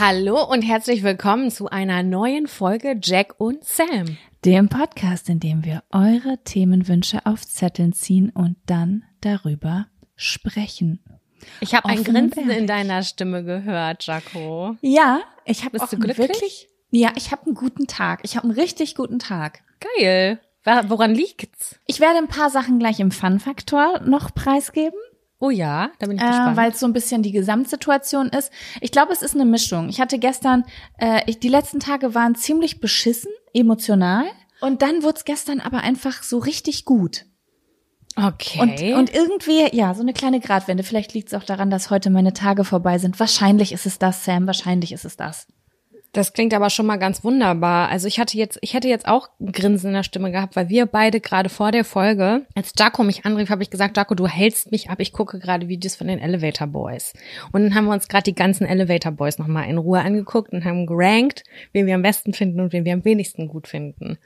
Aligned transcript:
Hallo 0.00 0.44
und 0.44 0.62
herzlich 0.62 1.02
willkommen 1.02 1.50
zu 1.50 1.70
einer 1.70 2.04
neuen 2.04 2.46
Folge 2.46 3.00
Jack 3.02 3.34
und 3.38 3.64
Sam. 3.64 4.16
Dem 4.44 4.68
Podcast, 4.68 5.28
in 5.28 5.40
dem 5.40 5.64
wir 5.64 5.82
eure 5.90 6.38
Themenwünsche 6.44 7.26
auf 7.26 7.44
Zetteln 7.44 7.92
ziehen 7.92 8.30
und 8.30 8.54
dann 8.66 9.02
darüber 9.20 9.88
sprechen. 10.14 11.02
Ich 11.58 11.74
habe 11.74 11.88
ein 11.88 12.04
Grinsen 12.04 12.48
in 12.48 12.68
deiner 12.68 13.02
Stimme 13.02 13.42
gehört, 13.42 14.06
Jaco. 14.06 14.76
Ja, 14.82 15.22
ich 15.44 15.64
habe 15.64 15.80
Bist 15.80 15.92
du 15.92 15.98
glücklich? 15.98 16.28
Wirklich, 16.28 16.68
ja, 16.90 17.10
ich 17.16 17.32
habe 17.32 17.46
einen 17.46 17.56
guten 17.56 17.88
Tag. 17.88 18.20
Ich 18.22 18.36
habe 18.36 18.44
einen 18.44 18.56
richtig 18.56 18.94
guten 18.94 19.18
Tag. 19.18 19.64
Geil. 19.98 20.38
Woran 20.86 21.12
liegt's? 21.12 21.80
Ich 21.88 21.98
werde 21.98 22.18
ein 22.18 22.28
paar 22.28 22.50
Sachen 22.50 22.78
gleich 22.78 23.00
im 23.00 23.10
Fun-Faktor 23.10 24.02
noch 24.04 24.32
preisgeben. 24.32 25.00
Oh 25.40 25.50
ja, 25.50 25.90
da 26.00 26.06
bin 26.06 26.16
ich 26.16 26.22
Äh, 26.22 26.26
gespannt. 26.26 26.56
weil 26.56 26.70
es 26.72 26.80
so 26.80 26.86
ein 26.86 26.92
bisschen 26.92 27.22
die 27.22 27.30
Gesamtsituation 27.32 28.28
ist. 28.30 28.50
Ich 28.80 28.90
glaube, 28.90 29.12
es 29.12 29.22
ist 29.22 29.34
eine 29.34 29.44
Mischung. 29.44 29.88
Ich 29.88 30.00
hatte 30.00 30.18
gestern, 30.18 30.64
äh, 30.98 31.22
ich, 31.26 31.38
die 31.38 31.48
letzten 31.48 31.78
Tage 31.80 32.14
waren 32.14 32.34
ziemlich 32.34 32.80
beschissen, 32.80 33.30
emotional. 33.54 34.24
Und 34.60 34.82
dann 34.82 35.02
wurde 35.04 35.18
es 35.18 35.24
gestern 35.24 35.60
aber 35.60 35.78
einfach 35.78 36.24
so 36.24 36.38
richtig 36.38 36.84
gut. 36.84 37.24
okay. 38.16 38.58
Und, 38.94 38.98
und 38.98 39.14
irgendwie, 39.14 39.74
ja, 39.76 39.94
so 39.94 40.00
eine 40.02 40.12
kleine 40.12 40.40
Gradwende. 40.40 40.82
Vielleicht 40.82 41.14
liegt 41.14 41.28
es 41.28 41.34
auch 41.34 41.44
daran, 41.44 41.70
dass 41.70 41.90
heute 41.90 42.10
meine 42.10 42.32
Tage 42.32 42.64
vorbei 42.64 42.98
sind. 42.98 43.20
Wahrscheinlich 43.20 43.70
ist 43.70 43.86
es 43.86 44.00
das, 44.00 44.24
Sam. 44.24 44.48
Wahrscheinlich 44.48 44.90
ist 44.90 45.04
es 45.04 45.16
das. 45.16 45.46
Das 46.12 46.32
klingt 46.32 46.54
aber 46.54 46.70
schon 46.70 46.86
mal 46.86 46.96
ganz 46.96 47.22
wunderbar. 47.22 47.90
Also 47.90 48.08
ich 48.08 48.18
hatte 48.18 48.38
jetzt, 48.38 48.58
ich 48.62 48.72
hätte 48.72 48.88
jetzt 48.88 49.06
auch 49.06 49.28
ein 49.40 49.52
Grinsen 49.52 49.88
in 49.88 49.94
der 49.94 50.02
Stimme 50.02 50.32
gehabt, 50.32 50.56
weil 50.56 50.68
wir 50.70 50.86
beide 50.86 51.20
gerade 51.20 51.50
vor 51.50 51.70
der 51.70 51.84
Folge, 51.84 52.46
als 52.54 52.72
Jaco 52.78 53.04
mich 53.04 53.26
anrief, 53.26 53.50
habe 53.50 53.62
ich 53.62 53.70
gesagt, 53.70 53.96
Jaco, 53.96 54.14
du 54.14 54.26
hältst 54.26 54.72
mich 54.72 54.88
ab. 54.88 55.00
Ich 55.00 55.12
gucke 55.12 55.38
gerade 55.38 55.68
Videos 55.68 55.96
von 55.96 56.06
den 56.06 56.18
Elevator 56.18 56.66
Boys. 56.66 57.12
Und 57.52 57.62
dann 57.62 57.74
haben 57.74 57.84
wir 57.84 57.92
uns 57.92 58.08
gerade 58.08 58.24
die 58.24 58.34
ganzen 58.34 58.66
Elevator 58.66 59.12
Boys 59.12 59.38
nochmal 59.38 59.68
in 59.68 59.76
Ruhe 59.76 60.00
angeguckt 60.00 60.52
und 60.52 60.64
haben 60.64 60.86
gerankt, 60.86 61.44
wen 61.72 61.86
wir 61.86 61.94
am 61.94 62.02
besten 62.02 62.32
finden 62.32 62.60
und 62.60 62.72
wen 62.72 62.86
wir 62.86 62.94
am 62.94 63.04
wenigsten 63.04 63.48
gut 63.48 63.68
finden. 63.68 64.18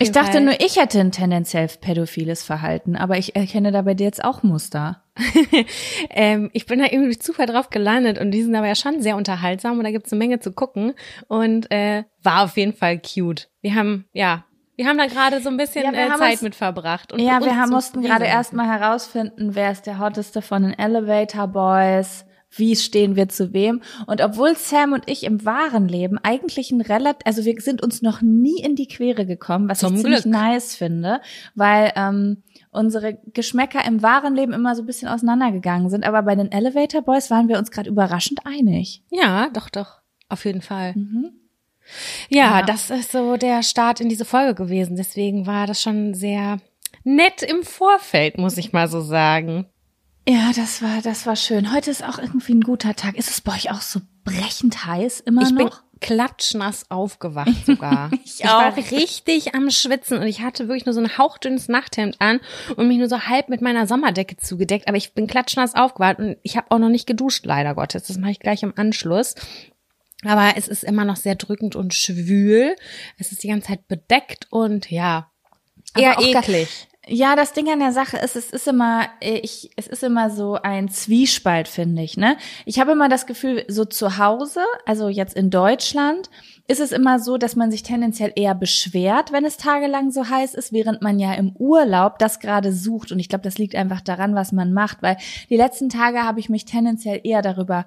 Ich 0.00 0.10
dachte 0.12 0.32
Fall, 0.32 0.40
nur, 0.42 0.60
ich 0.60 0.76
hätte 0.76 0.98
ein 0.98 1.12
tendenziell 1.12 1.68
pädophiles 1.80 2.42
Verhalten, 2.42 2.96
aber 2.96 3.16
ich 3.16 3.36
erkenne 3.36 3.70
da 3.70 3.82
bei 3.82 3.94
dir 3.94 4.04
jetzt 4.04 4.24
auch 4.24 4.42
Muster. 4.42 5.02
ähm, 6.10 6.50
ich 6.52 6.66
bin 6.66 6.78
da 6.78 6.86
irgendwie 6.86 7.06
durch 7.06 7.20
Zufall 7.20 7.46
drauf 7.46 7.70
gelandet 7.70 8.18
und 8.18 8.30
die 8.30 8.42
sind 8.42 8.54
aber 8.54 8.66
ja 8.66 8.74
schon 8.74 9.00
sehr 9.02 9.16
unterhaltsam 9.16 9.78
und 9.78 9.84
da 9.84 9.90
gibt's 9.90 10.12
eine 10.12 10.18
Menge 10.18 10.40
zu 10.40 10.52
gucken 10.52 10.94
und 11.28 11.70
äh, 11.70 12.04
war 12.22 12.44
auf 12.44 12.56
jeden 12.56 12.72
Fall 12.74 12.98
cute. 13.00 13.48
Wir 13.60 13.74
haben, 13.74 14.06
ja, 14.12 14.44
wir 14.76 14.86
haben 14.86 14.98
da 14.98 15.06
gerade 15.06 15.40
so 15.40 15.48
ein 15.50 15.56
bisschen 15.58 15.84
Ja, 15.84 15.92
äh, 15.92 16.18
Zeit 16.18 16.32
uns- 16.32 16.42
mit 16.42 16.54
verbracht. 16.54 17.12
Und 17.12 17.20
ja, 17.20 17.40
wir 17.44 17.56
haben, 17.56 17.70
mussten 17.70 18.00
gerade 18.02 18.24
erstmal 18.24 18.66
herausfinden, 18.66 19.54
wer 19.54 19.70
ist 19.70 19.86
der 19.86 19.98
hotteste 19.98 20.40
von 20.42 20.62
den 20.62 20.78
Elevator 20.78 21.46
Boys, 21.48 22.24
wie 22.54 22.74
stehen 22.76 23.16
wir 23.16 23.28
zu 23.28 23.52
wem. 23.52 23.80
Und 24.06 24.20
obwohl 24.22 24.56
Sam 24.56 24.92
und 24.92 25.08
ich 25.10 25.24
im 25.24 25.44
wahren 25.44 25.88
Leben 25.88 26.18
eigentlich 26.22 26.70
ein 26.70 26.80
relativ, 26.80 27.20
also 27.24 27.44
wir 27.44 27.58
sind 27.60 27.82
uns 27.82 28.02
noch 28.02 28.20
nie 28.22 28.60
in 28.62 28.74
die 28.76 28.88
Quere 28.88 29.24
gekommen, 29.26 29.68
was 29.68 29.78
Zum 29.80 29.94
ich 29.94 30.00
ziemlich 30.02 30.22
Glück. 30.22 30.34
nice 30.34 30.74
finde, 30.74 31.20
weil 31.54 31.92
ähm, 31.96 32.42
unsere 32.72 33.18
Geschmäcker 33.32 33.84
im 33.84 34.02
wahren 34.02 34.34
Leben 34.34 34.52
immer 34.52 34.74
so 34.74 34.82
ein 34.82 34.86
bisschen 34.86 35.08
auseinandergegangen 35.08 35.88
sind. 35.90 36.04
Aber 36.04 36.22
bei 36.22 36.34
den 36.34 36.50
Elevator 36.50 37.02
Boys 37.02 37.30
waren 37.30 37.48
wir 37.48 37.58
uns 37.58 37.70
gerade 37.70 37.88
überraschend 37.88 38.44
einig. 38.44 39.02
Ja, 39.10 39.48
doch, 39.50 39.68
doch. 39.70 40.00
Auf 40.28 40.44
jeden 40.44 40.62
Fall. 40.62 40.94
Mhm. 40.96 41.30
Ja, 42.28 42.60
Ja. 42.60 42.62
das 42.62 42.90
ist 42.90 43.12
so 43.12 43.36
der 43.36 43.62
Start 43.62 44.00
in 44.00 44.08
diese 44.08 44.24
Folge 44.24 44.54
gewesen. 44.54 44.96
Deswegen 44.96 45.46
war 45.46 45.66
das 45.66 45.82
schon 45.82 46.14
sehr 46.14 46.58
nett 47.04 47.42
im 47.42 47.62
Vorfeld, 47.62 48.38
muss 48.38 48.56
ich 48.56 48.72
mal 48.72 48.88
so 48.88 49.00
sagen. 49.00 49.66
Ja, 50.28 50.52
das 50.54 50.80
war, 50.82 51.02
das 51.02 51.26
war 51.26 51.34
schön. 51.36 51.72
Heute 51.72 51.90
ist 51.90 52.04
auch 52.06 52.18
irgendwie 52.18 52.54
ein 52.54 52.60
guter 52.60 52.94
Tag. 52.94 53.16
Ist 53.16 53.28
es 53.30 53.40
bei 53.40 53.52
euch 53.54 53.70
auch 53.72 53.80
so 53.80 54.00
brechend 54.24 54.86
heiß 54.86 55.20
immer 55.20 55.42
Ich 55.42 55.50
noch? 55.50 55.82
Klatschnass 56.02 56.90
aufgewacht 56.90 57.64
sogar. 57.64 58.10
Ich 58.24 58.44
war 58.44 58.72
auch. 58.72 58.76
richtig 58.76 59.54
am 59.54 59.70
Schwitzen 59.70 60.18
und 60.18 60.26
ich 60.26 60.40
hatte 60.40 60.66
wirklich 60.66 60.84
nur 60.86 60.94
so 60.94 61.00
ein 61.00 61.16
hauchdünnes 61.16 61.68
Nachthemd 61.68 62.16
an 62.20 62.40
und 62.76 62.88
mich 62.88 62.98
nur 62.98 63.08
so 63.08 63.20
halb 63.20 63.48
mit 63.48 63.60
meiner 63.60 63.86
Sommerdecke 63.86 64.36
zugedeckt. 64.36 64.88
Aber 64.88 64.96
ich 64.96 65.12
bin 65.12 65.26
klatschnass 65.26 65.74
aufgewacht 65.74 66.18
und 66.18 66.36
ich 66.42 66.56
habe 66.56 66.70
auch 66.70 66.78
noch 66.78 66.88
nicht 66.88 67.06
geduscht, 67.06 67.46
leider 67.46 67.74
Gottes. 67.74 68.04
Das 68.04 68.18
mache 68.18 68.32
ich 68.32 68.40
gleich 68.40 68.62
im 68.62 68.72
Anschluss. 68.76 69.34
Aber 70.24 70.54
es 70.56 70.68
ist 70.68 70.84
immer 70.84 71.04
noch 71.04 71.16
sehr 71.16 71.34
drückend 71.34 71.76
und 71.76 71.94
schwül. 71.94 72.74
Es 73.18 73.32
ist 73.32 73.42
die 73.42 73.48
ganze 73.48 73.68
Zeit 73.68 73.86
bedeckt 73.88 74.46
und 74.50 74.90
ja, 74.90 75.30
Aber 75.94 76.02
eher 76.02 76.18
eklig. 76.18 76.88
Ja, 77.08 77.34
das 77.34 77.52
Ding 77.52 77.68
an 77.68 77.80
der 77.80 77.90
Sache 77.90 78.16
ist, 78.18 78.36
es 78.36 78.50
ist 78.50 78.68
immer, 78.68 79.08
ich, 79.18 79.70
es 79.74 79.88
ist 79.88 80.04
immer 80.04 80.30
so 80.30 80.54
ein 80.54 80.88
Zwiespalt, 80.88 81.66
finde 81.66 82.00
ich, 82.02 82.16
ne? 82.16 82.36
Ich 82.64 82.78
habe 82.78 82.92
immer 82.92 83.08
das 83.08 83.26
Gefühl, 83.26 83.64
so 83.66 83.84
zu 83.84 84.18
Hause, 84.18 84.60
also 84.86 85.08
jetzt 85.08 85.34
in 85.34 85.50
Deutschland, 85.50 86.30
ist 86.68 86.80
es 86.80 86.92
immer 86.92 87.18
so, 87.18 87.38
dass 87.38 87.56
man 87.56 87.72
sich 87.72 87.82
tendenziell 87.82 88.32
eher 88.36 88.54
beschwert, 88.54 89.32
wenn 89.32 89.44
es 89.44 89.56
tagelang 89.56 90.12
so 90.12 90.28
heiß 90.28 90.54
ist, 90.54 90.72
während 90.72 91.02
man 91.02 91.18
ja 91.18 91.34
im 91.34 91.56
Urlaub 91.56 92.20
das 92.20 92.38
gerade 92.38 92.72
sucht. 92.72 93.10
Und 93.10 93.18
ich 93.18 93.28
glaube, 93.28 93.42
das 93.42 93.58
liegt 93.58 93.74
einfach 93.74 94.00
daran, 94.00 94.36
was 94.36 94.52
man 94.52 94.72
macht, 94.72 95.02
weil 95.02 95.16
die 95.50 95.56
letzten 95.56 95.88
Tage 95.88 96.22
habe 96.22 96.38
ich 96.38 96.48
mich 96.48 96.66
tendenziell 96.66 97.20
eher 97.24 97.42
darüber 97.42 97.86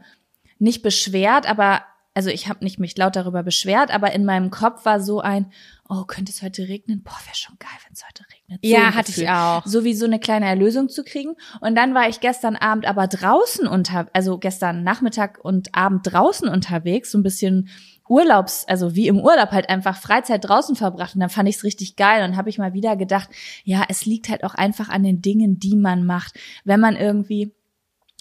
nicht 0.60 0.84
beschwert, 0.84 1.48
aber 1.50 1.84
also 2.14 2.30
ich 2.30 2.50
habe 2.50 2.66
nicht 2.66 2.80
mich 2.80 2.98
laut 2.98 3.16
darüber 3.16 3.44
beschwert, 3.44 3.94
aber 3.94 4.12
in 4.12 4.26
meinem 4.26 4.52
Kopf 4.52 4.84
war 4.84 5.00
so 5.00 5.22
ein, 5.22 5.52
oh, 5.88 6.04
könnte 6.04 6.34
es 6.34 6.42
heute 6.42 6.68
regnen? 6.68 7.02
Boah, 7.02 7.18
wäre 7.26 7.36
schon 7.36 7.56
geil, 7.60 7.70
wenn 7.86 7.94
es 7.94 8.06
heute 8.06 8.24
regnet. 8.24 8.35
So 8.48 8.58
ja, 8.62 8.94
hatte 8.94 9.08
Gefühl. 9.12 9.24
ich 9.24 9.30
auch. 9.30 9.66
So 9.66 9.84
wie 9.84 9.96
so 9.96 10.06
eine 10.06 10.20
kleine 10.20 10.46
Erlösung 10.46 10.90
zu 10.90 11.04
kriegen. 11.04 11.36
Und 11.62 11.76
dann 11.76 11.96
war 11.96 12.08
ich 12.08 12.20
gestern 12.20 12.56
Abend 12.56 12.86
aber 12.86 13.08
draußen 13.08 13.68
unter, 13.68 14.08
also 14.14 14.38
gestern 14.38 14.84
Nachmittag 14.84 15.40
und 15.44 15.74
Abend 15.74 16.02
draußen 16.04 16.48
unterwegs, 16.48 17.12
so 17.12 17.18
ein 17.18 17.24
bisschen 17.24 17.70
Urlaubs, 18.08 18.66
also 18.68 18.96
wie 18.96 19.08
im 19.08 19.20
Urlaub 19.20 19.52
halt 19.52 19.70
einfach 19.70 19.98
Freizeit 19.98 20.48
draußen 20.48 20.76
verbracht 20.76 21.16
und 21.16 21.22
dann 21.22 21.32
fand 21.32 21.50
ich 21.50 21.56
es 21.56 21.64
richtig 21.64 21.96
geil 21.96 22.24
und 22.24 22.38
habe 22.38 22.50
ich 22.50 22.60
mal 22.60 22.74
wieder 22.74 22.96
gedacht, 22.96 23.30
ja, 23.64 23.84
es 23.90 24.06
liegt 24.06 24.30
halt 24.30 24.44
auch 24.44 24.54
einfach 24.54 24.90
an 24.90 25.02
den 25.02 25.24
Dingen, 25.24 25.58
die 25.58 25.76
man 25.76 26.06
macht. 26.06 26.36
Wenn 26.66 26.80
man 26.80 26.96
irgendwie 26.96 27.56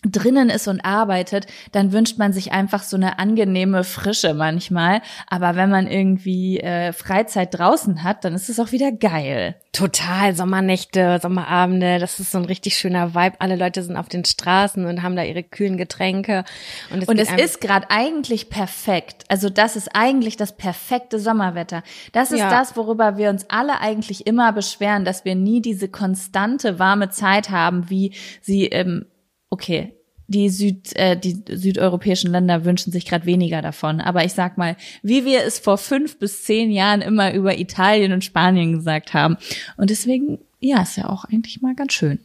drinnen 0.05 0.51
ist 0.51 0.69
und 0.69 0.85
arbeitet, 0.85 1.47
dann 1.73 1.93
wünscht 1.93 2.19
man 2.19 2.33
sich 2.33 2.53
einfach 2.53 2.83
so 2.83 2.97
eine 2.97 3.19
angenehme 3.19 3.85
Frische 3.85 4.35
manchmal. 4.35 5.01
Aber 5.29 5.57
wenn 5.57 5.71
man 5.71 5.87
irgendwie 5.87 6.61
äh, 6.61 6.93
Freizeit 6.93 7.59
draußen 7.59 8.03
hat, 8.03 8.25
dann 8.25 8.35
ist 8.35 8.49
es 8.49 8.61
auch 8.61 8.73
wieder 8.73 8.93
geil. 8.93 9.57
Total, 9.73 10.35
Sommernächte, 10.37 11.19
Sommerabende, 11.21 11.99
das 11.99 12.21
ist 12.21 12.31
so 12.31 12.39
ein 12.39 12.45
richtig 12.45 12.77
schöner 12.77 13.15
Vibe. 13.15 13.37
Alle 13.41 13.57
Leute 13.57 13.83
sind 13.83 13.97
auf 13.97 14.09
den 14.09 14.25
Straßen 14.25 14.87
und 14.87 15.03
haben 15.03 15.17
da 15.17 15.25
ihre 15.25 15.43
kühlen 15.43 15.77
Getränke. 15.77 16.45
Und 16.91 17.03
es, 17.03 17.09
und 17.09 17.19
es 17.19 17.33
ist 17.33 17.61
gerade 17.61 17.87
eigentlich 17.91 18.51
perfekt. 18.51 19.25
Also 19.29 19.51
das 19.51 19.75
ist 19.75 19.91
eigentlich 19.95 20.37
das 20.37 20.57
perfekte 20.57 21.19
Sommerwetter. 21.19 21.83
Das 22.13 22.31
ist 22.31 22.39
Ja. 22.41 22.51
das, 22.51 22.77
worüber 22.77 23.17
wir 23.17 23.31
uns 23.31 23.47
alle 23.49 23.81
eigentlich 23.81 24.27
immer 24.27 24.53
beschweren, 24.53 25.05
dass 25.05 25.25
wir 25.25 25.35
nie 25.35 25.61
diese 25.61 25.89
konstante 25.89 26.79
warme 26.79 27.11
Zeit 27.11 27.51
haben, 27.51 27.91
wie 27.91 28.13
sie 28.41 28.67
ähm, 28.67 29.07
okay, 29.55 29.95
die 30.27 30.49
Süd, 30.49 30.97
äh, 30.97 31.17
die 31.17 31.43
südeuropäischen 31.49 32.31
Länder 32.31 32.65
wünschen 32.65 32.93
sich 32.93 33.07
gerade 33.07 33.27
weniger 33.27 33.63
davon. 33.63 34.01
Aber 34.01 34.25
ich 34.25 34.33
sag 34.33 34.59
mal, 34.59 34.77
wie 35.03 35.25
wir 35.25 35.45
es 35.45 35.59
vor 35.59 35.79
fünf 35.79 36.19
bis 36.19 36.45
zehn 36.45 36.71
Jahren 36.71 37.03
immer 37.03 37.33
über 37.35 37.59
Italien 37.59 38.13
und 38.13 38.25
Spanien 38.25 38.73
gesagt 38.73 39.15
haben. 39.15 39.37
Und 39.77 39.91
deswegen, 39.91 40.39
ja, 40.61 40.83
ist 40.83 40.97
ja 40.97 41.09
auch 41.09 41.25
eigentlich 41.25 41.63
mal 41.63 41.75
ganz 41.75 41.93
schön. 41.93 42.19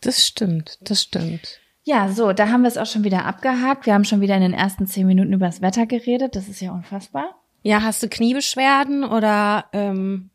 Das 0.00 0.26
stimmt, 0.26 0.78
das 0.82 1.02
stimmt. 1.02 1.60
Ja, 1.84 2.10
so, 2.10 2.32
da 2.32 2.48
haben 2.48 2.62
wir 2.62 2.68
es 2.68 2.76
auch 2.76 2.86
schon 2.86 3.04
wieder 3.04 3.24
abgehakt. 3.24 3.86
Wir 3.86 3.94
haben 3.94 4.04
schon 4.04 4.20
wieder 4.20 4.36
in 4.36 4.42
den 4.42 4.52
ersten 4.52 4.86
zehn 4.86 5.06
Minuten 5.06 5.32
über 5.32 5.46
das 5.46 5.62
Wetter 5.62 5.86
geredet. 5.86 6.36
Das 6.36 6.48
ist 6.48 6.60
ja 6.60 6.72
unfassbar. 6.72 7.34
Ja, 7.62 7.82
hast 7.82 8.02
du 8.02 8.08
Kniebeschwerden 8.08 9.04
oder 9.04 9.66
ähm, 9.72 10.30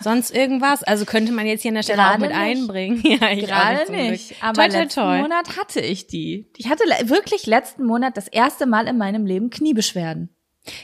sonst 0.00 0.34
irgendwas? 0.34 0.82
Also 0.82 1.04
könnte 1.04 1.32
man 1.32 1.46
jetzt 1.46 1.62
hier 1.62 1.70
an 1.70 1.74
der 1.74 1.82
Stelle 1.82 2.02
auch 2.02 2.16
Gerade 2.16 2.20
mit 2.20 2.30
nicht. 2.30 2.38
einbringen. 2.38 3.02
Ja, 3.04 3.30
ich 3.30 3.44
auch 3.44 3.48
Gerade 3.48 3.84
zum 3.86 3.94
Glück. 3.96 4.10
nicht. 4.10 4.42
Aber 4.42 4.52
toi, 4.54 4.68
toi, 4.68 4.78
letzten 4.78 5.00
toi. 5.00 5.18
Monat 5.22 5.56
hatte 5.58 5.80
ich 5.80 6.06
die. 6.06 6.50
Ich 6.56 6.68
hatte 6.70 6.84
wirklich 7.08 7.46
letzten 7.46 7.84
Monat 7.84 8.16
das 8.16 8.28
erste 8.28 8.66
Mal 8.66 8.86
in 8.86 8.96
meinem 8.98 9.26
Leben 9.26 9.50
Kniebeschwerden. 9.50 10.34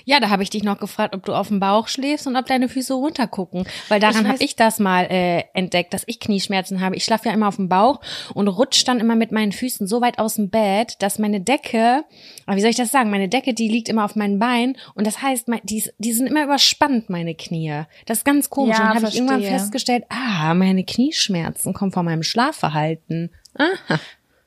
Ja, 0.04 0.20
da 0.20 0.28
habe 0.30 0.42
ich 0.42 0.50
dich 0.50 0.62
noch 0.62 0.78
gefragt, 0.78 1.14
ob 1.14 1.24
du 1.24 1.34
auf 1.34 1.48
dem 1.48 1.60
Bauch 1.60 1.88
schläfst 1.88 2.26
und 2.26 2.36
ob 2.36 2.46
deine 2.46 2.68
Füße 2.68 2.92
runtergucken. 2.94 3.64
Weil 3.88 3.98
daran 4.00 4.26
habe 4.28 4.42
ich 4.44 4.56
das 4.56 4.78
mal 4.78 5.04
äh, 5.10 5.44
entdeckt, 5.54 5.94
dass 5.94 6.02
ich 6.06 6.20
Knieschmerzen 6.20 6.80
habe. 6.80 6.96
Ich 6.96 7.04
schlafe 7.04 7.28
ja 7.28 7.34
immer 7.34 7.48
auf 7.48 7.56
dem 7.56 7.68
Bauch 7.68 8.00
und 8.34 8.48
rutsch 8.48 8.84
dann 8.86 9.00
immer 9.00 9.16
mit 9.16 9.32
meinen 9.32 9.52
Füßen 9.52 9.86
so 9.86 10.00
weit 10.00 10.18
aus 10.18 10.34
dem 10.34 10.50
Bett, 10.50 10.96
dass 11.00 11.18
meine 11.18 11.40
Decke, 11.40 12.04
aber 12.46 12.56
wie 12.56 12.60
soll 12.60 12.70
ich 12.70 12.76
das 12.76 12.90
sagen, 12.90 13.10
meine 13.10 13.28
Decke, 13.28 13.54
die 13.54 13.68
liegt 13.68 13.88
immer 13.88 14.04
auf 14.04 14.16
meinen 14.16 14.38
Beinen 14.38 14.76
und 14.94 15.06
das 15.06 15.22
heißt, 15.22 15.48
mein- 15.48 15.60
die, 15.64 15.82
die 15.98 16.12
sind 16.12 16.26
immer 16.26 16.44
überspannt, 16.44 17.08
meine 17.10 17.34
Knie. 17.34 17.82
Das 18.06 18.18
ist 18.18 18.24
ganz 18.24 18.50
komisch. 18.50 18.76
Ja, 18.76 18.82
und 18.82 18.88
dann 18.88 18.96
habe 18.96 19.08
ich 19.08 19.16
irgendwann 19.16 19.40
festgestellt, 19.58 20.04
ah, 20.10 20.54
meine 20.54 20.84
Knieschmerzen 20.84 21.72
kommen 21.72 21.92
von 21.92 22.04
meinem 22.04 22.22
Schlafverhalten. 22.22 23.30
Aha. 23.54 23.98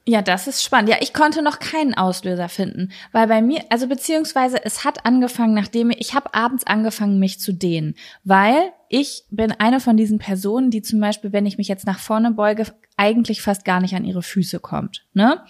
Ja, 0.05 0.21
das 0.21 0.47
ist 0.47 0.61
spannend. 0.61 0.89
Ja, 0.89 0.97
ich 0.99 1.13
konnte 1.13 1.41
noch 1.41 1.59
keinen 1.59 1.93
Auslöser 1.93 2.49
finden, 2.49 2.91
weil 3.13 3.27
bei 3.27 3.41
mir, 3.41 3.63
also 3.69 3.87
beziehungsweise 3.87 4.63
es 4.63 4.83
hat 4.83 5.05
angefangen, 5.05 5.53
nachdem 5.53 5.91
ich, 5.91 6.01
ich 6.01 6.13
habe 6.13 6.33
abends 6.33 6.67
angefangen, 6.67 7.19
mich 7.19 7.39
zu 7.39 7.53
dehnen, 7.53 7.95
weil 8.25 8.73
ich 8.89 9.23
bin 9.31 9.53
eine 9.53 9.79
von 9.79 9.95
diesen 9.95 10.19
Personen, 10.19 10.71
die 10.71 10.81
zum 10.81 10.99
Beispiel, 10.99 11.31
wenn 11.31 11.45
ich 11.45 11.57
mich 11.57 11.69
jetzt 11.69 11.87
nach 11.87 11.99
vorne 11.99 12.31
beuge, 12.31 12.65
eigentlich 12.97 13.41
fast 13.41 13.63
gar 13.63 13.79
nicht 13.79 13.95
an 13.95 14.03
ihre 14.03 14.21
Füße 14.21 14.59
kommt, 14.59 15.05
ne? 15.13 15.41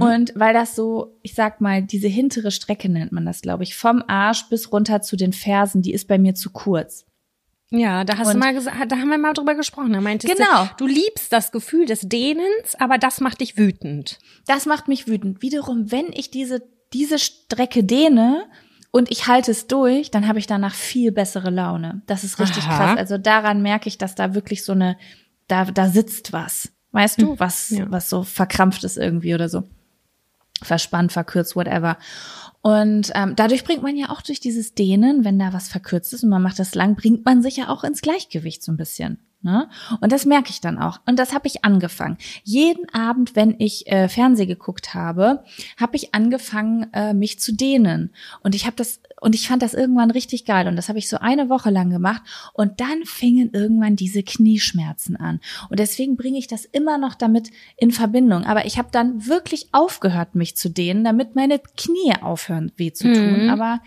Und 0.00 0.32
weil 0.36 0.54
das 0.54 0.76
so, 0.76 1.18
ich 1.22 1.34
sag 1.34 1.60
mal, 1.60 1.82
diese 1.82 2.08
hintere 2.08 2.52
Strecke 2.52 2.88
nennt 2.88 3.12
man 3.12 3.26
das, 3.26 3.42
glaube 3.42 3.64
ich, 3.64 3.74
vom 3.74 4.02
Arsch 4.06 4.48
bis 4.48 4.72
runter 4.72 5.02
zu 5.02 5.16
den 5.16 5.32
Fersen, 5.32 5.82
die 5.82 5.92
ist 5.92 6.06
bei 6.06 6.18
mir 6.18 6.34
zu 6.34 6.50
kurz. 6.50 7.04
Ja, 7.74 8.04
da 8.04 8.18
hast 8.18 8.28
Und- 8.28 8.34
du 8.34 8.38
mal 8.38 8.52
gesagt, 8.52 8.76
da 8.92 8.96
haben 8.96 9.08
wir 9.08 9.16
mal 9.18 9.32
drüber 9.32 9.54
gesprochen. 9.54 9.92
Da 9.92 10.00
meintest 10.00 10.36
Genau. 10.36 10.64
du, 10.76 10.86
du 10.86 10.86
liebst 10.86 11.32
das 11.32 11.52
Gefühl 11.52 11.86
des 11.86 12.00
Dehnens, 12.02 12.74
aber 12.78 12.98
das 12.98 13.20
macht 13.20 13.40
dich 13.40 13.56
wütend. 13.56 14.18
Das 14.46 14.66
macht 14.66 14.88
mich 14.88 15.06
wütend. 15.08 15.40
Wiederum, 15.42 15.90
wenn 15.90 16.06
ich 16.12 16.30
diese, 16.30 16.62
diese 16.92 17.18
Strecke 17.18 17.82
dehne 17.82 18.44
und 18.90 19.10
ich 19.10 19.26
halte 19.26 19.50
es 19.50 19.66
durch, 19.68 20.10
dann 20.10 20.28
habe 20.28 20.38
ich 20.38 20.46
danach 20.46 20.74
viel 20.74 21.12
bessere 21.12 21.48
Laune. 21.48 22.02
Das 22.06 22.24
ist 22.24 22.38
richtig 22.38 22.64
Aha. 22.64 22.76
krass. 22.88 22.98
Also 22.98 23.16
daran 23.16 23.62
merke 23.62 23.88
ich, 23.88 23.96
dass 23.96 24.14
da 24.14 24.34
wirklich 24.34 24.64
so 24.64 24.72
eine, 24.72 24.98
da, 25.48 25.64
da 25.64 25.88
sitzt 25.88 26.32
was. 26.34 26.70
Weißt 26.92 27.22
du, 27.22 27.38
was, 27.38 27.70
ja. 27.70 27.90
was 27.90 28.10
so 28.10 28.22
verkrampft 28.22 28.84
ist 28.84 28.98
irgendwie 28.98 29.34
oder 29.34 29.48
so. 29.48 29.62
Verspannt, 30.62 31.10
verkürzt, 31.10 31.56
whatever. 31.56 31.96
Und 32.62 33.10
ähm, 33.14 33.34
dadurch 33.34 33.64
bringt 33.64 33.82
man 33.82 33.96
ja 33.96 34.10
auch 34.10 34.22
durch 34.22 34.38
dieses 34.38 34.74
Dehnen, 34.74 35.24
wenn 35.24 35.38
da 35.38 35.52
was 35.52 35.68
verkürzt 35.68 36.12
ist 36.12 36.22
und 36.22 36.30
man 36.30 36.42
macht 36.42 36.60
das 36.60 36.76
lang, 36.76 36.94
bringt 36.94 37.24
man 37.24 37.42
sich 37.42 37.56
ja 37.56 37.68
auch 37.68 37.82
ins 37.82 38.02
Gleichgewicht 38.02 38.62
so 38.62 38.70
ein 38.70 38.76
bisschen. 38.76 39.18
Ne? 39.42 39.68
Und 40.00 40.12
das 40.12 40.24
merke 40.24 40.50
ich 40.50 40.60
dann 40.60 40.78
auch. 40.78 41.00
Und 41.06 41.18
das 41.18 41.34
habe 41.34 41.48
ich 41.48 41.64
angefangen. 41.64 42.16
Jeden 42.44 42.88
Abend, 42.94 43.34
wenn 43.34 43.56
ich 43.58 43.86
äh, 43.88 44.08
Fernseh 44.08 44.46
geguckt 44.46 44.94
habe, 44.94 45.42
habe 45.76 45.96
ich 45.96 46.14
angefangen, 46.14 46.86
äh, 46.92 47.12
mich 47.12 47.40
zu 47.40 47.52
dehnen. 47.52 48.10
Und 48.42 48.54
ich 48.54 48.66
habe 48.66 48.76
das 48.76 49.00
und 49.20 49.36
ich 49.36 49.46
fand 49.46 49.62
das 49.62 49.72
irgendwann 49.72 50.10
richtig 50.10 50.44
geil. 50.44 50.66
Und 50.66 50.74
das 50.74 50.88
habe 50.88 50.98
ich 50.98 51.08
so 51.08 51.16
eine 51.18 51.48
Woche 51.48 51.70
lang 51.70 51.90
gemacht. 51.90 52.22
Und 52.54 52.80
dann 52.80 53.04
fingen 53.04 53.50
irgendwann 53.52 53.94
diese 53.94 54.24
Knieschmerzen 54.24 55.16
an. 55.16 55.40
Und 55.70 55.78
deswegen 55.78 56.16
bringe 56.16 56.38
ich 56.38 56.48
das 56.48 56.64
immer 56.64 56.98
noch 56.98 57.14
damit 57.14 57.50
in 57.76 57.92
Verbindung. 57.92 58.44
Aber 58.44 58.66
ich 58.66 58.78
habe 58.78 58.88
dann 58.90 59.26
wirklich 59.28 59.68
aufgehört, 59.70 60.34
mich 60.34 60.56
zu 60.56 60.70
dehnen, 60.70 61.04
damit 61.04 61.36
meine 61.36 61.60
Knie 61.60 62.14
aufhören, 62.20 62.72
weh 62.76 62.92
zu 62.92 63.12
tun. 63.12 63.48
Aber 63.48 63.80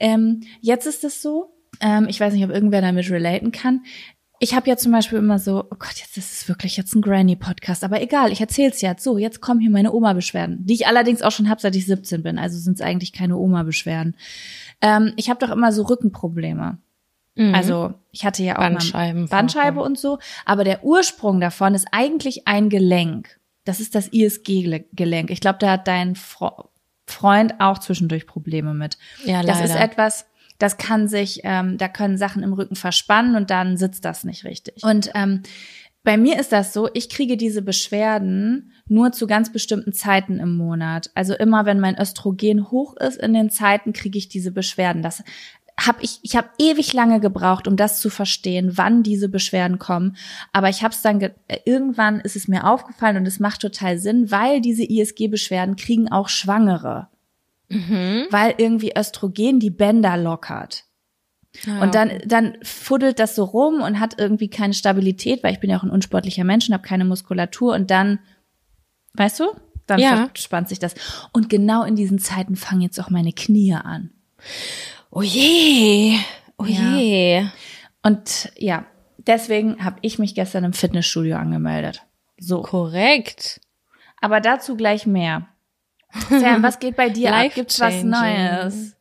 ähm, 0.00 0.40
jetzt 0.60 0.86
ist 0.86 1.04
es 1.04 1.22
so. 1.22 1.52
Ähm, 1.80 2.06
ich 2.08 2.18
weiß 2.18 2.34
nicht, 2.34 2.44
ob 2.44 2.50
irgendwer 2.50 2.82
damit 2.82 3.08
relaten 3.10 3.52
kann. 3.52 3.82
Ich 4.42 4.54
habe 4.54 4.68
ja 4.70 4.76
zum 4.76 4.90
Beispiel 4.90 5.18
immer 5.18 5.38
so, 5.38 5.60
oh 5.70 5.76
Gott, 5.78 5.96
jetzt 5.96 6.16
ist 6.16 6.32
es 6.32 6.48
wirklich 6.48 6.76
jetzt 6.78 6.94
ein 6.94 7.02
Granny-Podcast, 7.02 7.84
aber 7.84 8.00
egal, 8.02 8.32
ich 8.32 8.40
erzähl's 8.40 8.80
jetzt. 8.80 9.04
So, 9.04 9.18
jetzt 9.18 9.40
kommen 9.42 9.60
hier 9.60 9.70
meine 9.70 9.92
Oma-Beschwerden, 9.92 10.64
die 10.66 10.72
ich 10.74 10.86
allerdings 10.86 11.20
auch 11.22 11.30
schon 11.30 11.48
hab, 11.50 11.60
seit 11.60 11.76
ich 11.76 11.84
17 11.86 12.22
bin. 12.22 12.38
Also 12.38 12.58
sind 12.58 12.74
es 12.74 12.80
eigentlich 12.80 13.12
keine 13.12 13.36
Oma-Beschwerden. 13.36 14.16
Ähm, 14.80 15.12
ich 15.16 15.28
habe 15.28 15.38
doch 15.44 15.52
immer 15.54 15.72
so 15.72 15.82
Rückenprobleme. 15.82 16.78
Also 17.54 17.94
ich 18.10 18.24
hatte 18.26 18.42
ja 18.42 18.56
auch 18.58 18.68
Mhm. 18.68 18.74
Bandscheiben- 18.74 19.28
Bandscheibe 19.28 19.80
und 19.80 19.98
so, 19.98 20.18
aber 20.44 20.62
der 20.64 20.84
Ursprung 20.84 21.40
davon 21.40 21.74
ist 21.74 21.86
eigentlich 21.92 22.46
ein 22.46 22.68
Gelenk. 22.68 23.38
Das 23.64 23.80
ist 23.80 23.94
das 23.94 24.08
ISG-Gelenk. 24.08 25.30
Ich 25.30 25.40
glaube, 25.40 25.58
da 25.58 25.70
hat 25.72 25.86
dein 25.88 26.16
Fro 26.16 26.68
Freund 27.06 27.54
auch 27.58 27.78
zwischendurch 27.78 28.26
Probleme 28.26 28.72
mit. 28.74 28.96
Ja, 29.24 29.42
Das 29.42 29.60
ist 29.60 29.70
leider. 29.70 29.80
etwas, 29.84 30.26
das 30.60 30.76
kann 30.76 31.08
sich, 31.08 31.40
ähm, 31.42 31.78
da 31.78 31.88
können 31.88 32.18
Sachen 32.18 32.42
im 32.42 32.52
Rücken 32.52 32.76
verspannen 32.76 33.34
und 33.34 33.50
dann 33.50 33.76
sitzt 33.76 34.04
das 34.04 34.24
nicht 34.24 34.44
richtig. 34.44 34.84
Und 34.84 35.10
ähm, 35.14 35.42
bei 36.02 36.16
mir 36.16 36.38
ist 36.38 36.52
das 36.52 36.72
so, 36.72 36.88
ich 36.94 37.08
kriege 37.08 37.36
diese 37.36 37.62
Beschwerden 37.62 38.72
nur 38.86 39.12
zu 39.12 39.26
ganz 39.26 39.52
bestimmten 39.52 39.92
Zeiten 39.92 40.38
im 40.38 40.56
Monat. 40.56 41.10
Also 41.14 41.34
immer, 41.34 41.66
wenn 41.66 41.80
mein 41.80 41.98
Östrogen 41.98 42.70
hoch 42.70 42.96
ist 42.96 43.20
in 43.20 43.34
den 43.34 43.50
Zeiten, 43.50 43.92
kriege 43.92 44.18
ich 44.18 44.28
diese 44.28 44.52
Beschwerden. 44.52 45.02
Das 45.02 45.22
habe 45.78 45.98
ich, 46.02 46.18
ich 46.22 46.36
habe 46.36 46.48
ewig 46.58 46.92
lange 46.92 47.20
gebraucht, 47.20 47.66
um 47.66 47.76
das 47.76 48.00
zu 48.00 48.10
verstehen, 48.10 48.76
wann 48.76 49.02
diese 49.02 49.30
Beschwerden 49.30 49.78
kommen. 49.78 50.16
Aber 50.52 50.68
ich 50.68 50.82
habe 50.82 50.94
es 50.94 51.00
dann, 51.00 51.20
äh, 51.20 51.32
irgendwann 51.64 52.20
ist 52.20 52.36
es 52.36 52.48
mir 52.48 52.66
aufgefallen 52.66 53.16
und 53.16 53.26
es 53.26 53.40
macht 53.40 53.62
total 53.62 53.98
Sinn, 53.98 54.30
weil 54.30 54.60
diese 54.60 54.84
ISG-Beschwerden 54.84 55.76
kriegen 55.76 56.12
auch 56.12 56.28
Schwangere 56.28 57.08
weil 58.30 58.54
irgendwie 58.58 58.92
Östrogen 58.96 59.60
die 59.60 59.70
Bänder 59.70 60.16
lockert. 60.16 60.84
Ja, 61.64 61.80
Und 61.80 61.94
dann, 61.94 62.12
dann 62.26 62.58
fuddelt 62.62 63.18
das 63.18 63.34
so 63.34 63.44
rum 63.44 63.80
und 63.80 63.98
hat 64.00 64.18
irgendwie 64.18 64.48
keine 64.50 64.74
Stabilität, 64.74 65.42
weil 65.42 65.52
ich 65.52 65.60
bin 65.60 65.70
ja 65.70 65.78
auch 65.78 65.82
ein 65.82 65.90
unsportlicher 65.90 66.44
Mensch 66.44 66.68
und 66.68 66.74
habe 66.74 66.86
keine 66.86 67.04
Muskulatur 67.04 67.74
und 67.74 67.90
dann, 67.90 68.18
weißt 69.14 69.40
du, 69.40 69.46
dann 69.86 69.98
Ja. 70.00 70.28
verspannt 70.32 70.68
sich 70.68 70.78
das. 70.78 70.94
Und 71.32 71.48
genau 71.50 71.82
in 71.84 71.96
diesen 71.96 72.18
Zeiten 72.20 72.54
fangen 72.56 72.82
jetzt 72.82 73.00
auch 73.00 73.10
meine 73.10 73.32
Knie 73.32 73.74
an. 73.74 74.10
Oh 75.10 75.22
je, 75.22 76.16
oh 76.56 76.64
Ja. 76.64 76.96
je. 76.96 77.44
Und 78.02 78.52
ja, 78.56 78.86
deswegen 79.18 79.84
habe 79.84 79.98
ich 80.02 80.18
mich 80.20 80.34
gestern 80.36 80.62
im 80.64 80.72
Fitnessstudio 80.72 81.36
angemeldet. 81.36 82.02
So. 82.38 82.62
Korrekt. 82.62 83.60
Aber 84.20 84.40
dazu 84.40 84.76
gleich 84.76 85.06
mehr. 85.06 85.48
Sam, 86.28 86.62
was 86.62 86.78
geht 86.78 86.96
bei 86.96 87.08
dir 87.08 87.34
ab? 87.34 87.54
Gibt's 87.54 87.80
was. 87.80 88.02
Neues? 88.02 88.96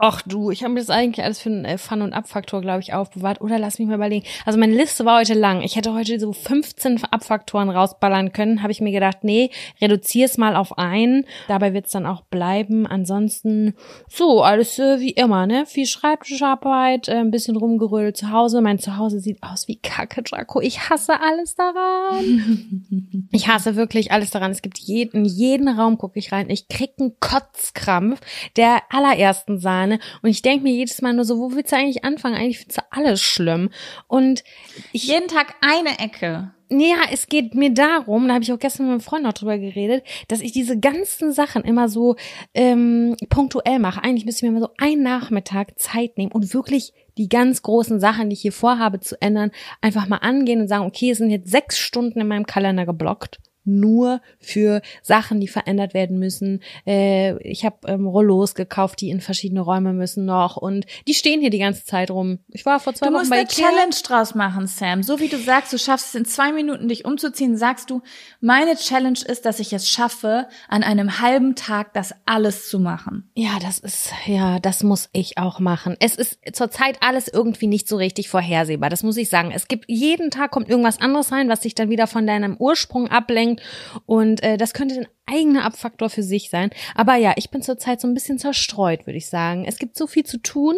Ach 0.00 0.22
du, 0.22 0.52
ich 0.52 0.62
habe 0.62 0.74
mir 0.74 0.80
das 0.80 0.90
eigentlich 0.90 1.24
alles 1.24 1.40
für 1.40 1.50
einen 1.50 1.64
äh, 1.64 1.76
Fun- 1.76 2.02
und 2.02 2.12
Abfaktor, 2.12 2.60
glaube 2.60 2.80
ich, 2.80 2.94
aufbewahrt. 2.94 3.40
Oder 3.40 3.58
lass 3.58 3.80
mich 3.80 3.88
mal 3.88 3.96
überlegen. 3.96 4.24
Also 4.46 4.58
meine 4.58 4.74
Liste 4.74 5.04
war 5.04 5.18
heute 5.18 5.34
lang. 5.34 5.60
Ich 5.62 5.74
hätte 5.74 5.92
heute 5.92 6.20
so 6.20 6.32
15 6.32 7.02
Abfaktoren 7.10 7.68
rausballern 7.68 8.32
können. 8.32 8.62
Habe 8.62 8.70
ich 8.70 8.80
mir 8.80 8.92
gedacht, 8.92 9.18
nee, 9.22 9.50
reduziere 9.80 10.26
es 10.26 10.38
mal 10.38 10.54
auf 10.54 10.78
einen. 10.78 11.24
Dabei 11.48 11.74
wird 11.74 11.86
es 11.86 11.92
dann 11.92 12.06
auch 12.06 12.22
bleiben. 12.22 12.86
Ansonsten 12.86 13.74
so, 14.08 14.42
alles 14.42 14.78
äh, 14.78 15.00
wie 15.00 15.10
immer, 15.10 15.48
ne? 15.48 15.66
Viel 15.66 15.86
Schreibtischarbeit, 15.86 17.08
äh, 17.08 17.16
ein 17.16 17.32
bisschen 17.32 17.56
rumgerödelt 17.56 18.16
zu 18.16 18.30
Hause. 18.30 18.60
Mein 18.60 18.78
Zuhause 18.78 19.18
sieht 19.18 19.42
aus 19.42 19.66
wie 19.66 19.80
Kacke, 19.80 20.22
Draco. 20.22 20.60
Ich 20.60 20.90
hasse 20.90 21.20
alles 21.20 21.56
daran. 21.56 23.28
ich 23.32 23.48
hasse 23.48 23.74
wirklich 23.74 24.12
alles 24.12 24.30
daran. 24.30 24.52
Es 24.52 24.62
gibt 24.62 24.78
jeden, 24.78 25.24
jeden 25.24 25.68
Raum 25.68 25.98
gucke 25.98 26.20
ich 26.20 26.30
rein. 26.30 26.50
Ich 26.50 26.68
krieg 26.68 26.92
einen 27.00 27.18
Kotzkrampf 27.18 28.20
der 28.56 28.82
allerersten 28.90 29.58
Sahne. 29.58 29.87
Und 29.94 30.30
ich 30.30 30.42
denke 30.42 30.62
mir 30.62 30.72
jedes 30.72 31.02
Mal 31.02 31.12
nur 31.12 31.24
so, 31.24 31.38
wo 31.38 31.52
willst 31.52 31.72
du 31.72 31.76
eigentlich 31.76 32.04
anfangen? 32.04 32.36
Eigentlich 32.36 32.58
findest 32.58 32.78
du 32.78 32.82
alles 32.90 33.20
schlimm. 33.20 33.70
Und 34.06 34.44
ich, 34.92 35.08
Jeden 35.08 35.28
Tag 35.28 35.54
eine 35.60 35.98
Ecke. 35.98 36.52
ja, 36.70 36.96
es 37.10 37.26
geht 37.26 37.54
mir 37.54 37.72
darum, 37.72 38.28
da 38.28 38.34
habe 38.34 38.44
ich 38.44 38.52
auch 38.52 38.58
gestern 38.58 38.86
mit 38.86 38.92
meinem 38.92 39.00
Freund 39.00 39.24
noch 39.24 39.32
drüber 39.32 39.58
geredet, 39.58 40.04
dass 40.28 40.40
ich 40.40 40.52
diese 40.52 40.78
ganzen 40.78 41.32
Sachen 41.32 41.64
immer 41.64 41.88
so 41.88 42.16
ähm, 42.54 43.16
punktuell 43.28 43.78
mache. 43.78 44.02
Eigentlich 44.04 44.24
müsste 44.24 44.44
ich 44.44 44.52
mir 44.52 44.58
mal 44.58 44.66
so 44.66 44.74
einen 44.78 45.02
Nachmittag 45.02 45.78
Zeit 45.78 46.18
nehmen 46.18 46.32
und 46.32 46.52
wirklich 46.54 46.92
die 47.16 47.28
ganz 47.28 47.62
großen 47.62 47.98
Sachen, 47.98 48.30
die 48.30 48.34
ich 48.34 48.42
hier 48.42 48.52
vorhabe 48.52 49.00
zu 49.00 49.20
ändern, 49.20 49.50
einfach 49.80 50.06
mal 50.06 50.18
angehen 50.18 50.60
und 50.60 50.68
sagen, 50.68 50.86
okay, 50.86 51.10
es 51.10 51.18
sind 51.18 51.30
jetzt 51.30 51.50
sechs 51.50 51.78
Stunden 51.78 52.20
in 52.20 52.28
meinem 52.28 52.46
Kalender 52.46 52.86
geblockt 52.86 53.40
nur 53.68 54.20
für 54.40 54.82
Sachen, 55.02 55.40
die 55.40 55.48
verändert 55.48 55.94
werden 55.94 56.18
müssen. 56.18 56.62
Äh, 56.86 57.38
ich 57.42 57.64
habe 57.64 57.76
ähm, 57.86 58.06
Rollos 58.06 58.54
gekauft, 58.54 59.00
die 59.00 59.10
in 59.10 59.20
verschiedene 59.20 59.60
Räume 59.60 59.92
müssen 59.92 60.24
noch 60.24 60.56
und 60.56 60.86
die 61.06 61.14
stehen 61.14 61.40
hier 61.40 61.50
die 61.50 61.58
ganze 61.58 61.84
Zeit 61.84 62.10
rum. 62.10 62.38
Ich 62.48 62.66
war 62.66 62.80
vor 62.80 62.94
zwei 62.94 63.06
Du 63.06 63.12
Wochen 63.12 63.20
musst 63.20 63.30
bei 63.30 63.36
eine 63.40 63.48
Ikea. 63.48 63.68
Challenge 63.68 63.94
draus 64.02 64.34
machen, 64.34 64.66
Sam. 64.66 65.02
So 65.02 65.20
wie 65.20 65.28
du 65.28 65.38
sagst, 65.38 65.72
du 65.72 65.78
schaffst 65.78 66.08
es 66.08 66.14
in 66.14 66.24
zwei 66.24 66.52
Minuten, 66.52 66.88
dich 66.88 67.04
umzuziehen, 67.04 67.56
sagst 67.56 67.90
du, 67.90 68.02
meine 68.40 68.74
Challenge 68.76 69.18
ist, 69.26 69.44
dass 69.44 69.60
ich 69.60 69.72
es 69.72 69.88
schaffe, 69.88 70.46
an 70.68 70.82
einem 70.82 71.20
halben 71.20 71.54
Tag 71.54 71.92
das 71.94 72.14
alles 72.26 72.68
zu 72.68 72.78
machen. 72.78 73.30
Ja, 73.34 73.58
das 73.60 73.78
ist, 73.78 74.12
ja, 74.26 74.58
das 74.58 74.82
muss 74.82 75.08
ich 75.12 75.38
auch 75.38 75.60
machen. 75.60 75.96
Es 76.00 76.14
ist 76.14 76.38
zurzeit 76.52 76.98
alles 77.02 77.28
irgendwie 77.28 77.66
nicht 77.66 77.88
so 77.88 77.96
richtig 77.96 78.28
vorhersehbar. 78.28 78.90
Das 78.90 79.02
muss 79.02 79.16
ich 79.16 79.28
sagen. 79.28 79.52
Es 79.54 79.68
gibt, 79.68 79.84
jeden 79.88 80.30
Tag 80.30 80.50
kommt 80.50 80.68
irgendwas 80.68 81.00
anderes 81.00 81.32
rein, 81.32 81.48
was 81.48 81.60
dich 81.60 81.74
dann 81.74 81.90
wieder 81.90 82.06
von 82.06 82.26
deinem 82.26 82.56
Ursprung 82.58 83.08
ablenkt. 83.08 83.57
Und 84.06 84.42
äh, 84.42 84.56
das 84.56 84.74
könnte 84.74 84.96
ein 84.96 85.08
eigener 85.26 85.64
Abfaktor 85.64 86.10
für 86.10 86.22
sich 86.22 86.50
sein. 86.50 86.70
Aber 86.94 87.16
ja, 87.16 87.34
ich 87.36 87.50
bin 87.50 87.62
zurzeit 87.62 88.00
so 88.00 88.08
ein 88.08 88.14
bisschen 88.14 88.38
zerstreut, 88.38 89.06
würde 89.06 89.18
ich 89.18 89.28
sagen. 89.28 89.64
Es 89.64 89.78
gibt 89.78 89.96
so 89.96 90.06
viel 90.06 90.24
zu 90.24 90.38
tun. 90.38 90.76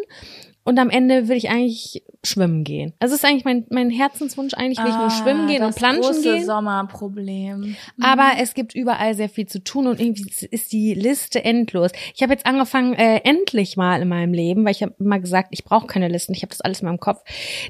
Und 0.71 0.79
am 0.79 0.89
Ende 0.89 1.27
will 1.27 1.37
ich 1.37 1.51
eigentlich 1.51 2.05
schwimmen 2.23 2.63
gehen. 2.63 2.93
Also 3.01 3.17
es 3.17 3.25
ist 3.25 3.29
eigentlich 3.29 3.45
mein, 3.45 3.67
mein 3.71 3.91
Herzenswunsch, 3.91 4.55
eigentlich 4.55 4.79
will 4.79 4.91
ich 4.91 4.97
nur 4.99 5.11
schwimmen 5.11 5.49
gehen 5.49 5.63
und 5.63 5.71
Ah, 5.71 5.71
das 5.71 5.77
planschen 5.77 6.03
große 6.03 6.23
gehen. 6.23 6.45
Sommerproblem. 6.45 7.77
Aber 8.01 8.35
es 8.39 8.55
gibt 8.55 8.77
überall 8.77 9.15
sehr 9.17 9.29
viel 9.29 9.47
zu 9.47 9.65
tun 9.65 9.89
und 9.89 9.99
irgendwie 10.01 10.31
ist 10.49 10.73
die 10.73 10.95
Liste 10.95 11.45
endlos. 11.45 11.91
Ich 12.15 12.23
habe 12.23 12.33
jetzt 12.33 12.47
angefangen, 12.47 12.95
äh, 12.95 13.21
endlich 13.25 13.77
mal 13.77 14.01
in 14.01 14.07
meinem 14.07 14.33
Leben, 14.33 14.65
weil 14.65 14.71
ich 14.71 14.83
habe 14.85 14.95
immer 15.01 15.19
gesagt, 15.19 15.49
ich 15.51 15.65
brauche 15.65 15.89
keine 15.89 16.07
Listen, 16.07 16.35
ich 16.35 16.43
habe 16.43 16.51
das 16.51 16.61
alles 16.61 16.83
in 16.83 16.87
meinem 16.87 17.01
Kopf, 17.01 17.21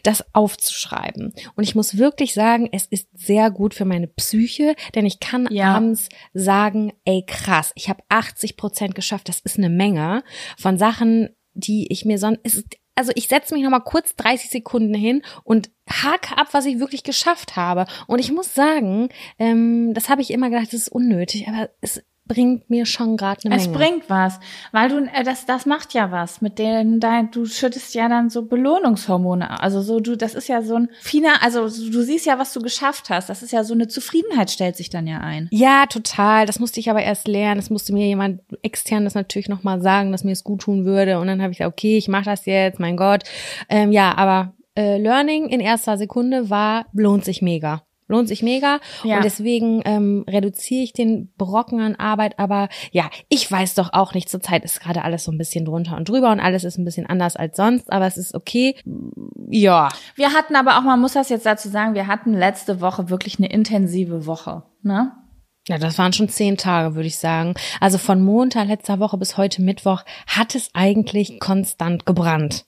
das 0.02 0.23
aufzuschreiben. 0.35 1.33
Und 1.57 1.64
ich 1.64 1.75
muss 1.75 1.97
wirklich 1.97 2.35
sagen, 2.35 2.69
es 2.71 2.85
ist 2.85 3.09
sehr 3.14 3.50
gut 3.50 3.73
für 3.73 3.87
meine 3.87 4.09
Psyche, 4.09 4.75
denn 4.95 5.07
ich 5.07 5.21
kann 5.21 5.49
Ja. 5.50 5.75
abends 5.76 6.11
sagen, 6.35 6.92
ey 7.07 7.25
krass, 7.26 7.73
ich 7.76 7.88
habe 7.88 8.02
80 8.11 8.59
Prozent 8.59 8.95
geschafft, 8.95 9.30
das 9.30 9.40
ist 9.40 9.57
eine 9.57 9.71
Menge 9.71 10.23
von 10.59 10.76
Sachen, 10.76 11.30
die 11.54 11.90
ich 11.90 12.04
mir 12.04 12.19
sonst, 12.19 12.40
es 12.45 12.54
ist, 12.54 12.76
also 12.94 13.12
ich 13.14 13.28
setze 13.28 13.54
mich 13.54 13.62
noch 13.62 13.70
mal 13.70 13.80
kurz 13.80 14.14
30 14.16 14.50
Sekunden 14.50 14.94
hin 14.94 15.23
und 15.44 15.70
hake 15.88 16.37
ab, 16.37 16.49
was 16.52 16.66
ich 16.66 16.80
wirklich 16.80 17.02
geschafft 17.02 17.56
habe. 17.56 17.87
Und 18.06 18.18
ich 18.18 18.32
muss 18.32 18.54
sagen, 18.54 19.09
ähm, 19.38 19.94
das 19.94 20.09
habe 20.09 20.23
ich 20.23 20.30
immer 20.30 20.50
gedacht, 20.50 20.68
das 20.68 20.82
ist 20.82 20.88
unnötig, 20.92 21.49
aber 21.49 21.70
es 21.80 22.02
bringt 22.34 22.70
mir 22.70 22.87
schon 22.87 23.16
gerade 23.16 23.40
eine 23.44 23.56
Es 23.56 23.66
Menge. 23.66 23.78
bringt 23.78 24.04
was, 24.08 24.38
weil 24.72 24.88
du 24.88 24.99
äh, 25.12 25.25
das 25.25 25.46
das 25.46 25.66
macht 25.66 25.94
ja 25.94 26.10
was 26.10 26.40
mit 26.40 26.58
denen 26.58 27.00
dein 27.00 27.30
du 27.30 27.44
schüttest 27.44 27.94
ja 27.94 28.08
dann 28.08 28.30
so 28.30 28.42
Belohnungshormone, 28.42 29.60
also 29.60 29.82
so 29.82 30.00
du 30.00 30.16
das 30.16 30.34
ist 30.34 30.49
ja 30.49 30.62
so 30.62 30.76
ein 30.76 30.88
finer, 31.00 31.42
also 31.42 31.62
du 31.62 32.02
siehst 32.02 32.26
ja, 32.26 32.38
was 32.38 32.52
du 32.52 32.60
geschafft 32.60 33.10
hast. 33.10 33.28
Das 33.28 33.42
ist 33.42 33.52
ja 33.52 33.64
so 33.64 33.75
eine 33.75 33.88
Zufriedenheit 33.88 34.50
stellt 34.50 34.76
sich 34.76 34.90
dann 34.90 35.06
ja 35.06 35.18
ein. 35.18 35.49
ja, 35.50 35.87
total. 35.87 36.46
Das 36.46 36.58
musste 36.60 36.80
ich 36.80 36.90
aber 36.90 37.02
erst 37.02 37.26
lernen. 37.26 37.56
Das 37.56 37.70
musste 37.70 37.92
mir 37.92 38.06
jemand 38.06 38.40
extern 38.62 39.04
das 39.04 39.14
natürlich 39.14 39.49
noch 39.49 39.62
mal 39.62 39.80
sagen, 39.82 40.12
dass 40.12 40.25
mir 40.25 40.32
es 40.32 40.44
gut 40.44 40.62
tun 40.62 40.84
würde. 40.84 41.18
Und 41.18 41.26
dann 41.26 41.42
habe 41.42 41.52
ich 41.52 41.58
gesagt, 41.58 41.72
okay, 41.72 41.96
ich 41.96 42.08
mache 42.08 42.25
das 42.26 42.46
jetzt, 42.46 42.78
mein 42.78 42.96
Gott. 42.96 43.25
Ähm, 43.68 43.92
ja, 43.92 44.16
aber 44.16 44.54
äh, 44.76 44.99
Learning 44.99 45.49
in 45.49 45.60
erster 45.60 45.99
Sekunde 45.99 46.50
war, 46.50 46.87
lohnt 46.92 47.25
sich 47.25 47.42
mega. 47.42 47.82
Lohnt 48.11 48.26
sich 48.26 48.43
mega. 48.43 48.81
Ja. 49.05 49.17
Und 49.17 49.25
deswegen 49.25 49.83
ähm, 49.85 50.25
reduziere 50.29 50.83
ich 50.83 50.93
den 50.93 51.33
Brocken 51.38 51.81
an 51.81 51.95
Arbeit. 51.95 52.40
Aber 52.40 52.69
ja, 52.90 53.09
ich 53.29 53.50
weiß 53.50 53.75
doch 53.75 53.93
auch 53.93 54.14
nicht, 54.14 54.29
zurzeit 54.29 54.64
ist 54.64 54.81
gerade 54.81 55.05
alles 55.05 55.23
so 55.23 55.31
ein 55.31 55.38
bisschen 55.38 55.64
drunter 55.64 55.97
und 55.97 56.09
drüber 56.09 56.33
und 56.33 56.40
alles 56.40 56.64
ist 56.64 56.76
ein 56.76 56.85
bisschen 56.85 57.07
anders 57.07 57.37
als 57.37 57.57
sonst. 57.57 57.93
Aber 57.93 58.07
es 58.07 58.17
ist 58.17 58.35
okay. 58.35 58.75
Ja. 59.49 59.90
Wir 60.17 60.33
hatten 60.33 60.57
aber 60.57 60.76
auch, 60.76 60.83
man 60.83 61.00
muss 61.00 61.12
das 61.12 61.29
jetzt 61.29 61.47
dazu 61.47 61.69
sagen, 61.69 61.95
wir 61.95 62.09
hatten 62.09 62.35
letzte 62.35 62.81
Woche 62.81 63.11
wirklich 63.11 63.38
eine 63.38 63.49
intensive 63.49 64.26
Woche, 64.26 64.64
ne? 64.83 65.12
Ja, 65.69 65.79
das 65.79 65.99
waren 65.99 66.12
schon 66.12 66.29
zehn 66.29 66.57
Tage, 66.57 66.97
würde 66.97 67.07
ich 67.07 67.19
sagen. 67.19 67.55
Also 67.79 67.99
von 67.99 68.25
Montag 68.25 68.67
letzter 68.67 68.99
Woche 68.99 69.19
bis 69.19 69.37
heute 69.37 69.62
Mittwoch 69.62 70.02
hat 70.26 70.57
es 70.57 70.71
eigentlich 70.75 71.38
konstant 71.38 72.07
gebrannt. 72.07 72.64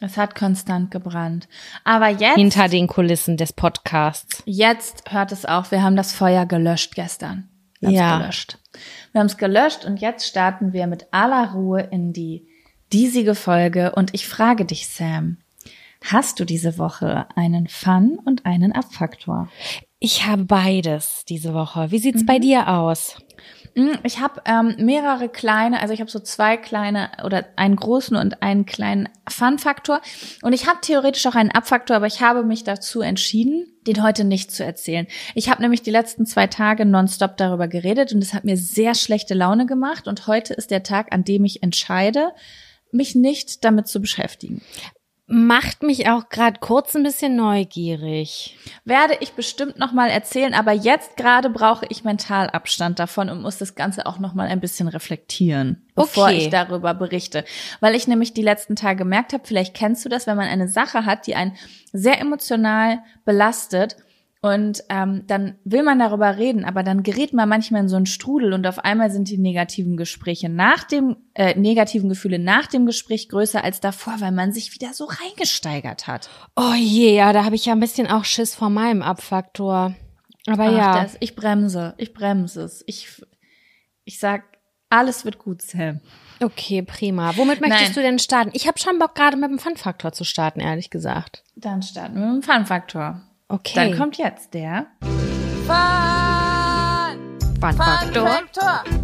Es 0.00 0.16
hat 0.16 0.34
konstant 0.34 0.90
gebrannt. 0.90 1.48
Aber 1.84 2.08
jetzt, 2.08 2.36
Hinter 2.36 2.68
den 2.68 2.86
Kulissen 2.86 3.36
des 3.36 3.52
Podcasts. 3.52 4.42
jetzt 4.44 5.10
hört 5.10 5.32
es 5.32 5.44
auf. 5.46 5.70
Wir 5.70 5.82
haben 5.82 5.96
das 5.96 6.12
Feuer 6.12 6.44
gelöscht 6.46 6.94
gestern. 6.94 7.48
Wir 7.80 7.90
Ja. 7.90 8.18
gelöscht. 8.18 8.58
Wir 9.12 9.20
haben 9.20 9.26
es 9.26 9.36
gelöscht 9.38 9.84
und 9.84 9.98
jetzt 10.00 10.26
starten 10.26 10.72
wir 10.72 10.86
mit 10.86 11.06
aller 11.12 11.52
Ruhe 11.52 11.80
in 11.90 12.12
die 12.12 12.46
diesige 12.92 13.34
Folge. 13.34 13.92
Und 13.94 14.12
ich 14.14 14.28
frage 14.28 14.64
dich, 14.64 14.88
Sam, 14.88 15.38
hast 16.04 16.38
du 16.40 16.44
diese 16.44 16.78
Woche 16.78 17.26
einen 17.34 17.66
Fun 17.68 18.18
und 18.24 18.44
einen 18.46 18.72
Abfaktor? 18.72 19.48
Ich 19.98 20.26
habe 20.26 20.44
beides 20.44 21.24
diese 21.26 21.54
Woche. 21.54 21.90
Wie 21.90 21.98
sieht's 21.98 22.26
bei 22.26 22.38
dir 22.38 22.68
aus? 22.68 23.16
Mm, 23.76 23.98
Ich 24.04 24.20
habe 24.20 24.40
ähm, 24.46 24.74
mehrere 24.78 25.28
kleine, 25.28 25.80
also 25.80 25.92
ich 25.92 26.00
habe 26.00 26.10
so 26.10 26.18
zwei 26.18 26.56
kleine 26.56 27.10
oder 27.22 27.44
einen 27.56 27.76
großen 27.76 28.16
und 28.16 28.42
einen 28.42 28.64
kleinen 28.64 29.08
Fun-Faktor. 29.28 30.00
Und 30.42 30.54
ich 30.54 30.66
habe 30.66 30.80
theoretisch 30.80 31.26
auch 31.26 31.34
einen 31.34 31.50
Abfaktor, 31.50 31.96
aber 31.96 32.06
ich 32.06 32.22
habe 32.22 32.42
mich 32.42 32.64
dazu 32.64 33.02
entschieden, 33.02 33.66
den 33.86 34.02
heute 34.02 34.24
nicht 34.24 34.50
zu 34.50 34.64
erzählen. 34.64 35.06
Ich 35.34 35.50
habe 35.50 35.60
nämlich 35.60 35.82
die 35.82 35.90
letzten 35.90 36.24
zwei 36.24 36.46
Tage 36.46 36.86
nonstop 36.86 37.36
darüber 37.36 37.68
geredet 37.68 38.12
und 38.14 38.22
es 38.22 38.32
hat 38.32 38.44
mir 38.44 38.56
sehr 38.56 38.94
schlechte 38.94 39.34
Laune 39.34 39.66
gemacht. 39.66 40.08
Und 40.08 40.26
heute 40.26 40.54
ist 40.54 40.70
der 40.70 40.82
Tag, 40.82 41.12
an 41.12 41.24
dem 41.24 41.44
ich 41.44 41.62
entscheide, 41.62 42.32
mich 42.92 43.14
nicht 43.14 43.62
damit 43.62 43.88
zu 43.88 44.00
beschäftigen. 44.00 44.62
Macht 45.28 45.82
mich 45.82 46.08
auch 46.08 46.28
gerade 46.28 46.60
kurz 46.60 46.94
ein 46.94 47.02
bisschen 47.02 47.34
neugierig. 47.34 48.56
Werde 48.84 49.16
ich 49.18 49.32
bestimmt 49.32 49.76
noch 49.76 49.92
mal 49.92 50.08
erzählen, 50.08 50.54
aber 50.54 50.70
jetzt 50.70 51.16
gerade 51.16 51.50
brauche 51.50 51.84
ich 51.88 52.04
Mentalabstand 52.04 53.00
davon 53.00 53.28
und 53.28 53.42
muss 53.42 53.58
das 53.58 53.74
Ganze 53.74 54.06
auch 54.06 54.20
noch 54.20 54.34
mal 54.34 54.46
ein 54.46 54.60
bisschen 54.60 54.86
reflektieren, 54.86 55.82
bevor 55.96 56.26
Okay. 56.26 56.36
ich 56.36 56.50
darüber 56.50 56.94
berichte, 56.94 57.44
weil 57.80 57.96
ich 57.96 58.06
nämlich 58.06 58.34
die 58.34 58.42
letzten 58.42 58.76
Tage 58.76 58.98
gemerkt 58.98 59.32
habe, 59.32 59.42
vielleicht 59.44 59.74
kennst 59.74 60.04
du 60.04 60.08
das, 60.08 60.28
wenn 60.28 60.36
man 60.36 60.46
eine 60.46 60.68
Sache 60.68 61.04
hat, 61.04 61.26
die 61.26 61.34
einen 61.34 61.56
sehr 61.92 62.20
emotional 62.20 63.00
belastet 63.24 63.96
und 64.42 64.84
ähm, 64.90 65.24
dann 65.26 65.58
will 65.64 65.82
man 65.82 65.98
darüber 65.98 66.36
reden, 66.36 66.64
aber 66.64 66.82
dann 66.82 67.02
gerät 67.02 67.32
man 67.32 67.48
manchmal 67.48 67.82
in 67.82 67.88
so 67.88 67.96
einen 67.96 68.06
Strudel 68.06 68.52
und 68.52 68.66
auf 68.66 68.78
einmal 68.78 69.10
sind 69.10 69.28
die 69.28 69.38
negativen 69.38 69.96
Gespräche 69.96 70.48
nach 70.48 70.84
dem 70.84 71.16
äh, 71.34 71.58
negativen 71.58 72.08
Gefühle 72.08 72.38
nach 72.38 72.66
dem 72.66 72.86
Gespräch 72.86 73.28
größer 73.28 73.64
als 73.64 73.80
davor, 73.80 74.16
weil 74.20 74.32
man 74.32 74.52
sich 74.52 74.72
wieder 74.74 74.92
so 74.92 75.06
reingesteigert 75.06 76.06
hat. 76.06 76.28
Oh 76.54 76.74
je, 76.76 77.16
ja, 77.16 77.32
da 77.32 77.44
habe 77.44 77.56
ich 77.56 77.66
ja 77.66 77.72
ein 77.72 77.80
bisschen 77.80 78.06
auch 78.06 78.24
Schiss 78.24 78.54
vor 78.54 78.70
meinem 78.70 79.02
Abfaktor. 79.02 79.94
Aber 80.46 80.66
Ach, 80.66 80.76
ja. 80.76 81.02
das, 81.02 81.16
ich 81.20 81.34
bremse, 81.34 81.94
ich 81.96 82.12
bremse 82.14 82.62
es. 82.62 82.84
Ich, 82.86 83.22
ich 84.04 84.20
sag, 84.20 84.44
alles 84.90 85.24
wird 85.24 85.38
gut, 85.38 85.62
Sam. 85.62 86.00
Okay, 86.40 86.82
prima. 86.82 87.36
Womit 87.36 87.60
möchtest 87.60 87.84
Nein. 87.84 87.94
du 87.94 88.02
denn 88.02 88.18
starten? 88.18 88.50
Ich 88.52 88.68
habe 88.68 88.78
schon 88.78 88.98
Bock, 88.98 89.14
gerade 89.14 89.36
mit 89.36 89.50
dem 89.50 89.58
Fun-Faktor 89.58 90.12
zu 90.12 90.22
starten, 90.22 90.60
ehrlich 90.60 90.90
gesagt. 90.90 91.42
Dann 91.56 91.82
starten 91.82 92.14
wir 92.14 92.26
mit 92.26 92.42
dem 92.44 92.48
Fun-Faktor. 92.48 93.22
Okay. 93.48 93.74
Dann 93.76 93.96
kommt 93.96 94.18
jetzt 94.18 94.54
der 94.54 94.86
Fun-Faktor. 97.60 98.40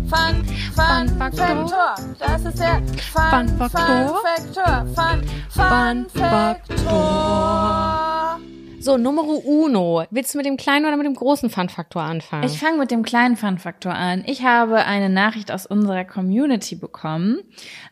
Fun, 0.08 0.44
Fun, 0.74 1.08
Faktor. 1.16 1.94
Das 2.18 2.44
ist 2.44 2.58
der 2.58 2.82
Fun, 3.12 3.30
Fun 3.30 3.48
Faktor. 3.56 4.08
Fun 4.08 4.16
Faktor. 4.24 4.84
Fun, 4.96 5.22
Fun 5.48 5.48
Fun 5.48 6.06
Faktor. 6.20 8.21
So, 8.82 8.96
Numero 8.96 9.34
uno. 9.36 10.04
Willst 10.10 10.34
du 10.34 10.38
mit 10.38 10.44
dem 10.44 10.56
kleinen 10.56 10.86
oder 10.86 10.96
mit 10.96 11.06
dem 11.06 11.14
großen 11.14 11.50
Fun-Faktor 11.50 12.02
anfangen? 12.02 12.42
Ich 12.42 12.58
fange 12.58 12.78
mit 12.78 12.90
dem 12.90 13.04
kleinen 13.04 13.36
Fun-Faktor 13.36 13.94
an. 13.94 14.24
Ich 14.26 14.42
habe 14.42 14.84
eine 14.84 15.08
Nachricht 15.08 15.52
aus 15.52 15.66
unserer 15.66 16.04
Community 16.04 16.74
bekommen. 16.74 17.38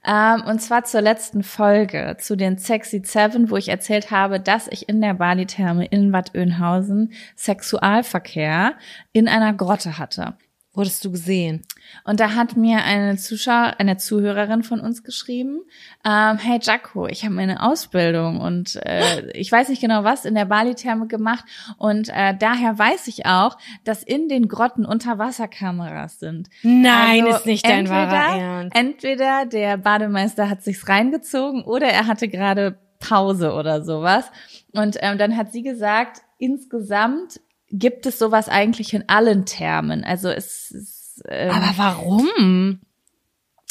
Ähm, 0.05 0.43
und 0.49 0.61
zwar 0.61 0.83
zur 0.83 1.01
letzten 1.01 1.45
Folge, 1.45 2.17
zu 2.19 2.37
den 2.37 2.59
Sexy 2.59 3.03
Seven, 3.05 3.51
wo 3.51 3.57
ich 3.57 3.69
erzählt 3.69 4.11
habe, 4.11 4.41
dass 4.41 4.67
ich 4.67 4.89
in 4.89 5.01
der 5.01 5.15
Bali-Therme 5.15 5.87
in 5.87 6.11
Bad 6.11 6.35
Oeynhausen 6.35 7.13
Sexualverkehr 7.37 8.75
in 9.13 9.29
einer 9.29 9.53
Grotte 9.53 9.97
hatte. 9.97 10.35
Wurdest 10.73 11.05
du 11.05 11.11
gesehen? 11.11 11.63
Und 12.05 12.21
da 12.21 12.35
hat 12.35 12.57
mir 12.57 12.85
eine 12.85 13.17
Zuschauer, 13.17 13.75
eine 13.79 13.97
Zuhörerin 13.97 14.63
von 14.63 14.79
uns 14.81 15.03
geschrieben, 15.03 15.63
ähm, 16.05 16.39
hey 16.39 16.61
Jaco, 16.63 17.09
ich 17.09 17.25
habe 17.25 17.35
meine 17.35 17.63
Ausbildung 17.63 18.41
und 18.41 18.77
äh, 18.85 19.31
ich 19.35 19.51
weiß 19.51 19.69
nicht 19.69 19.81
genau 19.81 20.05
was 20.05 20.25
in 20.25 20.37
der 20.37 20.45
Bali-Therme 20.45 21.09
gemacht 21.09 21.45
und 21.77 22.09
äh, 22.11 22.37
daher 22.39 22.79
weiß 22.79 23.09
ich 23.09 23.27
auch, 23.27 23.59
dass 23.83 24.05
in 24.05 24.29
den 24.29 24.47
Grotten 24.47 24.87
Unterwasserkameras 24.87 26.21
sind. 26.21 26.49
Nein, 26.63 27.25
Also 27.25 27.39
ist 27.39 27.47
nicht 27.47 27.67
dein 27.67 27.81
entweder, 27.81 28.13
wahrer 28.13 28.39
Ernst. 28.41 28.77
Entweder 28.77 29.47
der 29.47 29.77
Bademeister 29.77 30.49
hat 30.49 30.63
sich's 30.63 30.89
reingezogen 30.89 31.65
oder 31.65 31.89
er 31.89 32.07
hatte 32.07 32.29
gerade 32.29 32.79
Pause 33.01 33.55
oder 33.55 33.83
sowas. 33.83 34.31
Und 34.73 34.99
ähm, 35.01 35.19
dann 35.19 35.37
hat 35.37 35.53
sie 35.53 35.63
gesagt, 35.63 36.21
insgesamt 36.39 37.41
gibt 37.71 38.07
es 38.07 38.19
sowas 38.19 38.49
eigentlich 38.49 38.95
in 38.95 39.09
allen 39.09 39.47
Thermen. 39.47 40.05
Also 40.05 40.29
es 40.29 40.71
ist 40.71 41.23
ähm, 41.29 41.51
Aber 41.51 41.73
warum? 41.77 42.81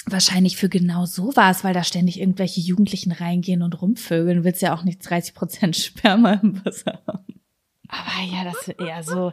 wahrscheinlich 0.05 0.57
für 0.57 0.69
genau 0.69 1.05
sowas, 1.05 1.63
weil 1.63 1.73
da 1.73 1.83
ständig 1.83 2.19
irgendwelche 2.19 2.61
Jugendlichen 2.61 3.11
reingehen 3.11 3.61
und 3.61 3.81
rumvögeln. 3.81 4.43
Willst 4.43 4.61
ja 4.61 4.73
auch 4.73 4.83
nicht 4.83 5.07
30 5.07 5.33
Prozent 5.33 5.75
Sperma 5.75 6.33
im 6.33 6.63
Wasser 6.65 7.01
haben. 7.07 7.41
Aber 7.87 8.23
ja, 8.31 8.43
das 8.43 8.67
ist 8.67 8.79
eher 8.79 9.03
so. 9.03 9.31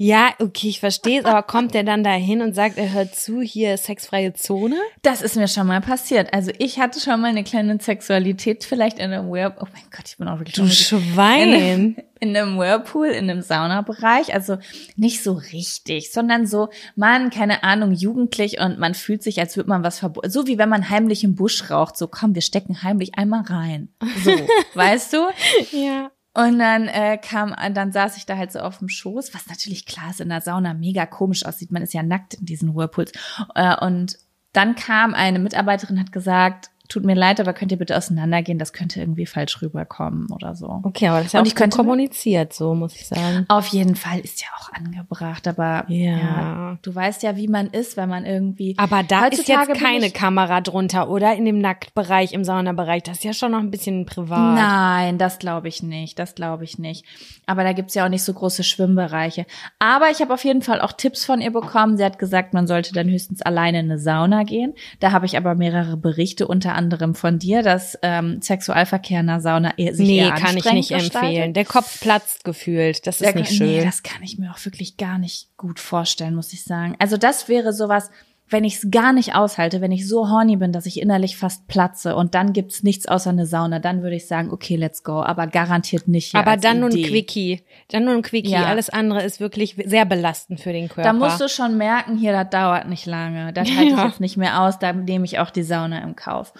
Ja, 0.00 0.30
okay, 0.38 0.68
ich 0.68 0.78
verstehe 0.78 1.18
es, 1.18 1.24
aber 1.24 1.42
kommt 1.42 1.74
der 1.74 1.82
dann 1.82 2.04
da 2.04 2.12
hin 2.12 2.40
und 2.40 2.54
sagt, 2.54 2.78
er 2.78 2.92
hört 2.92 3.16
zu, 3.16 3.40
hier 3.40 3.76
sexfreie 3.76 4.32
Zone? 4.32 4.76
Das 5.02 5.22
ist 5.22 5.34
mir 5.34 5.48
schon 5.48 5.66
mal 5.66 5.80
passiert. 5.80 6.32
Also 6.32 6.52
ich 6.60 6.78
hatte 6.78 7.00
schon 7.00 7.20
mal 7.20 7.30
eine 7.30 7.42
kleine 7.42 7.80
Sexualität 7.80 8.62
vielleicht 8.62 9.00
in 9.00 9.12
einem 9.12 9.28
Whirlpool. 9.28 9.64
Oh 9.64 9.68
mein 9.72 9.82
Gott, 9.90 10.04
ich 10.06 10.16
bin 10.16 10.28
auch 10.28 10.38
wirklich 10.38 10.54
Du 10.54 10.68
Schwein. 10.68 11.96
in 12.20 12.36
einem 12.36 12.58
Whirlpool, 12.58 13.08
in 13.08 13.28
einem 13.28 13.42
Saunabereich. 13.42 14.32
Also 14.32 14.58
nicht 14.94 15.24
so 15.24 15.32
richtig, 15.32 16.12
sondern 16.12 16.46
so, 16.46 16.68
man, 16.94 17.30
keine 17.30 17.64
Ahnung, 17.64 17.90
jugendlich 17.90 18.60
und 18.60 18.78
man 18.78 18.94
fühlt 18.94 19.24
sich, 19.24 19.40
als 19.40 19.56
würde 19.56 19.68
man 19.68 19.82
was 19.82 19.98
verboten. 19.98 20.30
So 20.30 20.46
wie 20.46 20.58
wenn 20.58 20.68
man 20.68 20.90
heimlich 20.90 21.24
im 21.24 21.34
Busch 21.34 21.70
raucht. 21.72 21.96
So, 21.96 22.06
komm, 22.06 22.36
wir 22.36 22.42
stecken 22.42 22.84
heimlich 22.84 23.16
einmal 23.16 23.42
rein. 23.42 23.88
So, 24.22 24.30
weißt 24.74 25.12
du? 25.12 25.26
Ja. 25.72 26.12
Und 26.38 26.60
dann 26.60 26.86
äh, 26.86 27.18
kam, 27.18 27.52
dann 27.74 27.90
saß 27.90 28.16
ich 28.16 28.24
da 28.24 28.36
halt 28.36 28.52
so 28.52 28.60
auf 28.60 28.78
dem 28.78 28.88
Schoß, 28.88 29.34
was 29.34 29.48
natürlich 29.48 29.86
klar 29.86 30.10
ist 30.10 30.20
in 30.20 30.28
der 30.28 30.40
Sauna 30.40 30.72
mega 30.72 31.04
komisch 31.04 31.44
aussieht. 31.44 31.72
Man 31.72 31.82
ist 31.82 31.94
ja 31.94 32.04
nackt 32.04 32.34
in 32.34 32.46
diesen 32.46 32.76
Whirlpools. 32.76 33.10
Äh, 33.56 33.74
und 33.84 34.16
dann 34.52 34.76
kam 34.76 35.14
eine 35.14 35.40
Mitarbeiterin, 35.40 35.98
hat 35.98 36.12
gesagt, 36.12 36.70
tut 36.88 37.04
mir 37.04 37.14
leid, 37.14 37.38
aber 37.40 37.52
könnt 37.52 37.70
ihr 37.72 37.78
bitte 37.78 37.96
auseinandergehen, 37.96 38.58
das 38.58 38.72
könnte 38.72 39.00
irgendwie 39.00 39.26
falsch 39.26 39.60
rüberkommen 39.62 40.26
oder 40.30 40.54
so. 40.54 40.80
Okay, 40.84 41.08
aber 41.08 41.18
das 41.18 41.26
ist 41.28 41.32
ja 41.34 41.40
auch 41.42 41.46
ich 41.46 41.54
könnte- 41.54 41.76
kommuniziert, 41.76 42.52
so 42.52 42.74
muss 42.74 42.94
ich 42.94 43.06
sagen. 43.06 43.44
Auf 43.48 43.66
jeden 43.68 43.94
Fall 43.94 44.18
ist 44.20 44.40
ja 44.40 44.48
auch 44.58 44.72
angebracht, 44.72 45.46
aber 45.46 45.84
Ja. 45.88 46.16
ja. 46.16 46.78
du 46.82 46.94
weißt 46.94 47.22
ja, 47.22 47.36
wie 47.36 47.48
man 47.48 47.66
ist, 47.68 47.96
wenn 47.96 48.08
man 48.08 48.24
irgendwie. 48.24 48.74
Aber 48.78 49.02
da 49.02 49.26
ist 49.26 49.46
jetzt 49.48 49.74
keine 49.74 50.10
Kamera 50.10 50.60
drunter, 50.60 51.08
oder? 51.10 51.34
In 51.36 51.44
dem 51.44 51.58
Nacktbereich, 51.58 52.32
im 52.32 52.44
Saunabereich. 52.44 53.02
Das 53.02 53.18
ist 53.18 53.24
ja 53.24 53.32
schon 53.32 53.52
noch 53.52 53.58
ein 53.60 53.70
bisschen 53.70 54.06
privat. 54.06 54.54
Nein, 54.56 55.18
das 55.18 55.38
glaube 55.38 55.68
ich 55.68 55.82
nicht. 55.82 56.18
Das 56.18 56.34
glaube 56.34 56.64
ich 56.64 56.78
nicht. 56.78 57.04
Aber 57.46 57.64
da 57.64 57.72
gibt's 57.72 57.94
ja 57.94 58.04
auch 58.04 58.08
nicht 58.08 58.24
so 58.24 58.32
große 58.32 58.64
Schwimmbereiche. 58.64 59.46
Aber 59.78 60.10
ich 60.10 60.20
habe 60.20 60.32
auf 60.34 60.44
jeden 60.44 60.62
Fall 60.62 60.80
auch 60.80 60.92
Tipps 60.92 61.24
von 61.24 61.40
ihr 61.40 61.52
bekommen. 61.52 61.96
Sie 61.96 62.04
hat 62.04 62.18
gesagt, 62.18 62.54
man 62.54 62.66
sollte 62.66 62.92
dann 62.92 63.08
höchstens 63.08 63.42
alleine 63.42 63.80
in 63.80 63.86
eine 63.90 63.98
Sauna 63.98 64.42
gehen. 64.44 64.74
Da 65.00 65.12
habe 65.12 65.26
ich 65.26 65.36
aber 65.36 65.54
mehrere 65.54 65.96
Berichte, 65.96 66.46
unter 66.48 66.74
anderem 66.78 67.14
von 67.14 67.38
dir, 67.38 67.62
dass 67.62 67.98
ähm, 68.02 68.40
Sexualverkehr 68.40 69.20
in 69.20 69.28
einer 69.28 69.40
Sauna 69.40 69.76
eher, 69.76 69.94
sich 69.94 70.06
Nee, 70.06 70.20
eher 70.20 70.30
kann 70.32 70.56
ich 70.56 70.64
nicht 70.64 70.88
gestaltet. 70.88 71.14
empfehlen. 71.16 71.52
Der 71.54 71.64
Kopf 71.66 72.00
platzt 72.00 72.44
gefühlt. 72.44 73.06
Das 73.06 73.20
ist 73.20 73.26
Der- 73.26 73.34
nicht 73.34 73.52
schön. 73.52 73.66
Nee, 73.66 73.84
das 73.84 74.02
kann 74.02 74.22
ich 74.22 74.38
mir 74.38 74.50
auch 74.52 74.64
wirklich 74.64 74.96
gar 74.96 75.18
nicht 75.18 75.48
gut 75.56 75.80
vorstellen, 75.80 76.34
muss 76.34 76.52
ich 76.52 76.64
sagen. 76.64 76.94
Also 76.98 77.16
das 77.16 77.48
wäre 77.48 77.72
sowas, 77.72 78.10
wenn 78.50 78.64
ich 78.64 78.76
es 78.76 78.90
gar 78.90 79.12
nicht 79.12 79.34
aushalte, 79.34 79.80
wenn 79.80 79.92
ich 79.92 80.08
so 80.08 80.28
horny 80.30 80.56
bin, 80.56 80.72
dass 80.72 80.86
ich 80.86 81.00
innerlich 81.00 81.36
fast 81.36 81.66
platze 81.68 82.16
und 82.16 82.34
dann 82.34 82.52
gibt's 82.52 82.82
nichts 82.82 83.06
außer 83.06 83.30
eine 83.30 83.46
Sauna, 83.46 83.78
dann 83.78 84.02
würde 84.02 84.16
ich 84.16 84.26
sagen, 84.26 84.50
okay, 84.50 84.76
let's 84.76 85.02
go, 85.02 85.22
aber 85.22 85.46
garantiert 85.46 86.08
nicht. 86.08 86.34
aber 86.34 86.56
dann 86.56 86.80
nur 86.80 86.88
ein. 86.90 87.02
Quickie. 87.02 87.62
Dann 87.90 88.04
nur 88.04 88.14
ein 88.14 88.22
Quickie. 88.22 88.50
Ja. 88.52 88.64
Alles 88.66 88.90
andere 88.90 89.22
ist 89.22 89.40
wirklich 89.40 89.76
sehr 89.84 90.04
belastend 90.04 90.60
für 90.60 90.72
den 90.72 90.88
Körper. 90.88 91.02
Da 91.02 91.12
musst 91.12 91.40
du 91.40 91.48
schon 91.48 91.76
merken, 91.76 92.16
hier, 92.16 92.32
das 92.32 92.50
dauert 92.50 92.88
nicht 92.88 93.06
lange. 93.06 93.52
Das 93.52 93.68
halte 93.76 93.90
ich 93.92 93.96
Ja. 93.96 94.06
jetzt 94.06 94.20
nicht 94.20 94.36
mehr 94.36 94.62
aus, 94.62 94.78
da 94.78 94.92
nehme 94.92 95.24
ich 95.24 95.38
auch 95.38 95.50
die 95.50 95.62
Sauna 95.62 96.02
im 96.02 96.16
Kauf. 96.16 96.52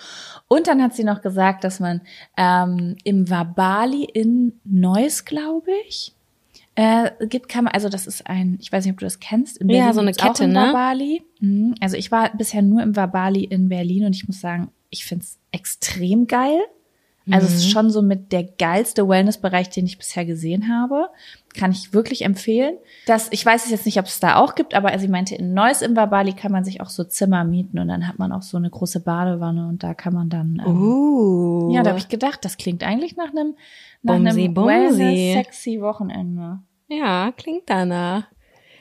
Und 0.48 0.66
dann 0.66 0.82
hat 0.82 0.94
sie 0.94 1.04
noch 1.04 1.20
gesagt, 1.22 1.64
dass 1.64 1.80
man 1.80 2.00
ähm, 2.36 2.96
im 3.04 3.28
Wabali 3.30 4.04
in 4.04 4.60
Neuss, 4.64 5.24
glaube 5.24 5.70
ich, 5.88 6.14
äh, 6.80 7.10
gibt 7.26 7.48
kann 7.48 7.64
man, 7.64 7.72
also 7.74 7.88
das 7.88 8.06
ist 8.06 8.28
ein, 8.28 8.56
ich 8.60 8.70
weiß 8.70 8.84
nicht, 8.84 8.92
ob 8.92 9.00
du 9.00 9.04
das 9.06 9.18
kennst, 9.18 9.58
in 9.58 9.68
Ja, 9.68 9.92
so 9.92 10.00
eine 10.00 10.12
Kette, 10.12 10.46
ne? 10.46 10.54
Wabali. 10.68 11.22
Mhm. 11.40 11.74
Also 11.80 11.96
ich 11.96 12.12
war 12.12 12.30
bisher 12.36 12.62
nur 12.62 12.82
im 12.84 12.94
Wabali 12.94 13.42
in 13.42 13.68
Berlin 13.68 14.04
und 14.04 14.14
ich 14.14 14.28
muss 14.28 14.40
sagen, 14.40 14.70
ich 14.88 15.04
find's 15.04 15.38
extrem 15.50 16.28
geil. 16.28 16.60
Also 17.30 17.46
es 17.46 17.52
Mhm. 17.54 17.58
ist 17.58 17.70
schon 17.70 17.90
so 17.90 18.00
mit 18.00 18.30
der 18.32 18.44
geilste 18.44 19.08
Wellnessbereich, 19.08 19.68
den 19.70 19.86
ich 19.86 19.98
bisher 19.98 20.24
gesehen 20.24 20.68
habe. 20.72 21.08
Kann 21.58 21.72
ich 21.72 21.92
wirklich 21.92 22.24
empfehlen. 22.24 22.76
Das, 23.06 23.28
ich 23.32 23.44
weiß 23.44 23.64
es 23.64 23.70
jetzt 23.70 23.84
nicht, 23.84 23.98
ob 23.98 24.06
es 24.06 24.20
da 24.20 24.36
auch 24.36 24.54
gibt, 24.54 24.74
aber 24.74 24.96
sie 24.98 25.08
meinte, 25.08 25.34
in 25.34 25.54
Neuss 25.54 25.82
im 25.82 25.96
Wabali 25.96 26.32
kann 26.32 26.52
man 26.52 26.64
sich 26.64 26.80
auch 26.80 26.88
so 26.88 27.02
Zimmer 27.04 27.44
mieten 27.44 27.78
und 27.78 27.88
dann 27.88 28.06
hat 28.06 28.18
man 28.18 28.30
auch 28.32 28.42
so 28.42 28.56
eine 28.56 28.70
große 28.70 29.00
Badewanne 29.00 29.66
und 29.66 29.82
da 29.82 29.92
kann 29.94 30.14
man 30.14 30.28
dann. 30.28 30.62
Ähm, 30.64 30.80
Uh. 30.80 31.70
Ja, 31.74 31.82
da 31.82 31.90
habe 31.90 31.98
ich 31.98 32.08
gedacht, 32.08 32.44
das 32.44 32.56
klingt 32.56 32.84
eigentlich 32.84 33.16
nach 33.16 33.30
einem 33.30 33.56
nach 34.02 34.14
Bumsi, 34.14 34.42
einem 34.44 34.54
bumsi. 34.54 34.68
Wellness 34.98 35.34
sexy 35.34 35.80
Wochenende. 35.80 36.60
Ja, 36.88 37.32
klingt 37.32 37.64
danach. 37.66 38.24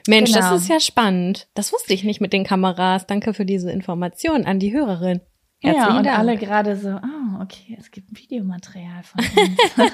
Mensch, 0.06 0.32
Genau. 0.32 0.52
das 0.52 0.62
ist 0.62 0.68
ja 0.68 0.80
spannend. 0.80 1.48
Das 1.54 1.72
wusste 1.72 1.92
ich 1.92 2.04
nicht 2.04 2.20
mit 2.20 2.32
den 2.32 2.44
Kameras. 2.44 3.06
Danke 3.06 3.34
für 3.34 3.44
diese 3.44 3.70
Information 3.72 4.44
an 4.46 4.58
die 4.58 4.72
Hörerin. 4.72 5.20
Herzlichen 5.60 5.90
ja, 5.90 5.98
und 5.98 6.06
Dank. 6.06 6.18
alle 6.18 6.36
gerade 6.36 6.76
so, 6.76 6.90
oh, 6.90 7.42
okay, 7.42 7.76
es 7.78 7.90
gibt 7.90 8.16
Videomaterial 8.16 9.02
von 9.02 9.20
uns. 9.20 9.58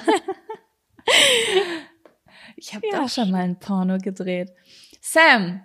ich 2.65 2.73
habe 2.75 2.85
Ja. 2.91 3.03
auch 3.03 3.09
schon 3.09 3.31
mal 3.31 3.41
ein 3.43 3.59
Porno 3.59 3.97
gedreht. 3.97 4.51
Sam, 5.01 5.61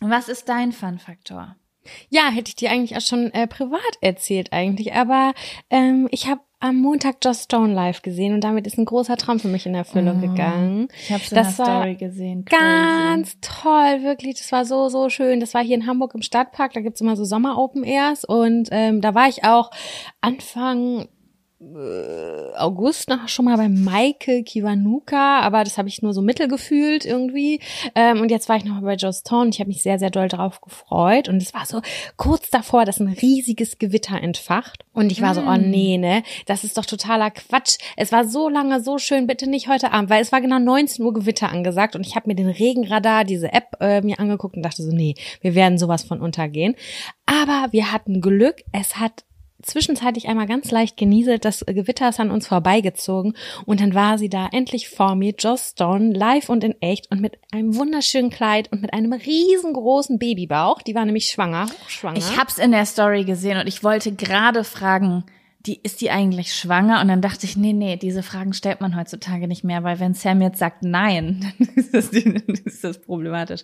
was 0.00 0.28
ist 0.28 0.48
dein 0.48 0.72
Fun-Faktor? 0.72 1.56
Ja, 2.10 2.28
hätte 2.30 2.48
ich 2.48 2.56
dir 2.56 2.70
eigentlich 2.70 2.96
auch 2.96 3.00
schon 3.00 3.32
äh, 3.32 3.46
privat 3.48 3.80
erzählt 4.00 4.52
eigentlich, 4.52 4.94
aber 4.94 5.32
ähm, 5.68 6.08
ich 6.12 6.28
habe 6.28 6.40
am 6.60 6.76
Montag 6.76 7.16
Joss 7.24 7.42
Stone 7.42 7.74
live 7.74 8.02
gesehen 8.02 8.34
und 8.34 8.44
damit 8.44 8.68
ist 8.68 8.78
ein 8.78 8.84
großer 8.84 9.16
Traum 9.16 9.40
für 9.40 9.48
mich 9.48 9.66
in 9.66 9.74
Erfüllung 9.74 10.20
gegangen. 10.20 10.86
Ich 10.96 11.10
habe 11.10 11.20
in 11.28 11.34
Das 11.34 11.58
war 11.58 11.66
Story 11.66 11.96
gesehen. 11.96 12.44
Crazy. 12.44 12.60
Ganz 12.62 13.36
toll, 13.40 14.04
wirklich. 14.04 14.36
Das 14.38 14.52
war 14.52 14.64
so, 14.64 14.88
so 14.88 15.08
schön. 15.08 15.40
Das 15.40 15.54
war 15.54 15.64
hier 15.64 15.74
in 15.74 15.88
Hamburg 15.88 16.14
im 16.14 16.22
Stadtpark. 16.22 16.72
Da 16.74 16.80
gibt's 16.80 17.00
immer 17.00 17.16
so 17.16 17.24
Sommer-Open-Airs. 17.24 18.24
Und 18.24 18.68
ähm, 18.70 19.00
da 19.00 19.12
war 19.12 19.28
ich 19.28 19.42
auch 19.42 19.72
Anfang 20.20 21.08
August 22.56 23.08
noch 23.08 23.28
schon 23.28 23.44
mal 23.44 23.56
bei 23.56 23.68
Maike 23.68 24.42
Kiwanuka, 24.42 25.40
aber 25.40 25.62
das 25.62 25.78
habe 25.78 25.88
ich 25.88 26.02
nur 26.02 26.12
so 26.12 26.20
mittelgefühlt 26.20 27.04
irgendwie. 27.04 27.60
Ähm, 27.94 28.20
und 28.20 28.30
jetzt 28.30 28.48
war 28.48 28.56
ich 28.56 28.64
noch 28.64 28.74
mal 28.74 28.82
bei 28.82 28.94
Joe 28.94 29.12
Stone. 29.12 29.50
Ich 29.50 29.60
habe 29.60 29.68
mich 29.68 29.82
sehr, 29.82 29.98
sehr 29.98 30.10
doll 30.10 30.28
drauf 30.28 30.60
gefreut. 30.60 31.28
Und 31.28 31.40
es 31.40 31.54
war 31.54 31.64
so 31.64 31.80
kurz 32.16 32.50
davor, 32.50 32.84
dass 32.84 33.00
ein 33.00 33.08
riesiges 33.08 33.78
Gewitter 33.78 34.20
entfacht. 34.20 34.84
Und 34.92 35.12
ich 35.12 35.22
war 35.22 35.34
so, 35.34 35.42
oh 35.42 35.56
nee, 35.56 35.98
ne, 35.98 36.24
das 36.46 36.64
ist 36.64 36.76
doch 36.76 36.84
totaler 36.84 37.30
Quatsch. 37.30 37.78
Es 37.96 38.10
war 38.10 38.26
so 38.26 38.48
lange, 38.48 38.82
so 38.82 38.98
schön, 38.98 39.26
bitte 39.26 39.48
nicht 39.48 39.68
heute 39.68 39.92
Abend, 39.92 40.10
weil 40.10 40.20
es 40.20 40.32
war 40.32 40.40
genau 40.40 40.58
19 40.58 41.04
Uhr 41.04 41.14
Gewitter 41.14 41.50
angesagt. 41.50 41.94
Und 41.94 42.06
ich 42.06 42.16
habe 42.16 42.28
mir 42.28 42.34
den 42.34 42.48
Regenradar, 42.48 43.24
diese 43.24 43.52
App, 43.52 43.76
äh, 43.80 44.00
mir 44.00 44.18
angeguckt 44.18 44.56
und 44.56 44.62
dachte 44.62 44.82
so, 44.82 44.90
nee, 44.90 45.14
wir 45.40 45.54
werden 45.54 45.78
sowas 45.78 46.02
von 46.02 46.20
untergehen. 46.20 46.74
Aber 47.24 47.68
wir 47.70 47.92
hatten 47.92 48.20
Glück. 48.20 48.62
Es 48.72 48.96
hat 48.96 49.24
zwischenzeitlich 49.62 50.28
einmal 50.28 50.46
ganz 50.46 50.70
leicht 50.70 50.96
genieselt, 50.96 51.44
das 51.44 51.64
Gewitter 51.66 52.08
ist 52.08 52.20
an 52.20 52.30
uns 52.30 52.46
vorbeigezogen 52.46 53.34
und 53.64 53.80
dann 53.80 53.94
war 53.94 54.18
sie 54.18 54.28
da 54.28 54.48
endlich 54.52 54.88
vor 54.88 55.14
mir, 55.14 55.34
Joss 55.38 55.70
Stone, 55.70 56.12
live 56.12 56.48
und 56.48 56.64
in 56.64 56.80
echt 56.80 57.10
und 57.10 57.20
mit 57.20 57.38
einem 57.52 57.76
wunderschönen 57.76 58.30
Kleid 58.30 58.70
und 58.72 58.82
mit 58.82 58.92
einem 58.92 59.12
riesengroßen 59.12 60.18
Babybauch. 60.18 60.82
Die 60.82 60.94
war 60.94 61.04
nämlich 61.04 61.26
schwanger, 61.26 61.66
hochschwanger. 61.84 62.18
Ich 62.18 62.36
hab's 62.36 62.58
in 62.58 62.72
der 62.72 62.86
Story 62.86 63.24
gesehen 63.24 63.58
und 63.58 63.66
ich 63.66 63.82
wollte 63.82 64.12
gerade 64.12 64.64
fragen, 64.64 65.24
die 65.66 65.80
ist 65.82 66.00
die 66.00 66.10
eigentlich 66.10 66.54
schwanger? 66.54 67.00
Und 67.00 67.08
dann 67.08 67.20
dachte 67.20 67.46
ich, 67.46 67.56
nee, 67.56 67.72
nee, 67.72 67.96
diese 67.96 68.22
Fragen 68.22 68.52
stellt 68.52 68.80
man 68.80 68.96
heutzutage 68.96 69.46
nicht 69.46 69.64
mehr, 69.64 69.84
weil 69.84 70.00
wenn 70.00 70.14
Sam 70.14 70.42
jetzt 70.42 70.58
sagt 70.58 70.82
nein, 70.82 71.54
dann 71.58 71.68
ist 71.76 71.94
das, 71.94 72.10
dann 72.10 72.42
ist 72.64 72.82
das 72.82 73.00
problematisch. 73.00 73.62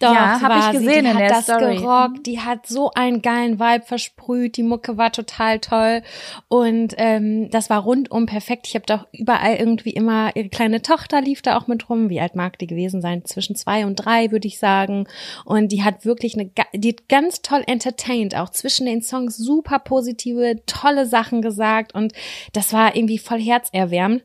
Doch, 0.00 0.14
ja, 0.14 0.40
habe 0.40 0.58
ich 0.60 0.80
gesehen 0.80 1.04
die 1.04 1.10
in 1.10 1.14
hat 1.14 1.20
der 1.20 1.28
das 1.28 1.44
Story. 1.44 1.76
gerockt, 1.76 2.26
die 2.26 2.40
hat 2.40 2.66
so 2.66 2.90
einen 2.94 3.22
geilen 3.22 3.58
Vibe 3.58 3.84
versprüht, 3.84 4.56
die 4.56 4.62
Mucke 4.62 4.96
war 4.96 5.10
total 5.12 5.58
toll 5.58 6.02
und 6.48 6.94
ähm, 6.98 7.50
das 7.50 7.70
war 7.70 7.80
rundum 7.80 8.26
perfekt. 8.26 8.66
Ich 8.68 8.74
habe 8.74 8.86
doch 8.86 9.06
überall 9.12 9.56
irgendwie 9.56 9.90
immer, 9.90 10.34
ihre 10.36 10.48
kleine 10.48 10.82
Tochter 10.82 11.20
lief 11.20 11.42
da 11.42 11.58
auch 11.58 11.66
mit 11.66 11.88
rum. 11.88 12.08
Wie 12.10 12.20
alt 12.20 12.36
mag 12.36 12.58
die 12.58 12.66
gewesen 12.66 13.00
sein? 13.00 13.24
Zwischen 13.24 13.56
zwei 13.56 13.86
und 13.86 13.96
drei, 13.96 14.30
würde 14.30 14.46
ich 14.46 14.58
sagen. 14.58 15.06
Und 15.44 15.72
die 15.72 15.82
hat 15.82 16.04
wirklich 16.04 16.34
eine, 16.34 16.50
die 16.74 16.90
hat 16.90 17.08
ganz 17.08 17.42
toll 17.42 17.62
entertained, 17.66 18.36
auch 18.36 18.50
zwischen 18.50 18.86
den 18.86 19.02
Songs 19.02 19.36
super 19.36 19.78
positive, 19.78 20.62
tolle 20.66 21.06
Sachen 21.06 21.39
gesagt 21.42 21.94
und 21.94 22.12
das 22.52 22.72
war 22.72 22.96
irgendwie 22.96 23.18
voll 23.18 23.40
herzerwärmend. 23.40 24.24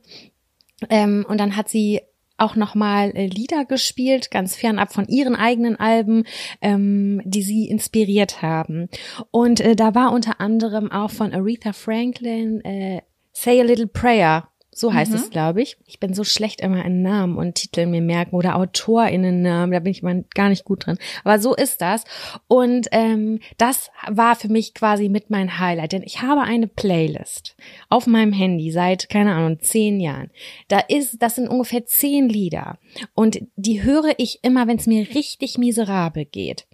Ähm, 0.89 1.25
und 1.27 1.39
dann 1.39 1.55
hat 1.55 1.69
sie 1.69 2.01
auch 2.37 2.55
nochmal 2.55 3.11
äh, 3.15 3.27
Lieder 3.27 3.65
gespielt, 3.65 4.29
ganz 4.29 4.55
fernab 4.55 4.91
von 4.91 5.07
ihren 5.07 5.35
eigenen 5.35 5.77
Alben, 5.77 6.25
ähm, 6.61 7.21
die 7.23 7.43
sie 7.43 7.69
inspiriert 7.69 8.41
haben. 8.41 8.89
Und 9.31 9.61
äh, 9.61 9.75
da 9.75 9.95
war 9.95 10.11
unter 10.11 10.41
anderem 10.41 10.91
auch 10.91 11.11
von 11.11 11.33
Aretha 11.33 11.71
Franklin 11.71 12.61
äh, 12.65 13.01
Say 13.31 13.59
a 13.61 13.63
Little 13.63 13.87
Prayer. 13.87 14.49
So 14.77 14.93
heißt 14.93 15.13
es, 15.13 15.29
glaube 15.29 15.61
ich. 15.61 15.77
Ich 15.85 16.01
bin 16.01 16.13
so 16.13 16.25
schlecht 16.25 16.59
immer 16.59 16.83
in 16.83 17.01
Namen 17.01 17.37
und 17.37 17.55
Titeln 17.55 17.91
mir 17.91 18.01
merken 18.01 18.35
oder 18.35 18.57
AutorInnen-Namen, 18.57 19.71
da 19.71 19.79
bin 19.79 19.91
ich 19.91 20.03
mal 20.03 20.25
gar 20.33 20.49
nicht 20.49 20.65
gut 20.65 20.85
drin. 20.85 20.97
Aber 21.23 21.39
so 21.39 21.55
ist 21.55 21.79
das. 21.79 22.03
Und 22.49 22.89
ähm, 22.91 23.39
das 23.57 23.89
war 24.09 24.35
für 24.35 24.49
mich 24.49 24.73
quasi 24.73 25.07
mit 25.07 25.29
mein 25.29 25.59
Highlight, 25.59 25.93
denn 25.93 26.03
ich 26.03 26.21
habe 26.21 26.41
eine 26.41 26.67
Playlist 26.67 27.55
auf 27.87 28.05
meinem 28.05 28.33
Handy 28.33 28.69
seit, 28.69 29.07
keine 29.07 29.33
Ahnung, 29.33 29.61
zehn 29.61 30.01
Jahren. 30.01 30.29
Da 30.67 30.79
ist, 30.79 31.21
das 31.21 31.35
sind 31.35 31.47
ungefähr 31.47 31.85
zehn 31.85 32.27
Lieder. 32.27 32.77
Und 33.13 33.39
die 33.55 33.81
höre 33.81 34.11
ich 34.17 34.39
immer, 34.43 34.67
wenn 34.67 34.77
es 34.77 34.87
mir 34.87 35.07
richtig 35.15 35.57
miserabel 35.57 36.25
geht. 36.25 36.67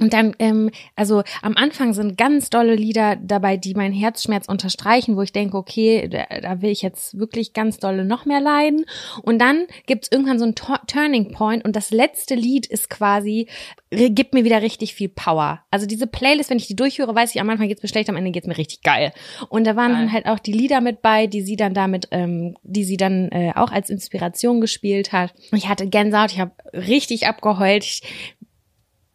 Und 0.00 0.12
dann, 0.12 0.34
ähm, 0.38 0.70
also 0.96 1.22
am 1.40 1.56
Anfang 1.56 1.92
sind 1.92 2.18
ganz 2.18 2.50
dolle 2.50 2.74
Lieder 2.74 3.16
dabei, 3.16 3.56
die 3.56 3.74
meinen 3.74 3.94
Herzschmerz 3.94 4.48
unterstreichen, 4.48 5.16
wo 5.16 5.22
ich 5.22 5.32
denke, 5.32 5.56
okay, 5.56 6.08
da, 6.08 6.40
da 6.40 6.62
will 6.62 6.70
ich 6.70 6.82
jetzt 6.82 7.18
wirklich 7.18 7.52
ganz 7.52 7.78
dolle 7.78 8.04
noch 8.04 8.24
mehr 8.26 8.40
leiden. 8.40 8.84
Und 9.22 9.38
dann 9.38 9.66
gibt's 9.86 10.08
irgendwann 10.10 10.38
so 10.38 10.44
einen 10.44 10.54
Turning 10.54 11.32
Point 11.32 11.64
und 11.64 11.74
das 11.76 11.90
letzte 11.90 12.34
Lied 12.34 12.66
ist 12.66 12.90
quasi, 12.90 13.46
re- 13.92 14.10
gibt 14.10 14.34
mir 14.34 14.44
wieder 14.44 14.62
richtig 14.62 14.94
viel 14.94 15.08
Power. 15.08 15.62
Also 15.70 15.86
diese 15.86 16.06
Playlist, 16.06 16.50
wenn 16.50 16.58
ich 16.58 16.66
die 16.66 16.76
durchhöre, 16.76 17.14
weiß 17.14 17.34
ich, 17.34 17.40
am 17.40 17.48
Anfang 17.48 17.68
geht's 17.68 17.82
mir 17.82 17.88
schlecht, 17.88 18.10
am 18.10 18.16
Ende 18.16 18.30
geht's 18.30 18.46
mir 18.46 18.58
richtig 18.58 18.82
geil. 18.82 19.12
Und 19.48 19.66
da 19.66 19.76
waren 19.76 19.92
dann 19.92 20.12
halt 20.12 20.26
auch 20.26 20.38
die 20.38 20.52
Lieder 20.52 20.80
mit 20.80 21.02
bei, 21.02 21.26
die 21.26 21.42
sie 21.42 21.56
dann 21.56 21.74
damit, 21.74 22.08
ähm, 22.10 22.56
die 22.62 22.84
sie 22.84 22.96
dann 22.96 23.30
äh, 23.30 23.52
auch 23.54 23.70
als 23.70 23.90
Inspiration 23.90 24.60
gespielt 24.60 25.12
hat. 25.12 25.32
Ich 25.52 25.68
hatte 25.68 25.86
Gänsehaut, 25.86 26.32
ich 26.32 26.40
habe 26.40 26.52
richtig 26.74 27.26
abgeheult. 27.26 27.84
Ich, 27.84 28.02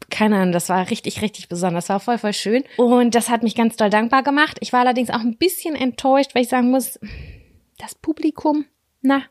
keine 0.09 0.37
Ahnung, 0.37 0.51
das 0.53 0.69
war 0.69 0.89
richtig, 0.89 1.21
richtig 1.21 1.49
besonders. 1.49 1.89
War 1.89 1.99
voll, 1.99 2.17
voll 2.17 2.33
schön. 2.33 2.63
Und 2.77 3.13
das 3.15 3.29
hat 3.29 3.43
mich 3.43 3.55
ganz 3.55 3.75
doll 3.75 3.89
dankbar 3.89 4.23
gemacht. 4.23 4.57
Ich 4.61 4.71
war 4.73 4.79
allerdings 4.81 5.09
auch 5.09 5.19
ein 5.19 5.37
bisschen 5.37 5.75
enttäuscht, 5.75 6.33
weil 6.35 6.43
ich 6.43 6.49
sagen 6.49 6.69
muss, 6.71 6.99
das 7.77 7.93
Publikum, 7.95 8.65
na, 9.01 9.23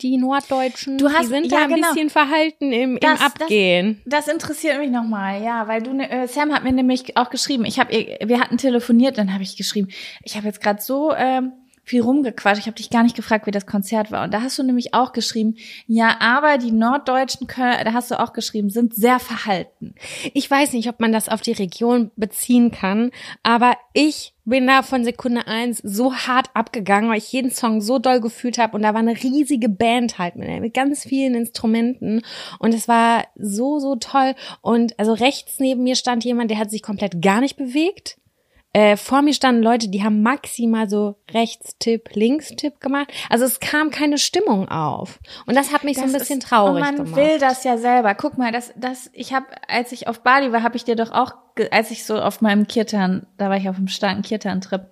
die 0.00 0.16
Norddeutschen, 0.16 0.96
Du 0.98 1.08
hast- 1.10 1.22
die 1.22 1.26
sind 1.26 1.46
ja, 1.50 1.58
da 1.58 1.64
ein 1.64 1.70
genau. 1.74 1.88
bisschen 1.92 2.10
verhalten 2.10 2.70
im, 2.72 3.00
Das- 3.00 3.18
im 3.20 3.26
Abgehen. 3.26 4.02
Das 4.06 4.28
interessiert 4.28 4.78
mich 4.78 4.90
nochmal, 4.90 5.42
ja, 5.42 5.66
weil 5.66 5.82
du, 5.82 5.92
ne, 5.92 6.08
äh, 6.08 6.28
Sam 6.28 6.52
hat 6.52 6.62
mir 6.62 6.70
nämlich 6.72 7.16
auch 7.16 7.30
geschrieben, 7.30 7.64
ich 7.64 7.80
habe, 7.80 7.90
wir 7.92 8.38
hatten 8.40 8.58
telefoniert, 8.58 9.18
dann 9.18 9.32
habe 9.34 9.42
ich 9.42 9.56
geschrieben, 9.56 9.88
ich 10.22 10.36
habe 10.36 10.46
jetzt 10.46 10.60
gerade 10.60 10.80
so 10.80 11.12
ähm, 11.16 11.52
viel 11.88 12.02
rumgequatscht, 12.02 12.60
ich 12.60 12.66
habe 12.66 12.76
dich 12.76 12.90
gar 12.90 13.02
nicht 13.02 13.16
gefragt, 13.16 13.46
wie 13.46 13.50
das 13.50 13.66
Konzert 13.66 14.12
war. 14.12 14.24
Und 14.24 14.34
da 14.34 14.42
hast 14.42 14.58
du 14.58 14.62
nämlich 14.62 14.94
auch 14.94 15.12
geschrieben, 15.12 15.56
ja, 15.86 16.20
aber 16.20 16.58
die 16.58 16.72
Norddeutschen, 16.72 17.48
da 17.56 17.92
hast 17.92 18.10
du 18.10 18.20
auch 18.20 18.32
geschrieben, 18.32 18.70
sind 18.70 18.94
sehr 18.94 19.18
verhalten. 19.18 19.94
Ich 20.34 20.50
weiß 20.50 20.72
nicht, 20.72 20.88
ob 20.88 21.00
man 21.00 21.12
das 21.12 21.28
auf 21.28 21.40
die 21.40 21.52
Region 21.52 22.10
beziehen 22.16 22.70
kann, 22.70 23.10
aber 23.42 23.76
ich 23.92 24.34
bin 24.44 24.66
da 24.66 24.82
von 24.82 25.04
Sekunde 25.04 25.46
eins 25.46 25.78
so 25.84 26.14
hart 26.14 26.48
abgegangen, 26.54 27.10
weil 27.10 27.18
ich 27.18 27.32
jeden 27.32 27.50
Song 27.50 27.80
so 27.80 27.98
doll 27.98 28.20
gefühlt 28.20 28.58
habe 28.58 28.76
und 28.76 28.82
da 28.82 28.94
war 28.94 29.00
eine 29.00 29.22
riesige 29.22 29.68
Band 29.68 30.18
halt 30.18 30.36
mit, 30.36 30.48
mit 30.60 30.74
ganz 30.74 31.04
vielen 31.04 31.34
Instrumenten 31.34 32.22
und 32.58 32.74
es 32.74 32.88
war 32.88 33.24
so, 33.36 33.78
so 33.78 33.96
toll 33.96 34.34
und 34.62 34.98
also 34.98 35.12
rechts 35.12 35.58
neben 35.58 35.82
mir 35.82 35.96
stand 35.96 36.24
jemand, 36.24 36.50
der 36.50 36.58
hat 36.58 36.70
sich 36.70 36.82
komplett 36.82 37.20
gar 37.20 37.40
nicht 37.40 37.56
bewegt. 37.56 38.17
Äh, 38.78 38.96
vor 38.96 39.22
mir 39.22 39.34
standen 39.34 39.62
Leute, 39.62 39.88
die 39.88 40.04
haben 40.04 40.22
maximal 40.22 40.88
so 40.88 41.16
Rechtstipp, 41.32 42.10
Linkstipp 42.14 42.80
gemacht. 42.80 43.08
Also 43.28 43.44
es 43.44 43.58
kam 43.58 43.90
keine 43.90 44.18
Stimmung 44.18 44.68
auf. 44.68 45.18
Und 45.46 45.56
das 45.56 45.72
hat 45.72 45.82
mich 45.82 45.96
so 45.96 46.02
ein 46.04 46.12
Das 46.12 46.22
bisschen 46.22 46.38
ist- 46.38 46.46
traurig 46.48 46.74
Und 46.74 46.80
man 46.80 46.96
gemacht. 47.04 47.16
will 47.16 47.38
das 47.40 47.64
ja 47.64 47.76
selber. 47.76 48.14
Guck 48.14 48.38
mal, 48.38 48.52
das, 48.52 48.72
das, 48.76 49.10
ich 49.14 49.32
habe, 49.32 49.46
als 49.66 49.90
ich 49.90 50.06
auf 50.06 50.20
Bali 50.20 50.52
war, 50.52 50.62
habe 50.62 50.76
ich 50.76 50.84
dir 50.84 50.94
doch 50.94 51.10
auch, 51.10 51.32
als 51.72 51.90
ich 51.90 52.04
so 52.04 52.20
auf 52.20 52.40
meinem 52.40 52.68
Kirtan, 52.68 53.26
da 53.36 53.48
war 53.50 53.56
ich 53.56 53.68
auf 53.68 53.76
einem 53.76 53.88
starken 53.88 54.22
Kirtan-Trip. 54.22 54.82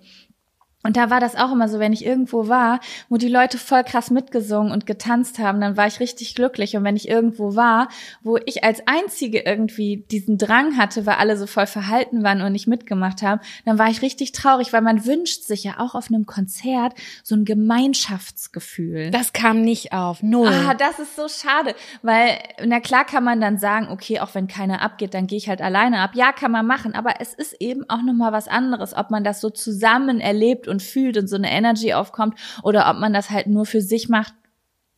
Und 0.83 0.95
da 0.95 1.09
war 1.09 1.19
das 1.19 1.35
auch 1.35 1.51
immer 1.51 1.67
so, 1.67 1.79
wenn 1.79 1.91
ich 1.91 2.05
irgendwo 2.05 2.47
war, 2.47 2.79
wo 3.09 3.17
die 3.17 3.27
Leute 3.27 3.57
voll 3.57 3.83
krass 3.83 4.11
mitgesungen 4.11 4.71
und 4.71 4.85
getanzt 4.85 5.39
haben, 5.39 5.59
dann 5.59 5.75
war 5.75 5.87
ich 5.87 5.99
richtig 5.99 6.35
glücklich. 6.35 6.77
Und 6.77 6.83
wenn 6.83 6.95
ich 6.95 7.09
irgendwo 7.09 7.55
war, 7.55 7.89
wo 8.21 8.37
ich 8.45 8.63
als 8.63 8.87
Einzige 8.87 9.39
irgendwie 9.39 10.05
diesen 10.11 10.37
Drang 10.37 10.77
hatte, 10.77 11.05
weil 11.05 11.15
alle 11.15 11.35
so 11.35 11.47
voll 11.47 11.65
verhalten 11.65 12.23
waren 12.23 12.41
und 12.41 12.51
nicht 12.51 12.67
mitgemacht 12.67 13.21
haben, 13.23 13.41
dann 13.65 13.79
war 13.79 13.89
ich 13.89 14.01
richtig 14.01 14.33
traurig, 14.33 14.71
weil 14.71 14.81
man 14.81 15.05
wünscht 15.05 15.43
sich 15.43 15.63
ja 15.63 15.79
auch 15.79 15.95
auf 15.95 16.09
einem 16.09 16.25
Konzert 16.25 16.93
so 17.23 17.35
ein 17.35 17.43
Gemeinschaftsgefühl. 17.43 19.09
das 19.11 19.33
kam 19.33 19.61
nicht 19.61 19.93
auf. 19.93 20.21
Null. 20.21 20.47
Ah, 20.47 20.75
das 20.75 20.99
ist 20.99 21.15
so 21.15 21.27
schade, 21.27 21.75
weil 22.01 22.37
na 22.63 22.79
klar 22.79 23.03
kann 23.03 23.23
man 23.23 23.41
dann 23.41 23.57
sagen, 23.57 23.89
okay, 23.89 24.19
auch 24.19 24.35
wenn 24.35 24.47
keiner 24.47 24.81
abgeht, 24.81 25.15
dann 25.15 25.27
gehe 25.27 25.37
ich 25.37 25.49
halt 25.49 25.61
alleine 25.61 25.99
ab. 25.99 26.11
Ja, 26.13 26.31
kann 26.31 26.51
man 26.51 26.65
machen, 26.67 26.93
aber 26.93 27.15
es 27.19 27.33
ist 27.33 27.53
eben 27.59 27.89
auch 27.89 28.03
noch 28.03 28.13
mal 28.13 28.31
was 28.31 28.47
anderes, 28.47 28.95
ob 28.95 29.09
man 29.09 29.23
das 29.23 29.41
so 29.41 29.49
zusammen 29.49 30.21
erlebt 30.21 30.66
und 30.67 30.81
fühlt 30.81 31.17
und 31.17 31.27
so 31.27 31.35
eine 31.35 31.51
Energy 31.51 31.93
aufkommt 31.93 32.37
oder 32.63 32.89
ob 32.89 32.97
man 32.97 33.13
das 33.13 33.29
halt 33.29 33.47
nur 33.47 33.65
für 33.65 33.81
sich 33.81 34.09
macht 34.09 34.33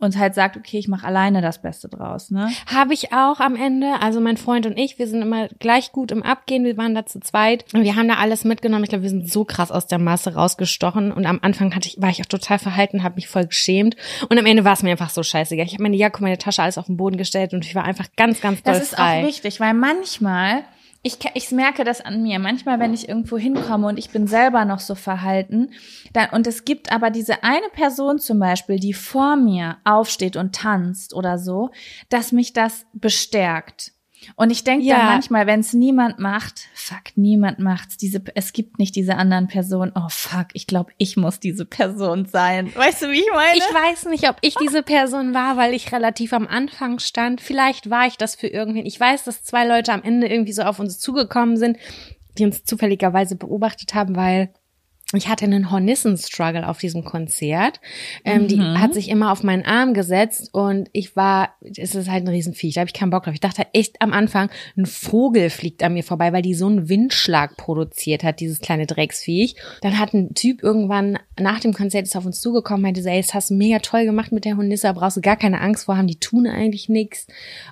und 0.01 0.17
halt 0.17 0.33
sagt, 0.33 0.55
okay, 0.55 0.79
ich 0.79 0.87
mache 0.87 1.05
alleine 1.05 1.41
das 1.41 1.61
Beste 1.61 1.89
draus, 1.89 2.31
ne? 2.31 2.49
Habe 2.73 2.93
ich 2.93 3.11
auch 3.11 3.41
am 3.41 3.57
Ende. 3.57 3.95
Also 4.01 4.21
mein 4.21 4.37
Freund 4.37 4.65
und 4.65 4.77
ich, 4.77 4.97
wir 4.97 5.07
sind 5.07 5.21
immer 5.21 5.49
gleich 5.59 5.91
gut 5.91 6.11
im 6.11 6.23
Abgehen. 6.23 6.63
Wir 6.63 6.77
waren 6.77 6.95
da 6.95 7.05
zu 7.05 7.19
zweit 7.19 7.65
und 7.73 7.83
wir 7.83 7.97
haben 7.97 8.07
da 8.07 8.13
alles 8.13 8.45
mitgenommen. 8.45 8.85
Ich 8.85 8.89
glaube, 8.89 9.01
wir 9.03 9.09
sind 9.09 9.29
so 9.29 9.43
krass 9.43 9.71
aus 9.73 9.87
der 9.87 9.99
Masse 9.99 10.35
rausgestochen. 10.35 11.11
Und 11.11 11.25
am 11.25 11.39
Anfang 11.41 11.75
hatte 11.75 11.89
ich, 11.89 12.01
war 12.01 12.09
ich 12.09 12.21
auch 12.21 12.27
total 12.27 12.59
verhalten, 12.59 13.03
habe 13.03 13.15
mich 13.15 13.27
voll 13.27 13.47
geschämt. 13.47 13.97
Und 14.29 14.39
am 14.39 14.45
Ende 14.45 14.63
war 14.63 14.71
es 14.71 14.83
mir 14.83 14.91
einfach 14.91 15.09
so 15.09 15.21
scheißegal. 15.21 15.65
Ich 15.65 15.73
habe 15.73 15.83
meine 15.83 15.97
Jacke, 15.97 16.23
meine 16.23 16.37
Tasche, 16.37 16.63
alles 16.63 16.77
auf 16.77 16.85
den 16.85 16.95
Boden 16.95 17.17
gestellt 17.17 17.53
und 17.53 17.65
ich 17.65 17.75
war 17.75 17.83
einfach 17.83 18.07
ganz, 18.15 18.39
ganz 18.39 18.63
doll 18.63 18.73
Das 18.75 18.83
ist 18.83 18.95
frei. 18.95 19.19
auch 19.23 19.27
wichtig, 19.27 19.59
weil 19.59 19.73
manchmal, 19.73 20.63
ich, 21.01 21.17
ich 21.33 21.51
merke 21.51 21.83
das 21.83 22.01
an 22.01 22.23
mir, 22.23 22.39
manchmal, 22.39 22.79
wenn 22.79 22.93
ich 22.93 23.07
irgendwo 23.07 23.37
hinkomme 23.37 23.87
und 23.87 23.97
ich 23.97 24.09
bin 24.09 24.27
selber 24.27 24.65
noch 24.65 24.79
so 24.79 24.95
verhalten, 24.95 25.71
dann, 26.11 26.29
und 26.31 26.45
es 26.45 26.65
gibt 26.65 26.91
aber 26.91 27.09
diese 27.09 27.43
eine 27.43 27.69
Person 27.71 28.19
zum 28.19 28.39
Beispiel, 28.39 28.79
die 28.79 28.93
vor 28.93 29.37
mir 29.37 29.77
aufsteht 29.85 30.35
und 30.35 30.53
tanzt 30.55 31.13
oder 31.13 31.37
so, 31.37 31.71
dass 32.09 32.31
mich 32.33 32.51
das 32.51 32.85
bestärkt. 32.93 33.93
Und 34.35 34.51
ich 34.51 34.63
denke 34.63 34.85
Ja. 34.85 34.97
dann 34.97 35.05
manchmal, 35.07 35.47
wenn 35.47 35.59
es 35.61 35.73
niemand 35.73 36.19
macht, 36.19 36.67
fuck, 36.73 37.15
niemand 37.15 37.59
macht's. 37.59 37.97
Diese, 37.97 38.21
es 38.35 38.53
gibt 38.53 38.79
nicht 38.79 38.95
diese 38.95 39.15
anderen 39.15 39.47
Personen. 39.47 39.91
Oh 39.95 40.09
fuck, 40.09 40.47
ich 40.53 40.67
glaube, 40.67 40.91
ich 40.97 41.17
muss 41.17 41.39
diese 41.39 41.65
Person 41.65 42.25
sein. 42.25 42.73
Weißt 42.75 43.01
du, 43.01 43.07
wie 43.07 43.19
ich 43.21 43.31
meine? 43.33 43.57
Ich 43.57 43.63
weiß 43.63 44.05
nicht, 44.05 44.29
ob 44.29 44.37
ich 44.41 44.55
diese 44.55 44.83
Person 44.83 45.33
war, 45.33 45.57
weil 45.57 45.73
ich 45.73 45.91
relativ 45.91 46.33
am 46.33 46.47
Anfang 46.47 46.99
stand. 46.99 47.41
Vielleicht 47.41 47.89
war 47.89 48.07
ich 48.07 48.17
das 48.17 48.35
für 48.35 48.47
irgendwen. 48.47 48.85
Ich 48.85 48.99
weiß, 48.99 49.23
dass 49.23 49.43
zwei 49.43 49.65
Leute 49.65 49.93
am 49.93 50.03
Ende 50.03 50.27
irgendwie 50.27 50.53
so 50.53 50.63
auf 50.63 50.79
uns 50.79 50.99
zugekommen 50.99 51.57
sind, 51.57 51.77
die 52.37 52.45
uns 52.45 52.63
zufälligerweise 52.63 53.35
beobachtet 53.35 53.93
haben, 53.93 54.15
weil 54.15 54.53
ich 55.13 55.27
hatte 55.27 55.45
einen 55.45 55.71
Hornissen-Struggle 55.71 56.67
auf 56.67 56.77
diesem 56.77 57.03
Konzert. 57.03 57.81
Ähm, 58.23 58.47
Die 58.47 58.61
hat 58.61 58.93
sich 58.93 59.09
immer 59.09 59.31
auf 59.31 59.41
meinen 59.41 59.65
Arm 59.65 59.95
gesetzt 59.95 60.53
und 60.53 60.87
ich 60.93 61.15
war, 61.15 61.55
es 61.61 61.95
ist 61.95 62.09
halt 62.09 62.25
ein 62.25 62.27
Riesenviech, 62.27 62.75
da 62.75 62.81
habe 62.81 62.89
ich 62.89 62.93
keinen 62.93 63.09
Bock 63.09 63.23
drauf. 63.23 63.33
Ich 63.33 63.39
dachte 63.39 63.65
echt 63.73 64.01
am 64.01 64.13
Anfang, 64.13 64.51
ein 64.77 64.85
Vogel 64.85 65.49
fliegt 65.49 65.81
an 65.81 65.93
mir 65.93 66.03
vorbei, 66.03 66.31
weil 66.31 66.43
die 66.43 66.53
so 66.53 66.67
einen 66.67 66.89
Windschlag 66.89 67.57
produziert 67.57 68.23
hat, 68.23 68.39
dieses 68.39 68.59
kleine 68.59 68.85
Drecksviech. 68.85 69.55
Dann 69.81 69.97
hat 69.97 70.13
ein 70.13 70.35
Typ 70.35 70.61
irgendwann 70.61 71.17
nach 71.39 71.59
dem 71.59 71.73
Konzert 71.73 72.05
ist 72.05 72.15
auf 72.15 72.25
uns 72.25 72.39
zugekommen, 72.41 72.83
meinte, 72.83 73.01
ey, 73.09 73.19
das 73.19 73.33
hast 73.33 73.49
du 73.49 73.55
mega 73.55 73.79
toll 73.79 74.05
gemacht 74.05 74.31
mit 74.31 74.45
der 74.45 74.57
Hornisse, 74.57 74.93
brauchst 74.93 75.17
du 75.17 75.21
gar 75.21 75.37
keine 75.37 75.61
Angst 75.61 75.85
vor 75.85 75.97
haben, 75.97 76.07
die 76.07 76.19
tun 76.19 76.45
eigentlich 76.45 76.87
nichts. 76.87 77.25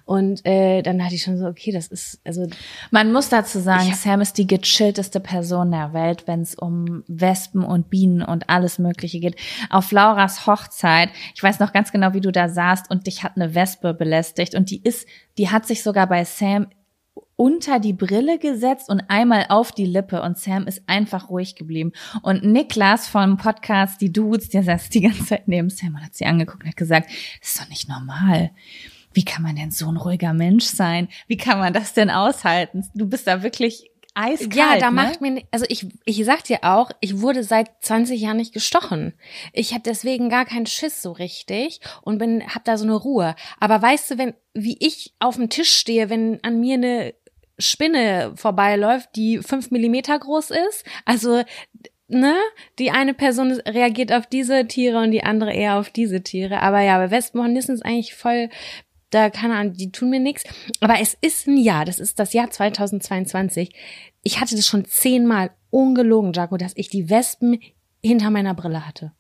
Und 0.06 0.43
äh, 0.43 0.82
dann 0.82 0.97
dachte 0.97 1.13
ich 1.13 1.21
schon 1.21 1.38
so, 1.38 1.45
okay, 1.45 1.71
das 1.71 1.88
ist, 1.88 2.19
also 2.23 2.47
Man 2.89 3.12
muss 3.12 3.30
dazu 3.30 3.60
sagen, 3.60 3.93
Sam 3.93 4.21
ist 4.21 4.39
die 4.39 4.47
gechillteste 4.47 5.19
Person 5.19 5.71
der 5.71 5.93
Welt, 5.93 6.23
wenn 6.26 6.41
es 6.41 6.56
um 6.56 7.04
Wespen 7.28 7.63
und 7.63 7.90
Bienen 7.90 8.22
und 8.22 8.50
alles 8.50 8.80
Mögliche 8.80 9.20
geht. 9.20 9.36
Auf 9.70 9.92
Lauras 9.92 10.48
Hochzeit, 10.48 11.10
ich 11.36 11.44
weiß 11.44 11.60
noch 11.60 11.74
ganz 11.74 11.92
genau, 11.92 12.13
wie 12.13 12.22
du 12.22 12.32
da 12.32 12.48
saßt 12.48 12.90
und 12.90 13.06
dich 13.06 13.24
hat 13.24 13.34
eine 13.36 13.54
Wespe 13.54 13.94
belästigt 13.94 14.56
und 14.56 14.72
die 14.72 14.82
ist, 14.82 15.06
die 15.38 15.50
hat 15.50 15.66
sich 15.66 15.84
sogar 15.84 16.08
bei 16.08 16.24
Sam 16.24 16.68
unter 17.36 17.80
die 17.80 17.94
Brille 17.94 18.40
gesetzt 18.40 18.90
und 18.90 19.02
einmal 19.10 19.46
auf 19.50 19.74
die 19.74 19.86
Lippe 19.86 20.22
und 20.22 20.38
Sam 20.38 20.66
ist 20.68 20.82
einfach 20.88 21.30
ruhig 21.30 21.56
geblieben. 21.56 21.92
Und 22.24 22.44
Niklas 22.44 23.08
vom 23.08 23.38
Podcast 23.38 24.00
Die 24.02 24.12
Dudes, 24.12 24.50
der 24.50 24.63
saß 24.63 24.90
die 24.90 25.02
ganze 25.02 25.26
Zeit 25.26 25.48
neben 25.48 25.70
Sam 25.70 25.96
und 25.96 26.04
hat 26.04 26.16
sie 26.16 26.26
angeguckt 26.26 26.63
und 26.63 26.70
hat 26.70 26.78
gesagt, 26.78 27.10
das 27.42 27.50
ist 27.50 27.62
doch 27.62 27.70
nicht 27.70 27.90
normal. 27.90 28.52
Wie 29.13 29.26
kann 29.26 29.44
man 29.44 29.56
denn 29.56 29.72
so 29.72 29.88
ein 29.88 29.98
ruhiger 29.98 30.34
Mensch 30.34 30.66
sein? 30.66 31.10
Wie 31.28 31.38
kann 31.38 31.60
man 31.60 31.74
das 31.74 31.94
denn 31.94 32.10
aushalten? 32.10 32.88
Du 32.96 33.08
bist 33.08 33.28
da 33.28 33.44
wirklich 33.44 33.90
eiskalt. 34.17 34.56
Ja, 34.56 34.77
da 34.77 34.89
ne? 34.89 34.95
macht 34.95 35.21
mir, 35.21 35.43
also 35.51 35.65
ich, 35.69 35.86
ich 36.06 36.25
sag 36.25 36.43
dir 36.43 36.60
auch, 36.63 36.91
ich 36.99 37.21
wurde 37.21 37.43
seit 37.43 37.69
20 37.82 38.19
Jahren 38.19 38.38
nicht 38.38 38.53
gestochen. 38.53 39.13
Ich 39.53 39.73
habe 39.73 39.84
deswegen 39.86 40.30
gar 40.30 40.45
keinen 40.45 40.65
Schiss 40.65 41.01
so 41.01 41.12
richtig 41.12 41.80
und 42.01 42.17
bin, 42.17 42.43
hab 42.53 42.65
da 42.65 42.77
so 42.77 42.86
eine 42.86 42.95
Ruhe. 42.95 43.36
Aber 43.60 43.82
weißt 43.82 44.12
du, 44.12 44.17
wenn, 44.17 44.34
wie 44.53 44.77
ich 44.80 45.13
auf 45.19 45.36
dem 45.36 45.49
Tisch 45.49 45.71
stehe, 45.71 46.10
wenn 46.10 46.43
an 46.43 46.60
mir 46.60 46.75
eine 46.75 47.13
Spinne 47.60 48.34
vorbeiläuft, 48.36 49.10
die 49.15 49.39
fünf 49.39 49.71
Millimeter 49.71 50.17
groß 50.17 50.51
ist, 50.51 50.84
also 51.06 51.43
ne, 52.08 52.36
die 52.80 52.91
eine 52.91 53.13
Person 53.13 53.51
reagiert 53.51 54.12
auf 54.13 54.27
diese 54.27 54.67
Tiere 54.67 54.99
und 54.99 55.12
die 55.12 55.23
andere 55.23 55.53
eher 55.53 55.77
auf 55.77 55.89
diese 55.89 56.21
Tiere. 56.21 56.62
Aber 56.62 56.82
ja, 56.82 56.97
bei 56.97 57.12
Wespenhornissen 57.12 57.75
ist 57.75 57.86
eigentlich 57.86 58.15
voll 58.15 58.49
da 59.10 59.30
keine 59.30 59.56
Ahnung, 59.56 59.74
die 59.74 59.91
tun 59.91 60.10
mir 60.10 60.20
nichts. 60.20 60.43
Aber 60.82 61.00
es 61.00 61.13
ist 61.20 61.48
ein 61.48 61.58
Jahr, 61.58 61.86
das 61.86 62.00
ist 62.00 62.20
das 62.20 62.34
Jahr 62.34 62.50
2022. 62.50 63.74
Ich 64.24 64.41
hatte 64.41 64.56
das 64.56 64.67
schon 64.67 64.86
zehnmal 64.86 65.52
ungelogen, 65.70 66.34
Jaco, 66.34 66.58
dass 66.58 66.74
ich 66.76 66.89
die 66.89 67.10
Wespen 67.10 67.60
hinter 68.04 68.30
meiner 68.30 68.54
Brille 68.54 68.86
hatte. 68.86 69.13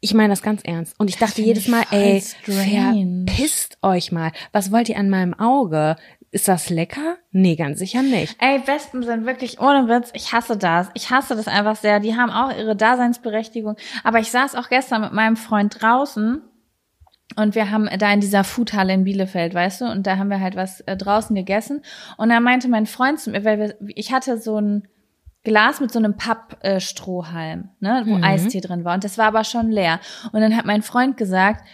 Ich 0.00 0.14
meine 0.14 0.30
das 0.30 0.42
ganz 0.42 0.62
ernst. 0.64 0.98
Und 0.98 1.10
ich 1.10 1.16
dachte 1.16 1.34
find 1.36 1.46
jedes 1.46 1.68
Mal, 1.68 1.84
ey, 1.92 2.20
strange. 2.20 3.24
verpisst 3.26 3.78
euch 3.82 4.10
mal. 4.10 4.32
Was 4.50 4.72
wollt 4.72 4.88
ihr 4.88 4.98
an 4.98 5.10
meinem 5.10 5.32
Auge? 5.34 5.96
Ist 6.32 6.48
das 6.48 6.70
lecker? 6.70 7.18
Nee, 7.30 7.56
ganz 7.56 7.78
sicher 7.78 8.02
nicht. 8.02 8.36
Ey, 8.40 8.66
Wespen 8.66 9.02
sind 9.02 9.26
wirklich 9.26 9.60
ohne 9.60 9.86
Witz. 9.86 10.10
Ich 10.14 10.32
hasse 10.32 10.56
das. 10.56 10.88
Ich 10.94 11.10
hasse 11.10 11.36
das 11.36 11.46
einfach 11.46 11.76
sehr. 11.76 12.00
Die 12.00 12.16
haben 12.16 12.30
auch 12.30 12.50
ihre 12.56 12.74
Daseinsberechtigung. 12.74 13.76
Aber 14.02 14.18
ich 14.18 14.30
saß 14.30 14.56
auch 14.56 14.68
gestern 14.70 15.02
mit 15.02 15.12
meinem 15.12 15.36
Freund 15.36 15.80
draußen 15.80 16.40
und 17.36 17.54
wir 17.54 17.70
haben 17.70 17.88
da 17.98 18.12
in 18.12 18.20
dieser 18.20 18.44
Foodhalle 18.44 18.92
in 18.92 19.04
Bielefeld, 19.04 19.54
weißt 19.54 19.82
du, 19.82 19.84
und 19.86 20.06
da 20.06 20.18
haben 20.18 20.30
wir 20.30 20.40
halt 20.40 20.56
was 20.56 20.80
äh, 20.82 20.96
draußen 20.96 21.34
gegessen. 21.34 21.82
Und 22.16 22.28
da 22.28 22.40
meinte 22.40 22.68
mein 22.68 22.86
Freund 22.86 23.20
zu 23.20 23.30
mir, 23.30 23.44
weil 23.44 23.58
wir, 23.58 23.74
ich 23.94 24.12
hatte 24.12 24.38
so 24.38 24.58
ein 24.58 24.88
Glas 25.44 25.80
mit 25.80 25.90
so 25.90 25.98
einem 25.98 26.16
Pappstrohhalm, 26.16 27.70
ne, 27.80 28.02
wo 28.06 28.16
Mhm. 28.16 28.24
Eistee 28.24 28.60
drin 28.60 28.84
war. 28.84 28.94
Und 28.94 29.04
das 29.04 29.18
war 29.18 29.26
aber 29.26 29.44
schon 29.44 29.70
leer. 29.70 29.98
Und 30.32 30.40
dann 30.40 30.56
hat 30.56 30.64
mein 30.66 30.82
Freund 30.82 31.16
gesagt, 31.16 31.64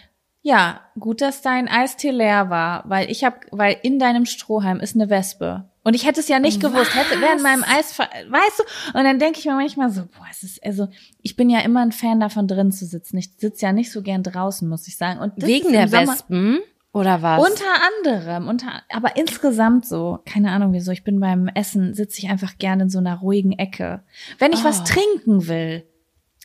ja, 0.41 0.79
gut, 0.99 1.21
dass 1.21 1.41
dein 1.41 1.67
Eistee 1.67 2.11
leer 2.11 2.49
war, 2.49 2.83
weil 2.87 3.11
ich 3.11 3.23
hab, 3.23 3.45
weil 3.51 3.77
in 3.83 3.99
deinem 3.99 4.25
Strohhalm 4.25 4.79
ist 4.79 4.95
eine 4.95 5.09
Wespe. 5.09 5.68
Und 5.83 5.93
ich 5.95 6.05
hätte 6.05 6.19
es 6.19 6.27
ja 6.27 6.39
nicht 6.39 6.59
gewusst, 6.61 6.93
hätte 6.93 7.21
während 7.21 7.41
meinem 7.41 7.63
Eis, 7.63 7.97
weißt 7.97 8.59
du? 8.59 8.97
Und 8.97 9.03
dann 9.05 9.17
denke 9.17 9.39
ich 9.39 9.45
mir 9.45 9.53
manchmal 9.53 9.89
so, 9.89 10.01
boah, 10.01 10.25
es 10.29 10.43
ist, 10.43 10.63
also, 10.63 10.87
ich 11.21 11.35
bin 11.35 11.49
ja 11.49 11.59
immer 11.61 11.81
ein 11.81 11.91
Fan 11.93 12.19
davon, 12.19 12.47
drin 12.47 12.71
zu 12.71 12.85
sitzen. 12.85 13.17
Ich 13.17 13.31
sitze 13.37 13.65
ja 13.65 13.71
nicht 13.71 13.91
so 13.91 14.01
gern 14.01 14.21
draußen, 14.23 14.67
muss 14.67 14.87
ich 14.87 14.97
sagen. 14.97 15.19
Und 15.19 15.33
Wegen 15.37 15.71
der 15.71 15.87
Sommer- 15.87 16.11
Wespen? 16.13 16.59
Oder 16.91 17.21
was? 17.21 17.39
Unter 17.47 17.65
anderem, 17.99 18.47
unter, 18.47 18.81
aber 18.91 19.15
insgesamt 19.15 19.85
so, 19.85 20.19
keine 20.25 20.51
Ahnung 20.51 20.73
wieso, 20.73 20.91
ich 20.91 21.03
bin 21.03 21.19
beim 21.19 21.47
Essen, 21.47 21.93
sitze 21.93 22.17
ich 22.17 22.29
einfach 22.29 22.57
gerne 22.57 22.83
in 22.83 22.89
so 22.89 22.97
einer 22.97 23.19
ruhigen 23.19 23.51
Ecke. 23.53 24.01
Wenn 24.39 24.53
ich 24.53 24.63
was 24.63 24.81
Oh. 24.81 24.83
trinken 24.85 25.47
will, 25.47 25.85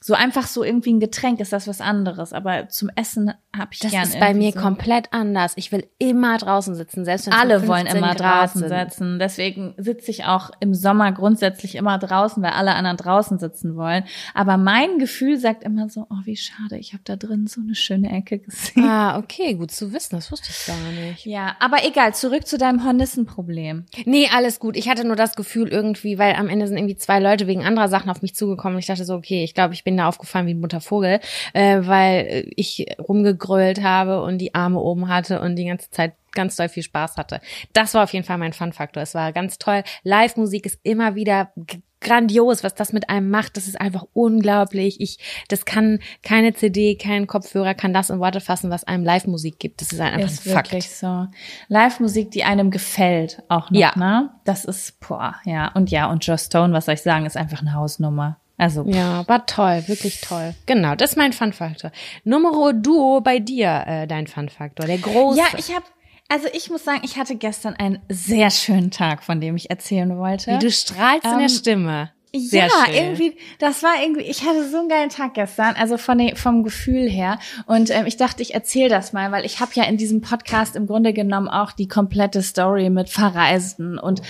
so 0.07 0.13
einfach 0.13 0.47
so 0.47 0.63
irgendwie 0.63 0.93
ein 0.93 1.01
Getränk 1.01 1.41
ist 1.41 1.55
das 1.55 1.67
was 1.67 1.81
anderes, 1.81 2.35
aber 2.35 2.69
zum 2.69 2.91
Essen 2.95 3.33
habe 3.57 3.71
ich 3.73 3.79
das 3.79 3.91
gerne 3.91 4.07
ist 4.07 4.21
bei 4.21 4.35
mir 4.35 4.53
so. 4.53 4.61
komplett 4.61 5.11
anders. 5.15 5.55
Ich 5.57 5.73
will 5.73 5.87
immer 5.99 6.37
draußen 6.37 6.75
sitzen, 6.75 7.07
selbst 7.07 7.27
wenn 7.27 7.33
Alle 7.33 7.67
wollen 7.67 7.87
15 7.87 7.97
immer 7.97 8.15
Grad 8.15 8.51
draußen 8.51 8.69
sind. 8.69 8.91
sitzen. 8.91 9.19
Deswegen 9.19 9.75
sitze 9.79 10.11
ich 10.11 10.27
auch 10.27 10.51
im 10.61 10.75
Sommer 10.75 11.13
grundsätzlich 11.13 11.75
immer 11.77 11.97
draußen, 11.97 12.43
weil 12.43 12.51
alle 12.51 12.75
anderen 12.75 12.99
draußen 12.99 13.39
sitzen 13.39 13.77
wollen. 13.77 14.05
Aber 14.35 14.59
mein 14.59 14.99
Gefühl 14.99 15.39
sagt 15.39 15.63
immer 15.63 15.89
so, 15.89 16.07
oh, 16.11 16.21
wie 16.25 16.37
schade, 16.37 16.77
ich 16.77 16.93
habe 16.93 17.03
da 17.07 17.17
drin 17.17 17.47
so 17.47 17.63
eine 17.63 17.75
schöne 17.75 18.11
Ecke 18.11 18.41
gesehen. 18.41 18.85
Ah, 18.85 19.17
okay, 19.17 19.55
gut 19.55 19.71
zu 19.71 19.95
wissen, 19.95 20.17
das 20.17 20.31
wusste 20.31 20.51
ich 20.51 20.67
gar 20.67 20.77
nicht. 21.03 21.25
Ja, 21.25 21.57
aber 21.61 21.79
egal, 21.87 22.15
zurück 22.15 22.47
zu 22.47 22.59
deinem 22.59 22.85
Hornissenproblem. 22.85 23.87
Nee, 24.05 24.29
alles 24.35 24.61
gut. 24.61 24.77
Ich 24.77 24.87
hatte 24.87 25.07
nur 25.07 25.17
das 25.17 25.35
Gefühl 25.35 25.69
irgendwie, 25.69 26.19
weil 26.19 26.35
am 26.35 26.51
Ende 26.51 26.67
sind 26.67 26.77
irgendwie 26.77 26.97
zwei 26.97 27.21
Leute 27.21 27.47
wegen 27.47 27.65
anderer 27.65 27.89
Sachen 27.89 28.11
auf 28.11 28.21
mich 28.21 28.35
zugekommen 28.35 28.75
und 28.77 28.81
ich 28.81 28.87
dachte 28.87 29.07
so, 29.07 29.15
okay, 29.15 29.45
ich 29.45 29.55
glaube, 29.55 29.73
ich 29.73 29.83
bin 29.83 29.94
da 29.97 30.09
aufgefallen 30.09 30.47
wie 30.47 30.55
ein 30.55 30.61
bunter 30.61 30.81
Vogel, 30.81 31.21
äh, 31.53 31.81
weil 31.83 32.27
äh, 32.27 32.51
ich 32.57 32.87
rumgegrölt 32.99 33.83
habe 33.83 34.23
und 34.23 34.39
die 34.39 34.55
Arme 34.55 34.81
oben 34.81 35.09
hatte 35.09 35.41
und 35.41 35.57
die 35.57 35.65
ganze 35.67 35.91
Zeit 35.91 36.15
ganz 36.33 36.57
doll 36.57 36.69
viel 36.69 36.83
Spaß 36.83 37.17
hatte. 37.17 37.41
Das 37.73 37.95
war 37.95 38.03
auf 38.05 38.13
jeden 38.13 38.25
Fall 38.27 38.39
mein 38.39 38.53
Fun-Faktor. 38.53 39.03
Es 39.03 39.15
war 39.15 39.33
ganz 39.33 39.59
toll. 39.59 39.83
Live-Musik 40.03 40.67
ist 40.67 40.81
immer 40.83 41.15
wieder 41.15 41.53
grandios, 42.01 42.63
was 42.63 42.75
das 42.75 42.93
mit 42.93 43.09
einem 43.09 43.31
macht. 43.31 43.57
Das 43.57 43.67
ist 43.67 43.81
einfach 43.81 44.05
unglaublich. 44.13 45.01
Ich, 45.01 45.19
das 45.49 45.65
kann 45.65 46.01
keine 46.23 46.53
CD, 46.53 46.97
kein 46.97 47.27
Kopfhörer 47.27 47.75
kann 47.75 47.95
das 47.95 48.11
in 48.11 48.19
Worte 48.21 48.41
fassen, 48.41 48.71
was 48.71 48.85
einem 48.85 49.05
Live-Musik 49.05 49.59
gibt. 49.59 49.81
Das 49.81 49.93
ist 49.93 50.01
einfach 50.01 50.21
ist 50.27 50.47
ein 50.47 50.53
Fakt. 50.53 50.73
wirklich 50.73 50.91
so. 50.91 51.27
Live-Musik, 51.69 52.31
die 52.31 52.45
einem 52.45 52.71
gefällt, 52.71 53.43
auch 53.49 53.71
noch, 53.71 53.81
Ja. 53.81 53.93
ne? 53.97 54.31
Das 54.45 54.65
ist, 54.65 55.01
boah, 55.01 55.37
ja. 55.45 55.73
Und 55.75 55.91
ja, 55.91 56.11
und 56.11 56.27
Joss 56.27 56.47
Stone, 56.47 56.73
was 56.75 56.85
soll 56.87 56.95
ich 56.95 57.03
sagen, 57.03 57.27
ist 57.27 57.37
einfach 57.37 57.61
eine 57.61 57.73
Hausnummer. 57.75 58.39
Also, 58.57 58.85
Ja, 58.87 59.27
war 59.29 59.47
toll, 59.47 59.83
wirklich 59.89 60.21
toll. 60.21 60.55
Genau, 60.67 60.95
das 60.95 61.11
ist 61.11 61.17
mein 61.17 61.33
Fun-Faktor. 61.33 61.91
Numero 62.23 62.73
duo 62.73 63.21
bei 63.21 63.39
dir, 63.41 63.83
äh, 63.87 64.07
dein 64.07 64.27
Fun-Faktor, 64.29 64.87
der 64.87 64.99
große. 64.99 65.39
ja, 65.39 65.47
ich 65.59 65.75
habe, 65.75 65.85
also 66.29 66.47
ich 66.53 66.71
muss 66.71 66.85
sagen, 66.85 67.01
ich 67.03 67.17
hatte 67.19 67.35
gestern 67.35 67.75
einen 67.75 68.01
sehr 68.09 68.51
schönen 68.51 68.91
Tag, 68.93 69.25
von 69.25 69.41
dem 69.41 69.57
ich 69.57 69.71
erzählen 69.71 70.17
wollte. 70.17 70.53
Wie 70.53 70.59
du 70.61 70.71
strahlst 70.71 71.25
in 71.25 71.33
der 71.33 71.41
Ähm, 71.43 71.49
Stimme. 71.49 72.11
Sehr 72.37 72.67
ja, 72.67 72.87
schön. 72.87 72.95
irgendwie, 72.95 73.37
das 73.61 73.83
war 73.85 73.93
irgendwie, 74.03 74.23
ich 74.23 74.45
hatte 74.45 74.69
so 74.69 74.79
einen 74.79 74.89
geilen 74.89 75.09
Tag 75.09 75.35
gestern, 75.35 75.77
also 75.77 75.97
von 75.97 76.19
den, 76.19 76.35
vom 76.35 76.65
Gefühl 76.65 77.09
her. 77.09 77.39
Und 77.67 77.91
ähm, 77.91 78.07
ich 78.07 78.17
dachte, 78.17 78.43
ich 78.43 78.55
erzähle 78.55 78.89
das 78.89 79.13
mal, 79.13 79.31
weil 79.31 79.45
ich 79.45 79.61
habe 79.61 79.71
ja 79.75 79.85
in 79.85 79.97
diesem 79.97 80.21
Podcast 80.21 80.75
im 80.75 80.87
Grunde 80.87 81.13
genommen 81.13 81.49
auch 81.49 81.71
die 81.71 81.87
komplette 81.87 82.43
Story 82.43 82.91
mit 82.91 83.09
Verreisen 83.09 83.99
und 83.99 84.21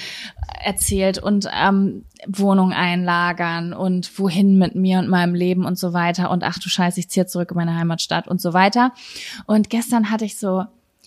erzählt 0.62 1.19
und 1.19 1.49
ähm, 1.53 2.05
Wohnung 2.27 2.73
einlagern 2.73 3.73
und 3.73 4.19
wohin 4.19 4.59
mit 4.59 4.75
mir 4.75 4.99
und 4.99 5.09
meinem 5.09 5.35
Leben 5.35 5.64
und 5.64 5.79
so 5.79 5.93
weiter. 5.95 6.31
Und 6.31 6.45
ach 6.45 6.59
du 6.59 6.69
Scheiße, 6.69 7.01
ich 7.01 7.09
ziehe 7.09 7.27
zurück 7.27 7.53
in 7.53 7.57
meine 7.57 7.75
Heimatstadt 7.75 8.29
und 8.29 8.40
so 8.40 8.53
weiter. 8.53 8.93
Und 9.47 9.71
gestern 9.71 10.11
hatte 10.11 10.27
ich 10.27 10.38
so, 10.38 10.64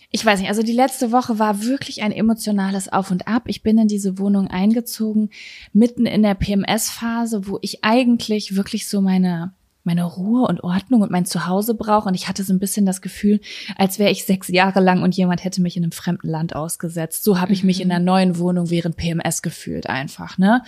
ich 0.09 0.25
weiß 0.25 0.39
nicht, 0.39 0.49
also 0.49 0.63
die 0.63 0.73
letzte 0.73 1.11
Woche 1.11 1.37
war 1.37 1.63
wirklich 1.63 2.01
ein 2.01 2.11
emotionales 2.11 2.91
Auf 2.91 3.11
und 3.11 3.27
Ab. 3.27 3.43
Ich 3.47 3.61
bin 3.61 3.77
in 3.77 3.87
diese 3.87 4.17
Wohnung 4.17 4.47
eingezogen, 4.47 5.29
mitten 5.73 6.05
in 6.05 6.23
der 6.23 6.35
PMS-Phase, 6.35 7.47
wo 7.47 7.59
ich 7.61 7.83
eigentlich 7.83 8.55
wirklich 8.55 8.87
so 8.87 9.01
meine 9.01 9.53
meine 9.87 10.03
Ruhe 10.03 10.45
und 10.45 10.63
Ordnung 10.65 11.01
und 11.01 11.11
mein 11.11 11.25
Zuhause 11.25 11.73
brauche. 11.73 12.09
Und 12.09 12.13
ich 12.13 12.27
hatte 12.27 12.43
so 12.43 12.53
ein 12.53 12.59
bisschen 12.59 12.85
das 12.85 13.01
Gefühl, 13.01 13.39
als 13.77 13.97
wäre 13.97 14.11
ich 14.11 14.25
sechs 14.25 14.49
Jahre 14.49 14.81
lang 14.81 15.01
und 15.01 15.15
jemand 15.15 15.45
hätte 15.45 15.61
mich 15.61 15.77
in 15.77 15.83
einem 15.83 15.93
fremden 15.93 16.27
Land 16.27 16.55
ausgesetzt. 16.55 17.23
So 17.23 17.39
habe 17.39 17.53
ich 17.53 17.63
mich 17.63 17.81
in 17.81 17.89
einer 17.89 18.03
neuen 18.03 18.37
Wohnung 18.37 18.69
während 18.69 18.97
PMS 18.97 19.41
gefühlt 19.41 19.87
einfach, 19.87 20.37
ne? 20.37 20.61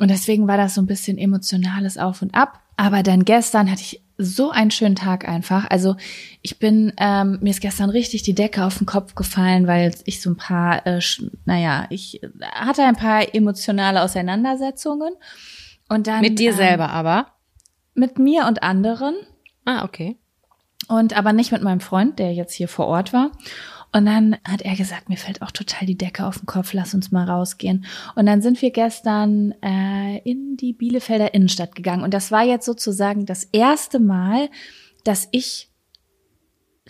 Und 0.00 0.10
deswegen 0.10 0.48
war 0.48 0.56
das 0.56 0.74
so 0.74 0.82
ein 0.82 0.86
bisschen 0.86 1.16
emotionales 1.16 1.96
Auf 1.96 2.20
und 2.22 2.34
Ab. 2.34 2.60
Aber 2.76 3.04
dann 3.04 3.24
gestern 3.24 3.70
hatte 3.70 3.82
ich 3.82 4.02
so 4.16 4.50
einen 4.50 4.70
schönen 4.70 4.96
Tag 4.96 5.28
einfach. 5.28 5.68
Also 5.70 5.96
ich 6.42 6.58
bin, 6.58 6.92
ähm, 6.98 7.38
mir 7.40 7.50
ist 7.50 7.60
gestern 7.60 7.90
richtig 7.90 8.22
die 8.22 8.34
Decke 8.34 8.64
auf 8.64 8.78
den 8.78 8.86
Kopf 8.86 9.14
gefallen, 9.14 9.66
weil 9.66 9.94
ich 10.04 10.22
so 10.22 10.30
ein 10.30 10.36
paar, 10.36 10.86
äh, 10.86 11.00
naja, 11.44 11.86
ich 11.90 12.20
hatte 12.54 12.84
ein 12.84 12.96
paar 12.96 13.34
emotionale 13.34 14.02
Auseinandersetzungen. 14.02 15.14
Und 15.88 16.06
dann 16.06 16.20
Mit 16.20 16.38
dir 16.38 16.50
ähm, 16.50 16.56
selber 16.56 16.90
aber. 16.90 17.26
Mit 17.94 18.18
mir 18.18 18.46
und 18.46 18.62
anderen. 18.62 19.14
Ah, 19.64 19.84
okay. 19.84 20.16
Und 20.88 21.16
aber 21.16 21.32
nicht 21.32 21.52
mit 21.52 21.62
meinem 21.62 21.80
Freund, 21.80 22.18
der 22.18 22.32
jetzt 22.32 22.54
hier 22.54 22.68
vor 22.68 22.86
Ort 22.86 23.12
war. 23.12 23.32
Und 23.94 24.06
dann 24.06 24.36
hat 24.44 24.62
er 24.62 24.74
gesagt, 24.74 25.08
mir 25.08 25.16
fällt 25.16 25.40
auch 25.40 25.52
total 25.52 25.86
die 25.86 25.96
Decke 25.96 26.26
auf 26.26 26.38
den 26.38 26.46
Kopf, 26.46 26.72
lass 26.72 26.94
uns 26.94 27.12
mal 27.12 27.30
rausgehen. 27.30 27.84
Und 28.16 28.26
dann 28.26 28.42
sind 28.42 28.60
wir 28.60 28.72
gestern 28.72 29.54
äh, 29.62 30.18
in 30.28 30.56
die 30.56 30.72
Bielefelder 30.72 31.32
Innenstadt 31.32 31.76
gegangen. 31.76 32.02
Und 32.02 32.12
das 32.12 32.32
war 32.32 32.42
jetzt 32.42 32.66
sozusagen 32.66 33.24
das 33.24 33.44
erste 33.44 34.00
Mal, 34.00 34.50
dass 35.04 35.28
ich 35.30 35.70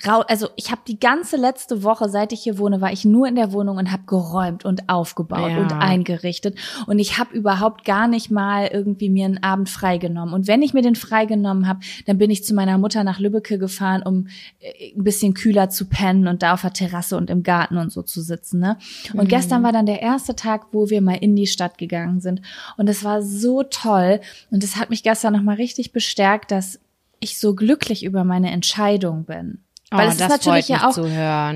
also 0.03 0.49
ich 0.57 0.73
habe 0.73 0.81
die 0.89 0.99
ganze 0.99 1.37
letzte 1.37 1.85
Woche, 1.85 2.09
seit 2.09 2.33
ich 2.33 2.43
hier 2.43 2.59
wohne, 2.59 2.81
war 2.81 2.93
ich 2.93 3.05
nur 3.05 3.29
in 3.29 3.37
der 3.37 3.53
Wohnung 3.53 3.77
und 3.77 3.93
habe 3.93 4.03
geräumt 4.07 4.65
und 4.65 4.89
aufgebaut 4.89 5.53
Ja. 5.53 5.59
und 5.59 5.73
eingerichtet 5.73 6.59
und 6.87 6.99
ich 6.99 7.17
habe 7.19 7.33
überhaupt 7.35 7.85
gar 7.85 8.09
nicht 8.09 8.31
mal 8.31 8.67
irgendwie 8.67 9.09
mir 9.09 9.27
einen 9.27 9.43
Abend 9.43 9.71
freigenommen 9.71 10.35
und 10.35 10.49
wenn 10.49 10.63
ich 10.63 10.75
mir 10.75 10.83
den 10.83 10.97
freigenommen 10.97 11.69
habe, 11.69 11.81
dann 12.07 12.19
bin 12.19 12.31
ich 12.31 12.45
zu 12.45 12.55
meiner 12.55 12.77
Mutter 12.77 13.05
nach 13.05 13.21
Lübbecke 13.21 13.57
gefahren, 13.57 14.03
um 14.03 14.27
äh, 14.59 14.93
ein 14.97 15.05
bisschen 15.05 15.33
kühler 15.33 15.71
zu 15.71 15.87
pennen 15.87 16.27
und 16.27 16.43
da 16.43 16.55
auf 16.55 16.63
der 16.63 16.73
Terrasse 16.73 17.17
und 17.17 17.31
im 17.31 17.45
Garten 17.45 17.77
und 17.77 17.93
so 17.93 18.03
zu 18.03 18.21
sitzen, 18.21 18.59
ne? 18.61 18.79
Und 19.13 19.29
gestern 19.29 19.63
war 19.63 19.73
dann 19.73 19.87
der 19.87 20.03
erste 20.03 20.35
Tag, 20.35 20.67
wo 20.73 20.91
wir 20.91 21.01
mal 21.03 21.17
in 21.17 21.37
die 21.37 21.47
Stadt 21.47 21.79
gegangen 21.79 22.21
sind 22.21 22.43
und 22.77 22.89
es 22.89 23.05
war 23.05 23.23
so 23.23 23.63
toll 23.63 24.21
und 24.51 24.65
es 24.65 24.75
hat 24.77 24.91
mich 24.91 25.05
gestern 25.05 25.35
noch 25.35 25.43
mal 25.43 25.55
richtig 25.57 25.93
bestärkt, 25.93 26.51
dass 26.51 26.81
ich 27.21 27.39
so 27.39 27.55
glücklich 27.55 28.05
über 28.05 28.25
meine 28.25 28.51
Entscheidung 28.51 29.25
bin. 29.25 29.64
Weil 29.99 30.09
oh, 30.09 30.11
es 30.11 30.21
ist 30.21 30.29
natürlich 30.29 30.69
ja 30.69 30.89
auch, 30.89 30.95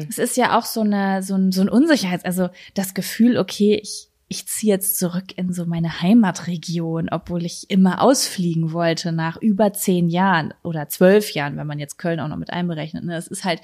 es 0.09 0.18
ist 0.18 0.37
ja 0.37 0.59
auch 0.59 0.64
so 0.64 0.81
eine, 0.81 1.22
so 1.22 1.35
ein, 1.35 1.53
so 1.53 1.61
ein 1.61 1.68
Unsicherheits, 1.68 2.24
also 2.24 2.48
das 2.74 2.94
Gefühl, 2.94 3.37
okay, 3.38 3.79
ich, 3.83 4.09
ich 4.29 4.46
ziehe 4.46 4.74
jetzt 4.74 4.98
zurück 4.98 5.37
in 5.37 5.53
so 5.53 5.64
meine 5.66 6.01
Heimatregion, 6.03 7.09
obwohl 7.11 7.44
ich 7.44 7.70
immer 7.70 8.03
ausfliegen 8.03 8.72
wollte 8.72 9.11
nach 9.12 9.37
über 9.38 9.72
zehn 9.72 10.09
Jahren 10.09 10.53
oder 10.62 10.88
zwölf 10.88 11.33
Jahren, 11.33 11.57
wenn 11.57 11.66
man 11.66 11.79
jetzt 11.79 11.98
Köln 11.98 12.20
auch 12.20 12.29
noch 12.29 12.37
mit 12.37 12.51
einberechnet. 12.51 13.05
Ne? 13.05 13.16
Es 13.16 13.27
ist 13.27 13.44
halt 13.44 13.61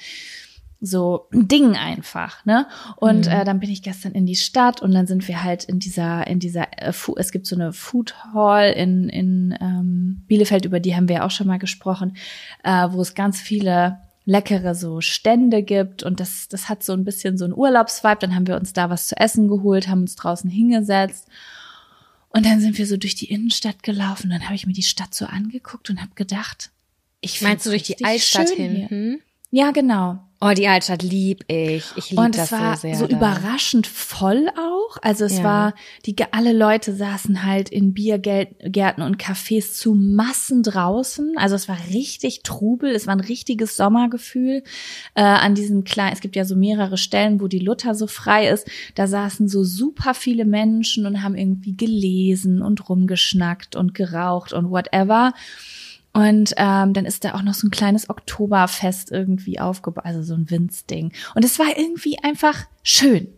so 0.80 1.28
ein 1.32 1.48
Ding 1.48 1.76
einfach, 1.76 2.44
ne? 2.44 2.66
Und 2.96 3.26
Mhm. 3.26 3.32
äh, 3.32 3.44
dann 3.44 3.60
bin 3.60 3.70
ich 3.70 3.82
gestern 3.82 4.12
in 4.12 4.26
die 4.26 4.36
Stadt 4.36 4.82
und 4.82 4.92
dann 4.92 5.06
sind 5.06 5.26
wir 5.28 5.42
halt 5.42 5.64
in 5.64 5.78
dieser, 5.78 6.26
in 6.26 6.40
dieser, 6.40 6.66
äh, 6.76 6.92
es 7.16 7.32
gibt 7.32 7.46
so 7.46 7.56
eine 7.56 7.72
Food 7.72 8.14
Hall 8.34 8.70
in, 8.72 9.08
in 9.08 9.56
ähm, 9.60 10.24
Bielefeld, 10.26 10.64
über 10.66 10.80
die 10.80 10.94
haben 10.94 11.08
wir 11.08 11.16
ja 11.16 11.26
auch 11.26 11.30
schon 11.30 11.46
mal 11.46 11.58
gesprochen, 11.58 12.16
äh, 12.64 12.88
wo 12.90 13.00
es 13.00 13.14
ganz 13.14 13.40
viele 13.40 13.98
leckere 14.26 14.74
so 14.74 15.00
Stände 15.00 15.62
gibt 15.62 16.02
und 16.02 16.20
das, 16.20 16.48
das 16.48 16.68
hat 16.68 16.82
so 16.82 16.92
ein 16.92 17.04
bisschen 17.04 17.36
so 17.36 17.44
einen 17.44 17.54
Urlaubsvibe. 17.54 18.18
Dann 18.20 18.34
haben 18.34 18.46
wir 18.46 18.56
uns 18.56 18.72
da 18.72 18.90
was 18.90 19.08
zu 19.08 19.16
essen 19.16 19.48
geholt, 19.48 19.88
haben 19.88 20.02
uns 20.02 20.16
draußen 20.16 20.48
hingesetzt 20.50 21.28
und 22.30 22.44
dann 22.46 22.60
sind 22.60 22.78
wir 22.78 22.86
so 22.86 22.96
durch 22.96 23.14
die 23.14 23.30
Innenstadt 23.30 23.82
gelaufen. 23.82 24.30
Dann 24.30 24.44
habe 24.44 24.54
ich 24.54 24.66
mir 24.66 24.72
die 24.72 24.82
Stadt 24.82 25.14
so 25.14 25.26
angeguckt 25.26 25.90
und 25.90 26.00
habe 26.00 26.14
gedacht, 26.14 26.70
ich 27.20 27.40
Meinst 27.42 27.64
du 27.64 27.70
durch 27.70 27.84
die 27.84 28.04
Altstadt 28.04 28.48
schön 28.48 28.56
hier. 28.56 28.88
hinten? 28.88 29.22
Ja, 29.50 29.70
genau. 29.70 30.18
Oh, 30.44 30.52
die 30.54 30.68
Altstadt 30.68 31.02
lieb 31.02 31.44
ich. 31.48 31.84
Ich 31.96 32.10
liebe 32.10 32.22
Und 32.22 32.36
das 32.36 32.46
es 32.46 32.52
war 32.52 32.76
so 32.76 32.82
sehr. 32.82 32.94
so 32.96 33.06
da. 33.06 33.16
überraschend 33.16 33.86
voll 33.86 34.48
auch. 34.58 34.98
Also 35.02 35.24
es 35.24 35.38
Ja. 35.38 35.44
war, 35.44 35.74
die 36.06 36.14
alle 36.32 36.52
Leute 36.52 36.94
saßen 36.94 37.44
halt 37.44 37.68
in 37.70 37.94
Biergärten 37.94 39.02
und 39.02 39.16
Cafés 39.20 39.72
zu 39.72 39.94
Massen 39.94 40.62
draußen. 40.62 41.32
Also 41.36 41.54
es 41.54 41.68
war 41.68 41.78
richtig 41.92 42.42
Trubel. 42.42 42.90
Es 42.94 43.06
war 43.06 43.14
ein 43.16 43.20
richtiges 43.20 43.76
Sommergefühl. 43.76 44.62
Äh, 45.14 45.22
an 45.22 45.54
diesen 45.54 45.84
kleinen, 45.84 46.12
es 46.12 46.20
gibt 46.20 46.36
ja 46.36 46.44
so 46.44 46.56
mehrere 46.56 46.98
Stellen, 46.98 47.40
wo 47.40 47.48
die 47.48 47.58
Luther 47.58 47.94
so 47.94 48.06
frei 48.06 48.48
ist. 48.48 48.68
Da 48.94 49.06
saßen 49.06 49.48
so 49.48 49.64
super 49.64 50.14
viele 50.14 50.44
Menschen 50.44 51.06
und 51.06 51.22
haben 51.22 51.36
irgendwie 51.36 51.76
gelesen 51.76 52.62
und 52.62 52.88
rumgeschnackt 52.88 53.76
und 53.76 53.94
geraucht 53.94 54.52
und 54.52 54.70
whatever. 54.70 55.32
Und 56.14 56.54
ähm, 56.56 56.92
dann 56.92 57.06
ist 57.06 57.24
da 57.24 57.34
auch 57.34 57.42
noch 57.42 57.54
so 57.54 57.66
ein 57.66 57.72
kleines 57.72 58.08
Oktoberfest 58.08 59.10
irgendwie 59.10 59.58
aufgebaut, 59.58 60.04
also 60.04 60.22
so 60.22 60.34
ein 60.34 60.48
Winzding. 60.48 61.12
Und 61.34 61.44
es 61.44 61.58
war 61.58 61.76
irgendwie 61.76 62.18
einfach 62.22 62.66
schön. 62.84 63.28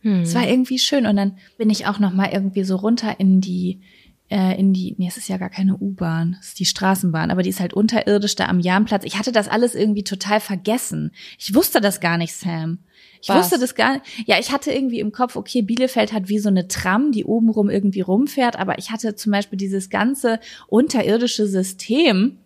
Hm. 0.00 0.22
Es 0.22 0.34
war 0.34 0.48
irgendwie 0.48 0.78
schön. 0.78 1.04
Und 1.04 1.16
dann 1.16 1.36
bin 1.58 1.68
ich 1.68 1.86
auch 1.86 1.98
noch 1.98 2.14
mal 2.14 2.30
irgendwie 2.32 2.64
so 2.64 2.76
runter 2.76 3.20
in 3.20 3.42
die, 3.42 3.82
äh, 4.30 4.58
in 4.58 4.72
die, 4.72 4.94
nee, 4.96 5.06
es 5.06 5.18
ist 5.18 5.28
ja 5.28 5.36
gar 5.36 5.50
keine 5.50 5.76
U-Bahn, 5.76 6.38
es 6.40 6.48
ist 6.48 6.60
die 6.60 6.64
Straßenbahn, 6.64 7.30
aber 7.30 7.42
die 7.42 7.50
ist 7.50 7.60
halt 7.60 7.74
unterirdisch 7.74 8.36
da 8.36 8.46
am 8.46 8.58
Jahnplatz. 8.58 9.04
Ich 9.04 9.18
hatte 9.18 9.32
das 9.32 9.48
alles 9.48 9.74
irgendwie 9.74 10.04
total 10.04 10.40
vergessen. 10.40 11.12
Ich 11.38 11.54
wusste 11.54 11.82
das 11.82 12.00
gar 12.00 12.16
nicht, 12.16 12.34
Sam. 12.34 12.78
Ich 13.24 13.30
Was? 13.30 13.38
wusste 13.38 13.58
das 13.58 13.74
gar 13.74 13.94
nicht. 13.94 14.28
Ja, 14.28 14.38
ich 14.38 14.52
hatte 14.52 14.70
irgendwie 14.70 15.00
im 15.00 15.10
Kopf, 15.10 15.34
okay, 15.34 15.62
Bielefeld 15.62 16.12
hat 16.12 16.28
wie 16.28 16.38
so 16.38 16.50
eine 16.50 16.68
Tram, 16.68 17.10
die 17.10 17.24
obenrum 17.24 17.70
irgendwie 17.70 18.02
rumfährt, 18.02 18.58
aber 18.58 18.76
ich 18.76 18.90
hatte 18.90 19.14
zum 19.14 19.32
Beispiel 19.32 19.56
dieses 19.56 19.88
ganze 19.88 20.40
unterirdische 20.68 21.46
System 21.46 22.36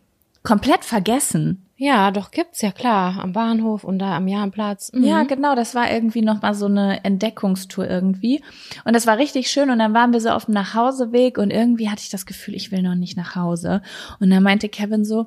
komplett 0.44 0.84
vergessen. 0.84 1.66
Ja, 1.76 2.12
doch 2.12 2.30
gibt's 2.30 2.62
ja 2.62 2.70
klar. 2.70 3.18
Am 3.20 3.32
Bahnhof 3.32 3.82
und 3.82 3.98
da 3.98 4.16
am 4.16 4.28
Jahnplatz. 4.28 4.92
Mhm. 4.92 5.02
Ja, 5.02 5.24
genau, 5.24 5.56
das 5.56 5.74
war 5.74 5.90
irgendwie 5.90 6.22
noch 6.22 6.42
mal 6.42 6.54
so 6.54 6.66
eine 6.66 7.04
Entdeckungstour 7.04 7.88
irgendwie. 7.88 8.40
Und 8.84 8.94
das 8.94 9.08
war 9.08 9.18
richtig 9.18 9.50
schön. 9.50 9.70
Und 9.70 9.80
dann 9.80 9.94
waren 9.94 10.12
wir 10.12 10.20
so 10.20 10.28
auf 10.28 10.44
dem 10.44 10.54
Nachhauseweg 10.54 11.38
und 11.38 11.50
irgendwie 11.50 11.90
hatte 11.90 12.02
ich 12.02 12.10
das 12.10 12.24
Gefühl, 12.24 12.54
ich 12.54 12.70
will 12.70 12.82
noch 12.82 12.94
nicht 12.94 13.16
nach 13.16 13.34
Hause. 13.34 13.82
Und 14.20 14.30
dann 14.30 14.44
meinte 14.44 14.68
Kevin 14.68 15.04
so, 15.04 15.26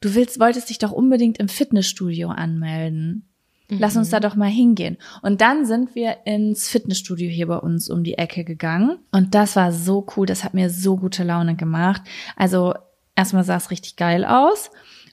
du 0.00 0.16
willst, 0.16 0.40
wolltest 0.40 0.70
dich 0.70 0.78
doch 0.78 0.90
unbedingt 0.90 1.38
im 1.38 1.48
Fitnessstudio 1.48 2.30
anmelden. 2.30 3.28
Lass 3.70 3.96
uns 3.96 4.08
da 4.08 4.18
doch 4.18 4.34
mal 4.34 4.48
hingehen. 4.48 4.96
Und 5.20 5.42
dann 5.42 5.66
sind 5.66 5.94
wir 5.94 6.18
ins 6.24 6.68
Fitnessstudio 6.68 7.28
hier 7.28 7.48
bei 7.48 7.58
uns 7.58 7.90
um 7.90 8.02
die 8.02 8.16
Ecke 8.16 8.44
gegangen. 8.44 8.98
Und 9.12 9.34
das 9.34 9.56
war 9.56 9.72
so 9.72 10.06
cool. 10.16 10.26
Das 10.26 10.42
hat 10.42 10.54
mir 10.54 10.70
so 10.70 10.96
gute 10.96 11.22
Laune 11.22 11.54
gemacht. 11.54 12.00
Also 12.34 12.74
erstmal 13.14 13.44
sah 13.44 13.56
es 13.56 13.70
richtig 13.70 13.96
geil 13.96 14.24
aus. 14.24 14.70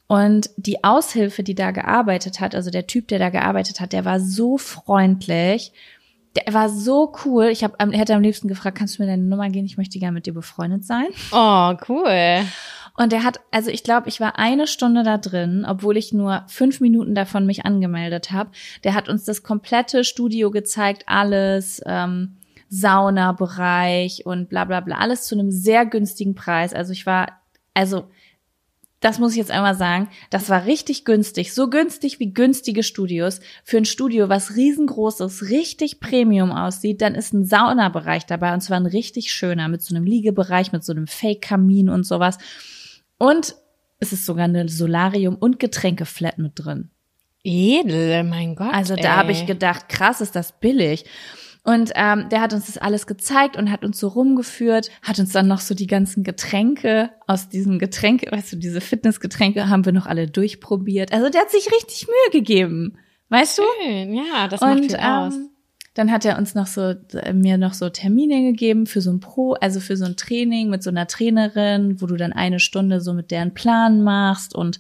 Und 0.08 0.50
die 0.56 0.84
Aushilfe, 0.84 1.44
die 1.44 1.56
da 1.56 1.72
gearbeitet 1.72 2.40
hat, 2.40 2.56
also 2.56 2.70
der 2.70 2.88
Typ, 2.88 3.08
der 3.10 3.20
da 3.20 3.30
gearbeitet 3.30 3.82
hat, 3.82 3.92
der 3.92 4.06
war 4.06 4.20
so 4.22 4.58
freundlich. 4.58 5.74
Der 6.36 6.54
war 6.54 6.70
so 6.70 7.14
cool. 7.26 7.46
Ich 7.46 7.64
hab, 7.64 7.82
hätte 7.94 8.16
am 8.16 8.22
liebsten 8.22 8.48
gefragt, 8.48 8.78
kannst 8.78 8.98
du 8.98 9.04
mir 9.04 9.08
deine 9.08 9.24
Nummer 9.24 9.50
geben? 9.50 9.66
Ich 9.66 9.78
möchte 9.78 10.00
gerne 10.00 10.14
mit 10.14 10.28
dir 10.28 10.34
befreundet 10.34 10.86
sein. 10.86 11.08
Oh, 11.32 11.74
cool. 11.90 12.46
Und 12.98 13.12
er 13.12 13.24
hat, 13.24 13.40
also 13.52 13.70
ich 13.70 13.84
glaube, 13.84 14.08
ich 14.08 14.20
war 14.22 14.40
eine 14.40 14.68
Stunde 14.68 15.04
da 15.04 15.18
drin, 15.18 15.66
obwohl 15.68 15.98
ich 15.98 16.14
nur 16.14 16.44
fünf 16.48 16.80
Minuten 16.80 17.14
davon 17.14 17.46
mich 17.46 17.66
angemeldet 17.66 18.32
habe. 18.32 18.52
Der 18.84 18.94
hat 18.94 19.10
uns 19.10 19.26
das 19.26 19.44
komplette 19.44 20.04
Studio 20.04 20.50
gezeigt, 20.50 21.04
alles, 21.08 21.82
ähm, 21.86 22.38
Saunabereich 22.70 24.26
und 24.26 24.50
bla 24.50 24.66
bla 24.66 24.80
bla, 24.80 24.98
alles 24.98 25.24
zu 25.24 25.36
einem 25.36 25.52
sehr 25.52 25.86
günstigen 25.86 26.36
Preis. 26.36 26.74
Also 26.74 26.94
ich 26.94 27.06
war, 27.06 27.28
also 27.74 28.10
das 29.02 29.20
muss 29.20 29.34
ich 29.34 29.38
jetzt 29.38 29.52
einmal 29.52 29.76
sagen, 29.76 30.10
das 30.32 30.50
war 30.50 30.66
richtig 30.66 31.06
günstig, 31.06 31.54
so 31.54 31.70
günstig 31.70 32.20
wie 32.20 32.34
günstige 32.34 32.82
Studios. 32.82 33.40
Für 33.64 33.78
ein 33.78 33.86
Studio, 33.86 34.30
was 34.30 34.56
riesengroß 34.56 35.20
ist, 35.20 35.44
richtig 35.44 36.00
Premium 36.00 36.52
aussieht, 36.52 37.02
dann 37.02 37.14
ist 37.14 37.34
ein 37.34 37.46
Saunabereich 37.46 38.26
dabei 38.26 38.54
und 38.54 38.62
zwar 38.62 38.78
ein 38.78 38.88
richtig 38.88 39.32
schöner 39.32 39.68
mit 39.68 39.82
so 39.82 39.94
einem 39.94 40.06
Liegebereich, 40.06 40.72
mit 40.72 40.84
so 40.84 40.92
einem 40.92 41.08
Fake-Kamin 41.08 41.90
und 41.90 42.04
sowas. 42.06 42.40
Und 43.18 43.56
es 44.00 44.14
ist 44.14 44.26
sogar 44.26 44.46
eine 44.46 44.68
Solarium- 44.68 45.38
und 45.38 45.60
Getränkeflat 45.60 46.38
mit 46.38 46.54
drin. 46.56 46.90
Edel, 47.44 48.24
mein 48.24 48.56
Gott. 48.56 48.74
Also 48.74 48.96
da 48.96 49.18
habe 49.18 49.32
ich 49.32 49.46
gedacht, 49.46 49.88
krass, 49.88 50.20
ist 50.20 50.36
das 50.36 50.60
billig. 50.60 51.06
Und 51.64 51.92
ähm, 51.96 52.30
der 52.30 52.42
hat 52.42 52.54
uns 52.54 52.68
das 52.68 52.78
alles 52.78 53.08
gezeigt 53.08 53.58
und 53.58 53.72
hat 53.72 53.84
uns 53.84 54.00
so 54.00 54.08
rumgeführt, 54.08 54.92
hat 55.02 55.18
uns 55.18 55.32
dann 55.32 55.48
noch 55.48 55.60
so 55.60 55.74
die 55.74 55.88
ganzen 55.88 56.24
Getränke 56.24 57.10
aus 57.26 57.50
diesem 57.50 57.80
Getränke, 57.80 58.32
weißt 58.32 58.54
du, 58.54 58.58
diese 58.58 58.82
Fitnessgetränke 58.82 59.68
haben 59.68 59.84
wir 59.84 59.92
noch 59.92 60.06
alle 60.06 60.28
durchprobiert. 60.28 61.12
Also 61.12 61.30
der 61.30 61.42
hat 61.42 61.50
sich 61.50 61.72
richtig 61.72 62.08
Mühe 62.08 62.40
gegeben, 62.40 63.00
weißt 63.30 63.58
du? 63.58 63.64
Schön, 63.82 64.14
ja, 64.14 64.48
das 64.48 64.62
macht 64.62 64.78
Und 64.78 64.86
viel 64.86 64.96
aus. 64.96 65.34
Dann 65.96 66.12
hat 66.12 66.26
er 66.26 66.38
uns 66.38 66.54
noch 66.54 66.68
so 66.68 66.94
äh, 67.14 67.34
mir 67.34 67.58
noch 67.58 67.74
so 67.74 67.90
Termine 67.90 68.44
gegeben 68.44 68.86
für 68.86 69.02
so 69.02 69.12
ein 69.12 69.22
Pro, 69.22 69.54
also 69.54 69.80
für 69.80 69.98
so 69.98 70.06
ein 70.06 70.18
Training 70.18 70.70
mit 70.70 70.84
so 70.84 70.90
einer 70.92 71.08
Trainerin, 71.08 72.00
wo 72.02 72.06
du 72.06 72.18
dann 72.18 72.34
eine 72.34 72.60
Stunde 72.60 73.02
so 73.02 73.14
mit 73.14 73.32
deren 73.32 73.54
Plan 73.54 74.04
machst 74.04 74.54
und 74.54 74.78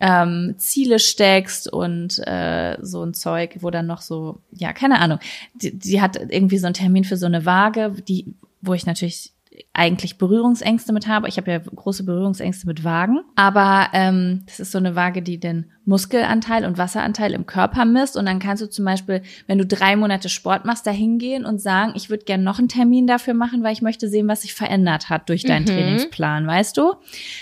ähm, 0.00 0.54
Ziele 0.56 1.00
steckst 1.00 1.70
und 1.72 2.20
äh, 2.24 2.78
so 2.80 3.02
ein 3.02 3.14
Zeug, 3.14 3.56
wo 3.60 3.70
dann 3.70 3.86
noch 3.86 4.00
so, 4.00 4.40
ja, 4.52 4.72
keine 4.72 5.00
Ahnung. 5.00 5.18
Die, 5.54 5.76
die 5.76 6.00
hat 6.00 6.16
irgendwie 6.16 6.58
so 6.58 6.66
einen 6.66 6.74
Termin 6.74 7.02
für 7.02 7.16
so 7.16 7.26
eine 7.26 7.44
Waage, 7.44 7.92
die, 8.06 8.26
wo 8.60 8.74
ich 8.74 8.86
natürlich 8.86 9.32
eigentlich 9.72 10.18
Berührungsängste 10.18 10.92
mit 10.92 11.06
habe. 11.06 11.28
Ich 11.28 11.36
habe 11.36 11.50
ja 11.50 11.58
große 11.58 12.04
Berührungsängste 12.04 12.66
mit 12.66 12.84
Wagen. 12.84 13.20
Aber 13.36 13.88
ähm, 13.92 14.42
das 14.46 14.60
ist 14.60 14.72
so 14.72 14.78
eine 14.78 14.94
Waage, 14.94 15.22
die 15.22 15.38
den 15.38 15.70
Muskelanteil 15.84 16.64
und 16.64 16.78
Wasseranteil 16.78 17.32
im 17.32 17.46
Körper 17.46 17.84
misst. 17.84 18.16
Und 18.16 18.26
dann 18.26 18.38
kannst 18.38 18.62
du 18.62 18.68
zum 18.68 18.84
Beispiel, 18.84 19.22
wenn 19.46 19.58
du 19.58 19.66
drei 19.66 19.96
Monate 19.96 20.28
Sport 20.28 20.64
machst, 20.64 20.86
da 20.86 20.90
hingehen 20.90 21.44
und 21.44 21.60
sagen, 21.60 21.92
ich 21.94 22.10
würde 22.10 22.24
gerne 22.24 22.42
noch 22.44 22.58
einen 22.58 22.68
Termin 22.68 23.06
dafür 23.06 23.34
machen, 23.34 23.62
weil 23.62 23.72
ich 23.72 23.82
möchte 23.82 24.08
sehen, 24.08 24.28
was 24.28 24.42
sich 24.42 24.54
verändert 24.54 25.08
hat 25.08 25.28
durch 25.28 25.44
deinen 25.44 25.62
Mhm. 25.62 25.68
Trainingsplan, 25.68 26.46
weißt 26.46 26.76
du? 26.76 26.94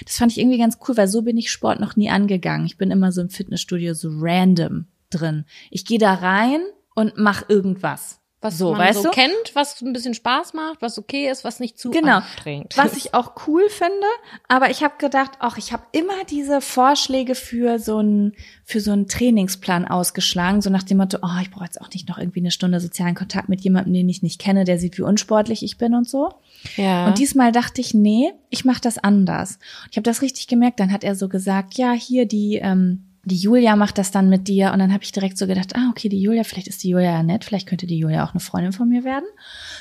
Das 0.04 0.16
fand 0.16 0.32
ich 0.32 0.38
irgendwie 0.38 0.58
ganz 0.58 0.78
cool, 0.86 0.96
weil 0.96 1.08
so 1.08 1.22
bin 1.22 1.36
ich 1.36 1.50
Sport 1.50 1.80
noch 1.80 1.96
nie 1.96 2.10
angegangen. 2.10 2.66
Ich 2.66 2.78
bin 2.78 2.90
immer 2.90 3.12
so 3.12 3.20
im 3.20 3.30
Fitnessstudio 3.30 3.94
so 3.94 4.10
random 4.12 4.86
drin. 5.10 5.44
Ich 5.70 5.84
gehe 5.84 5.98
da 5.98 6.14
rein 6.14 6.60
und 6.94 7.14
mach 7.16 7.48
irgendwas. 7.48 8.20
Was 8.46 8.58
so, 8.58 8.74
man 8.74 8.92
so 8.94 9.02
du? 9.04 9.10
kennt, 9.10 9.54
was 9.54 9.80
ein 9.82 9.92
bisschen 9.92 10.14
Spaß 10.14 10.54
macht, 10.54 10.80
was 10.82 10.98
okay 10.98 11.28
ist, 11.30 11.44
was 11.44 11.60
nicht 11.60 11.78
zu 11.78 11.90
Genau. 11.90 12.16
anstrengend. 12.18 12.76
Was 12.76 12.96
ich 12.96 13.14
auch 13.14 13.32
cool 13.46 13.68
finde, 13.68 14.06
aber 14.48 14.70
ich 14.70 14.82
habe 14.82 14.94
gedacht, 14.98 15.32
ach, 15.40 15.56
ich 15.58 15.72
habe 15.72 15.82
immer 15.92 16.24
diese 16.30 16.60
Vorschläge 16.60 17.34
für 17.34 17.78
so 17.78 17.98
einen 17.98 18.34
für 18.64 18.80
so 18.80 18.92
einen 18.92 19.06
Trainingsplan 19.08 19.86
ausgeschlagen, 19.86 20.60
so 20.60 20.70
nach 20.70 20.82
dem 20.82 20.98
Motto, 20.98 21.18
oh, 21.22 21.40
ich 21.40 21.50
brauche 21.50 21.64
jetzt 21.64 21.80
auch 21.80 21.90
nicht 21.90 22.08
noch 22.08 22.18
irgendwie 22.18 22.40
eine 22.40 22.50
Stunde 22.50 22.80
sozialen 22.80 23.14
Kontakt 23.14 23.48
mit 23.48 23.60
jemandem, 23.60 23.94
den 23.94 24.08
ich 24.08 24.22
nicht 24.22 24.40
kenne, 24.40 24.64
der 24.64 24.78
sieht, 24.78 24.98
wie 24.98 25.02
unsportlich 25.02 25.62
ich 25.62 25.78
bin 25.78 25.94
und 25.94 26.08
so. 26.08 26.34
ja. 26.76 27.06
Und 27.06 27.18
diesmal 27.18 27.52
dachte 27.52 27.80
ich, 27.80 27.94
nee, 27.94 28.32
ich 28.50 28.64
mache 28.64 28.80
das 28.80 28.98
anders. 28.98 29.58
Ich 29.90 29.96
habe 29.96 30.02
das 30.04 30.22
richtig 30.22 30.48
gemerkt. 30.48 30.80
Dann 30.80 30.90
hat 30.92 31.04
er 31.04 31.14
so 31.14 31.28
gesagt, 31.28 31.74
ja, 31.74 31.92
hier 31.92 32.26
die 32.26 32.56
ähm, 32.56 33.04
die 33.26 33.36
Julia 33.36 33.74
macht 33.74 33.98
das 33.98 34.12
dann 34.12 34.28
mit 34.28 34.46
dir. 34.46 34.72
Und 34.72 34.78
dann 34.78 34.92
habe 34.92 35.02
ich 35.02 35.10
direkt 35.10 35.36
so 35.36 35.48
gedacht, 35.48 35.74
ah, 35.74 35.88
okay, 35.90 36.08
die 36.08 36.20
Julia, 36.20 36.44
vielleicht 36.44 36.68
ist 36.68 36.82
die 36.84 36.90
Julia 36.90 37.10
ja 37.10 37.22
nett, 37.24 37.44
vielleicht 37.44 37.68
könnte 37.68 37.86
die 37.86 37.98
Julia 37.98 38.24
auch 38.24 38.30
eine 38.30 38.40
Freundin 38.40 38.72
von 38.72 38.88
mir 38.88 39.02
werden. 39.02 39.26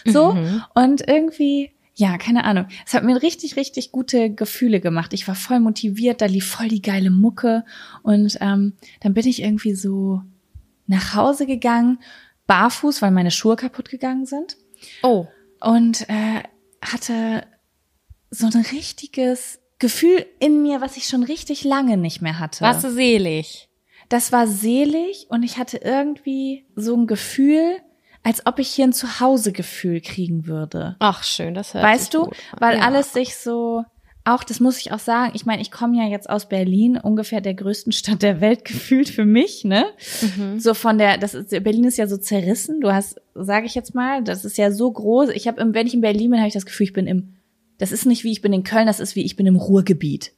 So. 0.03 0.33
Mhm. 0.33 0.63
Und 0.73 1.07
irgendwie, 1.07 1.71
ja, 1.93 2.17
keine 2.17 2.43
Ahnung. 2.43 2.65
Es 2.87 2.95
hat 2.95 3.03
mir 3.03 3.21
richtig, 3.21 3.55
richtig 3.55 3.91
gute 3.91 4.31
Gefühle 4.31 4.81
gemacht. 4.81 5.13
Ich 5.13 5.27
war 5.27 5.35
voll 5.35 5.59
motiviert, 5.59 6.21
da 6.21 6.25
lief 6.25 6.47
voll 6.47 6.69
die 6.69 6.81
geile 6.81 7.11
Mucke. 7.11 7.63
Und 8.01 8.35
ähm, 8.41 8.73
dann 9.01 9.13
bin 9.13 9.27
ich 9.27 9.43
irgendwie 9.43 9.75
so 9.75 10.23
nach 10.87 11.13
Hause 11.13 11.45
gegangen, 11.45 11.99
barfuß, 12.47 13.03
weil 13.03 13.11
meine 13.11 13.31
Schuhe 13.31 13.55
kaputt 13.55 13.89
gegangen 13.89 14.25
sind 14.25 14.57
oh, 15.03 15.27
und 15.61 16.09
äh, 16.09 16.43
hatte 16.81 17.45
so 18.31 18.47
ein 18.47 18.65
richtiges 18.71 19.59
Gefühl 19.79 20.25
in 20.39 20.61
mir, 20.61 20.81
was 20.81 20.97
ich 20.97 21.05
schon 21.05 21.23
richtig 21.23 21.63
lange 21.63 21.97
nicht 21.97 22.21
mehr 22.21 22.39
hatte. 22.39 22.61
warst 22.61 22.83
du 22.83 22.91
selig? 22.91 23.69
das 24.09 24.31
war 24.31 24.47
selig 24.47 25.27
und 25.29 25.43
ich 25.43 25.57
hatte 25.57 25.77
irgendwie 25.77 26.65
so 26.75 26.95
ein 26.95 27.07
Gefühl, 27.07 27.77
als 28.23 28.45
ob 28.45 28.59
ich 28.59 28.69
hier 28.69 28.85
ein 28.85 28.93
Zuhausegefühl 28.93 30.01
kriegen 30.01 30.47
würde. 30.47 30.95
Ach, 30.99 31.23
schön, 31.23 31.53
das 31.53 31.73
hört 31.73 31.83
Weißt 31.83 32.13
du? 32.13 32.31
Weil 32.59 32.77
ja. 32.77 32.83
alles 32.83 33.13
sich 33.13 33.35
so, 33.35 33.83
auch 34.23 34.43
das 34.43 34.59
muss 34.59 34.79
ich 34.79 34.91
auch 34.91 34.99
sagen, 34.99 35.31
ich 35.35 35.45
meine, 35.45 35.61
ich 35.61 35.71
komme 35.71 35.97
ja 35.97 36.09
jetzt 36.09 36.29
aus 36.29 36.49
Berlin, 36.49 36.97
ungefähr 36.97 37.41
der 37.41 37.53
größten 37.53 37.91
Stadt 37.91 38.23
der 38.23 38.41
Welt 38.41 38.65
gefühlt 38.65 39.09
für 39.09 39.25
mich, 39.25 39.63
ne? 39.63 39.85
Mhm. 40.21 40.59
So 40.59 40.73
von 40.73 40.97
der, 40.97 41.17
das 41.17 41.35
ist, 41.35 41.49
Berlin 41.49 41.83
ist 41.83 41.97
ja 41.97 42.07
so 42.07 42.17
zerrissen, 42.17 42.81
du 42.81 42.91
hast, 42.91 43.21
sage 43.35 43.67
ich 43.67 43.75
jetzt 43.75 43.93
mal, 43.93 44.23
das 44.23 44.43
ist 44.43 44.57
ja 44.57 44.71
so 44.71 44.91
groß. 44.91 45.29
Ich 45.29 45.47
habe, 45.47 45.63
wenn 45.73 45.87
ich 45.87 45.93
in 45.93 46.01
Berlin 46.01 46.31
bin, 46.31 46.39
habe 46.39 46.47
ich 46.47 46.53
das 46.55 46.65
Gefühl, 46.65 46.85
ich 46.85 46.93
bin 46.93 47.05
im, 47.05 47.35
das 47.77 47.91
ist 47.91 48.05
nicht 48.05 48.23
wie 48.23 48.31
ich 48.31 48.41
bin 48.41 48.53
in 48.53 48.63
Köln, 48.63 48.87
das 48.87 48.99
ist 48.99 49.15
wie 49.15 49.23
ich 49.25 49.35
bin 49.35 49.45
im 49.47 49.55
Ruhrgebiet. 49.55 50.33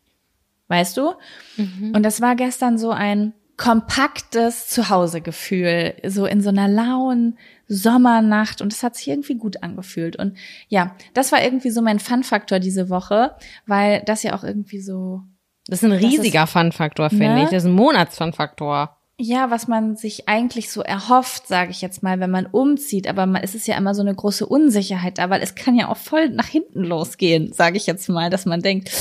Weißt 0.68 0.98
du? 0.98 1.14
Mhm. 1.56 1.94
Und 1.96 2.04
das 2.04 2.20
war 2.22 2.36
gestern 2.36 2.78
so 2.78 2.92
ein 2.92 3.34
kompaktes 3.56 4.68
Zuhausegefühl, 4.68 5.96
so 6.06 6.26
in 6.26 6.42
so 6.42 6.50
einer 6.50 6.68
lauen 6.68 7.38
Sommernacht 7.68 8.62
und 8.62 8.72
es 8.72 8.84
hat 8.84 8.96
sich 8.96 9.08
irgendwie 9.08 9.36
gut 9.36 9.64
angefühlt. 9.64 10.16
Und 10.16 10.38
ja, 10.68 10.96
das 11.14 11.32
war 11.32 11.44
irgendwie 11.44 11.72
so 11.72 11.82
mein 11.82 12.00
Fun-Faktor 12.00 12.60
diese 12.60 12.90
Woche, 12.90 13.36
weil 13.66 14.04
das 14.06 14.24
ja 14.24 14.36
auch 14.36 14.44
irgendwie 14.44 14.80
so, 14.80 15.22
Das 15.68 15.82
ist 15.84 15.90
ein 15.92 15.98
riesiger 15.98 16.48
Fun-Faktor, 16.48 17.10
finde 17.10 17.34
Ne? 17.34 17.44
ich. 17.44 17.50
Das 17.50 17.64
ist 17.64 17.70
ein 17.70 17.74
Monats-Fun-Faktor. 17.74 18.97
Ja, 19.20 19.50
was 19.50 19.68
man 19.68 19.96
sich 19.96 20.28
eigentlich 20.30 20.70
so 20.70 20.82
erhofft, 20.82 21.48
sage 21.48 21.72
ich 21.72 21.82
jetzt 21.82 22.04
mal, 22.04 22.20
wenn 22.20 22.30
man 22.30 22.46
umzieht. 22.46 23.08
Aber 23.08 23.26
man, 23.26 23.42
es 23.42 23.56
ist 23.56 23.68
ja 23.68 23.76
immer 23.76 23.96
so 23.96 24.02
eine 24.02 24.14
große 24.14 24.46
Unsicherheit 24.46 25.18
da, 25.18 25.32
weil 25.32 25.42
es 25.42 25.56
kann 25.56 25.76
ja 25.76 25.90
auch 25.90 25.98
voll 25.98 26.30
nach 26.30 26.48
hinten 26.48 26.84
losgehen, 26.84 27.52
sage 27.52 27.78
ich 27.78 27.88
jetzt 27.88 28.10
mal, 28.10 28.30
dass 28.30 28.46
man 28.46 28.62
denkt, 28.62 28.92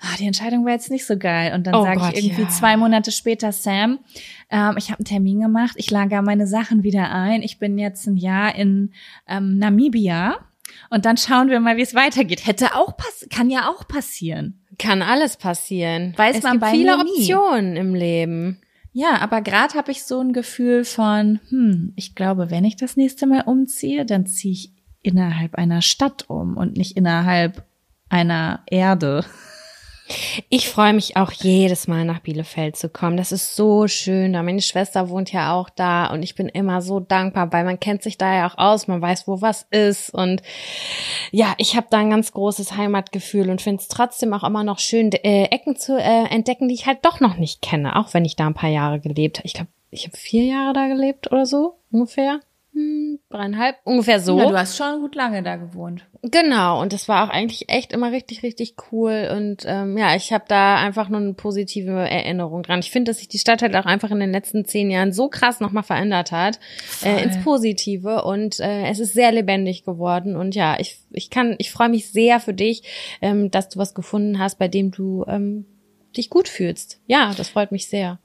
ah, 0.00 0.16
die 0.18 0.26
Entscheidung 0.26 0.64
war 0.64 0.72
jetzt 0.72 0.92
nicht 0.92 1.06
so 1.06 1.16
geil. 1.16 1.54
Und 1.54 1.66
dann 1.66 1.74
Oh 1.74 1.82
sage 1.82 2.00
ich 2.12 2.24
irgendwie 2.24 2.42
ja. 2.42 2.48
zwei 2.48 2.76
Monate 2.76 3.10
später, 3.10 3.50
Sam, 3.50 3.98
ähm, 4.48 4.76
ich 4.78 4.90
habe 4.90 5.00
einen 5.00 5.06
Termin 5.06 5.40
gemacht, 5.40 5.74
ich 5.76 5.90
lager 5.90 6.22
meine 6.22 6.46
Sachen 6.46 6.84
wieder 6.84 7.10
ein. 7.10 7.42
Ich 7.42 7.58
bin 7.58 7.78
jetzt 7.78 8.06
ein 8.06 8.16
Jahr 8.16 8.54
in 8.54 8.92
ähm, 9.26 9.58
Namibia. 9.58 10.36
Und 10.90 11.04
dann 11.04 11.16
schauen 11.16 11.48
wir 11.48 11.58
mal, 11.58 11.78
wie 11.78 11.82
es 11.82 11.94
weitergeht. 11.94 12.46
Hätte 12.46 12.76
auch 12.76 12.96
pass 12.96 13.26
kann 13.30 13.50
ja 13.50 13.70
auch 13.70 13.88
passieren. 13.88 14.60
Kann 14.78 15.02
alles 15.02 15.36
passieren. 15.36 16.12
Weiß 16.16 16.36
es 16.36 16.42
man 16.44 16.52
gibt 16.52 16.60
bei 16.60 16.70
viele. 16.70 16.96
Optionen 16.98 17.74
im 17.74 17.94
Leben. 17.96 18.60
Ja, 19.00 19.20
aber 19.20 19.42
gerade 19.42 19.74
habe 19.74 19.92
ich 19.92 20.02
so 20.02 20.18
ein 20.18 20.32
Gefühl 20.32 20.84
von, 20.84 21.38
hm, 21.50 21.92
ich 21.94 22.16
glaube, 22.16 22.50
wenn 22.50 22.64
ich 22.64 22.74
das 22.74 22.96
nächste 22.96 23.28
Mal 23.28 23.42
umziehe, 23.42 24.04
dann 24.04 24.26
ziehe 24.26 24.52
ich 24.54 24.72
innerhalb 25.02 25.54
einer 25.54 25.82
Stadt 25.82 26.24
um 26.28 26.56
und 26.56 26.76
nicht 26.76 26.96
innerhalb 26.96 27.64
einer 28.08 28.64
Erde. 28.66 29.24
Ich 30.48 30.68
freue 30.68 30.92
mich 30.92 31.16
auch 31.16 31.32
jedes 31.32 31.86
Mal 31.86 32.04
nach 32.04 32.20
Bielefeld 32.20 32.76
zu 32.76 32.88
kommen. 32.88 33.16
Das 33.16 33.32
ist 33.32 33.56
so 33.56 33.86
schön 33.88 34.32
da. 34.32 34.42
Meine 34.42 34.62
Schwester 34.62 35.08
wohnt 35.08 35.32
ja 35.32 35.54
auch 35.54 35.68
da 35.70 36.06
und 36.06 36.22
ich 36.22 36.34
bin 36.34 36.48
immer 36.48 36.80
so 36.80 37.00
dankbar, 37.00 37.52
weil 37.52 37.64
man 37.64 37.80
kennt 37.80 38.02
sich 38.02 38.18
da 38.18 38.34
ja 38.34 38.48
auch 38.48 38.58
aus, 38.58 38.88
man 38.88 39.02
weiß, 39.02 39.28
wo 39.28 39.40
was 39.40 39.66
ist 39.70 40.10
und 40.10 40.42
ja, 41.30 41.54
ich 41.58 41.76
habe 41.76 41.88
da 41.90 41.98
ein 41.98 42.10
ganz 42.10 42.32
großes 42.32 42.76
Heimatgefühl 42.76 43.50
und 43.50 43.62
finde 43.62 43.82
es 43.82 43.88
trotzdem 43.88 44.32
auch 44.32 44.44
immer 44.44 44.64
noch 44.64 44.78
schön, 44.78 45.12
äh, 45.12 45.44
Ecken 45.44 45.76
zu 45.76 45.96
äh, 45.98 46.24
entdecken, 46.30 46.68
die 46.68 46.74
ich 46.74 46.86
halt 46.86 47.04
doch 47.04 47.20
noch 47.20 47.36
nicht 47.36 47.62
kenne, 47.62 47.96
auch 47.96 48.14
wenn 48.14 48.24
ich 48.24 48.36
da 48.36 48.46
ein 48.46 48.54
paar 48.54 48.70
Jahre 48.70 49.00
gelebt 49.00 49.38
habe. 49.38 49.46
Ich 49.46 49.54
glaube, 49.54 49.70
ich 49.90 50.06
habe 50.06 50.16
vier 50.16 50.44
Jahre 50.44 50.72
da 50.72 50.88
gelebt 50.88 51.30
oder 51.32 51.46
so 51.46 51.78
ungefähr. 51.90 52.40
Hm, 52.78 53.18
dreieinhalb, 53.28 53.74
ungefähr 53.82 54.20
so. 54.20 54.38
Ja, 54.38 54.46
du 54.46 54.56
hast 54.56 54.76
schon 54.76 55.00
gut 55.00 55.16
lange 55.16 55.42
da 55.42 55.56
gewohnt. 55.56 56.06
Genau, 56.22 56.80
und 56.80 56.92
das 56.92 57.08
war 57.08 57.24
auch 57.24 57.28
eigentlich 57.28 57.68
echt 57.68 57.92
immer 57.92 58.12
richtig, 58.12 58.44
richtig 58.44 58.76
cool. 58.92 59.30
Und 59.36 59.64
ähm, 59.66 59.98
ja, 59.98 60.14
ich 60.14 60.32
habe 60.32 60.44
da 60.46 60.76
einfach 60.76 61.08
nur 61.08 61.18
eine 61.18 61.34
positive 61.34 61.90
Erinnerung 61.90 62.62
dran. 62.62 62.78
Ich 62.78 62.92
finde, 62.92 63.10
dass 63.10 63.18
sich 63.18 63.26
die 63.26 63.38
Stadt 63.40 63.62
halt 63.62 63.74
auch 63.74 63.84
einfach 63.84 64.12
in 64.12 64.20
den 64.20 64.30
letzten 64.30 64.64
zehn 64.64 64.92
Jahren 64.92 65.12
so 65.12 65.28
krass 65.28 65.58
nochmal 65.58 65.82
verändert 65.82 66.30
hat, 66.30 66.60
äh, 67.02 67.20
ins 67.24 67.42
Positive. 67.42 68.22
Und 68.22 68.60
äh, 68.60 68.86
es 68.86 69.00
ist 69.00 69.12
sehr 69.12 69.32
lebendig 69.32 69.82
geworden. 69.82 70.36
Und 70.36 70.54
ja, 70.54 70.76
ich, 70.78 70.98
ich 71.10 71.30
kann, 71.30 71.56
ich 71.58 71.72
freue 71.72 71.88
mich 71.88 72.12
sehr 72.12 72.38
für 72.38 72.54
dich, 72.54 72.84
ähm, 73.20 73.50
dass 73.50 73.70
du 73.70 73.80
was 73.80 73.92
gefunden 73.92 74.38
hast, 74.38 74.60
bei 74.60 74.68
dem 74.68 74.92
du 74.92 75.24
ähm, 75.26 75.66
dich 76.16 76.30
gut 76.30 76.46
fühlst. 76.46 77.00
Ja, 77.08 77.34
das 77.36 77.48
freut 77.48 77.72
mich 77.72 77.88
sehr. 77.88 78.20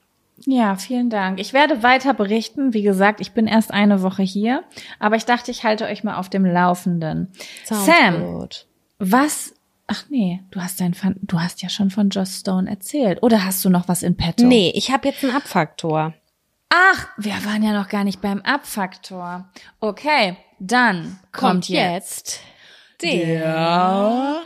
Ja, 0.45 0.75
vielen 0.75 1.09
Dank. 1.09 1.39
Ich 1.39 1.53
werde 1.53 1.83
weiter 1.83 2.13
berichten. 2.13 2.73
Wie 2.73 2.81
gesagt, 2.81 3.21
ich 3.21 3.31
bin 3.33 3.47
erst 3.47 3.71
eine 3.71 4.01
Woche 4.01 4.23
hier, 4.23 4.63
aber 4.99 5.15
ich 5.15 5.25
dachte, 5.25 5.51
ich 5.51 5.63
halte 5.63 5.85
euch 5.85 6.03
mal 6.03 6.15
auf 6.17 6.29
dem 6.29 6.45
Laufenden. 6.45 7.31
Sounds 7.65 7.85
Sam, 7.85 8.19
good. 8.39 8.65
was? 8.99 9.53
Ach 9.87 10.05
nee, 10.09 10.41
du 10.51 10.61
hast 10.61 10.79
dein, 10.81 10.93
Fan- 10.93 11.19
du 11.21 11.39
hast 11.39 11.61
ja 11.61 11.69
schon 11.69 11.89
von 11.91 12.09
Joss 12.09 12.39
Stone 12.39 12.69
erzählt. 12.69 13.21
Oder 13.21 13.45
hast 13.45 13.63
du 13.63 13.69
noch 13.69 13.87
was 13.87 14.01
in 14.01 14.15
petto? 14.17 14.45
Nee, 14.45 14.71
ich 14.75 14.91
habe 14.91 15.07
jetzt 15.09 15.23
einen 15.23 15.35
Abfaktor. 15.35 16.13
Ach, 16.69 17.07
wir 17.17 17.33
waren 17.45 17.61
ja 17.61 17.71
noch 17.73 17.89
gar 17.89 18.03
nicht 18.03 18.19
beim 18.21 18.41
Abfaktor. 18.41 19.47
Okay, 19.79 20.37
dann 20.59 21.19
kommt, 21.31 21.69
jetzt 21.69 22.39
der 23.01 24.37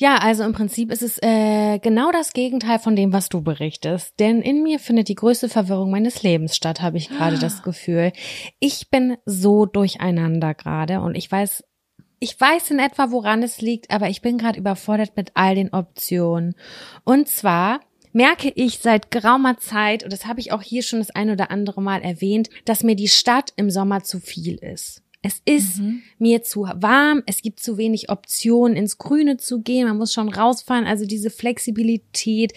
Ja, 0.00 0.18
also 0.18 0.44
im 0.44 0.52
Prinzip 0.52 0.92
ist 0.92 1.02
es 1.02 1.18
äh, 1.22 1.80
genau 1.80 2.12
das 2.12 2.32
Gegenteil 2.32 2.78
von 2.78 2.94
dem, 2.94 3.12
was 3.12 3.28
du 3.28 3.42
berichtest. 3.42 4.20
Denn 4.20 4.42
in 4.42 4.62
mir 4.62 4.78
findet 4.78 5.08
die 5.08 5.16
größte 5.16 5.48
Verwirrung 5.48 5.90
meines 5.90 6.22
Lebens 6.22 6.54
statt, 6.54 6.80
habe 6.80 6.98
ich 6.98 7.08
gerade 7.08 7.36
das 7.36 7.64
Gefühl. 7.64 8.12
Ich 8.60 8.90
bin 8.90 9.16
so 9.26 9.66
durcheinander 9.66 10.54
gerade 10.54 11.00
und 11.00 11.16
ich 11.16 11.30
weiß, 11.30 11.64
ich 12.20 12.40
weiß 12.40 12.70
in 12.70 12.78
etwa, 12.78 13.10
woran 13.10 13.42
es 13.42 13.60
liegt, 13.60 13.90
aber 13.90 14.08
ich 14.08 14.22
bin 14.22 14.38
gerade 14.38 14.60
überfordert 14.60 15.16
mit 15.16 15.32
all 15.34 15.56
den 15.56 15.72
Optionen. 15.74 16.54
Und 17.02 17.26
zwar 17.26 17.80
merke 18.18 18.50
ich 18.56 18.80
seit 18.80 19.12
geraumer 19.12 19.58
Zeit, 19.58 20.02
und 20.02 20.12
das 20.12 20.26
habe 20.26 20.40
ich 20.40 20.50
auch 20.50 20.60
hier 20.60 20.82
schon 20.82 20.98
das 20.98 21.10
ein 21.10 21.30
oder 21.30 21.52
andere 21.52 21.80
Mal 21.80 22.02
erwähnt, 22.02 22.50
dass 22.64 22.82
mir 22.82 22.96
die 22.96 23.06
Stadt 23.06 23.52
im 23.54 23.70
Sommer 23.70 24.02
zu 24.02 24.18
viel 24.18 24.56
ist. 24.56 25.02
Es 25.22 25.40
ist 25.44 25.80
mir 26.18 26.42
zu 26.42 26.62
warm, 26.62 27.22
es 27.26 27.42
gibt 27.42 27.60
zu 27.60 27.78
wenig 27.78 28.10
Optionen, 28.10 28.76
ins 28.76 28.98
Grüne 28.98 29.36
zu 29.36 29.60
gehen, 29.60 29.86
man 29.86 29.98
muss 29.98 30.12
schon 30.12 30.28
rausfahren, 30.28 30.84
also 30.84 31.06
diese 31.06 31.30
Flexibilität. 31.30 32.54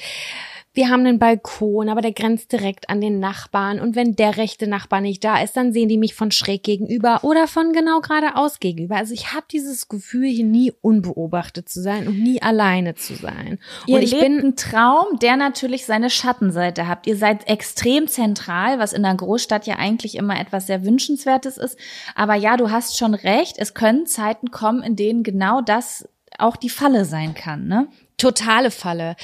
Wir 0.74 0.90
haben 0.90 1.06
einen 1.06 1.20
Balkon, 1.20 1.90
aber 1.90 2.00
der 2.00 2.14
grenzt 2.14 2.54
direkt 2.54 2.90
an 2.90 3.02
den 3.02 3.20
Nachbarn. 3.20 3.82
Und 3.82 3.98
wenn 3.98 4.16
der 4.16 4.38
rechte 4.38 4.68
Nachbar 4.68 5.02
nicht 5.02 5.22
da 5.22 5.42
ist, 5.42 5.58
dann 5.58 5.74
sehen 5.74 5.90
die 5.90 5.98
mich 5.98 6.16
von 6.16 6.32
schräg 6.32 6.64
gegenüber 6.64 7.24
oder 7.24 7.48
von 7.48 7.74
genau 7.74 8.00
geradeaus 8.00 8.60
gegenüber. 8.60 8.96
Also 8.96 9.14
ich 9.14 9.34
habe 9.34 9.46
dieses 9.52 9.90
Gefühl, 9.90 10.30
hier 10.30 10.46
nie 10.46 10.72
unbeobachtet 10.80 11.68
zu 11.68 11.82
sein 11.82 12.08
und 12.08 12.20
nie 12.20 12.42
alleine 12.42 12.96
zu 12.96 13.16
sein. 13.16 13.60
Ihr 13.86 13.98
und 13.98 14.02
ich 14.02 14.12
lebt 14.12 14.24
bin 14.24 14.40
einen 14.40 14.56
Traum, 14.56 15.20
der 15.22 15.36
natürlich 15.36 15.86
seine 15.86 16.10
Schattenseite 16.10 16.88
hat. 16.88 17.06
Ihr 17.06 17.18
seid 17.18 17.50
extrem 17.50 18.08
zentral, 18.08 18.80
was 18.80 18.94
in 18.94 19.04
einer 19.04 19.18
Großstadt 19.18 19.68
ja 19.68 19.76
eigentlich 19.76 20.16
immer 20.16 20.40
etwas 20.40 20.68
sehr 20.68 20.86
Wünschenswertes 20.86 21.58
ist. 21.58 21.78
Aber 22.16 22.36
ja, 22.36 22.56
du 22.56 22.72
hast 22.72 22.98
schon 22.98 23.14
recht. 23.14 23.56
Es 23.58 23.74
können 23.74 24.06
Zeiten 24.06 24.52
kommen, 24.52 24.84
in 24.84 24.96
denen 24.96 25.24
genau 25.24 25.60
das 25.60 26.08
auch 26.38 26.56
die 26.56 26.70
Falle 26.70 27.04
sein 27.04 27.34
kann, 27.36 27.68
ne? 27.68 27.88
Totale 28.22 28.70
Falle. 28.70 29.16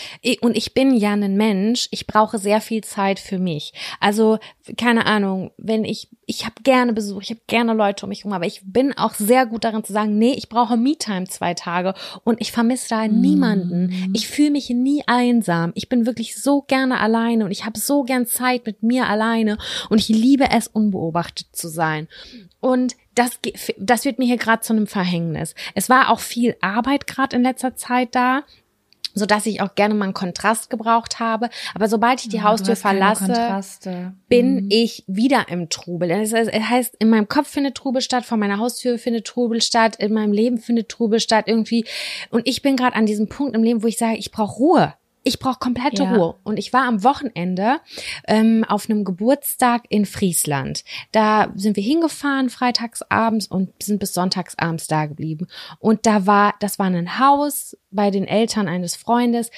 Und 0.41 0.57
ich 0.57 0.73
bin 0.73 0.97
ja 0.97 1.13
ein 1.13 1.37
Mensch, 1.37 1.87
ich 1.91 2.07
brauche 2.07 2.39
sehr 2.39 2.61
viel 2.61 2.83
Zeit 2.83 3.19
für 3.19 3.37
mich. 3.37 3.71
Also, 3.99 4.39
keine 4.75 5.05
Ahnung, 5.05 5.51
wenn 5.59 5.85
ich, 5.85 6.09
ich 6.25 6.45
habe 6.45 6.63
gerne 6.63 6.93
Besuch, 6.93 7.21
ich 7.21 7.29
habe 7.29 7.41
gerne 7.45 7.73
Leute 7.73 8.07
um 8.07 8.09
mich 8.09 8.21
herum, 8.21 8.33
aber 8.33 8.47
ich 8.47 8.61
bin 8.63 8.97
auch 8.97 9.13
sehr 9.13 9.45
gut 9.45 9.65
darin 9.65 9.83
zu 9.83 9.93
sagen, 9.93 10.17
nee, 10.17 10.33
ich 10.33 10.49
brauche 10.49 10.77
Me-Time 10.77 11.27
zwei 11.27 11.53
Tage 11.53 11.93
und 12.23 12.41
ich 12.41 12.51
vermisse 12.51 12.89
da 12.89 13.07
niemanden. 13.07 14.09
Ich 14.15 14.27
fühle 14.27 14.49
mich 14.49 14.71
nie 14.71 15.03
einsam. 15.05 15.73
Ich 15.75 15.89
bin 15.89 16.07
wirklich 16.07 16.35
so 16.41 16.63
gerne 16.63 16.99
alleine 16.99 17.45
und 17.45 17.51
ich 17.51 17.65
habe 17.65 17.79
so 17.79 18.01
gern 18.01 18.25
Zeit 18.25 18.65
mit 18.65 18.81
mir 18.81 19.07
alleine 19.07 19.59
und 19.91 19.99
ich 19.99 20.09
liebe 20.09 20.49
es, 20.49 20.65
unbeobachtet 20.65 21.49
zu 21.51 21.67
sein. 21.67 22.07
Und 22.61 22.95
das, 23.13 23.39
das 23.77 24.05
wird 24.05 24.17
mir 24.17 24.25
hier 24.25 24.37
gerade 24.37 24.61
zu 24.61 24.73
einem 24.73 24.87
Verhängnis. 24.87 25.53
Es 25.75 25.87
war 25.87 26.09
auch 26.09 26.19
viel 26.19 26.55
Arbeit 26.61 27.05
gerade 27.05 27.35
in 27.35 27.43
letzter 27.43 27.75
Zeit 27.75 28.15
da 28.15 28.41
so 29.17 29.25
dass 29.25 29.45
ich 29.45 29.61
auch 29.61 29.75
gerne 29.75 29.93
mal 29.93 30.05
einen 30.05 30.13
Kontrast 30.13 30.69
gebraucht 30.69 31.19
habe. 31.19 31.49
Aber 31.75 31.87
sobald 31.87 32.21
ich 32.21 32.29
die 32.29 32.41
Haustür 32.41 32.75
verlasse, 32.75 33.33
bin 34.29 34.69
ich 34.69 35.03
wieder 35.07 35.45
im 35.49 35.69
Trubel. 35.69 36.11
Es 36.11 36.33
heißt, 36.33 36.49
es 36.51 36.69
heißt, 36.69 36.95
in 36.99 37.09
meinem 37.09 37.27
Kopf 37.27 37.47
findet 37.49 37.75
Trubel 37.75 38.01
statt, 38.01 38.25
vor 38.25 38.37
meiner 38.37 38.57
Haustür 38.57 38.97
findet 38.97 39.25
Trubel 39.25 39.61
statt, 39.61 39.95
in 39.97 40.13
meinem 40.13 40.31
Leben 40.31 40.57
findet 40.57 40.89
Trubel 40.89 41.19
statt 41.19 41.45
irgendwie. 41.47 41.85
Und 42.29 42.47
ich 42.47 42.61
bin 42.61 42.75
gerade 42.75 42.95
an 42.95 43.05
diesem 43.05 43.27
Punkt 43.27 43.55
im 43.55 43.63
Leben, 43.63 43.83
wo 43.83 43.87
ich 43.87 43.97
sage, 43.97 44.17
ich 44.17 44.31
brauche 44.31 44.57
Ruhe. 44.57 44.93
Ich 45.27 45.39
brauche 45.39 45.59
komplette 45.59 46.03
Ja. 46.03 46.13
Ruhe. 46.13 46.35
Und 46.43 46.57
ich 46.57 46.73
war 46.73 46.83
am 46.87 47.03
Wochenende 47.03 47.79
ähm, 48.27 48.63
auf 48.67 48.89
einem 48.89 49.03
Geburtstag 49.03 49.83
in 49.89 50.05
Friesland. 50.05 50.83
Da 51.11 51.51
sind 51.55 51.75
wir 51.75 51.83
hingefahren 51.83 52.49
freitagsabends 52.49 53.47
und 53.47 53.71
sind 53.81 53.99
bis 53.99 54.13
sonntagsabends 54.13 54.87
da 54.87 55.05
geblieben. 55.05 55.47
Und 55.79 56.05
da 56.05 56.25
war, 56.25 56.55
das 56.59 56.79
war 56.79 56.87
ein 56.87 57.19
Haus 57.19 57.77
bei 57.91 58.11
den 58.11 58.25
Eltern 58.25 58.67
eines 58.67 58.95
Freundes, 58.95 59.51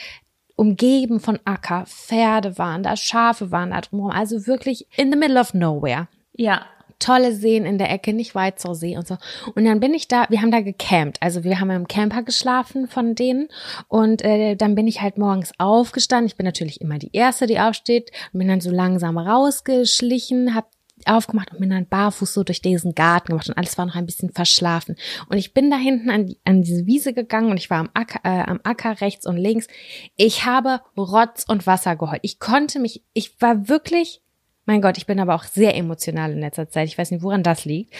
umgeben 0.55 1.19
von 1.19 1.39
Acker. 1.45 1.85
Pferde 1.85 2.57
waren 2.57 2.83
da, 2.83 2.97
Schafe 2.97 3.51
waren 3.51 3.71
da 3.71 3.81
drumherum. 3.81 4.11
Also 4.11 4.45
wirklich 4.47 4.87
in 4.97 5.11
the 5.11 5.17
middle 5.17 5.39
of 5.39 5.53
nowhere. 5.53 6.07
Ja. 6.33 6.65
Tolle 6.99 7.33
Seen 7.33 7.65
in 7.65 7.77
der 7.77 7.89
Ecke, 7.91 8.13
nicht 8.13 8.35
weit 8.35 8.59
zur 8.59 8.75
See 8.75 8.97
und 8.97 9.07
so. 9.07 9.17
Und 9.55 9.65
dann 9.65 9.79
bin 9.79 9.93
ich 9.93 10.07
da, 10.07 10.25
wir 10.29 10.41
haben 10.41 10.51
da 10.51 10.61
gecampt. 10.61 11.21
Also 11.21 11.43
wir 11.43 11.59
haben 11.59 11.69
im 11.71 11.87
Camper 11.87 12.23
geschlafen 12.23 12.87
von 12.87 13.15
denen. 13.15 13.47
Und 13.87 14.23
äh, 14.23 14.55
dann 14.55 14.75
bin 14.75 14.87
ich 14.87 15.01
halt 15.01 15.17
morgens 15.17 15.51
aufgestanden. 15.57 16.27
Ich 16.27 16.35
bin 16.35 16.45
natürlich 16.45 16.81
immer 16.81 16.99
die 16.99 17.11
Erste, 17.13 17.47
die 17.47 17.59
aufsteht. 17.59 18.11
Und 18.33 18.39
bin 18.39 18.47
dann 18.47 18.61
so 18.61 18.71
langsam 18.71 19.17
rausgeschlichen, 19.17 20.55
hab 20.55 20.69
aufgemacht 21.05 21.51
und 21.51 21.59
bin 21.59 21.69
dann 21.69 21.87
barfuß 21.87 22.33
so 22.33 22.43
durch 22.43 22.61
diesen 22.61 22.93
Garten 22.95 23.29
gemacht 23.29 23.47
und 23.47 23.57
alles 23.57 23.77
war 23.77 23.85
noch 23.85 23.95
ein 23.95 24.05
bisschen 24.05 24.31
verschlafen. 24.31 24.95
Und 25.29 25.37
ich 25.37 25.53
bin 25.53 25.69
da 25.69 25.77
hinten 25.77 26.09
an, 26.09 26.25
die, 26.27 26.39
an 26.45 26.61
diese 26.61 26.85
Wiese 26.85 27.13
gegangen 27.13 27.51
und 27.51 27.57
ich 27.57 27.69
war 27.69 27.79
am 27.79 27.89
Acker, 27.93 28.19
äh, 28.23 28.43
am 28.43 28.59
Acker 28.63 28.99
rechts 29.01 29.25
und 29.25 29.37
links. 29.37 29.67
Ich 30.15 30.45
habe 30.45 30.81
Rotz 30.97 31.45
und 31.47 31.67
Wasser 31.67 31.95
geheult. 31.95 32.19
Ich 32.23 32.39
konnte 32.39 32.79
mich, 32.79 33.03
ich 33.13 33.39
war 33.41 33.69
wirklich 33.69 34.21
mein 34.69 34.81
Gott, 34.81 34.99
ich 34.99 35.07
bin 35.07 35.19
aber 35.19 35.33
auch 35.33 35.45
sehr 35.45 35.75
emotional 35.75 36.31
in 36.31 36.41
letzter 36.41 36.69
Zeit. 36.69 36.87
Ich 36.87 36.95
weiß 36.95 37.09
nicht, 37.09 37.23
woran 37.23 37.41
das 37.41 37.65
liegt. 37.65 37.91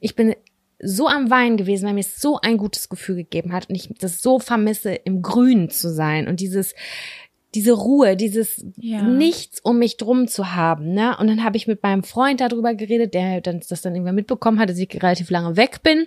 Ich 0.00 0.16
bin 0.16 0.34
so 0.78 1.06
am 1.06 1.28
Weinen 1.28 1.58
gewesen, 1.58 1.86
weil 1.86 1.92
mir 1.92 2.00
es 2.00 2.16
so 2.16 2.40
ein 2.40 2.56
gutes 2.56 2.88
Gefühl 2.88 3.16
gegeben 3.16 3.52
hat 3.52 3.68
und 3.68 3.74
ich 3.74 3.90
das 4.00 4.22
so 4.22 4.38
vermisse, 4.38 4.94
im 4.94 5.20
Grünen 5.20 5.68
zu 5.68 5.92
sein 5.92 6.26
und 6.26 6.40
dieses, 6.40 6.74
diese 7.54 7.72
Ruhe, 7.72 8.16
dieses 8.16 8.64
Ja. 8.76 9.02
Nichts 9.02 9.60
um 9.60 9.78
mich 9.78 9.98
drum 9.98 10.26
zu 10.26 10.54
haben, 10.54 10.94
ne? 10.94 11.14
Und 11.18 11.26
dann 11.26 11.44
habe 11.44 11.58
ich 11.58 11.66
mit 11.66 11.82
meinem 11.82 12.04
Freund 12.04 12.40
darüber 12.40 12.74
geredet, 12.74 13.12
der 13.12 13.42
dann 13.42 13.60
das 13.68 13.82
dann 13.82 13.94
irgendwann 13.94 14.14
mitbekommen 14.14 14.58
hat, 14.58 14.70
dass 14.70 14.78
ich 14.78 14.94
relativ 14.94 15.28
lange 15.28 15.58
weg 15.58 15.82
bin. 15.82 16.06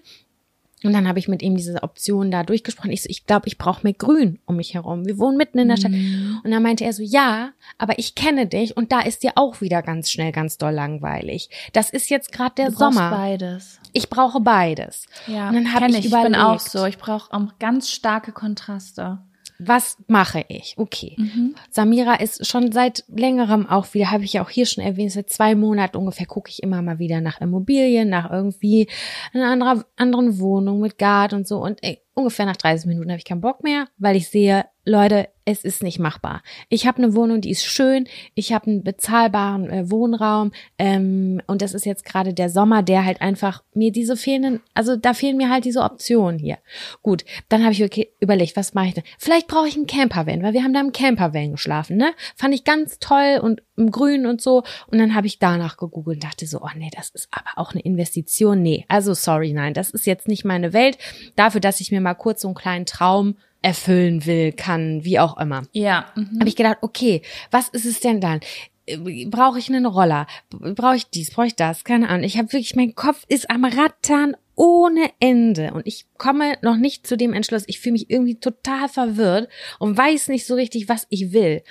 Und 0.83 0.93
dann 0.93 1.07
habe 1.07 1.17
ich 1.17 1.27
mit 1.27 1.41
ihm 1.41 1.55
diese 1.57 1.81
Option 1.81 2.29
da 2.29 2.43
durchgesprochen. 2.43 2.91
Ich 2.91 3.01
so, 3.01 3.09
ich 3.09 3.25
glaube, 3.25 3.47
ich 3.47 3.57
brauche 3.57 3.81
mehr 3.83 3.93
Grün 3.93 4.39
um 4.45 4.57
mich 4.57 4.75
herum. 4.75 5.05
Wir 5.07 5.17
wohnen 5.17 5.35
mitten 5.35 5.57
in 5.57 5.69
der 5.69 5.77
Stadt. 5.77 5.91
Mhm. 5.91 6.39
Und 6.43 6.51
dann 6.51 6.61
meinte 6.61 6.85
er 6.85 6.93
so, 6.93 7.01
ja, 7.01 7.51
aber 7.79 7.97
ich 7.97 8.13
kenne 8.13 8.45
dich 8.45 8.77
und 8.77 8.91
da 8.91 9.01
ist 9.01 9.23
dir 9.23 9.31
auch 9.35 9.59
wieder 9.59 9.81
ganz 9.81 10.11
schnell 10.11 10.31
ganz 10.31 10.59
doll 10.59 10.73
langweilig. 10.73 11.49
Das 11.73 11.89
ist 11.89 12.09
jetzt 12.09 12.31
gerade 12.31 12.53
der 12.55 12.69
Du 12.69 12.77
Sommer. 12.77 13.09
beides. 13.09 13.79
Ich 13.93 14.09
brauche 14.09 14.39
beides. 14.39 15.07
Ja, 15.25 15.49
und 15.49 15.55
dann 15.55 15.73
habe 15.73 15.87
ich, 15.89 15.97
ich, 15.97 16.05
überlegt, 16.05 16.33
bin 16.33 16.39
auch 16.39 16.59
so. 16.59 16.85
Ich 16.85 16.99
brauche 16.99 17.33
auch 17.33 17.57
ganz 17.57 17.89
starke 17.89 18.31
Kontraste. 18.31 19.19
Was 19.59 19.97
mache 20.07 20.45
ich? 20.47 20.75
Okay. 20.77 21.15
Mhm. 21.17 21.55
Samira 21.69 22.15
ist 22.15 22.45
schon 22.45 22.71
seit 22.71 23.03
längerem 23.07 23.67
auch 23.67 23.93
wieder, 23.93 24.11
habe 24.11 24.23
ich 24.23 24.33
ja 24.33 24.43
auch 24.43 24.49
hier 24.49 24.65
schon 24.65 24.83
erwähnt, 24.83 25.11
seit 25.11 25.29
zwei 25.29 25.55
Monaten 25.55 25.97
ungefähr 25.97 26.27
gucke 26.27 26.49
ich 26.49 26.61
immer 26.61 26.81
mal 26.81 26.99
wieder 26.99 27.21
nach 27.21 27.41
Immobilien, 27.41 28.09
nach 28.09 28.29
irgendwie 28.31 28.87
einer 29.33 29.83
anderen 29.95 30.39
Wohnung 30.39 30.79
mit 30.79 30.97
Garten 30.97 31.35
und 31.35 31.47
so. 31.47 31.57
Und 31.57 31.79
ey, 31.83 32.01
ungefähr 32.17 32.47
nach 32.47 32.57
30 32.57 32.87
Minuten 32.87 33.11
habe 33.11 33.19
ich 33.19 33.25
keinen 33.25 33.41
Bock 33.41 33.63
mehr, 33.63 33.87
weil 33.97 34.15
ich 34.15 34.29
sehe, 34.29 34.65
Leute, 34.87 35.27
es 35.43 35.63
ist 35.63 35.83
nicht 35.83 35.99
machbar. 35.99 36.43
Ich 36.69 36.87
habe 36.87 36.97
eine 36.97 37.13
Wohnung, 37.13 37.41
die 37.41 37.51
ist 37.51 37.63
schön, 37.63 38.07
ich 38.35 38.53
habe 38.53 38.67
einen 38.67 38.83
bezahlbaren 38.83 39.69
äh, 39.69 39.91
Wohnraum 39.91 40.51
ähm, 40.77 41.41
und 41.47 41.61
das 41.61 41.73
ist 41.73 41.85
jetzt 41.85 42.05
gerade 42.05 42.33
der 42.33 42.49
Sommer, 42.49 42.83
der 42.83 43.05
halt 43.05 43.21
einfach 43.21 43.63
mir 43.73 43.91
diese 43.91 44.17
fehlenden, 44.17 44.61
also 44.73 44.95
da 44.95 45.13
fehlen 45.13 45.37
mir 45.37 45.49
halt 45.49 45.65
diese 45.65 45.81
Optionen 45.81 46.39
hier. 46.39 46.57
Gut, 47.01 47.23
dann 47.49 47.63
habe 47.63 47.73
ich 47.73 47.83
okay, 47.83 48.11
überlegt, 48.19 48.55
was 48.55 48.73
mache 48.73 48.87
ich 48.87 48.93
denn? 48.93 49.03
Vielleicht 49.17 49.47
brauche 49.47 49.67
ich 49.67 49.75
einen 49.75 49.87
Campervan, 49.87 50.41
weil 50.41 50.53
wir 50.53 50.63
haben 50.63 50.73
da 50.73 50.81
im 50.81 50.91
Campervan 50.91 51.51
geschlafen, 51.51 51.97
ne? 51.97 52.13
Fand 52.35 52.53
ich 52.53 52.63
ganz 52.63 52.99
toll 52.99 53.39
und 53.41 53.61
im 53.77 53.91
Grün 53.91 54.25
und 54.25 54.41
so 54.41 54.63
und 54.87 54.97
dann 54.97 55.15
habe 55.15 55.27
ich 55.27 55.39
danach 55.39 55.77
gegoogelt 55.77 56.17
und 56.17 56.23
dachte 56.23 56.47
so, 56.47 56.61
oh 56.61 56.69
nee, 56.75 56.89
das 56.95 57.09
ist 57.09 57.27
aber 57.31 57.51
auch 57.55 57.73
eine 57.73 57.81
Investition. 57.81 58.61
Nee, 58.61 58.85
also 58.87 59.13
sorry, 59.13 59.53
nein, 59.53 59.73
das 59.73 59.91
ist 59.91 60.05
jetzt 60.05 60.27
nicht 60.27 60.45
meine 60.45 60.73
Welt. 60.73 60.97
Dafür, 61.35 61.61
dass 61.61 61.79
ich 61.79 61.91
mir 61.91 62.01
mal 62.07 62.13
kurz 62.15 62.41
so 62.41 62.47
einen 62.47 62.55
kleinen 62.55 62.85
Traum 62.85 63.35
erfüllen 63.61 64.25
will, 64.25 64.51
kann, 64.51 65.03
wie 65.03 65.19
auch 65.19 65.37
immer. 65.37 65.63
Ja. 65.73 66.05
Mhm. 66.15 66.39
Habe 66.39 66.49
ich 66.49 66.55
gedacht, 66.55 66.77
okay, 66.81 67.21
was 67.51 67.69
ist 67.69 67.85
es 67.85 67.99
denn 67.99 68.21
dann? 68.21 68.39
Äh, 68.85 69.25
Brauche 69.25 69.59
ich 69.59 69.69
einen 69.69 69.85
Roller? 69.85 70.27
Brauche 70.49 70.95
ich 70.95 71.09
dies? 71.09 71.31
Brauche 71.31 71.47
ich 71.47 71.55
das? 71.55 71.83
Keine 71.83 72.09
Ahnung. 72.09 72.23
Ich 72.23 72.37
habe 72.37 72.51
wirklich, 72.53 72.75
mein 72.75 72.95
Kopf 72.95 73.25
ist 73.27 73.49
am 73.49 73.65
Rattern 73.65 74.35
ohne 74.55 75.11
Ende 75.19 75.71
und 75.73 75.85
ich 75.85 76.05
komme 76.17 76.55
noch 76.63 76.77
nicht 76.77 77.05
zu 77.05 77.15
dem 77.15 77.33
Entschluss. 77.33 77.63
Ich 77.67 77.79
fühle 77.79 77.93
mich 77.93 78.09
irgendwie 78.09 78.39
total 78.39 78.89
verwirrt 78.89 79.49
und 79.77 79.95
weiß 79.97 80.29
nicht 80.29 80.47
so 80.47 80.55
richtig, 80.55 80.89
was 80.89 81.05
ich 81.09 81.31
will. 81.31 81.61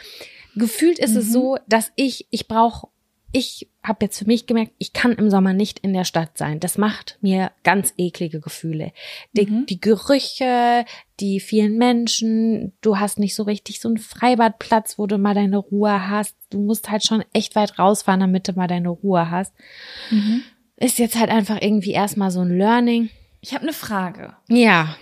Gefühlt 0.54 0.98
ist 0.98 1.16
es 1.16 1.32
so, 1.32 1.58
dass 1.68 1.92
ich, 1.96 2.26
ich 2.30 2.46
brauche, 2.46 2.88
ich 3.32 3.68
habe 3.82 4.04
jetzt 4.04 4.18
für 4.18 4.24
mich 4.24 4.46
gemerkt, 4.46 4.72
ich 4.78 4.92
kann 4.92 5.12
im 5.12 5.30
Sommer 5.30 5.52
nicht 5.52 5.80
in 5.80 5.92
der 5.92 6.04
Stadt 6.04 6.38
sein. 6.38 6.60
Das 6.60 6.78
macht 6.78 7.18
mir 7.20 7.52
ganz 7.64 7.92
eklige 7.96 8.40
Gefühle. 8.40 8.92
Die, 9.32 9.66
die 9.66 9.80
Gerüche, 9.80 10.84
die 11.20 11.40
vielen 11.40 11.76
Menschen, 11.76 12.72
du 12.80 12.98
hast 12.98 13.18
nicht 13.18 13.34
so 13.34 13.42
richtig 13.42 13.80
so 13.80 13.88
einen 13.88 13.98
Freibadplatz, 13.98 14.98
wo 14.98 15.06
du 15.06 15.18
mal 15.18 15.34
deine 15.34 15.58
Ruhe 15.58 16.08
hast. 16.08 16.36
Du 16.50 16.60
musst 16.60 16.90
halt 16.90 17.04
schon 17.04 17.24
echt 17.32 17.56
weit 17.56 17.78
rausfahren, 17.78 18.20
damit 18.20 18.48
du 18.48 18.52
mal 18.52 18.68
deine 18.68 18.88
Ruhe 18.88 19.30
hast. 19.30 19.52
Ist 20.76 20.98
jetzt 20.98 21.18
halt 21.18 21.30
einfach 21.30 21.60
irgendwie 21.60 21.92
erstmal 21.92 22.30
so 22.30 22.40
ein 22.40 22.56
Learning. 22.56 23.10
Ich 23.40 23.54
habe 23.54 23.62
eine 23.62 23.72
Frage. 23.72 24.34
Ja. 24.48 24.96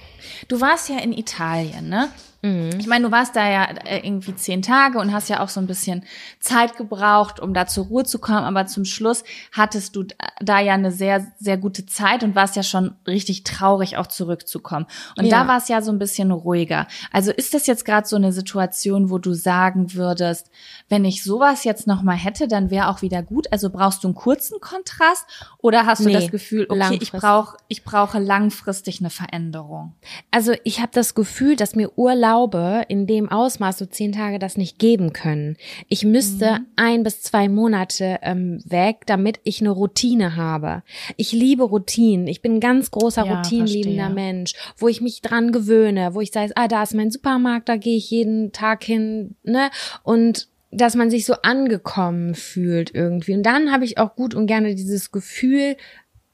Du 0.49 0.61
warst 0.61 0.89
ja 0.89 0.99
in 0.99 1.13
Italien, 1.13 1.89
ne? 1.89 2.09
Mhm. 2.45 2.79
Ich 2.79 2.87
meine, 2.87 3.07
du 3.07 3.11
warst 3.11 3.35
da 3.37 3.49
ja 3.51 3.65
äh, 3.87 4.07
irgendwie 4.07 4.35
zehn 4.35 4.61
Tage 4.61 4.99
und 4.99 5.15
hast 5.15 5.31
ja 5.31 5.41
auch 5.41 5.49
so 5.49 5.61
ein 5.61 5.67
bisschen 5.67 6.05
Zeit 6.41 6.77
gebraucht, 6.77 7.41
um 7.41 7.55
da 7.55 7.67
zur 7.67 7.87
Ruhe 7.87 8.05
zu 8.05 8.19
kommen. 8.19 8.45
Aber 8.45 8.67
zum 8.67 8.85
Schluss 8.85 9.25
hattest 9.51 9.97
du 9.97 10.05
da 10.41 10.61
ja 10.61 10.75
eine 10.75 10.93
sehr, 10.93 11.27
sehr 11.39 11.57
gute 11.57 11.87
Zeit 11.87 12.23
und 12.23 12.35
warst 12.35 12.55
ja 12.55 12.63
schon 12.63 12.97
richtig 13.07 13.45
traurig, 13.45 13.97
auch 13.97 14.09
zurückzukommen. 14.09 14.85
Und 15.17 15.25
Ja. 15.25 15.43
da 15.43 15.49
war 15.49 15.57
es 15.57 15.69
ja 15.69 15.81
so 15.81 15.91
ein 15.91 15.99
bisschen 15.99 16.31
ruhiger. 16.33 16.87
Also 17.11 17.33
ist 17.33 17.55
das 17.55 17.67
jetzt 17.67 17.87
gerade 17.87 18.07
so 18.07 18.17
eine 18.17 18.31
Situation, 18.33 19.09
wo 19.09 19.17
du 19.17 19.33
sagen 19.33 19.95
würdest, 19.95 20.51
wenn 20.91 21.07
ich 21.07 21.23
sowas 21.25 21.65
jetzt 21.65 21.87
noch 21.87 22.03
mal 22.03 22.17
hätte, 22.17 22.47
dann 22.47 22.71
wäre 22.71 22.89
auch 22.89 23.01
wieder 23.01 23.23
gut. 23.23 23.51
Also 23.53 23.71
brauchst 23.71 24.05
du 24.05 24.09
einen 24.09 24.15
kurzen 24.15 24.61
Kontrast 24.61 25.25
oder 25.59 25.87
hast 25.87 26.01
du 26.05 26.09
Nee, 26.09 26.13
das 26.13 26.31
Gefühl, 26.31 26.67
okay, 26.69 26.99
ich 27.01 27.11
brauche, 27.11 27.57
ich 27.69 27.85
brauche 27.85 28.19
langfristig 28.19 29.01
eine 29.01 29.09
Veränderung? 29.09 29.95
Also 30.31 30.53
ich 30.65 30.81
habe 30.81 30.91
das 30.93 31.15
Gefühl, 31.15 31.57
dass 31.57 31.75
mir 31.75 31.97
Urlaube 32.35 32.85
in 32.89 33.07
dem 33.07 33.29
Ausmaß 33.29 33.79
so 33.79 33.87
zehn 33.87 34.13
Tage 34.13 34.39
das 34.39 34.57
nicht 34.57 34.79
geben 34.79 35.13
können. 35.13 35.57
Ich 35.89 36.05
müsste 36.05 36.59
ein 36.77 37.03
bis 37.03 37.23
zwei 37.23 37.49
Monate 37.49 38.19
ähm, 38.23 38.61
weg, 38.65 39.03
damit 39.07 39.41
ich 39.45 39.61
eine 39.61 39.71
Routine 39.71 40.37
habe. 40.37 40.83
Ich 41.17 41.33
liebe 41.33 41.65
Routinen. 41.65 42.27
Ich 42.27 42.43
bin 42.43 42.57
ein 42.57 42.61
ganz 42.61 42.91
großer 42.91 43.25
Ja, 43.25 43.37
routinenliebender. 43.37 44.11
Mensch, 44.11 44.55
wo 44.77 44.89
ich 44.89 45.01
mich 45.01 45.23
dran 45.23 45.53
gewöhne, 45.53 46.15
wo 46.15 46.21
ich 46.21 46.33
sage, 46.33 46.53
ah, 46.57 46.69
da 46.69 46.83
ist 46.83 46.95
mein 46.95 47.11
Supermarkt, 47.11 47.69
da 47.69 47.77
gehe 47.77 47.97
ich 47.97 48.11
jeden 48.11 48.53
Tag 48.53 48.85
hin, 48.85 49.37
ne? 49.43 49.71
Und 50.03 50.49
dass 50.71 50.97
man 50.97 51.09
sich 51.09 51.25
so 51.25 51.35
angekommen 51.43 52.35
fühlt 52.35 52.93
irgendwie. 52.93 53.35
Und 53.35 53.45
dann 53.45 53.71
habe 53.71 53.85
ich 53.85 53.99
auch 53.99 54.17
gut 54.17 54.35
und 54.35 54.47
gerne 54.47 54.75
dieses 54.75 55.13
Gefühl, 55.13 55.77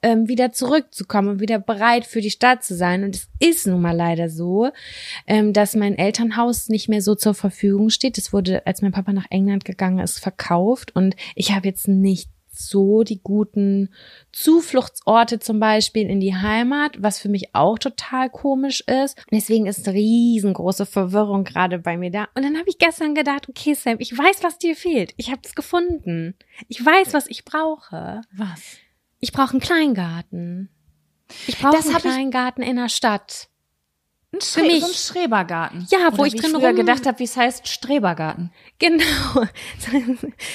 ähm, 0.02 0.28
wieder 0.28 0.52
zurückzukommen 0.52 1.28
und 1.28 1.40
wieder 1.40 1.58
bereit 1.58 2.06
für 2.06 2.20
die 2.20 2.30
Stadt 2.30 2.64
zu 2.64 2.74
sein. 2.74 3.04
Und 3.04 3.16
es 3.16 3.28
ist 3.38 3.66
nun 3.66 3.82
mal 3.82 3.96
leider 3.96 4.28
so, 4.28 4.70
ähm, 5.26 5.52
dass 5.52 5.76
mein 5.76 5.96
Elternhaus 5.96 6.68
nicht 6.68 6.88
mehr 6.88 7.02
so 7.02 7.14
zur 7.14 7.34
Verfügung 7.34 7.90
steht. 7.90 8.18
Es 8.18 8.32
wurde, 8.32 8.66
als 8.66 8.82
mein 8.82 8.92
Papa 8.92 9.12
nach 9.12 9.26
England 9.30 9.64
gegangen 9.64 9.98
ist, 9.98 10.18
verkauft 10.18 10.94
und 10.96 11.16
ich 11.34 11.52
habe 11.52 11.68
jetzt 11.68 11.88
nicht 11.88 12.28
so 12.52 13.02
die 13.02 13.20
guten 13.22 13.90
Zufluchtsorte 14.32 15.38
zum 15.38 15.60
Beispiel 15.60 16.08
in 16.08 16.20
die 16.20 16.34
Heimat, 16.34 17.02
was 17.02 17.18
für 17.18 17.28
mich 17.28 17.54
auch 17.54 17.78
total 17.78 18.28
komisch 18.28 18.82
ist. 18.86 19.22
Deswegen 19.30 19.66
ist 19.66 19.88
riesengroße 19.88 20.86
Verwirrung 20.86 21.44
gerade 21.44 21.78
bei 21.78 21.96
mir 21.96 22.10
da. 22.10 22.28
Und 22.34 22.44
dann 22.44 22.58
habe 22.58 22.68
ich 22.68 22.78
gestern 22.78 23.14
gedacht, 23.14 23.48
okay 23.48 23.74
Sam, 23.74 23.96
ich 23.98 24.16
weiß, 24.16 24.42
was 24.42 24.58
dir 24.58 24.76
fehlt. 24.76 25.14
Ich 25.16 25.30
habe 25.30 25.40
es 25.44 25.54
gefunden. 25.54 26.34
Ich 26.68 26.84
weiß, 26.84 27.14
was 27.14 27.26
ich 27.28 27.44
brauche. 27.44 28.20
Was? 28.32 28.78
Ich 29.20 29.32
brauche 29.32 29.50
einen 29.52 29.60
Kleingarten. 29.60 30.68
Ich 31.46 31.58
brauche 31.58 31.76
Das 31.76 31.86
einen 31.86 31.96
ich- 31.96 32.02
Kleingarten 32.02 32.62
in 32.62 32.76
der 32.76 32.88
Stadt. 32.88 33.46
Ein, 34.32 34.40
Für 34.40 34.60
Schre 34.60 34.62
mich. 34.62 34.80
so 34.80 34.86
ein 34.86 34.94
Schrebergarten. 34.94 35.86
Ja, 35.90 35.98
wo 36.12 36.18
Oder 36.18 36.26
ich 36.26 36.34
wie 36.34 36.38
drin 36.38 36.50
früher 36.52 36.68
rum- 36.68 36.76
gedacht 36.76 37.04
habe, 37.04 37.18
wie 37.18 37.24
es 37.24 37.36
heißt, 37.36 37.66
Strebergarten. 37.66 38.52
Genau. 38.78 39.02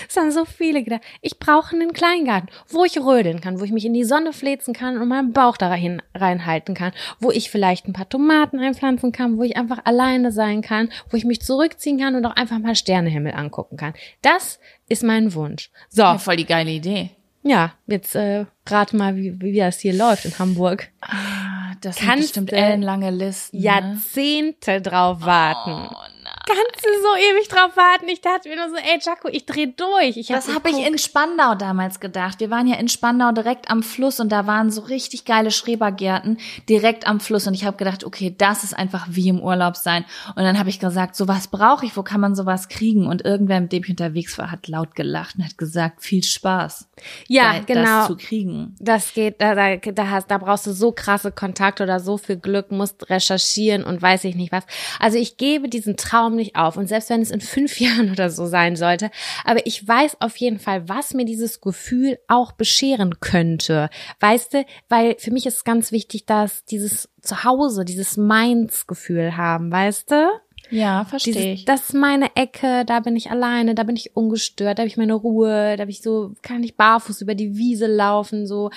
Es 0.07 0.16
haben 0.16 0.32
so 0.32 0.45
viele 0.45 0.82
gedacht. 0.82 1.01
Ich 1.22 1.39
brauche 1.39 1.76
einen 1.76 1.91
Kleingarten, 1.91 2.47
wo 2.70 2.86
ich 2.86 2.97
rödeln 2.97 3.41
kann, 3.41 3.59
wo 3.59 3.66
ich 3.66 3.72
mich 3.74 3.84
in 3.84 3.93
die 3.93 4.05
Sonne 4.05 4.32
fläzen 4.32 4.74
kann 4.74 4.97
und 4.97 5.09
meinen 5.09 5.34
Bauch 5.34 5.57
da 5.57 5.68
rein, 5.68 6.01
reinhalten 6.13 6.74
kann, 6.74 6.93
wo 7.20 7.32
ich 7.32 7.49
vielleicht 7.49 7.86
ein 7.88 7.93
paar 7.93 8.07
Tomaten 8.07 8.59
einpflanzen 8.59 9.11
kann, 9.11 9.38
wo 9.38 9.43
ich 9.43 9.57
einfach 9.57 9.80
alleine 9.84 10.32
sein 10.32 10.61
kann, 10.61 10.89
wo 11.09 11.18
ich 11.18 11.26
mich 11.26 11.41
zurückziehen 11.41 11.99
kann 11.99 12.16
und 12.16 12.26
auch 12.26 12.36
einfach 12.38 12.59
mal 12.59 12.76
Sternehimmel 12.76 13.34
angucken 13.34 13.76
kann. 13.76 13.93
Das 14.22 14.57
ist 14.88 15.03
mein 15.03 15.34
Wunsch. 15.34 15.70
So, 15.89 16.01
Ja, 16.03 16.18
voll 16.18 16.38
die 16.38 16.45
geile 16.45 16.72
Idee. 16.72 17.09
Ja, 17.46 17.74
jetzt 17.88 18.16
äh, 18.16 18.46
rate 18.68 18.96
mal, 18.98 19.16
wie, 19.16 19.39
wie 19.39 19.58
das 19.58 19.80
hier 19.80 19.93
läuft 19.93 20.26
in 20.26 20.38
Hamburg. 20.38 20.89
Ah, 21.02 21.74
Das 21.82 21.98
sind 21.98 22.08
Kannst 22.08 22.24
bestimmt 22.30 22.52
ellenlange 22.52 23.12
Listen. 23.12 23.58
Ne? 23.58 23.64
Jahrzehnte 23.64 24.82
drauf 24.82 25.22
warten. 25.22 25.89
Oh. 25.93 26.14
Kannst 26.46 26.86
du 26.86 26.89
so 27.02 27.16
ewig 27.32 27.48
drauf 27.48 27.76
warten. 27.76 28.08
Ich 28.08 28.22
dachte 28.22 28.50
mir 28.50 28.56
nur 28.56 28.70
so, 28.70 28.76
ey 28.76 29.00
Jaco, 29.02 29.28
ich 29.30 29.46
dreh 29.46 29.68
durch. 29.68 30.18
Ich 30.18 30.28
Das 30.28 30.54
habe 30.54 30.70
ich 30.70 30.86
in 30.86 30.98
Spandau 30.98 31.56
damals 31.56 32.00
gedacht. 32.00 32.39
Wir 32.39 32.50
waren 32.50 32.68
ja 32.68 32.76
in 32.76 32.88
Spandau 32.88 33.32
direkt 33.32 33.70
am 33.70 33.84
Fluss 33.84 34.20
und 34.20 34.30
da 34.32 34.48
waren 34.48 34.72
so 34.72 34.82
richtig 34.82 35.26
geile 35.26 35.52
Schrebergärten 35.52 36.38
direkt 36.70 37.08
am 37.08 37.20
Fluss 37.20 37.48
und 37.48 37.54
ich 37.54 37.66
habe 37.66 37.78
gedacht, 37.78 38.04
okay, 38.04 38.34
das 38.38 38.64
ist 38.64 38.74
einfach 38.78 39.08
wie 39.10 39.30
im 39.30 39.39
Urlaub 39.41 39.76
sein. 39.76 40.06
Und 40.36 40.43
dann 40.43 40.58
habe 40.60 40.70
ich 40.70 40.80
gesagt, 40.80 41.16
sowas 41.16 41.48
brauche 41.48 41.86
ich, 41.86 41.96
wo 41.98 42.04
kann 42.04 42.22
man 42.22 42.36
sowas 42.36 42.68
kriegen? 42.70 43.08
Und 43.08 43.24
irgendwer, 43.26 43.60
mit 43.62 43.72
dem 43.72 43.84
ich 43.84 43.89
unterwegs 43.89 44.38
war, 44.38 44.52
hat 44.52 44.68
laut 44.68 44.96
gelacht 44.96 45.36
und 45.38 45.46
hat 45.46 45.58
gesagt, 45.58 46.04
viel 46.04 46.24
Spaß. 46.24 46.88
Ja, 47.28 47.54
da- 47.54 47.60
genau. 47.60 47.82
Das 48.00 48.08
zu 48.08 48.18
kriegen. 48.18 48.76
Das 48.80 49.14
geht, 49.14 49.41
da, 49.41 49.56
da, 49.56 49.76
da, 49.78 50.10
hast, 50.10 50.30
da 50.32 50.38
brauchst 50.38 50.68
du 50.68 50.72
so 50.74 50.91
krasse 50.91 51.32
Kontakte 51.32 51.84
oder 51.84 52.00
so 52.00 52.18
viel 52.18 52.38
Glück, 52.38 52.72
musst 52.72 53.10
recherchieren 53.10 53.84
und 53.84 54.02
weiß 54.02 54.24
ich 54.26 54.36
nicht 54.36 54.52
was. 54.52 54.64
Also 55.00 55.18
ich 55.18 55.38
gebe 55.38 55.70
diesen 55.70 55.98
Traum 55.98 56.35
nicht 56.36 56.56
auf. 56.56 56.78
Und 56.78 56.88
selbst 56.88 57.10
wenn 57.10 57.22
es 57.22 57.32
in 57.32 57.42
fünf 57.42 57.80
Jahren 57.80 58.12
oder 58.12 58.30
so 58.30 58.46
sein 58.46 58.76
sollte, 58.76 59.12
aber 59.44 59.66
ich 59.66 59.88
weiß 59.88 60.22
auf 60.22 60.38
jeden 60.38 60.60
Fall, 60.60 60.88
was 60.88 61.14
mir 61.14 61.26
dieses 61.26 61.62
Gefühl 61.62 62.18
auch 62.28 62.52
bescheren 62.52 63.20
könnte. 63.20 63.90
Weißt 64.20 64.54
du, 64.54 64.66
weil 64.90 65.16
für 65.18 65.32
mich 65.32 65.46
ist 65.46 65.66
ganz 65.66 65.92
wichtig, 65.92 66.26
dass 66.26 66.66
dieses 66.66 67.10
Zuhause, 67.22 67.86
dieses 67.86 68.18
Mainz-Gefühl 68.18 69.38
haben, 69.38 69.72
weißt 69.72 70.12
du? 70.12 70.28
Ja, 70.72 71.06
verstehe 71.06 71.54
ich. 71.54 71.66
das 71.66 71.90
ist 71.90 71.94
meine 71.94 72.36
Ecke, 72.36 72.86
da 72.86 73.00
bin 73.00 73.16
ich 73.16 73.30
alleine, 73.30 73.76
da 73.76 73.84
bin 73.84 73.96
ich 73.96 74.16
ungestört, 74.16 74.78
da 74.78 74.82
habe 74.82 74.88
ich 74.88 74.98
meine 74.98 75.14
Ruhe, 75.14 75.76
da 75.76 75.82
habe 75.82 75.92
ich 75.92 76.02
so, 76.02 76.34
kann 76.42 76.64
ich 76.64 76.76
barfuß 76.76 77.22
über 77.22 77.36
die 77.36 77.56
Wiese 77.56 77.88
laufen, 77.88 78.48
so. 78.48 78.72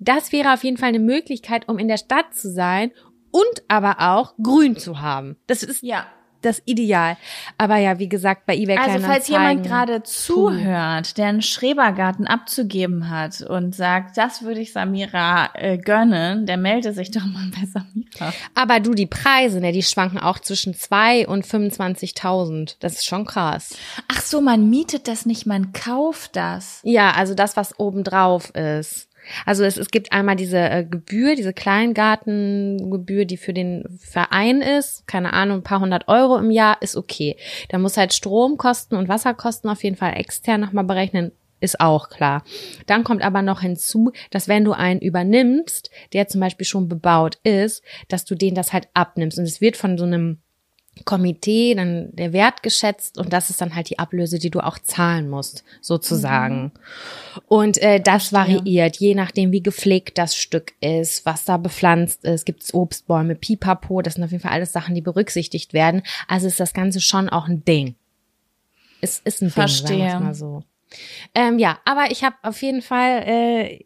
Das 0.00 0.32
wäre 0.32 0.52
auf 0.52 0.62
jeden 0.62 0.76
Fall 0.76 0.90
eine 0.90 1.00
Möglichkeit, 1.00 1.68
um 1.68 1.78
in 1.78 1.88
der 1.88 1.96
Stadt 1.96 2.34
zu 2.34 2.50
sein 2.50 2.92
und 3.30 3.62
aber 3.68 3.96
auch 3.98 4.34
grün 4.42 4.76
zu 4.76 5.00
haben. 5.00 5.36
Das 5.46 5.62
ist 5.62 5.82
ja. 5.82 6.06
Das 6.42 6.62
Ideal. 6.64 7.16
Aber 7.56 7.76
ja, 7.76 7.98
wie 7.98 8.08
gesagt, 8.08 8.46
bei 8.46 8.56
eBay 8.56 8.76
Also 8.78 9.04
falls 9.06 9.28
jemand 9.28 9.64
gerade 9.64 10.02
zuhört, 10.02 11.18
der 11.18 11.28
einen 11.28 11.42
Schrebergarten 11.42 12.26
abzugeben 12.26 13.10
hat 13.10 13.40
und 13.40 13.74
sagt, 13.74 14.16
das 14.16 14.42
würde 14.42 14.60
ich 14.60 14.72
Samira 14.72 15.50
äh, 15.54 15.78
gönnen, 15.78 16.46
der 16.46 16.56
melde 16.56 16.92
sich 16.92 17.10
doch 17.10 17.24
mal 17.24 17.50
bei 17.54 17.66
Samira. 17.66 18.32
Aber 18.54 18.80
du, 18.80 18.94
die 18.94 19.06
Preise, 19.06 19.60
ne, 19.60 19.72
die 19.72 19.82
schwanken 19.82 20.18
auch 20.18 20.38
zwischen 20.38 20.74
zwei 20.74 21.26
und 21.26 21.44
25.000. 21.44 22.76
Das 22.80 22.94
ist 22.94 23.06
schon 23.06 23.24
krass. 23.24 23.76
Ach 24.08 24.20
so, 24.20 24.40
man 24.40 24.68
mietet 24.70 25.08
das 25.08 25.26
nicht, 25.26 25.46
man 25.46 25.72
kauft 25.72 26.36
das. 26.36 26.80
Ja, 26.82 27.12
also 27.12 27.34
das, 27.34 27.56
was 27.56 27.78
obendrauf 27.78 28.50
ist. 28.50 29.07
Also 29.46 29.64
es, 29.64 29.76
es 29.76 29.90
gibt 29.90 30.12
einmal 30.12 30.36
diese 30.36 30.58
äh, 30.58 30.84
Gebühr, 30.84 31.34
diese 31.34 31.52
Kleingartengebühr, 31.52 33.24
die 33.24 33.36
für 33.36 33.52
den 33.52 33.84
Verein 33.98 34.60
ist. 34.60 35.06
Keine 35.06 35.32
Ahnung, 35.32 35.58
ein 35.58 35.62
paar 35.62 35.80
hundert 35.80 36.08
Euro 36.08 36.36
im 36.36 36.50
Jahr 36.50 36.80
ist 36.82 36.96
okay. 36.96 37.36
Da 37.68 37.78
muss 37.78 37.96
halt 37.96 38.12
Stromkosten 38.12 38.96
und 38.96 39.08
Wasserkosten 39.08 39.70
auf 39.70 39.82
jeden 39.84 39.96
Fall 39.96 40.14
extern 40.16 40.60
nochmal 40.60 40.84
berechnen. 40.84 41.32
Ist 41.60 41.80
auch 41.80 42.08
klar. 42.08 42.44
Dann 42.86 43.02
kommt 43.02 43.22
aber 43.22 43.42
noch 43.42 43.62
hinzu, 43.62 44.12
dass 44.30 44.46
wenn 44.46 44.64
du 44.64 44.72
einen 44.72 45.00
übernimmst, 45.00 45.90
der 46.12 46.28
zum 46.28 46.40
Beispiel 46.40 46.66
schon 46.66 46.88
bebaut 46.88 47.38
ist, 47.42 47.82
dass 48.06 48.24
du 48.24 48.36
den 48.36 48.54
das 48.54 48.72
halt 48.72 48.88
abnimmst. 48.94 49.38
Und 49.38 49.44
es 49.44 49.60
wird 49.60 49.76
von 49.76 49.98
so 49.98 50.04
einem 50.04 50.38
Komitee 51.04 51.74
dann 51.74 52.10
der 52.12 52.32
Wert 52.32 52.62
geschätzt 52.62 53.18
und 53.18 53.32
das 53.32 53.50
ist 53.50 53.60
dann 53.60 53.74
halt 53.74 53.90
die 53.90 53.98
Ablöse, 53.98 54.38
die 54.38 54.50
du 54.50 54.60
auch 54.60 54.78
zahlen 54.78 55.28
musst, 55.28 55.64
sozusagen. 55.80 56.72
Und 57.46 57.78
äh, 57.78 58.00
das 58.00 58.32
variiert, 58.32 58.96
je 58.96 59.14
nachdem, 59.14 59.52
wie 59.52 59.62
gepflegt 59.62 60.18
das 60.18 60.36
Stück 60.36 60.74
ist, 60.80 61.24
was 61.26 61.44
da 61.44 61.56
bepflanzt 61.56 62.24
ist, 62.24 62.46
gibt's 62.46 62.74
Obstbäume, 62.74 63.34
Pipapo, 63.34 64.02
das 64.02 64.14
sind 64.14 64.24
auf 64.24 64.30
jeden 64.30 64.42
Fall 64.42 64.52
alles 64.52 64.72
Sachen, 64.72 64.94
die 64.94 65.00
berücksichtigt 65.00 65.72
werden. 65.72 66.02
Also 66.26 66.46
ist 66.46 66.60
das 66.60 66.72
Ganze 66.72 67.00
schon 67.00 67.28
auch 67.28 67.48
ein 67.48 67.64
Ding. 67.64 67.94
Es 69.00 69.20
ist 69.20 69.42
ein 69.42 69.50
Verstehe. 69.50 69.96
Ding, 69.96 70.08
sagen 70.10 70.24
wir's 70.24 70.24
mal 70.24 70.34
so. 70.34 70.62
Ähm, 71.34 71.58
ja, 71.58 71.78
aber 71.84 72.10
ich 72.10 72.24
habe 72.24 72.36
auf 72.42 72.62
jeden 72.62 72.82
Fall 72.82 73.22
äh, 73.26 73.84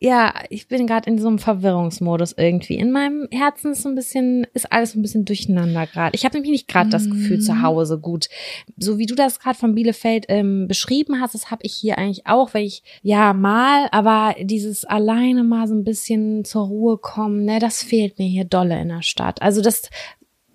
ja, 0.00 0.32
ich 0.48 0.68
bin 0.68 0.86
gerade 0.86 1.10
in 1.10 1.18
so 1.18 1.26
einem 1.26 1.40
Verwirrungsmodus 1.40 2.34
irgendwie. 2.36 2.76
In 2.76 2.92
meinem 2.92 3.26
Herzen 3.32 3.72
ist 3.72 3.82
so 3.82 3.88
ein 3.88 3.96
bisschen, 3.96 4.46
ist 4.54 4.70
alles 4.70 4.92
so 4.92 4.98
ein 4.98 5.02
bisschen 5.02 5.24
durcheinander 5.24 5.88
gerade. 5.88 6.14
Ich 6.14 6.24
habe 6.24 6.36
nämlich 6.36 6.52
nicht 6.52 6.68
gerade 6.68 6.88
das 6.88 7.10
Gefühl 7.10 7.40
zu 7.40 7.62
Hause 7.62 7.98
gut. 7.98 8.28
So 8.76 8.98
wie 8.98 9.06
du 9.06 9.16
das 9.16 9.40
gerade 9.40 9.58
von 9.58 9.74
Bielefeld 9.74 10.26
ähm, 10.28 10.68
beschrieben 10.68 11.20
hast, 11.20 11.34
das 11.34 11.50
habe 11.50 11.62
ich 11.64 11.74
hier 11.74 11.98
eigentlich 11.98 12.28
auch, 12.28 12.54
weil 12.54 12.64
ich 12.64 12.84
ja 13.02 13.32
mal, 13.32 13.88
aber 13.90 14.36
dieses 14.40 14.84
alleine 14.84 15.42
mal 15.42 15.66
so 15.66 15.74
ein 15.74 15.82
bisschen 15.82 16.44
zur 16.44 16.66
Ruhe 16.66 16.98
kommen, 16.98 17.44
ne, 17.44 17.58
das 17.58 17.82
fehlt 17.82 18.20
mir 18.20 18.28
hier 18.28 18.44
dolle 18.44 18.80
in 18.80 18.90
der 18.90 19.02
Stadt. 19.02 19.42
Also 19.42 19.62
das, 19.62 19.90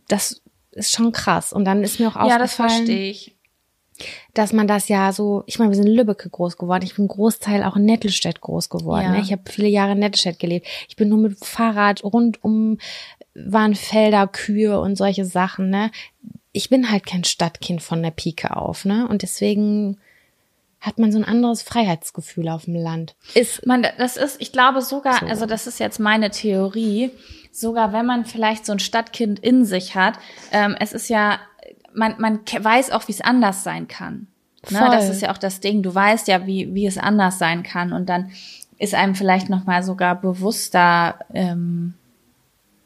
das 0.07 0.41
ist 0.71 0.91
schon 0.91 1.11
krass. 1.11 1.51
Und 1.51 1.65
dann 1.65 1.83
ist 1.83 1.99
mir 1.99 2.07
auch 2.07 2.15
Ja, 2.15 2.37
das 2.37 2.57
aufgefallen, 2.57 2.85
verstehe 2.85 3.09
ich. 3.09 3.35
Dass 4.33 4.53
man 4.53 4.67
das 4.67 4.87
ja 4.87 5.11
so, 5.11 5.43
ich 5.45 5.59
meine, 5.59 5.71
wir 5.71 5.75
sind 5.75 5.87
in 5.87 5.95
Lübbecke 5.95 6.29
groß 6.29 6.57
geworden, 6.57 6.83
ich 6.83 6.95
bin 6.95 7.07
Großteil 7.07 7.63
auch 7.63 7.75
in 7.75 7.85
Nettelstedt 7.85 8.41
groß 8.41 8.69
geworden. 8.69 9.03
Ja. 9.03 9.11
Ne? 9.11 9.21
Ich 9.21 9.31
habe 9.31 9.43
viele 9.49 9.67
Jahre 9.67 9.93
in 9.93 9.99
Nettelstedt 9.99 10.39
gelebt. 10.39 10.67
Ich 10.87 10.95
bin 10.95 11.09
nur 11.09 11.19
mit 11.19 11.43
Fahrrad 11.43 12.03
rund 12.03 12.43
um 12.43 12.77
waren 13.35 13.75
Felder, 13.75 14.27
Kühe 14.27 14.79
und 14.79 14.95
solche 14.95 15.25
Sachen. 15.25 15.69
Ne? 15.69 15.91
Ich 16.51 16.69
bin 16.69 16.91
halt 16.91 17.05
kein 17.05 17.23
Stadtkind 17.23 17.81
von 17.81 18.03
der 18.03 18.11
Pike 18.11 18.55
auf, 18.55 18.85
ne? 18.85 19.07
Und 19.07 19.23
deswegen 19.23 19.97
hat 20.79 20.99
man 20.99 21.11
so 21.11 21.17
ein 21.17 21.23
anderes 21.23 21.63
Freiheitsgefühl 21.63 22.49
auf 22.49 22.65
dem 22.65 22.75
Land. 22.75 23.15
Ist 23.33 23.65
Man, 23.65 23.87
das 23.97 24.17
ist, 24.17 24.41
ich 24.41 24.51
glaube 24.51 24.81
sogar, 24.81 25.19
So. 25.21 25.25
also 25.27 25.45
das 25.45 25.65
ist 25.65 25.79
jetzt 25.79 25.97
meine 25.97 26.29
Theorie, 26.29 27.09
sogar 27.53 27.93
wenn 27.93 28.05
man 28.05 28.25
vielleicht 28.25 28.65
so 28.65 28.73
ein 28.73 28.79
Stadtkind 28.79 29.39
in 29.39 29.63
sich 29.63 29.95
hat, 29.95 30.19
ähm, 30.51 30.75
es 30.79 30.91
ist 30.91 31.07
ja, 31.07 31.39
man, 31.93 32.15
man 32.19 32.39
weiß 32.39 32.91
auch, 32.91 33.07
wie 33.07 33.11
es 33.11 33.21
anders 33.21 33.63
sein 33.63 33.87
kann. 33.87 34.27
Ne? 34.69 34.79
Das 34.91 35.09
ist 35.09 35.21
ja 35.21 35.31
auch 35.31 35.37
das 35.37 35.59
Ding. 35.59 35.83
Du 35.83 35.93
weißt 35.93 36.27
ja, 36.27 36.45
wie, 36.45 36.73
wie 36.73 36.85
es 36.85 36.97
anders 36.97 37.37
sein 37.37 37.63
kann. 37.63 37.91
Und 37.91 38.07
dann 38.07 38.31
ist 38.77 38.95
einem 38.95 39.15
vielleicht 39.15 39.49
nochmal 39.49 39.83
sogar 39.83 40.15
bewusster, 40.19 41.19
ähm, 41.33 41.93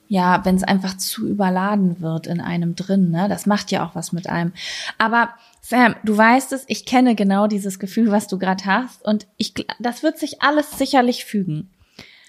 ja, 0.07 0.43
wenn 0.45 0.55
es 0.55 0.63
einfach 0.63 0.97
zu 0.97 1.27
überladen 1.27 2.01
wird 2.01 2.27
in 2.27 2.39
einem 2.39 2.75
drin, 2.75 3.11
ne? 3.11 3.27
Das 3.27 3.45
macht 3.45 3.71
ja 3.71 3.85
auch 3.85 3.93
was 3.93 4.11
mit 4.11 4.29
einem. 4.29 4.53
Aber 4.97 5.29
Sam, 5.61 5.95
du 6.03 6.17
weißt 6.17 6.53
es, 6.53 6.63
ich 6.67 6.85
kenne 6.85 7.13
genau 7.13 7.47
dieses 7.47 7.77
Gefühl, 7.77 8.09
was 8.09 8.27
du 8.27 8.37
gerade 8.37 8.63
hast, 8.65 9.03
und 9.03 9.27
ich, 9.35 9.53
das 9.79 10.03
wird 10.03 10.17
sich 10.17 10.41
alles 10.41 10.77
sicherlich 10.77 11.25
fügen. 11.25 11.69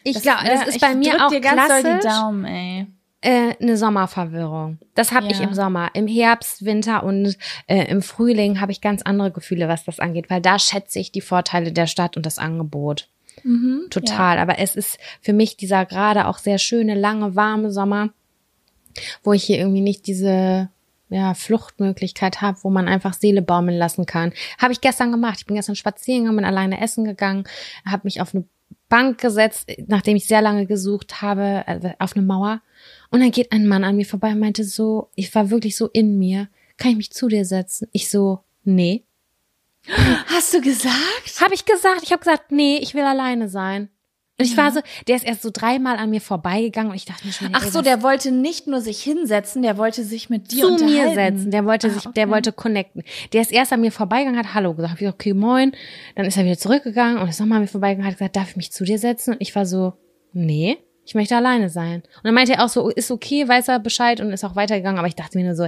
ich 0.03 0.21
glaube, 0.23 0.45
das 0.45 0.61
ne, 0.61 0.67
ist 0.67 0.75
ich 0.77 0.81
bei 0.81 0.95
mir 0.95 1.25
auch 1.25 1.31
dir 1.31 1.41
ganz 1.41 1.69
doll 1.69 1.77
die 1.77 1.83
klassisch. 1.83 2.11
Daumen, 2.11 2.45
ey. 2.45 2.87
Äh, 3.21 3.55
eine 3.61 3.77
Sommerverwirrung. 3.77 4.79
Das 4.95 5.13
habe 5.13 5.27
ich 5.27 5.39
Ja. 5.39 5.45
im 5.49 5.55
Sommer. 5.55 5.91
Im 5.95 6.07
Herbst, 6.07 6.65
Winter 6.65 7.03
und 7.03 7.37
äh, 7.67 7.85
im 7.91 8.03
Frühling 8.03 8.61
habe 8.61 8.73
ich 8.73 8.81
ganz 8.81 9.03
andere 9.03 9.33
Gefühle, 9.33 9.69
was 9.69 9.85
das 9.85 9.99
angeht, 9.99 10.31
weil 10.31 10.41
da 10.41 10.59
schätze 10.59 10.99
ich 11.01 11.11
die 11.11 11.21
Vorteile 11.21 11.73
der 11.73 11.87
Stadt 11.87 12.17
und 12.17 12.25
das 12.27 12.39
Angebot. 12.39 13.09
Total. 13.91 14.39
Aber 14.39 14.59
es 14.59 14.77
ist 14.77 14.99
für 15.21 15.33
mich 15.33 15.57
dieser 15.57 15.85
gerade 15.87 16.27
auch 16.27 16.39
sehr 16.39 16.59
schöne, 16.59 16.95
lange, 16.95 17.35
warme 17.37 17.71
Sommer, 17.71 18.11
wo 19.23 19.33
ich 19.33 19.45
hier 19.45 19.59
irgendwie 19.59 19.81
nicht 19.81 20.07
diese 20.07 20.69
ja, 21.11 21.35
Fluchtmöglichkeit 21.35 22.43
habe, 22.43 22.59
wo 22.63 22.71
man 22.71 22.87
einfach 22.89 23.15
Seele 23.15 23.41
baumeln 23.43 23.79
lassen 23.79 24.07
kann. 24.07 24.33
Habe 24.59 24.73
ich 24.73 24.81
gestern 24.81 25.11
gemacht. 25.11 25.37
Ich 25.39 25.47
bin 25.47 25.57
gestern 25.57 25.77
spazieren 25.77 26.23
gegangen, 26.23 26.37
bin 26.37 26.45
alleine 26.45 26.81
essen 26.81 27.05
gegangen, 27.05 27.45
habe 27.87 28.03
mich 28.05 28.21
auf 28.21 28.35
eine 28.35 28.45
Bank 28.89 29.21
gesetzt, 29.21 29.71
nachdem 29.87 30.17
ich 30.17 30.27
sehr 30.27 30.43
lange 30.43 30.67
gesucht 30.67 31.21
habe, 31.21 31.65
äh, 31.67 31.93
auf 31.99 32.17
eine 32.17 32.25
Mauer. 32.25 32.63
Und 33.11 33.21
dann 33.21 33.31
geht 33.31 33.53
ein 33.53 33.67
Mann 33.67 33.85
an 33.85 33.97
mir 33.97 34.07
vorbei 34.07 34.33
und 34.33 34.41
meinte 34.41 34.65
so, 34.65 35.11
ich 35.15 35.35
war 35.35 35.51
wirklich 35.51 35.77
so 35.77 35.89
in 35.89 36.19
mir, 36.19 36.49
kann 36.77 36.93
ich 36.93 36.97
mich 36.97 37.13
zu 37.13 37.29
dir 37.29 37.45
setzen? 37.45 37.89
Ich 37.93 38.11
so, 38.11 38.41
nee. 38.65 39.05
Hast 40.27 40.53
du 40.55 40.61
gesagt? 40.61 41.41
Habe 41.41 41.55
ich 41.55 41.65
gesagt, 41.65 42.03
ich 42.03 42.13
habe 42.13 42.21
gesagt, 42.21 42.53
nee, 42.53 42.79
ich 42.79 42.95
will 42.95 43.05
alleine 43.05 43.49
sein. 43.49 43.89
Und 44.41 44.45
ich 44.47 44.57
war 44.57 44.71
so, 44.71 44.81
der 45.09 45.17
ist 45.17 45.25
erst 45.27 45.43
so 45.43 45.51
dreimal 45.53 45.97
an 45.97 46.11
mir 46.11 46.21
vorbeigegangen 46.21 46.91
und 46.91 46.97
ich 46.97 47.05
dachte 47.07 47.27
mir 47.27 47.33
schon, 47.33 47.49
Ach 47.55 47.65
ey, 47.65 47.71
so, 47.71 47.83
der 47.83 48.03
wollte 48.05 48.31
nicht 48.31 48.69
nur 48.69 48.81
sich 48.81 49.03
hinsetzen, 49.03 49.63
der 49.63 49.77
wollte 49.79 50.05
sich 50.05 50.31
mit 50.31 50.53
dir 50.53 50.61
zu 50.65 50.73
unterhalten. 50.75 50.95
mir 50.95 51.15
setzen. 51.15 51.51
Der 51.51 51.65
wollte 51.65 51.89
Ah, 51.89 51.91
sich, 51.91 52.07
okay. 52.07 52.13
der 52.15 52.31
wollte 52.31 52.53
connecten. 52.53 53.03
Der 53.33 53.41
ist 53.41 53.51
erst 53.51 53.73
an 53.73 53.81
mir 53.81 53.91
vorbeigegangen, 53.91 54.39
hat 54.39 54.55
Hallo 54.55 54.75
gesagt. 54.75 54.93
Hab 54.93 54.97
ich 54.99 55.01
gesagt, 55.07 55.15
okay, 55.21 55.35
moin. 55.35 55.73
Dann 56.15 56.25
ist 56.27 56.37
er 56.37 56.45
wieder 56.45 56.57
zurückgegangen 56.57 57.19
und 57.19 57.29
ist 57.29 57.41
nochmal 57.41 57.57
an 57.57 57.63
mir 57.63 57.69
vorbeigegangen, 57.69 58.07
hat 58.13 58.17
gesagt, 58.19 58.37
darf 58.37 58.51
ich 58.51 58.57
mich 58.57 58.71
zu 58.71 58.85
dir 58.85 58.99
setzen? 59.01 59.33
Und 59.35 59.41
ich 59.41 59.55
war 59.57 59.67
so, 59.67 59.95
nee, 60.33 60.79
ich 61.05 61.17
möchte 61.17 61.35
alleine 61.37 61.69
sein. 61.69 62.03
Und 62.19 62.25
dann 62.25 62.35
meinte 62.35 62.53
er 62.53 62.65
auch 62.65 62.69
so, 62.69 62.89
ist 62.91 63.11
okay, 63.11 63.49
weiß 63.49 63.67
er 63.67 63.81
Bescheid 63.81 64.21
und 64.21 64.31
ist 64.31 64.45
auch 64.45 64.55
weitergegangen. 64.55 64.99
Aber 65.01 65.09
ich 65.09 65.17
dachte 65.17 65.37
mir 65.37 65.45
nur 65.47 65.57
so, 65.57 65.67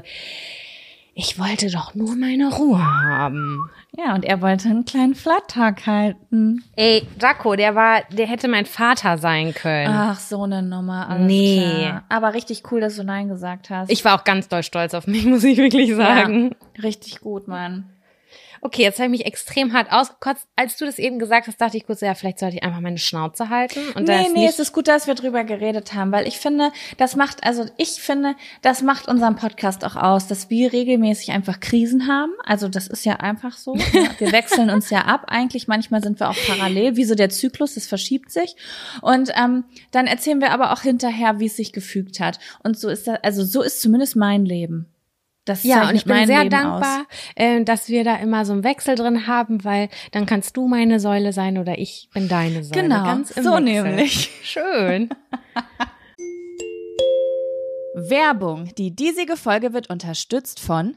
ich 1.22 1.38
wollte 1.38 1.70
doch 1.70 1.94
nur 1.94 2.16
meine 2.16 2.50
Ruhe 2.50 2.82
haben. 2.82 3.68
Ja, 3.94 4.14
und 4.14 4.24
er 4.24 4.40
wollte 4.40 4.70
einen 4.70 4.86
kleinen 4.86 5.14
Flat-Tag 5.14 5.86
halten. 5.86 6.64
Ey, 6.76 7.06
Jaco, 7.20 7.56
der 7.56 7.74
war, 7.74 8.00
der 8.10 8.26
hätte 8.26 8.48
mein 8.48 8.64
Vater 8.64 9.18
sein 9.18 9.52
können. 9.52 9.92
Ach, 9.94 10.18
so 10.18 10.44
eine 10.44 10.62
Nummer. 10.62 11.10
Alles 11.10 11.26
Nee. 11.26 11.82
Klar. 11.84 12.04
Aber 12.08 12.32
richtig 12.32 12.62
cool, 12.72 12.80
dass 12.80 12.96
du 12.96 13.04
Nein 13.04 13.28
gesagt 13.28 13.68
hast. 13.68 13.90
Ich 13.90 14.02
war 14.02 14.18
auch 14.18 14.24
ganz 14.24 14.48
doll 14.48 14.62
stolz 14.62 14.94
auf 14.94 15.06
mich, 15.06 15.26
muss 15.26 15.44
ich 15.44 15.58
wirklich 15.58 15.94
sagen. 15.94 16.52
Ja, 16.76 16.82
richtig 16.82 17.20
gut, 17.20 17.48
Mann. 17.48 17.84
Okay, 18.62 18.82
jetzt 18.82 18.98
habe 18.98 19.06
ich 19.06 19.18
mich 19.18 19.26
extrem 19.26 19.72
hart 19.72 19.90
ausgekotzt. 19.90 20.46
Als 20.54 20.76
du 20.76 20.84
das 20.84 20.98
eben 20.98 21.18
gesagt 21.18 21.46
hast, 21.46 21.60
dachte 21.60 21.76
ich 21.76 21.86
kurz, 21.86 22.02
ja, 22.02 22.14
vielleicht 22.14 22.38
sollte 22.38 22.56
ich 22.56 22.62
einfach 22.62 22.80
meine 22.80 22.98
Schnauze 22.98 23.48
halten. 23.48 23.80
Und 23.94 24.06
nee, 24.06 24.28
nee, 24.34 24.46
es 24.46 24.58
ist 24.58 24.72
gut, 24.72 24.86
dass 24.86 25.06
wir 25.06 25.14
drüber 25.14 25.44
geredet 25.44 25.94
haben, 25.94 26.12
weil 26.12 26.26
ich 26.26 26.38
finde, 26.38 26.70
das 26.98 27.16
macht, 27.16 27.42
also 27.44 27.66
ich 27.78 27.92
finde, 27.92 28.34
das 28.60 28.82
macht 28.82 29.08
unseren 29.08 29.36
Podcast 29.36 29.84
auch 29.84 29.96
aus, 29.96 30.26
dass 30.26 30.50
wir 30.50 30.72
regelmäßig 30.72 31.30
einfach 31.30 31.60
Krisen 31.60 32.06
haben. 32.06 32.32
Also 32.44 32.68
das 32.68 32.86
ist 32.86 33.04
ja 33.04 33.16
einfach 33.16 33.56
so. 33.56 33.74
Ne? 33.90 34.08
Wir 34.18 34.32
wechseln 34.32 34.70
uns 34.70 34.90
ja 34.90 35.00
ab. 35.00 35.24
Eigentlich 35.28 35.66
manchmal 35.66 36.02
sind 36.02 36.20
wir 36.20 36.28
auch 36.28 36.36
parallel, 36.46 36.96
wie 36.96 37.04
so 37.04 37.14
der 37.14 37.28
Zyklus, 37.28 37.74
das 37.74 37.86
verschiebt 37.86 38.30
sich. 38.30 38.54
Und 39.00 39.32
ähm, 39.36 39.64
dann 39.90 40.06
erzählen 40.06 40.40
wir 40.40 40.52
aber 40.52 40.72
auch 40.72 40.82
hinterher, 40.82 41.40
wie 41.40 41.46
es 41.46 41.56
sich 41.56 41.72
gefügt 41.72 42.20
hat. 42.20 42.38
Und 42.62 42.78
so 42.78 42.88
ist 42.88 43.08
das, 43.08 43.18
also 43.22 43.42
so 43.42 43.62
ist 43.62 43.80
zumindest 43.80 44.16
mein 44.16 44.44
Leben. 44.44 44.86
Das 45.50 45.64
Ja, 45.64 45.88
und 45.88 45.96
ich 45.96 46.04
bin 46.04 46.26
sehr 46.26 46.44
Leben 46.44 46.50
dankbar, 46.50 47.06
äh, 47.34 47.64
dass 47.64 47.88
wir 47.88 48.04
da 48.04 48.14
immer 48.16 48.44
so 48.44 48.52
einen 48.52 48.62
Wechsel 48.62 48.94
drin 48.94 49.26
haben, 49.26 49.64
weil 49.64 49.88
dann 50.12 50.24
kannst 50.24 50.56
du 50.56 50.68
meine 50.68 51.00
Säule 51.00 51.32
sein 51.32 51.58
oder 51.58 51.76
ich 51.76 52.08
bin 52.14 52.28
deine 52.28 52.62
Säule. 52.62 52.82
Genau, 52.82 53.02
Ganz 53.02 53.30
so 53.34 53.54
Wechsel. 53.54 53.60
nämlich. 53.60 54.30
Schön. 54.44 55.10
Werbung. 57.96 58.70
Die 58.78 58.94
diesige 58.94 59.36
Folge 59.36 59.72
wird 59.72 59.90
unterstützt 59.90 60.60
von 60.60 60.96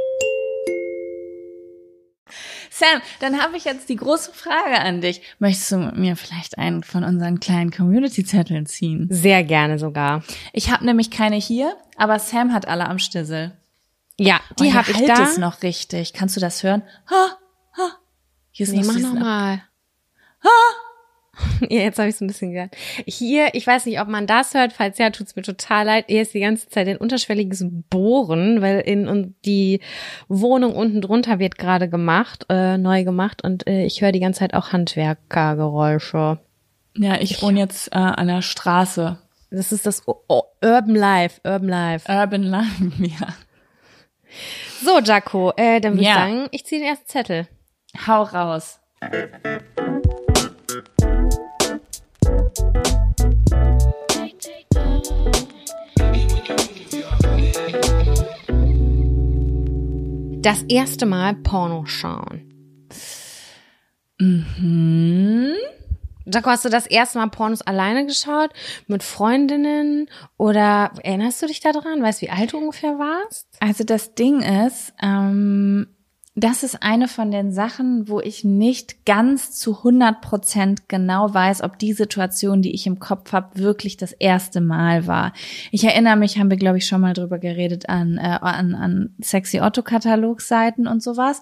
Sam, 2.69 3.01
dann 3.19 3.41
habe 3.41 3.57
ich 3.57 3.65
jetzt 3.65 3.89
die 3.89 3.95
große 3.95 4.31
Frage 4.33 4.79
an 4.79 5.01
dich. 5.01 5.21
Möchtest 5.39 5.71
du 5.71 5.77
mir 5.77 6.15
vielleicht 6.15 6.57
einen 6.57 6.83
von 6.83 7.03
unseren 7.03 7.39
kleinen 7.39 7.71
Community-Zetteln 7.71 8.65
ziehen? 8.65 9.07
Sehr 9.11 9.43
gerne 9.43 9.77
sogar. 9.79 10.23
Ich 10.53 10.71
habe 10.71 10.85
nämlich 10.85 11.11
keine 11.11 11.35
hier, 11.37 11.75
aber 11.97 12.19
Sam 12.19 12.53
hat 12.53 12.67
alle 12.67 12.87
am 12.87 12.99
Stissel. 12.99 13.51
Ja, 14.17 14.39
Die 14.59 14.73
habe 14.73 14.91
ich 14.91 15.05
da. 15.05 15.23
es 15.23 15.37
noch 15.37 15.63
richtig. 15.63 16.13
Kannst 16.13 16.35
du 16.35 16.39
das 16.39 16.61
hören? 16.63 16.83
Ha, 17.09 17.37
ha. 17.77 17.89
Hier 18.51 18.65
ist 18.67 18.73
Nee, 18.73 18.81
noch 18.81 18.93
mach 18.93 18.99
nochmal. 18.99 19.63
Ja, 21.69 21.79
jetzt 21.81 21.97
habe 21.99 22.09
ich 22.09 22.15
es 22.15 22.21
ein 22.21 22.27
bisschen 22.27 22.51
gehört. 22.51 22.75
Hier, 23.05 23.49
ich 23.53 23.65
weiß 23.65 23.85
nicht, 23.85 24.01
ob 24.01 24.07
man 24.07 24.27
das 24.27 24.53
hört. 24.53 24.73
Falls 24.73 24.97
ja, 24.97 25.09
tut's 25.11 25.35
mir 25.35 25.41
total 25.43 25.85
leid. 25.85 26.05
Hier 26.07 26.21
ist 26.23 26.33
die 26.33 26.39
ganze 26.41 26.67
Zeit 26.69 26.87
ein 26.87 26.97
unterschwelliges 26.97 27.65
Bohren, 27.89 28.61
weil 28.61 28.81
in 28.81 29.07
und 29.07 29.35
die 29.45 29.79
Wohnung 30.27 30.75
unten 30.75 30.99
drunter 31.01 31.39
wird 31.39 31.57
gerade 31.57 31.87
gemacht, 31.87 32.45
äh, 32.49 32.77
neu 32.77 33.03
gemacht 33.03 33.43
und 33.43 33.65
äh, 33.67 33.85
ich 33.85 34.01
höre 34.01 34.11
die 34.11 34.19
ganze 34.19 34.39
Zeit 34.39 34.53
auch 34.53 34.71
Handwerkergeräusche. 34.73 36.39
Ja, 36.97 37.21
ich 37.21 37.41
wohne 37.41 37.59
jetzt 37.59 37.87
äh, 37.93 37.97
an 37.97 38.27
der 38.27 38.41
Straße. 38.41 39.17
Das 39.51 39.71
ist 39.71 39.85
das 39.85 40.07
o 40.07 40.23
o 40.27 40.43
Urban 40.63 40.95
Life, 40.95 41.39
Urban 41.45 41.69
Life. 41.69 42.11
Urban 42.11 42.43
Life, 42.43 42.83
ja. 42.99 43.27
So, 44.83 44.99
Jaco, 44.99 45.53
äh, 45.57 45.79
dann 45.79 45.93
würde 45.93 46.03
Ja. 46.03 46.09
ich 46.11 46.15
sagen, 46.33 46.47
ich 46.51 46.65
ziehe 46.65 46.81
den 46.81 46.89
ersten 46.89 47.07
Zettel. 47.07 47.47
Hau 48.07 48.23
raus. 48.23 48.79
Das 60.41 60.63
erste 60.63 61.05
Mal 61.05 61.35
Porno 61.35 61.85
schauen. 61.85 62.87
Hm? 64.19 65.53
Jaco, 66.25 66.49
hast 66.49 66.65
du 66.65 66.69
das 66.69 66.87
erste 66.87 67.19
Mal 67.19 67.27
Pornos 67.27 67.61
alleine 67.61 68.05
geschaut? 68.05 68.51
Mit 68.87 69.03
Freundinnen? 69.03 70.09
Oder 70.37 70.91
erinnerst 71.03 71.41
du 71.41 71.47
dich 71.47 71.59
daran? 71.59 72.01
Weißt 72.01 72.21
du, 72.21 72.25
wie 72.25 72.31
alt 72.31 72.53
du 72.53 72.57
ungefähr 72.57 72.97
warst? 72.99 73.47
Also 73.59 73.83
das 73.83 74.15
Ding 74.15 74.41
ist, 74.41 74.93
ähm, 75.01 75.87
das 76.35 76.63
ist 76.63 76.81
eine 76.81 77.09
von 77.09 77.29
den 77.29 77.51
Sachen, 77.51 78.07
wo 78.07 78.21
ich 78.21 78.45
nicht 78.45 79.05
ganz 79.05 79.51
zu 79.51 79.77
100 79.79 80.21
Prozent 80.21 80.87
genau 80.87 81.33
weiß, 81.33 81.61
ob 81.61 81.77
die 81.77 81.91
Situation, 81.91 82.61
die 82.61 82.73
ich 82.73 82.87
im 82.87 82.99
Kopf 82.99 83.33
habe, 83.33 83.59
wirklich 83.59 83.97
das 83.97 84.13
erste 84.13 84.61
Mal 84.61 85.07
war. 85.07 85.33
Ich 85.71 85.83
erinnere 85.83 86.15
mich, 86.15 86.39
haben 86.39 86.49
wir, 86.49 86.55
glaube 86.55 86.77
ich, 86.77 86.87
schon 86.87 87.01
mal 87.01 87.13
drüber 87.13 87.37
geredet, 87.37 87.89
an, 87.89 88.17
äh, 88.17 88.21
an, 88.21 88.75
an 88.75 89.15
sexy 89.19 89.59
Otto-Katalogseiten 89.59 90.87
und 90.87 91.03
sowas. 91.03 91.41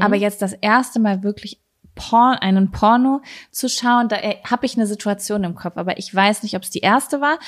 Aber 0.00 0.16
jetzt 0.16 0.40
das 0.40 0.54
erste 0.54 1.00
Mal 1.00 1.22
wirklich 1.22 1.60
Porn, 1.94 2.36
einen 2.38 2.70
Porno 2.70 3.20
zu 3.50 3.68
schauen, 3.68 4.08
da 4.08 4.16
äh, 4.16 4.36
habe 4.44 4.64
ich 4.64 4.74
eine 4.74 4.86
Situation 4.86 5.44
im 5.44 5.54
Kopf, 5.54 5.76
aber 5.76 5.98
ich 5.98 6.14
weiß 6.14 6.44
nicht, 6.44 6.56
ob 6.56 6.62
es 6.62 6.70
die 6.70 6.78
erste 6.78 7.20
war, 7.20 7.38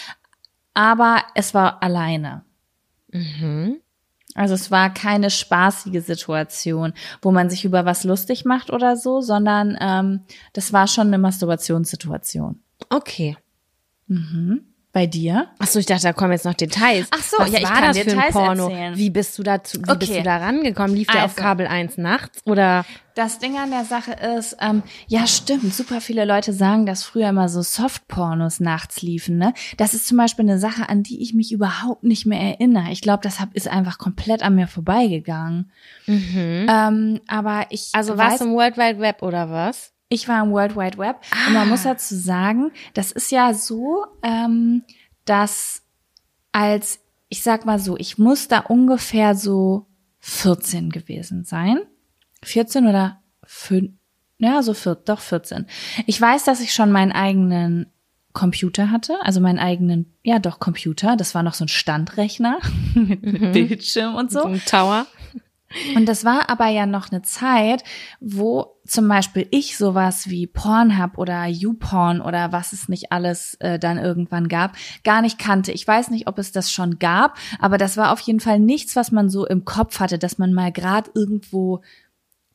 aber 0.75 1.23
es 1.35 1.55
war 1.55 1.83
alleine. 1.83 2.45
Also 4.35 4.55
es 4.55 4.71
war 4.71 4.93
keine 4.93 5.31
spaßige 5.31 6.03
Situation, 6.03 6.95
wo 7.21 7.31
man 7.33 7.51
sich 7.51 7.65
über 7.65 7.85
was 7.85 8.05
lustig 8.05 8.45
macht 8.45 8.71
oder 8.71 8.97
so, 8.97 9.21
sondern 9.21 9.77
ähm, 9.81 10.21
das 10.53 10.73
war 10.73 10.87
schon 10.87 11.09
eine 11.09 11.19
Masturbationssituation. 11.19 12.61
Okay. 12.89 13.37
Bei 14.95 15.07
dir? 15.07 15.49
Achso, 15.59 15.79
ich 15.79 15.87
dachte, 15.87 16.03
da 16.03 16.13
kommen 16.13 16.33
jetzt 16.33 16.45
noch 16.45 16.53
Details. 16.53 17.09
Ach 17.13 17.23
so, 17.23 17.39
Was 17.39 17.51
ja, 17.51 17.61
ich 17.61 17.65
war 17.65 17.73
kann 17.73 17.85
das 17.89 17.97
für 17.99 18.03
ein 18.11 18.17
Details 18.17 18.33
Porno? 18.35 18.65
erzählen. 18.69 18.97
Wie 18.99 19.09
bist 19.09 19.39
du 19.39 19.43
dazu, 19.43 19.79
wie 19.79 19.97
bist 19.97 20.11
Okay. 20.11 20.19
du 20.19 20.25
da 20.25 20.37
rangekommen? 20.37 20.95
Lief 20.95 21.09
der 21.09 21.25
auf 21.25 21.31
Also. 21.33 21.43
Kabel 21.43 21.67
1 21.67 21.97
nachts 21.97 22.41
oder? 22.45 22.85
Das 23.15 23.39
Ding 23.39 23.59
an 23.59 23.71
der 23.71 23.85
Sache 23.85 24.13
ist, 24.39 24.57
ähm, 24.61 24.83
ja 25.07 25.27
stimmt, 25.27 25.75
super 25.75 26.01
viele 26.03 26.25
Leute 26.27 26.53
sagen, 26.53 26.85
dass 26.87 27.05
früher 27.05 27.29
immer 27.31 27.49
so 27.49 27.61
Softpornos 27.63 28.61
nachts 28.61 29.01
liefen. 29.03 29.37
Ne? 29.39 29.53
Das 29.79 29.93
ist 29.95 30.07
zum 30.07 30.17
Beispiel 30.19 30.45
eine 30.47 30.59
Sache, 30.59 30.89
an 30.89 31.03
die 31.03 31.23
ich 31.23 31.33
mich 31.35 31.53
überhaupt 31.53 32.05
nicht 32.05 32.25
mehr 32.27 32.41
erinnere. 32.41 32.91
Ich 32.91 33.01
glaube, 33.03 33.23
das 33.23 33.41
hab, 33.41 33.55
ist 33.55 33.69
einfach 33.69 33.97
komplett 33.99 34.43
an 34.43 34.55
mir 34.55 34.67
vorbeigegangen. 34.67 35.71
Ähm, 36.07 37.21
aber 37.29 37.67
ich 37.71 37.91
Also 37.93 38.17
warst 38.19 38.41
du 38.41 38.45
im 38.47 38.53
World 38.55 38.77
Wide 38.77 38.99
Web 38.99 39.23
oder 39.23 39.51
was? 39.51 39.93
Ich 40.13 40.29
war 40.29 40.45
im 40.45 40.51
World 40.51 40.77
Wide 40.77 40.99
Web 40.99 41.23
und 41.47 41.55
man 41.55 41.71
muss 41.71 41.85
dazu 41.85 42.15
sagen, 42.15 42.71
das 42.93 43.13
ist 43.13 43.33
ja 43.33 43.55
so, 43.55 44.05
ähm, 44.23 44.83
dass 45.25 45.83
als, 46.53 47.01
ich 47.31 47.43
sag 47.43 47.65
mal 47.65 47.79
so, 47.79 47.97
ich 47.97 48.19
muss 48.19 48.47
da 48.47 48.59
ungefähr 48.59 49.35
so 49.35 49.87
14 50.21 50.91
gewesen 50.91 51.45
sein. 51.45 51.79
14 52.45 52.87
oder 52.87 53.23
5, 53.45 53.91
ja, 54.37 54.63
so 54.63 54.75
4, 54.75 54.97
doch 54.97 55.21
14. 55.21 55.67
Ich 56.07 56.21
weiß, 56.21 56.45
dass 56.45 56.61
ich 56.61 56.75
schon 56.75 56.93
meinen 56.93 57.13
eigenen 57.13 57.87
Computer 58.35 58.91
hatte, 58.91 59.17
also 59.23 59.41
meinen 59.41 59.59
eigenen, 59.59 60.13
ja 60.23 60.39
doch 60.39 60.61
Computer, 60.61 61.17
das 61.17 61.35
war 61.35 61.43
noch 61.43 61.55
so 61.55 61.65
ein 61.65 61.69
Standrechner 61.69 62.59
mit, 62.95 63.23
mit 63.23 63.53
Bildschirm 63.53 64.15
und 64.15 64.31
so. 64.31 64.41
So 64.41 64.49
ein 64.49 64.63
Tower? 64.67 65.07
Und 65.97 66.07
das 66.07 66.25
war 66.25 66.49
aber 66.51 66.69
ja 66.69 66.87
noch 66.87 67.11
eine 67.11 67.23
Zeit, 67.23 67.85
wo 68.21 68.79
zum 68.85 69.09
Beispiel 69.09 69.47
ich 69.51 69.77
sowas 69.77 70.29
wie 70.29 70.47
Pornhub 70.47 71.19
oder 71.19 71.47
YouPorn 71.47 72.21
oder 72.21 72.53
was 72.53 72.73
es 72.73 72.89
nicht 72.89 73.13
alles 73.13 73.55
äh, 73.61 73.79
dann 73.79 73.99
irgendwann 73.99 74.49
gab, 74.49 74.77
gar 75.05 75.23
nicht 75.23 75.39
kannte. 75.39 75.73
Ich 75.73 75.87
weiß 75.87 76.11
nicht, 76.11 76.27
ob 76.27 76.39
es 76.39 76.53
das 76.53 76.73
schon 76.73 76.99
gab, 76.99 77.39
aber 77.61 77.79
das 77.79 77.97
war 77.97 78.13
auf 78.13 78.21
jeden 78.21 78.41
Fall 78.41 78.59
nichts, 78.59 78.97
was 78.97 79.13
man 79.13 79.31
so 79.31 79.47
im 79.47 79.65
Kopf 79.65 80.01
hatte, 80.01 80.19
dass 80.19 80.39
man 80.39 80.53
mal 80.53 80.73
gerade 80.73 81.11
irgendwo 81.15 81.83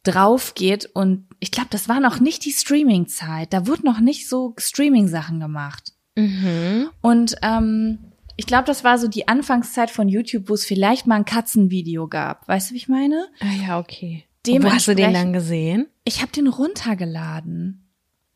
drauf 0.03 0.53
geht. 0.55 0.85
Und 0.85 1.25
ich 1.39 1.51
glaube, 1.51 1.69
das 1.71 1.89
war 1.89 1.99
noch 1.99 2.19
nicht 2.19 2.45
die 2.45 2.51
Streaming-Zeit. 2.51 3.53
Da 3.53 3.67
wurde 3.67 3.85
noch 3.85 3.99
nicht 3.99 4.27
so 4.27 4.53
Streaming-Sachen 4.57 5.39
gemacht. 5.39 5.93
Mhm. 6.15 6.89
Und 7.01 7.35
ähm, 7.41 7.99
ich 8.37 8.45
glaube, 8.45 8.65
das 8.65 8.83
war 8.83 8.97
so 8.99 9.07
die 9.07 9.27
Anfangszeit 9.27 9.89
von 9.89 10.07
YouTube, 10.07 10.47
wo 10.47 10.53
es 10.53 10.63
vielleicht 10.63 11.07
mal 11.07 11.15
ein 11.15 11.25
Katzenvideo 11.25 12.07
gab. 12.07 12.47
Weißt 12.47 12.69
du, 12.69 12.73
wie 12.75 12.77
ich 12.77 12.87
meine? 12.87 13.27
Ah 13.39 13.65
ja, 13.67 13.79
okay. 13.79 14.23
Wo 14.47 14.71
hast 14.71 14.87
du 14.87 14.95
den 14.95 15.13
dann 15.13 15.33
gesehen? 15.33 15.87
Ich 16.05 16.21
habe 16.21 16.31
den 16.31 16.47
runtergeladen. 16.47 17.86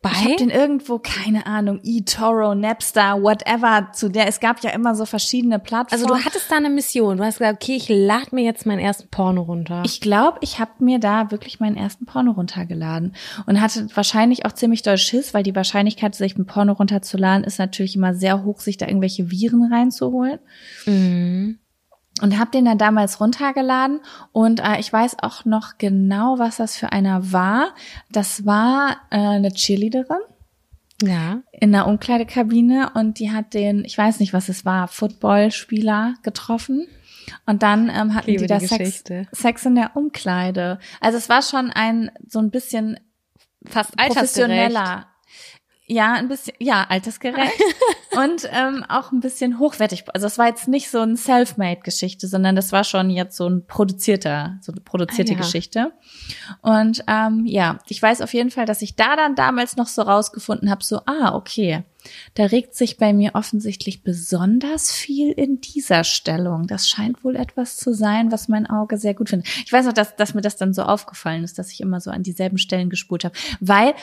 Bei? 0.02 0.10
Ich 0.10 0.24
habe 0.24 0.36
den 0.38 0.50
irgendwo, 0.50 0.98
keine 0.98 1.46
Ahnung, 1.46 1.80
eToro, 1.84 2.56
Napster, 2.56 3.22
whatever, 3.22 3.90
zu 3.94 4.10
der, 4.10 4.28
es 4.28 4.40
gab 4.40 4.64
ja 4.64 4.72
immer 4.72 4.96
so 4.96 5.06
verschiedene 5.06 5.60
Plattformen. 5.60 6.04
Also 6.04 6.16
du 6.16 6.26
hattest 6.26 6.50
da 6.50 6.58
eine 6.58 6.72
Mission. 6.72 7.18
Du 7.18 7.24
hast 7.24 7.38
gesagt, 7.38 7.62
okay, 7.62 7.76
ich 7.76 7.88
lade 7.88 8.30
mir 8.32 8.44
jetzt 8.44 8.66
meinen 8.66 8.80
ersten 8.80 9.10
Porno 9.10 9.44
runter. 9.44 9.84
Ich 9.86 10.02
glaube, 10.02 10.40
ich 10.42 10.60
habe 10.60 10.72
mir 10.80 11.00
da 11.00 11.30
wirklich 11.30 11.60
meinen 11.60 11.78
ersten 11.78 12.06
Porno 12.06 12.32
runtergeladen 12.32 13.16
und 13.46 13.62
hatte 13.62 13.88
wahrscheinlich 13.94 14.46
auch 14.46 14.54
ziemlich 14.54 14.82
doll 14.82 14.98
Schiss, 14.98 15.36
weil 15.36 15.44
die 15.44 15.56
Wahrscheinlichkeit, 15.56 16.16
sich 16.16 16.36
ein 16.36 16.48
Porno 16.48 16.74
runterzuladen, 16.74 17.44
ist 17.44 17.60
natürlich 17.60 17.96
immer 17.96 18.16
sehr 18.16 18.44
hoch, 18.44 18.60
sich 18.60 18.78
da 18.78 18.88
irgendwelche 18.88 19.30
Viren 19.30 19.72
reinzuholen. 19.72 20.40
Mhm. 20.88 21.60
Und 22.22 22.38
habe 22.40 22.52
den 22.52 22.66
dann 22.66 22.78
damals 22.78 23.20
runtergeladen 23.20 24.00
und 24.32 24.60
äh, 24.60 24.80
ich 24.80 24.92
weiß 24.94 25.18
auch 25.22 25.44
noch 25.46 25.78
genau, 25.78 26.38
was 26.38 26.58
das 26.58 26.78
für 26.78 26.92
einer 26.92 27.32
war. 27.32 27.74
Das 28.12 28.46
war 28.46 28.98
äh, 29.10 29.18
eine 29.18 29.52
Cheerleaderin 29.52 30.20
Ja. 31.02 31.42
in 31.52 31.72
der 31.72 31.88
Umkleidekabine 31.88 32.92
und 32.94 33.18
die 33.20 33.32
hat 33.32 33.54
den, 33.54 33.84
ich 33.86 33.98
weiß 33.98 34.20
nicht, 34.20 34.34
was 34.34 34.50
es 34.50 34.66
war, 34.66 34.88
Footballspieler 34.88 36.14
getroffen. 36.22 36.88
Und 37.46 37.64
dann 37.64 37.90
ähm, 37.90 38.14
hatten 38.14 38.30
Liebe 38.32 38.44
die 38.44 38.48
da 38.48 38.58
die 38.58 38.68
Sex. 38.68 39.04
Sex 39.32 39.66
in 39.66 39.76
der 39.76 39.96
Umkleide. 39.96 40.80
Also 41.00 41.18
es 41.18 41.30
war 41.30 41.42
schon 41.42 41.72
ein 41.72 42.12
so 42.28 42.40
ein 42.40 42.52
bisschen 42.52 43.00
Fast 43.66 43.96
professioneller. 43.96 45.06
Ja, 45.92 46.14
ein 46.14 46.30
bisschen, 46.30 46.54
ja, 46.58 46.86
altersgerecht 46.88 47.52
und 48.16 48.48
ähm, 48.50 48.86
auch 48.88 49.12
ein 49.12 49.20
bisschen 49.20 49.60
hochwertig. 49.60 50.06
Also 50.14 50.26
es 50.26 50.38
war 50.38 50.48
jetzt 50.48 50.70
nicht 50.70 50.90
so 50.90 51.00
ein 51.00 51.18
Self-Made-Geschichte, 51.18 52.30
sondern 52.30 52.56
das 52.56 52.72
war 52.72 52.86
schon 52.86 53.10
jetzt 53.10 53.36
so 53.36 53.46
ein 53.50 53.68
produzierter, 53.68 54.58
so 54.62 54.72
eine 54.72 54.80
produzierte 54.80 55.34
Ah, 55.34 55.36
ja. 55.36 55.42
Geschichte. 55.42 55.92
Und 56.62 57.04
ähm, 57.08 57.46
ja, 57.46 57.80
ich 57.90 58.02
weiß 58.02 58.22
auf 58.22 58.34
jeden 58.34 58.52
Fall, 58.52 58.66
dass 58.66 58.82
ich 58.82 58.96
da 58.96 59.18
dann 59.18 59.36
damals 59.36 59.76
noch 59.76 59.88
so 59.88 60.04
rausgefunden 60.04 60.70
habe, 60.72 60.82
so, 60.82 61.02
ah, 61.08 61.36
okay, 61.36 61.84
da 62.36 62.46
regt 62.46 62.74
sich 62.74 62.96
bei 62.96 63.12
mir 63.12 63.36
offensichtlich 63.36 64.02
besonders 64.02 64.94
viel 64.94 65.34
in 65.34 65.60
dieser 65.60 66.06
Stellung. 66.06 66.68
Das 66.68 66.88
scheint 66.88 67.26
wohl 67.26 67.36
etwas 67.36 67.76
zu 67.76 67.94
sein, 67.94 68.32
was 68.32 68.48
mein 68.48 68.66
Auge 68.66 68.98
sehr 68.98 69.14
gut 69.14 69.28
findet. 69.28 69.50
Ich 69.66 69.74
weiß 69.74 69.86
noch, 69.86 69.94
dass, 69.94 70.16
dass 70.16 70.34
mir 70.34 70.42
das 70.42 70.56
dann 70.56 70.74
so 70.74 70.84
aufgefallen 70.84 71.44
ist, 71.44 71.60
dass 71.60 71.70
ich 71.70 71.82
immer 71.82 72.00
so 72.00 72.12
an 72.12 72.24
dieselben 72.24 72.58
Stellen 72.58 72.90
gespult 72.90 73.26
habe, 73.26 73.36
weil 73.60 73.94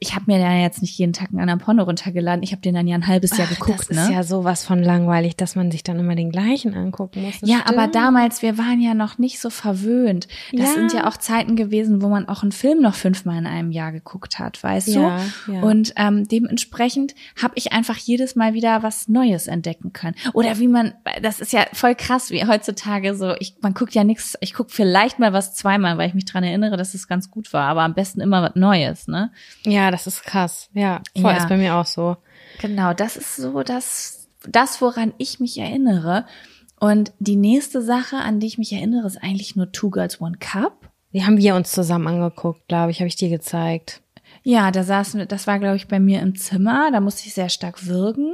ich 0.00 0.14
habe 0.14 0.24
mir 0.26 0.38
da 0.38 0.52
jetzt 0.54 0.82
nicht 0.82 0.98
jeden 0.98 1.12
Tag 1.14 1.30
einen 1.30 1.40
anderen 1.40 1.60
Porno 1.60 1.84
runtergeladen. 1.84 2.42
Ich 2.42 2.50
habe 2.52 2.60
den 2.60 2.74
dann 2.74 2.86
ja 2.86 2.94
ein 2.96 3.06
halbes 3.06 3.36
Jahr 3.38 3.46
Ach, 3.50 3.56
geguckt, 3.58 3.88
das 3.88 3.96
ne? 3.96 4.02
ist 4.02 4.10
ja 4.10 4.22
sowas 4.22 4.64
von 4.64 4.82
langweilig, 4.82 5.36
dass 5.36 5.56
man 5.56 5.70
sich 5.70 5.82
dann 5.82 5.98
immer 5.98 6.14
den 6.14 6.30
gleichen 6.30 6.74
angucken 6.74 7.22
muss. 7.22 7.40
Das 7.40 7.48
Ja, 7.48 7.60
aber 7.64 7.82
stimmt. 7.82 7.94
damals, 7.94 8.42
wir 8.42 8.58
waren 8.58 8.80
ja 8.80 8.92
noch 8.92 9.16
nicht 9.18 9.40
so 9.40 9.48
verwöhnt. 9.50 10.28
Das 10.52 10.60
Ja. 10.68 10.74
sind 10.74 10.92
ja 10.92 11.06
auch 11.06 11.16
Zeiten 11.16 11.56
gewesen, 11.56 12.02
wo 12.02 12.08
man 12.08 12.28
auch 12.28 12.42
einen 12.42 12.52
Film 12.52 12.82
noch 12.82 12.94
fünfmal 12.94 13.38
in 13.38 13.46
einem 13.46 13.70
Jahr 13.70 13.92
geguckt 13.92 14.38
hat, 14.38 14.62
weißt 14.62 14.88
Ja, 14.88 15.20
du? 15.46 15.52
ja. 15.52 15.60
Und 15.62 15.94
ähm, 15.96 16.26
dementsprechend 16.28 17.14
habe 17.40 17.54
ich 17.56 17.72
einfach 17.72 17.96
jedes 17.96 18.36
Mal 18.36 18.52
wieder 18.52 18.82
was 18.82 19.08
Neues 19.08 19.46
entdecken 19.46 19.92
können. 19.92 20.16
Oder 20.34 20.58
wie 20.58 20.68
man, 20.68 20.92
das 21.22 21.40
ist 21.40 21.52
ja 21.52 21.64
voll 21.72 21.94
krass, 21.94 22.30
wie 22.30 22.44
heutzutage 22.44 23.14
so, 23.14 23.34
ich, 23.38 23.56
man 23.62 23.72
guckt 23.74 23.94
ja 23.94 24.04
nichts, 24.04 24.36
ich 24.40 24.52
guck 24.54 24.70
vielleicht 24.70 25.18
mal 25.18 25.32
was 25.32 25.54
zweimal, 25.54 25.96
weil 25.98 26.08
ich 26.08 26.14
mich 26.14 26.24
dran 26.26 26.44
erinnere, 26.44 26.76
dass 26.76 26.94
es 26.94 27.08
ganz 27.08 27.30
gut 27.30 27.52
war, 27.52 27.68
aber 27.68 27.82
am 27.82 27.94
besten 27.94 28.20
immer 28.20 28.42
was 28.42 28.54
Neues, 28.56 29.08
ne? 29.08 29.30
Ja, 29.64 29.83
das 29.90 30.06
ist 30.06 30.22
krass. 30.24 30.68
Ja, 30.74 31.02
voll 31.20 31.32
Ja. 31.32 31.36
ist 31.38 31.48
bei 31.48 31.56
mir 31.56 31.74
auch 31.76 31.86
so. 31.86 32.16
Genau, 32.60 32.92
das 32.94 33.16
ist 33.16 33.36
so 33.36 33.62
das, 33.62 34.28
das, 34.48 34.80
woran 34.80 35.12
ich 35.18 35.40
mich 35.40 35.58
erinnere. 35.58 36.26
Und 36.80 37.12
die 37.18 37.36
nächste 37.36 37.82
Sache, 37.82 38.16
an 38.16 38.40
die 38.40 38.46
ich 38.46 38.58
mich 38.58 38.72
erinnere, 38.72 39.06
ist 39.06 39.22
eigentlich 39.22 39.56
nur 39.56 39.72
Two 39.72 39.90
Girls 39.90 40.20
One 40.20 40.36
Cup. 40.38 40.90
Die 41.12 41.24
haben 41.24 41.38
wir 41.38 41.54
uns 41.54 41.70
zusammen 41.70 42.08
angeguckt, 42.08 42.66
glaube 42.68 42.90
ich, 42.90 43.00
habe 43.00 43.08
ich 43.08 43.16
dir 43.16 43.28
gezeigt. 43.30 44.02
Ja, 44.42 44.70
da 44.70 44.82
saßen 44.82 45.26
das 45.28 45.46
war, 45.46 45.58
glaube 45.58 45.76
ich, 45.76 45.88
bei 45.88 46.00
mir 46.00 46.20
im 46.20 46.34
Zimmer. 46.34 46.90
Da 46.92 47.00
musste 47.00 47.26
ich 47.26 47.34
sehr 47.34 47.48
stark 47.48 47.86
würgen. 47.86 48.32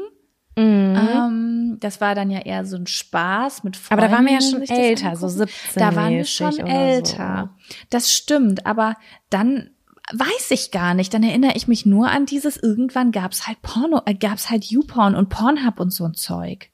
Mhm. 0.56 0.96
Ähm, 0.96 1.76
das 1.80 2.00
war 2.00 2.14
dann 2.14 2.30
ja 2.30 2.40
eher 2.40 2.64
so 2.64 2.76
ein 2.76 2.86
Spaß 2.86 3.62
mit 3.64 3.76
Freunden. 3.76 4.02
Aber 4.02 4.08
da 4.10 4.16
waren 4.16 4.26
wir 4.26 4.32
ja 4.32 4.40
schon 4.40 4.62
älter, 4.62 5.16
so 5.16 5.26
angucken. 5.26 5.52
17 5.72 5.80
Da 5.80 5.96
waren 5.96 6.12
wir 6.12 6.24
schon 6.24 6.58
älter. 6.58 7.50
Das 7.90 8.12
stimmt, 8.12 8.66
aber 8.66 8.96
dann 9.30 9.70
weiß 10.12 10.50
ich 10.50 10.70
gar 10.70 10.94
nicht. 10.94 11.12
Dann 11.14 11.22
erinnere 11.22 11.56
ich 11.56 11.68
mich 11.68 11.86
nur 11.86 12.08
an 12.08 12.26
dieses, 12.26 12.56
irgendwann 12.56 13.12
gab's 13.12 13.46
halt 13.46 13.62
Porno, 13.62 14.02
äh, 14.06 14.14
gab's 14.14 14.50
halt 14.50 14.64
YouPorn 14.64 15.14
und 15.14 15.28
Pornhub 15.28 15.80
und 15.80 15.90
so 15.90 16.04
ein 16.04 16.14
Zeug. 16.14 16.70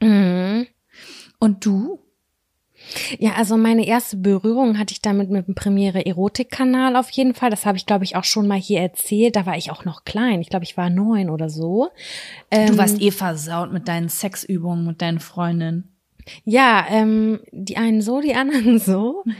Mhm. 0.00 0.66
Und 1.38 1.64
du? 1.64 2.00
Ja, 3.18 3.32
also 3.36 3.56
meine 3.56 3.86
erste 3.86 4.16
Berührung 4.18 4.78
hatte 4.78 4.92
ich 4.92 5.00
damit 5.00 5.30
mit 5.30 5.46
dem 5.46 5.54
Premiere 5.54 6.04
Erotik-Kanal 6.04 6.96
auf 6.96 7.08
jeden 7.10 7.34
Fall. 7.34 7.50
Das 7.50 7.64
habe 7.64 7.78
ich, 7.78 7.86
glaube 7.86 8.04
ich, 8.04 8.16
auch 8.16 8.24
schon 8.24 8.46
mal 8.46 8.58
hier 8.58 8.80
erzählt. 8.80 9.36
Da 9.36 9.46
war 9.46 9.56
ich 9.56 9.70
auch 9.70 9.84
noch 9.84 10.04
klein. 10.04 10.40
Ich 10.40 10.50
glaube, 10.50 10.64
ich 10.64 10.76
war 10.76 10.90
neun 10.90 11.30
oder 11.30 11.48
so. 11.48 11.90
Du 12.50 12.58
Ähm, 12.58 12.78
warst 12.78 13.00
eh 13.00 13.10
versaut 13.10 13.72
mit 13.72 13.88
deinen 13.88 14.08
Sexübungen 14.10 14.86
mit 14.86 15.00
deinen 15.00 15.20
Freundinnen. 15.20 15.96
Ja, 16.44 16.84
ähm, 16.88 17.40
die 17.52 17.76
einen 17.76 18.02
so, 18.02 18.20
die 18.20 18.34
anderen 18.34 18.78
so. 18.78 19.24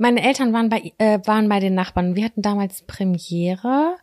Meine 0.00 0.22
Eltern 0.22 0.54
waren 0.54 0.70
bei, 0.70 0.94
äh, 0.96 1.18
waren 1.26 1.50
bei 1.50 1.60
den 1.60 1.74
Nachbarn. 1.74 2.16
Wir 2.16 2.24
hatten 2.24 2.40
damals 2.40 2.80
Premiere 2.86 3.96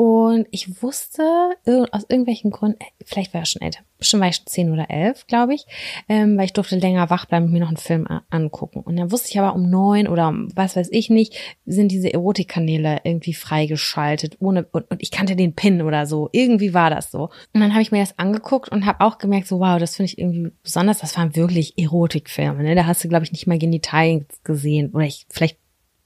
und 0.00 0.46
ich 0.50 0.82
wusste 0.82 1.50
aus 1.90 2.06
irgendwelchen 2.08 2.50
Gründen, 2.50 2.80
äh, 2.80 3.04
vielleicht 3.04 3.34
war 3.34 3.42
ich 3.42 3.50
schon 3.50 3.60
älter, 3.60 3.80
bestimmt 3.98 4.22
war 4.22 4.30
ich 4.30 4.36
schon 4.36 4.46
zehn 4.46 4.72
oder 4.72 4.88
elf, 4.88 5.26
glaube 5.26 5.52
ich, 5.52 5.66
ähm, 6.08 6.38
weil 6.38 6.46
ich 6.46 6.54
durfte 6.54 6.78
länger 6.78 7.10
wach 7.10 7.26
bleiben 7.26 7.44
und 7.44 7.52
mir 7.52 7.60
noch 7.60 7.68
einen 7.68 7.76
Film 7.76 8.08
angucken. 8.30 8.80
Und 8.80 8.96
dann 8.96 9.12
wusste 9.12 9.28
ich 9.28 9.38
aber 9.38 9.54
um 9.54 9.68
neun 9.68 10.08
oder 10.08 10.28
um 10.28 10.48
was 10.56 10.74
weiß 10.74 10.88
ich 10.90 11.10
nicht, 11.10 11.36
sind 11.66 11.92
diese 11.92 12.10
Erotikkanäle 12.14 13.02
irgendwie 13.04 13.34
freigeschaltet, 13.34 14.38
ohne 14.40 14.66
und, 14.72 14.90
und 14.90 15.02
ich 15.02 15.10
kannte 15.10 15.36
den 15.36 15.54
Pin 15.54 15.82
oder 15.82 16.06
so. 16.06 16.30
Irgendwie 16.32 16.72
war 16.72 16.88
das 16.88 17.10
so. 17.10 17.24
Und 17.52 17.60
dann 17.60 17.72
habe 17.72 17.82
ich 17.82 17.92
mir 17.92 18.00
das 18.00 18.18
angeguckt 18.18 18.70
und 18.70 18.86
habe 18.86 19.04
auch 19.04 19.18
gemerkt, 19.18 19.48
so 19.48 19.60
wow, 19.60 19.78
das 19.78 19.96
finde 19.96 20.12
ich 20.12 20.18
irgendwie 20.18 20.50
besonders. 20.62 21.00
Das 21.00 21.18
waren 21.18 21.36
wirklich 21.36 21.76
Erotikfilme. 21.76 22.62
Ne? 22.62 22.74
Da 22.74 22.86
hast 22.86 23.04
du, 23.04 23.08
glaube 23.08 23.26
ich, 23.26 23.32
nicht 23.32 23.46
mal 23.46 23.58
Genitalien 23.58 24.24
gesehen 24.44 24.92
oder 24.94 25.04
ich 25.04 25.26
vielleicht 25.28 25.58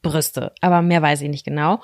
Brüste, 0.03 0.53
aber 0.61 0.83
mehr 0.83 1.01
weiß 1.01 1.23
ich 1.23 1.31
nicht 1.31 1.45
genau. 1.45 1.81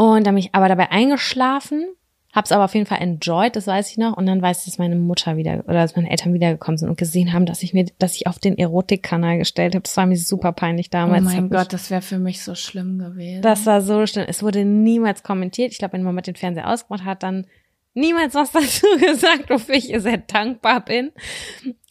Und 0.00 0.24
dann 0.28 0.34
bin 0.36 0.44
ich 0.44 0.54
aber 0.54 0.68
dabei 0.68 0.92
eingeschlafen, 0.92 1.84
hab's 2.32 2.52
aber 2.52 2.64
auf 2.66 2.74
jeden 2.74 2.86
Fall 2.86 3.00
enjoyed, 3.00 3.56
das 3.56 3.66
weiß 3.66 3.90
ich 3.90 3.98
noch. 3.98 4.16
Und 4.16 4.26
dann 4.26 4.40
weiß 4.40 4.60
ich, 4.60 4.64
dass 4.66 4.78
meine 4.78 4.94
Mutter 4.94 5.36
wieder 5.36 5.64
oder 5.64 5.80
dass 5.80 5.96
meine 5.96 6.08
Eltern 6.08 6.32
wiedergekommen 6.34 6.78
sind 6.78 6.88
und 6.88 6.96
gesehen 6.98 7.32
haben, 7.32 7.46
dass 7.46 7.64
ich 7.64 7.74
mir, 7.74 7.86
dass 7.98 8.14
ich 8.14 8.28
auf 8.28 8.38
den 8.38 8.56
Erotikkanal 8.56 9.38
gestellt 9.38 9.74
habe. 9.74 9.82
Das 9.82 9.96
war 9.96 10.06
mir 10.06 10.16
super 10.16 10.52
peinlich 10.52 10.88
damals. 10.90 11.22
oh 11.22 11.24
mein 11.24 11.36
hat 11.36 11.42
mich- 11.42 11.50
Gott, 11.50 11.72
das 11.72 11.90
wäre 11.90 12.00
für 12.02 12.20
mich 12.20 12.44
so 12.44 12.54
schlimm 12.54 12.98
gewesen. 13.00 13.42
das 13.42 13.66
war 13.66 13.80
so 13.82 14.06
schlimm. 14.06 14.26
Es 14.28 14.40
wurde 14.44 14.64
niemals 14.64 15.24
kommentiert. 15.24 15.72
Ich 15.72 15.78
glaube, 15.78 15.94
wenn 15.94 16.04
Mama 16.04 16.20
den 16.20 16.36
Fernseher 16.36 16.70
ausgemacht 16.70 17.04
hat, 17.04 17.24
dann 17.24 17.48
niemals 17.94 18.34
was 18.36 18.52
dazu 18.52 18.86
gesagt, 19.00 19.50
wofür 19.50 19.74
ich 19.74 19.90
ihr 19.90 20.00
sehr 20.00 20.18
dankbar 20.18 20.84
bin. 20.84 21.10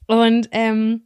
Und 0.05 0.47
ähm, 0.51 1.01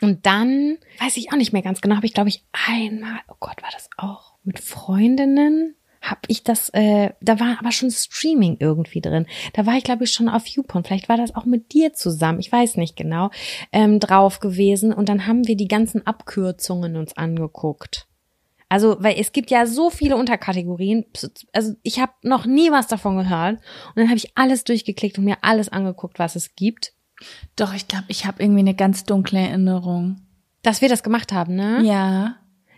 und 0.00 0.26
dann 0.26 0.76
weiß 1.00 1.16
ich 1.16 1.32
auch 1.32 1.36
nicht 1.36 1.52
mehr 1.52 1.62
ganz 1.62 1.80
genau, 1.80 1.96
habe 1.96 2.06
ich 2.06 2.14
glaube 2.14 2.28
ich 2.28 2.44
einmal, 2.68 3.18
oh 3.26 3.34
Gott, 3.40 3.60
war 3.62 3.70
das 3.72 3.88
auch 3.96 4.34
mit 4.44 4.60
Freundinnen? 4.60 5.74
Hab 6.08 6.20
ich 6.28 6.44
das, 6.44 6.68
äh, 6.70 7.10
da 7.20 7.40
war 7.40 7.58
aber 7.58 7.72
schon 7.72 7.90
Streaming 7.90 8.56
irgendwie 8.60 9.00
drin. 9.00 9.26
Da 9.54 9.66
war 9.66 9.74
ich, 9.74 9.84
glaube 9.84 10.04
ich, 10.04 10.12
schon 10.12 10.28
auf 10.28 10.46
YouPorn. 10.46 10.84
Vielleicht 10.84 11.08
war 11.08 11.16
das 11.16 11.34
auch 11.34 11.44
mit 11.44 11.72
dir 11.72 11.92
zusammen, 11.92 12.40
ich 12.40 12.52
weiß 12.52 12.76
nicht 12.76 12.96
genau, 12.96 13.30
ähm, 13.72 13.98
drauf 13.98 14.40
gewesen. 14.40 14.92
Und 14.92 15.08
dann 15.08 15.26
haben 15.26 15.46
wir 15.46 15.56
die 15.56 15.68
ganzen 15.68 16.06
Abkürzungen 16.06 16.96
uns 16.96 17.16
angeguckt. 17.16 18.06
Also, 18.68 18.96
weil 18.98 19.16
es 19.18 19.32
gibt 19.32 19.50
ja 19.50 19.66
so 19.66 19.90
viele 19.90 20.16
Unterkategorien. 20.16 21.04
Also, 21.52 21.74
ich 21.82 22.00
habe 22.00 22.12
noch 22.22 22.46
nie 22.46 22.70
was 22.70 22.88
davon 22.88 23.16
gehört. 23.16 23.60
Und 23.88 23.96
dann 23.96 24.08
habe 24.08 24.16
ich 24.16 24.36
alles 24.36 24.64
durchgeklickt 24.64 25.18
und 25.18 25.24
mir 25.24 25.38
alles 25.42 25.68
angeguckt, 25.68 26.18
was 26.18 26.36
es 26.36 26.54
gibt. 26.56 26.92
Doch, 27.54 27.74
ich 27.74 27.88
glaube, 27.88 28.06
ich 28.08 28.26
habe 28.26 28.42
irgendwie 28.42 28.60
eine 28.60 28.74
ganz 28.74 29.04
dunkle 29.04 29.38
Erinnerung. 29.38 30.20
Dass 30.62 30.80
wir 30.82 30.88
das 30.88 31.02
gemacht 31.02 31.32
haben, 31.32 31.54
ne? 31.54 31.82
Ja. 31.84 32.36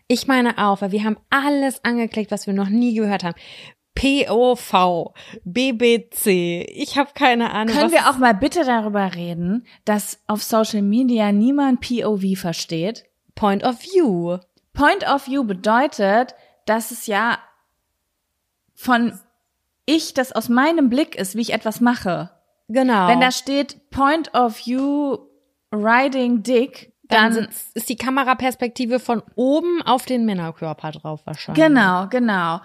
Ich 0.08 0.26
meine 0.26 0.56
auch, 0.58 0.80
weil 0.80 0.92
wir 0.92 1.04
haben 1.04 1.18
alles 1.30 1.84
angeklickt, 1.84 2.30
was 2.30 2.46
wir 2.46 2.54
noch 2.54 2.70
nie 2.70 2.94
gehört 2.94 3.24
haben. 3.24 3.36
POV, 3.94 5.12
BBC, 5.44 6.64
ich 6.68 6.96
habe 6.96 7.10
keine 7.14 7.50
Ahnung. 7.50 7.74
Können 7.74 7.92
wir 7.92 8.08
auch 8.08 8.16
mal 8.18 8.32
bitte 8.32 8.64
darüber 8.64 9.14
reden, 9.14 9.66
dass 9.84 10.20
auf 10.28 10.42
Social 10.42 10.82
Media 10.82 11.32
niemand 11.32 11.80
POV 11.80 12.38
versteht? 12.38 13.04
Point 13.34 13.64
of 13.64 13.82
View. 13.82 14.38
Point 14.72 15.06
of 15.08 15.26
View 15.26 15.44
bedeutet, 15.44 16.34
dass 16.64 16.90
es 16.92 17.06
ja 17.06 17.38
von 18.74 19.18
ich 19.84 20.14
das 20.14 20.32
aus 20.32 20.48
meinem 20.48 20.90
Blick 20.90 21.16
ist, 21.16 21.34
wie 21.34 21.40
ich 21.40 21.52
etwas 21.52 21.80
mache. 21.80 22.30
Genau. 22.68 23.08
Wenn 23.08 23.20
da 23.20 23.32
steht 23.32 23.90
Point 23.90 24.32
of 24.34 24.64
View 24.64 25.18
Riding 25.72 26.42
Dick, 26.42 26.92
dann 27.08 27.34
dann, 27.34 27.48
ist 27.74 27.88
die 27.88 27.96
Kameraperspektive 27.96 29.00
von 29.00 29.22
oben 29.34 29.80
auf 29.82 30.04
den 30.04 30.24
Männerkörper 30.26 30.92
drauf 30.92 31.20
wahrscheinlich. 31.24 31.64
genau, 31.64 32.06
genau. 32.08 32.60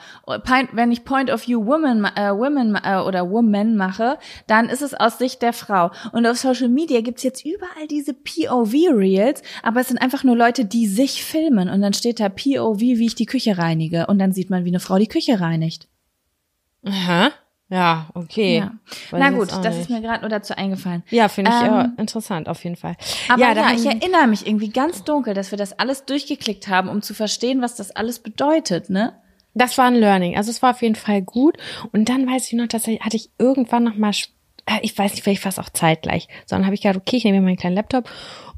Wenn 0.74 0.91
ich 0.91 1.06
Point 1.06 1.32
of 1.32 1.48
View 1.48 1.66
Woman, 1.66 2.02
ma- 2.02 2.12
äh, 2.16 2.32
Women 2.38 2.76
äh, 2.84 2.98
oder 2.98 3.30
Woman 3.30 3.76
mache, 3.78 4.18
dann 4.48 4.68
ist 4.70 4.82
es 4.82 4.94
aus 4.94 5.18
Sicht 5.18 5.41
der 5.41 5.54
Frau. 5.54 5.91
Und 6.12 6.26
auf 6.28 6.38
Social 6.38 6.70
Media 6.70 7.02
gibt's 7.02 7.24
jetzt 7.24 7.46
überall 7.46 7.88
diese 7.89 8.14
POV-Reels, 8.14 9.41
aber 9.64 9.80
es 9.82 9.88
sind 9.88 10.02
einfach 10.02 10.24
nur 10.24 10.36
Leute, 10.36 10.66
die 10.66 10.88
sich 10.88 11.24
filmen. 11.24 11.70
Und 11.70 11.82
dann 11.82 11.94
steht 11.94 12.20
da 12.20 12.30
POV, 12.30 12.80
wie 12.80 13.06
ich 13.06 13.16
die 13.16 13.26
Küche 13.26 13.58
reinige. 13.58 14.08
Und 14.08 14.20
dann 14.20 14.32
sieht 14.34 14.50
man, 14.50 14.66
wie 14.66 14.70
eine 14.70 14.80
Frau 14.80 14.98
die 14.98 15.08
Küche 15.08 15.39
reinigt. 15.39 15.88
Aha. 16.86 17.32
Ja, 17.74 18.05
okay. 18.13 18.57
Ja. 18.59 18.71
Na 19.11 19.32
gut, 19.32 19.49
das 19.51 19.63
nicht. 19.63 19.80
ist 19.80 19.89
mir 19.89 19.99
gerade 19.99 20.21
nur 20.21 20.30
dazu 20.30 20.55
eingefallen. 20.55 21.01
Ja, 21.09 21.28
finde 21.28 21.49
ich 21.49 21.59
ja 21.59 21.86
Ähm, 21.86 21.93
interessant, 21.97 22.47
auf 22.47 22.63
jeden 22.63 22.76
Fall. 22.76 22.95
Aber 23.30 23.41
ja, 23.41 23.55
haben- 23.55 23.76
ich 23.76 23.86
erinnere 23.88 24.28
mich 24.28 24.45
irgendwie 24.45 24.69
ganz 24.69 25.03
dunkel, 25.03 25.34
dass 25.34 25.49
wir 25.49 25.57
das 25.57 25.80
alles 25.80 26.05
durchgeklickt 26.05 26.67
haben, 26.67 26.88
um 26.88 27.01
zu 27.01 27.15
verstehen, 27.15 27.61
was 27.63 27.76
das 27.76 27.89
alles 27.89 28.19
bedeutet, 28.19 28.91
ne? 28.91 29.13
Das 29.55 29.78
war 29.80 29.86
ein 29.86 29.95
Learning. 29.95 30.38
Also 30.38 30.51
es 30.51 30.61
war 30.61 30.71
auf 30.71 30.84
jeden 30.84 30.93
Fall 30.95 31.24
gut. 31.24 31.57
Und 31.91 32.09
dann 32.09 32.28
weiß 32.28 32.45
ich 32.47 32.53
noch, 32.53 32.67
dass 32.67 32.88
ich, 32.88 32.99
hatte 33.01 33.15
ich 33.17 33.32
irgendwann 33.39 33.84
noch 33.84 33.95
mal, 33.95 34.11
ich 34.82 34.97
weiß 34.97 35.11
nicht, 35.11 35.24
vielleicht 35.24 35.41
fast 35.43 35.59
auch 35.59 35.70
zeitgleich, 35.70 36.28
sondern 36.45 36.66
habe 36.66 36.76
ich 36.76 36.82
gedacht, 36.82 36.97
okay, 36.97 37.18
ich 37.18 37.24
nehme 37.24 37.39
mir 37.39 37.45
meinen 37.45 37.57
kleinen 37.57 37.76
Laptop 37.76 38.09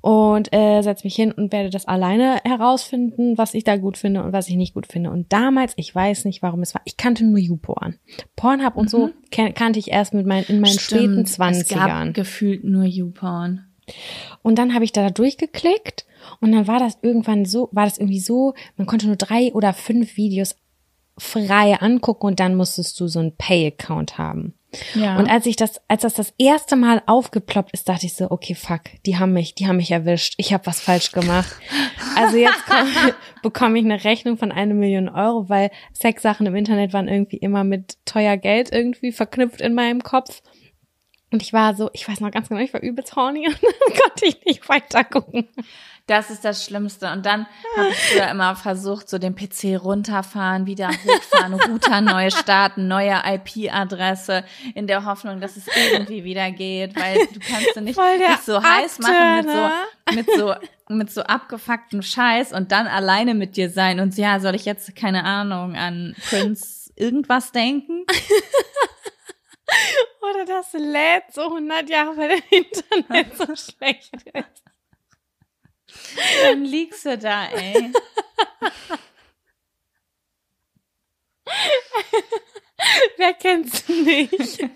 und 0.02 0.54
äh, 0.54 0.82
setze 0.82 1.06
mich 1.06 1.16
hin 1.16 1.32
und 1.32 1.52
werde 1.52 1.72
das 1.72 1.88
alleine 1.88 2.40
herausfinden, 2.44 3.38
was 3.38 3.56
ich 3.56 3.64
da 3.64 3.76
gut 3.78 3.98
finde 3.98 4.24
und 4.24 4.34
was 4.34 4.48
ich 4.48 4.56
nicht 4.56 4.76
gut 4.76 4.86
finde. 4.86 5.10
Und 5.10 5.34
damals, 5.34 5.74
ich 5.78 5.94
weiß 5.96 6.26
nicht, 6.26 6.44
warum 6.44 6.62
es 6.62 6.76
war, 6.76 6.82
ich 6.86 6.96
kannte 6.96 7.26
nur 7.26 7.40
YouPorn. 7.40 7.96
Pornhub 8.36 8.76
und 8.76 8.90
so 8.90 9.10
ken 9.32 9.54
kannte 9.56 9.80
ich 9.80 9.90
erst 9.92 10.14
mit 10.14 10.28
meinen, 10.28 10.46
in 10.46 10.60
meinen 10.60 10.78
späten 10.78 11.06
Mhm. 11.06 11.14
Stimmt, 11.14 11.30
Zwanzigern. 11.30 12.06
gab 12.08 12.14
gefühlt 12.14 12.64
nur 12.64 12.84
YouPorn. 12.84 13.66
Und 14.44 14.60
dann 14.60 14.74
habe 14.74 14.84
ich 14.86 14.92
da 14.92 15.10
durchgeklickt 15.10 16.06
und 16.40 16.52
dann 16.52 16.68
war 16.68 16.80
das 16.80 17.00
irgendwann 17.02 17.46
so, 17.46 17.70
war 17.72 17.86
das 17.86 17.98
irgendwie 17.98 18.20
so, 18.20 18.54
man 18.78 18.88
konnte 18.88 19.08
nur 19.08 19.16
drei 19.16 19.54
oder 19.54 19.74
fünf 19.74 20.18
Videos 20.18 20.56
frei 21.18 21.80
angucken 21.80 22.28
und 22.28 22.40
dann 22.40 22.56
musstest 22.56 23.00
du 23.00 23.08
so 23.08 23.20
einen 23.20 23.36
Pay-Account 23.36 24.18
haben. 24.18 24.54
Ja. 24.94 25.18
Und 25.18 25.30
als 25.30 25.46
ich 25.46 25.56
das, 25.56 25.82
als 25.88 26.02
das 26.02 26.14
das 26.14 26.34
erste 26.38 26.76
Mal 26.76 27.02
aufgeploppt 27.06 27.72
ist, 27.72 27.90
dachte 27.90 28.06
ich 28.06 28.14
so, 28.14 28.30
okay, 28.32 28.56
fuck, 28.56 28.82
die 29.06 29.18
haben 29.18 29.34
mich, 29.34 29.56
die 29.56 29.68
haben 29.68 29.78
mich 29.78 29.92
erwischt. 29.92 30.36
Ich 30.38 30.54
habe 30.54 30.66
was 30.66 30.82
falsch 30.82 31.12
gemacht. 31.12 31.56
Also 32.16 32.38
jetzt 32.38 32.64
komm, 32.68 32.88
bekomme 33.44 33.80
ich 33.80 33.86
eine 33.86 34.04
Rechnung 34.04 34.38
von 34.38 34.52
eine 34.52 34.74
Million 34.74 35.10
Euro, 35.10 35.50
weil 35.50 35.72
Sexsachen 35.94 36.46
im 36.46 36.56
Internet 36.56 36.94
waren 36.94 37.08
irgendwie 37.08 37.38
immer 37.38 37.64
mit 37.64 37.98
teuer 38.06 38.38
Geld 38.38 38.72
irgendwie 38.72 39.12
verknüpft 39.12 39.62
in 39.62 39.74
meinem 39.74 40.04
Kopf. 40.04 40.42
Und 41.36 41.42
ich 41.42 41.52
war 41.52 41.76
so, 41.76 41.90
ich 41.92 42.08
weiß 42.08 42.22
noch 42.22 42.32
ganz 42.32 42.48
genau, 42.48 42.62
ich 42.62 42.74
war 42.74 42.82
übelst 42.82 43.14
horny 43.18 43.46
und 43.48 43.62
dann 43.62 44.02
konnte 44.02 44.26
ich 44.26 44.46
nicht 44.46 44.70
weiter 44.70 45.04
gucken. 45.04 45.50
Das 46.08 46.30
ist 46.30 46.46
das 46.46 46.64
Schlimmste. 46.64 47.12
Und 47.12 47.26
dann 47.26 47.46
habe 47.76 47.90
ich 47.90 47.98
früher 47.98 48.30
immer 48.30 48.56
versucht, 48.56 49.10
so 49.10 49.18
den 49.18 49.36
PC 49.36 49.84
runterfahren, 49.84 50.66
wieder 50.66 50.88
hochfahren, 50.88 51.54
Router 51.70 52.00
neu 52.00 52.30
starten, 52.30 52.88
neue 52.88 53.22
IP-Adresse, 53.26 54.46
in 54.76 54.88
der 54.88 55.04
Hoffnung, 55.04 55.42
dass 55.42 55.58
es 55.58 55.66
irgendwie 55.68 56.24
wieder 56.24 56.52
geht, 56.52 56.96
weil 56.96 57.18
du 57.34 57.40
kannst 57.42 57.76
du 57.76 57.82
nicht, 57.82 58.00
nicht 58.00 58.46
so 58.46 58.64
heiß 58.64 59.00
machen 59.00 59.36
mit 59.36 59.50
so, 59.50 60.16
mit 60.16 60.32
so, 60.38 60.56
mit 60.88 61.12
so 61.12 61.22
abgefucktem 61.22 62.02
Scheiß 62.02 62.54
und 62.54 62.72
dann 62.72 62.88
alleine 62.88 63.34
mit 63.34 63.58
dir 63.58 63.70
sein. 63.70 64.00
Und 64.00 64.16
ja, 64.16 64.40
soll 64.40 64.56
ich 64.56 64.64
jetzt, 64.64 64.96
keine 64.96 65.26
Ahnung, 65.26 65.76
an 65.76 66.16
Prince 66.30 66.94
irgendwas 66.96 67.52
denken? 67.52 68.06
Oder 70.22 70.46
das 70.46 70.74
lädt 70.74 71.34
so 71.34 71.44
100 71.44 71.90
Jahre, 71.90 72.18
weil 72.18 72.30
der 72.30 72.44
Internet 72.52 73.38
so 73.38 73.46
schlecht 73.56 74.14
ist. 74.34 74.64
Dann 76.44 76.64
liegst 76.66 77.06
du 77.06 77.18
da, 77.18 77.48
ey. 77.48 77.92
Wer 83.18 83.34
kennt's 83.34 83.88
nicht? 83.88 84.70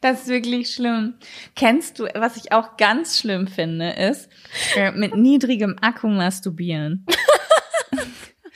Das 0.00 0.22
ist 0.22 0.28
wirklich 0.28 0.70
schlimm. 0.70 1.18
Kennst 1.54 1.98
du, 1.98 2.04
was 2.14 2.36
ich 2.36 2.52
auch 2.52 2.76
ganz 2.76 3.18
schlimm 3.18 3.48
finde, 3.48 3.90
ist 3.90 4.28
äh, 4.76 4.92
mit 4.92 5.16
niedrigem 5.16 5.76
Akku 5.80 6.08
masturbieren. 6.08 7.04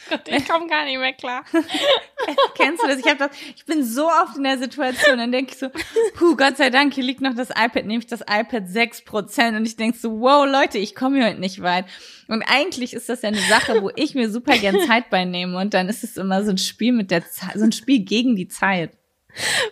Gott, 0.08 0.22
ich 0.26 0.48
komme 0.48 0.66
gar 0.66 0.84
nicht 0.84 0.98
mehr 0.98 1.12
klar. 1.12 1.44
Kennst 2.54 2.82
du 2.82 2.88
das? 2.88 2.98
Ich 2.98 3.06
habe 3.06 3.18
das, 3.18 3.30
ich 3.54 3.64
bin 3.64 3.84
so 3.84 4.08
oft 4.08 4.36
in 4.36 4.44
der 4.44 4.58
Situation, 4.58 5.18
dann 5.18 5.30
denke 5.30 5.52
ich 5.52 5.58
so, 5.58 5.68
puh, 6.14 6.36
Gott 6.36 6.56
sei 6.56 6.70
Dank, 6.70 6.94
hier 6.94 7.04
liegt 7.04 7.20
noch 7.20 7.34
das 7.34 7.50
iPad, 7.50 7.84
nehme 7.86 8.00
ich 8.00 8.06
das 8.06 8.20
iPad 8.22 8.64
6% 8.64 9.56
und 9.56 9.66
ich 9.66 9.76
denke 9.76 9.98
so, 9.98 10.20
wow, 10.20 10.46
Leute, 10.46 10.78
ich 10.78 10.94
komme 10.94 11.18
hier 11.18 11.26
heute 11.26 11.40
nicht 11.40 11.62
weit. 11.62 11.86
Und 12.28 12.42
eigentlich 12.42 12.94
ist 12.94 13.08
das 13.08 13.22
ja 13.22 13.28
eine 13.28 13.40
Sache, 13.40 13.82
wo 13.82 13.90
ich 13.94 14.14
mir 14.14 14.30
super 14.30 14.56
gern 14.56 14.80
Zeit 14.86 15.10
bei 15.10 15.24
nehme 15.24 15.58
und 15.58 15.74
dann 15.74 15.88
ist 15.88 16.04
es 16.04 16.16
immer 16.16 16.44
so 16.44 16.50
ein 16.50 16.58
Spiel 16.58 16.92
mit 16.92 17.10
der 17.10 17.28
Zeit, 17.28 17.54
so 17.54 17.64
ein 17.64 17.72
Spiel 17.72 18.00
gegen 18.00 18.36
die 18.36 18.48
Zeit. 18.48 18.92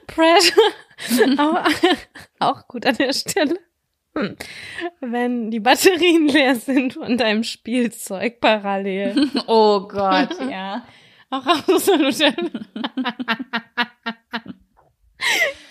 Pressure. 0.06 0.62
auch, 1.38 1.64
auch 2.38 2.68
gut 2.68 2.86
an 2.86 2.96
der 2.96 3.12
Stelle. 3.12 3.58
Wenn 5.00 5.50
die 5.50 5.60
Batterien 5.60 6.28
leer 6.28 6.56
sind 6.56 6.94
von 6.94 7.16
deinem 7.16 7.44
Spielzeug 7.44 8.40
parallel. 8.40 9.28
Oh 9.46 9.80
Gott, 9.88 10.30
ja. 10.50 10.84
Auch 11.30 11.46
absolute. 11.46 12.34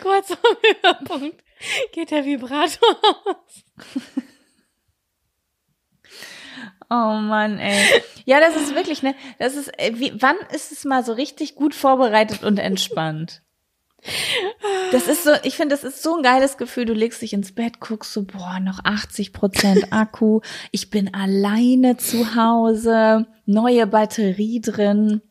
Kurz 0.01 0.27
vor 0.27 0.57
Höhepunkt 0.61 1.43
geht 1.93 2.11
der 2.11 2.25
Vibrator 2.25 2.97
aus. 3.25 3.63
Oh 6.89 7.17
Mann, 7.19 7.59
ey. 7.59 8.01
Ja, 8.25 8.39
das 8.39 8.55
ist 8.55 8.73
wirklich, 8.75 9.03
ne, 9.03 9.15
das 9.39 9.55
ist, 9.55 9.67
äh, 9.79 9.91
wie, 9.95 10.13
wann 10.21 10.37
ist 10.53 10.71
es 10.71 10.85
mal 10.85 11.03
so 11.03 11.13
richtig 11.13 11.55
gut 11.55 11.75
vorbereitet 11.75 12.43
und 12.43 12.59
entspannt? 12.59 13.41
Das 14.91 15.07
ist 15.07 15.23
so, 15.23 15.31
ich 15.43 15.55
finde, 15.57 15.75
das 15.75 15.83
ist 15.83 16.01
so 16.03 16.15
ein 16.17 16.23
geiles 16.23 16.57
Gefühl. 16.57 16.85
Du 16.85 16.93
legst 16.93 17.21
dich 17.21 17.33
ins 17.33 17.51
Bett, 17.51 17.79
guckst 17.79 18.13
so, 18.13 18.23
boah, 18.23 18.59
noch 18.59 18.79
80 18.83 19.33
Prozent 19.33 19.91
Akku. 19.91 20.41
Ich 20.71 20.89
bin 20.89 21.13
alleine 21.13 21.97
zu 21.97 22.35
Hause, 22.35 23.27
neue 23.45 23.85
Batterie 23.87 24.61
drin. 24.61 25.21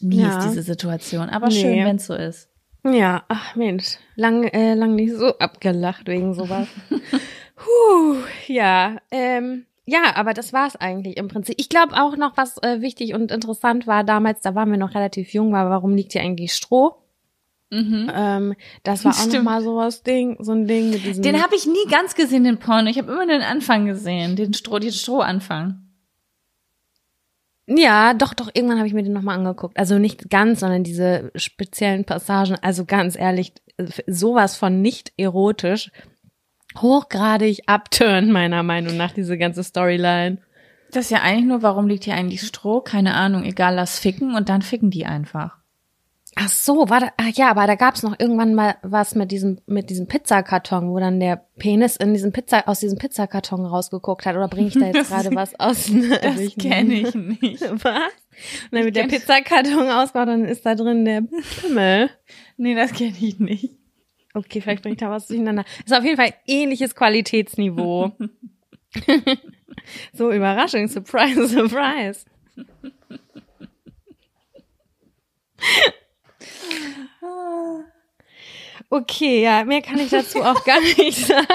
Mies 0.00 0.20
Ja. 0.20 0.40
diese 0.48 0.62
Situation, 0.62 1.28
aber 1.30 1.48
Nee. 1.48 1.54
schön, 1.60 1.84
wenn's 1.84 2.06
so 2.06 2.14
ist. 2.14 2.48
Ja, 2.84 3.24
ach 3.28 3.56
Mensch, 3.56 3.96
lang, 4.14 4.44
äh, 4.44 4.74
lang 4.74 4.94
nicht 4.94 5.14
so 5.14 5.36
abgelacht 5.38 6.06
wegen 6.06 6.34
sowas. 6.34 6.68
Puh, 7.56 8.16
ja, 8.46 8.98
ähm, 9.10 9.64
ja, 9.86 10.14
aber 10.14 10.34
das 10.34 10.52
war's 10.52 10.76
eigentlich 10.76 11.16
im 11.16 11.26
Prinzip. 11.28 11.56
Ich 11.58 11.68
glaube 11.68 11.94
auch 12.00 12.16
noch, 12.16 12.36
was 12.36 12.58
äh, 12.62 12.80
wichtig 12.82 13.14
und 13.14 13.32
interessant 13.32 13.86
war 13.88 14.04
damals, 14.04 14.40
da 14.42 14.54
waren 14.54 14.70
wir 14.70 14.78
noch 14.78 14.94
relativ 14.94 15.32
jung, 15.32 15.52
war, 15.52 15.68
warum 15.70 15.94
liegt 15.96 16.12
hier 16.12 16.20
eigentlich 16.20 16.52
Stroh? 16.52 16.96
Mhm. 17.76 18.10
Ähm, 18.14 18.54
das 18.82 19.04
war 19.04 19.12
auch 19.12 19.18
noch 19.18 19.26
Stimmt. 19.26 19.44
mal 19.44 19.62
so 19.62 19.76
was 19.76 20.02
Ding, 20.02 20.36
so 20.40 20.52
ein 20.52 20.66
Ding 20.66 20.90
mit 20.90 21.04
diesem. 21.04 21.22
Den 21.22 21.42
habe 21.42 21.54
ich 21.54 21.66
nie 21.66 21.90
ganz 21.90 22.14
gesehen, 22.14 22.44
den 22.44 22.58
Porno. 22.58 22.88
Ich 22.88 22.98
habe 22.98 23.12
immer 23.12 23.26
den 23.26 23.42
Anfang 23.42 23.86
gesehen, 23.86 24.36
den 24.36 24.54
Stroh, 24.54 24.78
den 24.78 24.92
Strohanfang. 24.92 25.82
Ja, 27.68 28.14
doch, 28.14 28.32
doch, 28.32 28.48
irgendwann 28.54 28.78
habe 28.78 28.86
ich 28.86 28.94
mir 28.94 29.02
den 29.02 29.12
nochmal 29.12 29.38
angeguckt. 29.38 29.76
Also 29.76 29.98
nicht 29.98 30.30
ganz, 30.30 30.60
sondern 30.60 30.84
diese 30.84 31.32
speziellen 31.34 32.04
Passagen. 32.04 32.56
Also 32.62 32.84
ganz 32.84 33.18
ehrlich, 33.18 33.52
sowas 34.06 34.56
von 34.56 34.80
nicht 34.80 35.12
erotisch. 35.16 35.90
Hochgradig 36.78 37.62
abturn, 37.66 38.30
meiner 38.30 38.62
Meinung 38.62 38.96
nach, 38.96 39.12
diese 39.12 39.36
ganze 39.36 39.64
Storyline. 39.64 40.38
Das 40.92 41.06
ist 41.06 41.10
ja 41.10 41.22
eigentlich 41.22 41.46
nur, 41.46 41.62
warum 41.62 41.88
liegt 41.88 42.04
hier 42.04 42.14
eigentlich 42.14 42.42
Stroh? 42.42 42.80
Keine 42.80 43.14
Ahnung, 43.14 43.44
egal, 43.44 43.74
lass 43.74 43.98
ficken 43.98 44.36
und 44.36 44.48
dann 44.48 44.62
ficken 44.62 44.90
die 44.90 45.06
einfach. 45.06 45.58
Ach 46.38 46.50
so, 46.50 46.90
war 46.90 47.00
da, 47.00 47.08
ach 47.16 47.30
ja, 47.34 47.48
aber 47.48 47.66
da 47.66 47.76
gab's 47.76 48.02
noch 48.02 48.14
irgendwann 48.20 48.54
mal 48.54 48.76
was 48.82 49.14
mit 49.14 49.32
diesem, 49.32 49.58
mit 49.64 49.88
diesem 49.88 50.06
Pizzakarton, 50.06 50.90
wo 50.90 51.00
dann 51.00 51.18
der 51.18 51.46
Penis 51.58 51.96
in 51.96 52.12
diesem 52.12 52.30
Pizza, 52.30 52.68
aus 52.68 52.80
diesem 52.80 52.98
Pizzakarton 52.98 53.64
rausgeguckt 53.64 54.26
hat. 54.26 54.36
Oder 54.36 54.46
bringe 54.46 54.68
ich 54.68 54.74
da 54.74 54.86
jetzt 54.86 55.08
gerade 55.08 55.34
was 55.34 55.58
aus? 55.58 55.90
Das 56.22 56.54
kenne 56.58 56.92
ich 56.92 57.14
nicht. 57.14 57.62
Was? 57.82 58.12
Und 58.64 58.72
dann 58.72 58.84
wird 58.84 58.96
der 58.96 59.04
Pizzakarton 59.04 59.88
ausgebaut, 59.88 60.28
dann 60.28 60.44
ist 60.44 60.66
da 60.66 60.74
drin 60.74 61.06
der 61.06 61.22
Pimmel. 61.62 62.10
Nee, 62.58 62.74
das 62.74 62.92
kenne 62.92 63.16
ich 63.18 63.38
nicht. 63.38 63.70
Okay, 64.34 64.60
vielleicht 64.60 64.82
bringe 64.82 64.92
ich 64.92 65.00
da 65.00 65.08
was 65.08 65.28
durcheinander. 65.28 65.64
Ist 65.86 65.94
auf 65.94 66.04
jeden 66.04 66.18
Fall 66.18 66.34
ähnliches 66.46 66.94
Qualitätsniveau. 66.94 68.12
so, 70.12 70.30
Überraschung, 70.30 70.86
Surprise, 70.88 71.48
Surprise. 71.48 72.26
Okay, 78.88 79.42
ja, 79.42 79.64
mehr 79.64 79.82
kann 79.82 79.98
ich 79.98 80.10
dazu 80.10 80.42
auch 80.42 80.64
gar 80.64 80.80
nicht 80.80 81.26
sagen. 81.26 81.46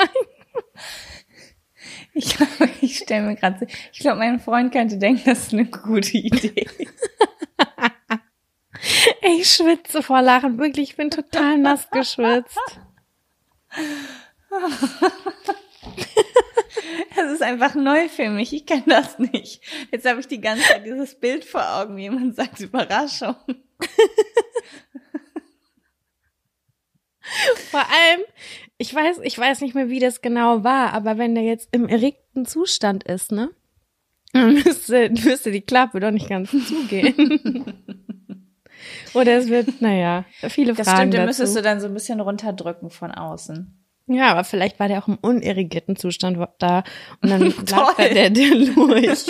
Ich 2.13 2.35
glaube, 2.35 2.69
ich 2.81 2.97
stelle 2.97 3.27
mir 3.27 3.35
gerade, 3.35 3.67
ich 3.93 3.99
glaube, 3.99 4.17
mein 4.17 4.39
Freund 4.39 4.73
könnte 4.73 4.97
denken, 4.97 5.21
das 5.25 5.47
ist 5.47 5.53
eine 5.53 5.65
gute 5.65 6.17
Idee. 6.17 6.67
Ich 9.21 9.51
schwitze 9.51 10.01
vor 10.03 10.21
Lachen, 10.21 10.57
wirklich, 10.57 10.89
ich 10.89 10.95
bin 10.97 11.09
total 11.09 11.57
nass 11.57 11.89
geschwitzt. 11.89 12.57
Das 17.15 17.31
ist 17.31 17.41
einfach 17.43 17.75
neu 17.75 18.09
für 18.09 18.29
mich. 18.29 18.53
Ich 18.53 18.65
kenne 18.65 18.83
das 18.87 19.19
nicht. 19.19 19.61
Jetzt 19.91 20.05
habe 20.07 20.19
ich 20.19 20.27
die 20.27 20.41
ganze 20.41 20.63
Zeit 20.63 20.85
dieses 20.85 21.15
Bild 21.15 21.45
vor 21.45 21.63
Augen, 21.77 21.95
wie 21.95 22.03
jemand 22.03 22.35
sagt 22.35 22.59
Überraschung. 22.59 23.35
Vor 27.69 27.79
allem, 27.79 28.21
ich 28.77 28.93
weiß, 28.93 29.19
ich 29.23 29.37
weiß 29.37 29.61
nicht 29.61 29.75
mehr, 29.75 29.89
wie 29.89 29.99
das 29.99 30.21
genau 30.21 30.63
war, 30.63 30.93
aber 30.93 31.17
wenn 31.17 31.35
der 31.35 31.43
jetzt 31.43 31.69
im 31.71 31.87
erregten 31.87 32.45
Zustand 32.45 33.03
ist, 33.03 33.31
ne? 33.31 33.51
Dann 34.33 34.53
müsste, 34.65 35.09
müsste 35.09 35.51
die 35.51 35.61
Klappe 35.61 35.99
doch 35.99 36.11
nicht 36.11 36.29
ganz 36.29 36.51
zugehen. 36.51 37.73
Oder 39.13 39.37
es 39.37 39.49
wird, 39.49 39.81
naja, 39.81 40.25
viele 40.49 40.73
Das 40.73 40.87
Fragen 40.87 40.99
stimmt, 40.99 41.13
den 41.13 41.25
müsstest 41.25 41.55
du 41.55 41.61
dann 41.61 41.79
so 41.79 41.87
ein 41.87 41.93
bisschen 41.93 42.19
runterdrücken 42.21 42.89
von 42.89 43.11
außen. 43.11 43.77
Ja, 44.07 44.31
aber 44.31 44.43
vielleicht 44.43 44.79
war 44.79 44.87
der 44.87 45.03
auch 45.03 45.07
im 45.07 45.17
unirrigierten 45.21 45.95
Zustand 45.95 46.37
da 46.59 46.83
und 47.21 47.29
dann 47.29 47.41
lag 47.69 47.95
der, 47.97 48.29
der 48.29 48.49
durch. 48.75 49.25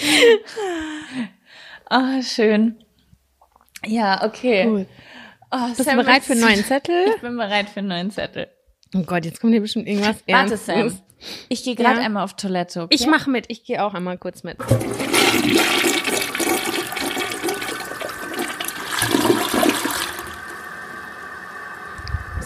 Ah, 1.90 2.22
schön. 2.22 2.82
Ja, 3.86 4.24
okay. 4.24 4.66
Cool. 4.66 4.86
Oh, 5.50 5.66
Bist 5.68 5.80
du 5.80 5.84
Sam, 5.84 5.96
bereit 5.98 6.24
für 6.24 6.32
einen 6.32 6.40
neuen 6.40 6.64
Zettel? 6.64 7.04
Ich 7.14 7.20
bin 7.20 7.36
bereit 7.36 7.68
für 7.68 7.80
einen 7.80 7.88
neuen 7.88 8.10
Zettel. 8.10 8.48
Oh 8.94 9.02
Gott, 9.02 9.24
jetzt 9.26 9.40
kommt 9.40 9.52
hier 9.52 9.60
bestimmt 9.60 9.86
irgendwas 9.86 10.16
Warte, 10.26 10.54
Ernstes. 10.54 10.66
Sam. 10.66 10.98
Ich 11.48 11.62
gehe 11.62 11.74
gerade 11.74 12.00
Ja. 12.00 12.06
einmal 12.06 12.24
auf 12.24 12.34
Toilette. 12.36 12.82
Okay? 12.82 12.94
Ich 12.94 13.06
mache 13.06 13.28
mit, 13.30 13.46
ich 13.48 13.64
gehe 13.64 13.84
auch 13.84 13.92
einmal 13.94 14.16
kurz 14.18 14.42
mit. 14.44 14.56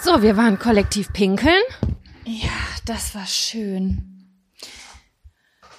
So, 0.03 0.23
wir 0.23 0.37
waren 0.37 0.59
kollektiv 0.59 1.13
pinkeln. 1.13 1.63
Ja, 2.25 2.51
das 2.87 3.15
war 3.15 3.27
schön. 3.27 4.31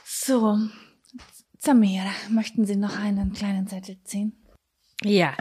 So, 0.06 0.58
Samira, 1.70 2.10
möchten 2.32 2.66
Sie 2.66 2.76
noch 2.76 2.98
einen 2.98 3.32
kleinen 3.32 3.68
Zettel 3.68 3.98
ziehen? 4.04 4.34
Ja. 5.04 5.34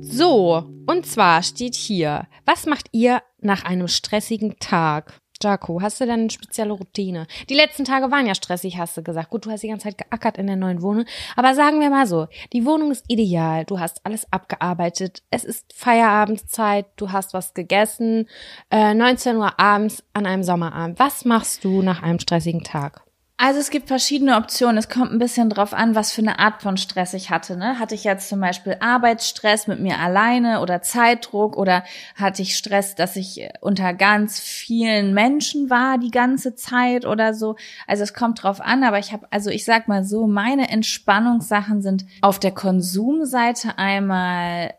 So, 0.00 0.64
und 0.86 1.04
zwar 1.04 1.42
steht 1.42 1.74
hier, 1.74 2.26
was 2.46 2.64
macht 2.64 2.86
ihr 2.92 3.20
nach 3.42 3.62
einem 3.62 3.88
stressigen 3.88 4.56
Tag? 4.58 5.18
Jaco, 5.42 5.80
hast 5.80 6.00
du 6.00 6.06
denn 6.06 6.20
eine 6.20 6.30
spezielle 6.30 6.72
Routine? 6.72 7.26
Die 7.48 7.54
letzten 7.54 7.84
Tage 7.84 8.10
waren 8.10 8.26
ja 8.26 8.34
stressig, 8.34 8.78
hast 8.78 8.96
du 8.96 9.02
gesagt. 9.02 9.30
Gut, 9.30 9.46
du 9.46 9.50
hast 9.50 9.62
die 9.62 9.68
ganze 9.68 9.84
Zeit 9.84 9.98
geackert 9.98 10.38
in 10.38 10.46
der 10.46 10.56
neuen 10.56 10.82
Wohnung. 10.82 11.04
Aber 11.36 11.54
sagen 11.54 11.80
wir 11.80 11.90
mal 11.90 12.06
so, 12.06 12.26
die 12.52 12.64
Wohnung 12.64 12.90
ist 12.90 13.04
ideal. 13.08 13.64
Du 13.64 13.78
hast 13.78 14.04
alles 14.04 14.30
abgearbeitet. 14.32 15.22
Es 15.30 15.44
ist 15.44 15.72
Feierabendzeit. 15.74 16.86
Du 16.96 17.12
hast 17.12 17.34
was 17.34 17.54
gegessen. 17.54 18.28
Äh, 18.70 18.94
19 18.94 19.36
Uhr 19.36 19.58
abends 19.58 20.02
an 20.12 20.26
einem 20.26 20.42
Sommerabend. 20.42 20.98
Was 20.98 21.24
machst 21.24 21.64
du 21.64 21.82
nach 21.82 22.02
einem 22.02 22.18
stressigen 22.18 22.62
Tag? 22.62 23.05
Also 23.38 23.60
es 23.60 23.68
gibt 23.68 23.88
verschiedene 23.88 24.36
Optionen. 24.36 24.78
Es 24.78 24.88
kommt 24.88 25.12
ein 25.12 25.18
bisschen 25.18 25.50
drauf 25.50 25.74
an, 25.74 25.94
was 25.94 26.10
für 26.10 26.22
eine 26.22 26.38
Art 26.38 26.62
von 26.62 26.78
Stress 26.78 27.12
ich 27.12 27.28
hatte. 27.28 27.58
Ne? 27.58 27.78
Hatte 27.78 27.94
ich 27.94 28.02
jetzt 28.02 28.30
zum 28.30 28.40
Beispiel 28.40 28.78
Arbeitsstress 28.80 29.66
mit 29.66 29.78
mir 29.78 29.98
alleine 29.98 30.62
oder 30.62 30.80
Zeitdruck 30.80 31.58
oder 31.58 31.84
hatte 32.14 32.40
ich 32.40 32.56
Stress, 32.56 32.94
dass 32.94 33.14
ich 33.14 33.42
äh, 33.42 33.52
unter 33.60 33.92
ganz 33.92 34.40
vielen 34.40 35.12
Menschen 35.12 35.68
war 35.68 35.98
die 35.98 36.10
ganze 36.10 36.54
Zeit 36.54 37.04
oder 37.04 37.34
so. 37.34 37.56
Also 37.86 38.04
es 38.04 38.14
kommt 38.14 38.42
drauf 38.42 38.62
an, 38.62 38.82
aber 38.82 38.98
ich 38.98 39.12
habe, 39.12 39.26
also 39.30 39.50
ich 39.50 39.66
sag 39.66 39.86
mal 39.86 40.02
so, 40.02 40.26
meine 40.26 40.70
Entspannungssachen 40.70 41.82
sind 41.82 42.06
auf 42.22 42.38
der 42.38 42.52
Konsumseite 42.52 43.76
einmal 43.76 44.72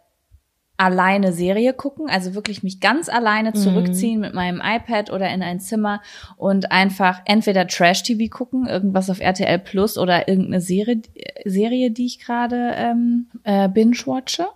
alleine 0.78 1.34
Serie 1.34 1.73
gucken, 1.73 2.07
also 2.07 2.36
wirklich 2.36 2.61
mich 2.61 2.80
ganz 2.80 3.09
alleine 3.09 3.53
zurückziehen 3.53 4.19
mit 4.19 4.36
meinem 4.36 4.61
iPad 4.63 5.11
oder 5.11 5.28
in 5.30 5.41
ein 5.41 5.59
Zimmer 5.59 6.01
und 6.38 6.71
einfach 6.71 7.21
entweder 7.25 7.67
Trash-TV 7.67 8.30
gucken, 8.30 8.67
irgendwas 8.67 9.09
auf 9.09 9.19
RTL 9.19 9.57
Plus 9.57 9.97
oder 9.97 10.28
irgendeine 10.28 10.61
Serie, 10.61 11.01
Serie 11.45 11.89
die 11.89 12.05
ich 12.05 12.19
gerade 12.19 12.73
ähm, 12.75 13.25
äh, 13.43 13.67
binge-watche. 13.67 14.47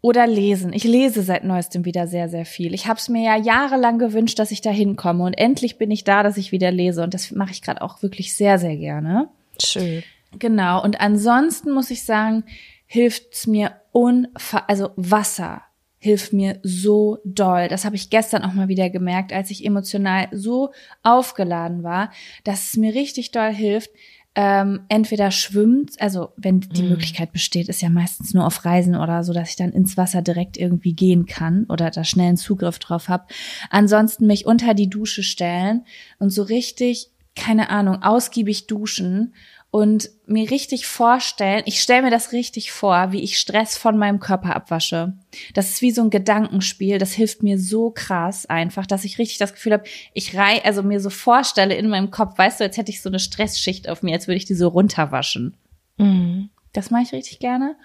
Oder 0.00 0.28
lesen. 0.28 0.72
Ich 0.72 0.84
lese 0.84 1.22
seit 1.22 1.42
neuestem 1.42 1.84
wieder 1.84 2.06
sehr, 2.06 2.28
sehr 2.28 2.44
viel. 2.44 2.72
Ich 2.72 2.86
habe 2.86 3.00
es 3.00 3.08
mir 3.08 3.24
ja 3.24 3.36
jahrelang 3.36 3.98
gewünscht, 3.98 4.38
dass 4.38 4.52
ich 4.52 4.60
da 4.60 4.70
hinkomme 4.70 5.24
und 5.24 5.34
endlich 5.34 5.76
bin 5.76 5.90
ich 5.90 6.04
da, 6.04 6.22
dass 6.22 6.36
ich 6.36 6.52
wieder 6.52 6.70
lese 6.70 7.02
und 7.02 7.14
das 7.14 7.32
mache 7.32 7.50
ich 7.50 7.62
gerade 7.62 7.82
auch 7.82 8.00
wirklich 8.00 8.36
sehr, 8.36 8.60
sehr 8.60 8.76
gerne. 8.76 9.28
Schön. 9.60 10.04
Genau. 10.38 10.82
Und 10.84 11.00
ansonsten 11.00 11.72
muss 11.72 11.90
ich 11.90 12.04
sagen, 12.04 12.44
hilft's 12.86 13.48
mir 13.48 13.72
unfa 13.98 14.64
also 14.68 14.90
Wasser 14.96 15.62
hilft 15.98 16.32
mir 16.32 16.60
so 16.62 17.18
doll. 17.24 17.66
Das 17.66 17.84
habe 17.84 17.96
ich 17.96 18.10
gestern 18.10 18.44
auch 18.44 18.52
mal 18.52 18.68
wieder 18.68 18.88
gemerkt, 18.88 19.32
als 19.32 19.50
ich 19.50 19.64
emotional 19.64 20.28
so 20.30 20.70
aufgeladen 21.02 21.82
war, 21.82 22.12
dass 22.44 22.68
es 22.68 22.76
mir 22.76 22.94
richtig 22.94 23.32
doll 23.32 23.52
hilft. 23.52 23.90
Ähm, 24.36 24.82
entweder 24.88 25.32
schwimmt, 25.32 26.00
also 26.00 26.28
wenn 26.36 26.60
die 26.60 26.84
Möglichkeit 26.84 27.32
besteht, 27.32 27.68
ist 27.68 27.82
ja 27.82 27.88
meistens 27.88 28.34
nur 28.34 28.46
auf 28.46 28.64
Reisen 28.64 28.94
oder 28.94 29.24
so, 29.24 29.32
dass 29.32 29.50
ich 29.50 29.56
dann 29.56 29.72
ins 29.72 29.96
Wasser 29.96 30.22
direkt 30.22 30.56
irgendwie 30.56 30.92
gehen 30.92 31.26
kann 31.26 31.64
oder 31.68 31.90
da 31.90 32.04
schnell 32.04 32.28
einen 32.28 32.36
Zugriff 32.36 32.78
drauf 32.78 33.08
habe. 33.08 33.26
Ansonsten 33.70 34.28
mich 34.28 34.46
unter 34.46 34.74
die 34.74 34.88
Dusche 34.88 35.24
stellen 35.24 35.84
und 36.20 36.30
so 36.30 36.44
richtig, 36.44 37.10
keine 37.34 37.70
Ahnung, 37.70 38.02
ausgiebig 38.04 38.68
duschen 38.68 39.34
und 39.70 40.10
mir 40.26 40.50
richtig 40.50 40.86
vorstellen, 40.86 41.62
ich 41.66 41.80
stelle 41.80 42.02
mir 42.02 42.10
das 42.10 42.32
richtig 42.32 42.72
vor, 42.72 43.12
wie 43.12 43.22
ich 43.22 43.38
Stress 43.38 43.76
von 43.76 43.98
meinem 43.98 44.18
Körper 44.18 44.56
abwasche. 44.56 45.12
Das 45.52 45.68
ist 45.68 45.82
wie 45.82 45.90
so 45.90 46.02
ein 46.02 46.10
Gedankenspiel, 46.10 46.98
das 46.98 47.12
hilft 47.12 47.42
mir 47.42 47.58
so 47.58 47.90
krass 47.90 48.46
einfach, 48.46 48.86
dass 48.86 49.04
ich 49.04 49.18
richtig 49.18 49.38
das 49.38 49.52
Gefühl 49.52 49.74
habe, 49.74 49.84
ich 50.14 50.36
rei, 50.36 50.64
also 50.64 50.82
mir 50.82 51.00
so 51.00 51.10
vorstelle 51.10 51.74
in 51.74 51.88
meinem 51.88 52.10
Kopf, 52.10 52.38
weißt 52.38 52.60
du, 52.60 52.64
als 52.64 52.78
hätte 52.78 52.90
ich 52.90 53.02
so 53.02 53.10
eine 53.10 53.18
Stressschicht 53.18 53.88
auf 53.88 54.02
mir, 54.02 54.14
als 54.14 54.26
würde 54.26 54.38
ich 54.38 54.46
die 54.46 54.54
so 54.54 54.68
runterwaschen. 54.68 55.56
Mhm. 55.98 56.48
Das 56.72 56.90
mache 56.90 57.02
ich 57.02 57.12
richtig 57.12 57.38
gerne. 57.38 57.76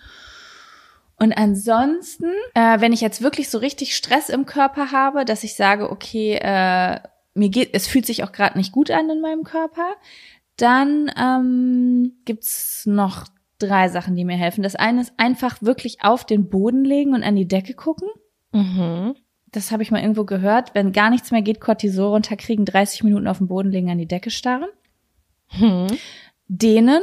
Und 1.17 1.33
ansonsten, 1.33 2.31
äh, 2.53 2.79
wenn 2.79 2.93
ich 2.93 3.01
jetzt 3.01 3.21
wirklich 3.21 3.49
so 3.49 3.57
richtig 3.57 3.95
Stress 3.95 4.29
im 4.29 4.45
Körper 4.45 4.91
habe, 4.91 5.25
dass 5.25 5.43
ich 5.43 5.55
sage, 5.55 5.89
okay, 5.89 6.35
äh, 6.41 6.99
mir 7.33 7.49
geht, 7.49 7.69
es 7.73 7.87
fühlt 7.87 8.05
sich 8.05 8.23
auch 8.23 8.31
gerade 8.31 8.57
nicht 8.57 8.71
gut 8.71 8.91
an 8.91 9.09
in 9.09 9.21
meinem 9.21 9.43
Körper, 9.43 9.95
dann 10.63 11.11
ähm, 11.17 12.13
gibt's 12.23 12.85
noch 12.85 13.25
drei 13.59 13.89
Sachen, 13.89 14.15
die 14.15 14.23
mir 14.23 14.37
helfen. 14.37 14.63
Das 14.63 14.75
eine 14.75 15.01
ist 15.01 15.13
einfach 15.17 15.61
wirklich 15.61 16.03
auf 16.03 16.25
den 16.25 16.49
Boden 16.49 16.85
legen 16.85 17.13
und 17.13 17.23
an 17.23 17.35
die 17.35 17.47
Decke 17.47 17.73
gucken. 17.73 18.07
Mhm. 18.53 19.15
Das 19.51 19.71
habe 19.71 19.83
ich 19.83 19.91
mal 19.91 20.01
irgendwo 20.01 20.23
gehört. 20.23 20.73
Wenn 20.73 20.93
gar 20.93 21.09
nichts 21.09 21.31
mehr 21.31 21.41
geht, 21.41 21.59
Cortisol 21.59 22.07
runterkriegen, 22.07 22.65
30 22.65 23.03
Minuten 23.03 23.27
auf 23.27 23.39
den 23.39 23.47
Boden 23.47 23.71
legen, 23.71 23.91
an 23.91 23.97
die 23.97 24.07
Decke 24.07 24.29
starren. 24.31 24.69
Mhm. 25.57 25.87
Dehnen 26.47 27.01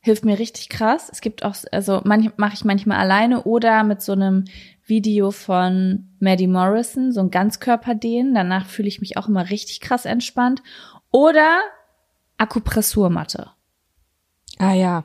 hilft 0.00 0.24
mir 0.24 0.38
richtig 0.38 0.68
krass. 0.68 1.08
Es 1.10 1.20
gibt 1.22 1.44
auch, 1.44 1.56
also 1.72 2.02
manch, 2.04 2.30
mache 2.36 2.54
ich 2.54 2.64
manchmal 2.64 2.98
alleine 2.98 3.44
oder 3.44 3.84
mit 3.84 4.02
so 4.02 4.12
einem 4.12 4.44
Video 4.84 5.30
von 5.30 6.10
Maddie 6.20 6.46
Morrison, 6.46 7.10
so 7.10 7.20
ein 7.20 7.30
Ganzkörperdehnen. 7.30 8.34
Danach 8.34 8.66
fühle 8.66 8.88
ich 8.88 9.00
mich 9.00 9.16
auch 9.16 9.28
immer 9.28 9.48
richtig 9.48 9.80
krass 9.80 10.04
entspannt. 10.04 10.62
Oder 11.10 11.60
Akupressurmatte. 12.40 13.50
Ah 14.58 14.72
ja. 14.72 15.04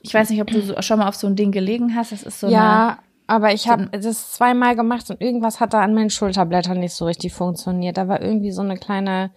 Ich 0.00 0.14
weiß 0.14 0.30
nicht, 0.30 0.40
ob 0.40 0.48
du 0.48 0.60
so, 0.60 0.80
schon 0.82 0.98
mal 0.98 1.08
auf 1.08 1.14
so 1.14 1.26
ein 1.26 1.36
Ding 1.36 1.50
gelegen 1.50 1.94
hast. 1.94 2.12
Das 2.12 2.22
ist 2.22 2.40
so 2.40 2.46
eine, 2.46 2.56
ja, 2.56 2.98
aber 3.26 3.52
ich 3.52 3.68
habe 3.68 3.86
das 3.98 4.32
zweimal 4.32 4.76
gemacht 4.76 5.10
und 5.10 5.20
irgendwas 5.20 5.60
hat 5.60 5.72
da 5.74 5.80
an 5.80 5.94
meinen 5.94 6.10
Schulterblättern 6.10 6.78
nicht 6.78 6.94
so 6.94 7.06
richtig 7.06 7.32
funktioniert. 7.32 7.96
Da 7.96 8.06
war 8.08 8.22
irgendwie 8.22 8.52
so 8.52 8.62
eine 8.62 8.76
kleine 8.76 9.30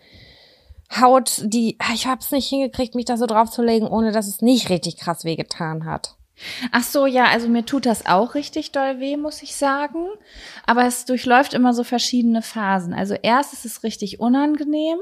Haut, 1.00 1.42
die 1.46 1.78
ich 1.94 2.06
habe 2.06 2.22
es 2.22 2.32
nicht 2.32 2.50
hingekriegt, 2.50 2.96
mich 2.96 3.06
da 3.06 3.18
so 3.18 3.26
draufzulegen, 3.26 3.88
ohne 3.88 4.12
dass 4.12 4.28
es 4.28 4.42
nicht 4.42 4.70
richtig 4.70 4.98
krass 4.98 5.24
wehgetan 5.24 5.86
hat. 5.86 6.16
Ach 6.72 6.84
so, 6.84 7.06
ja, 7.06 7.26
also 7.26 7.48
mir 7.48 7.66
tut 7.66 7.86
das 7.86 8.06
auch 8.06 8.36
richtig 8.36 8.72
doll 8.72 9.00
weh, 9.00 9.16
muss 9.16 9.42
ich 9.42 9.56
sagen. 9.56 10.08
Aber 10.66 10.86
es 10.86 11.06
durchläuft 11.06 11.54
immer 11.54 11.74
so 11.74 11.84
verschiedene 11.84 12.42
Phasen. 12.42 12.94
Also 12.94 13.14
erst 13.14 13.54
ist 13.54 13.66
es 13.66 13.84
richtig 13.84 14.20
unangenehm 14.20 14.98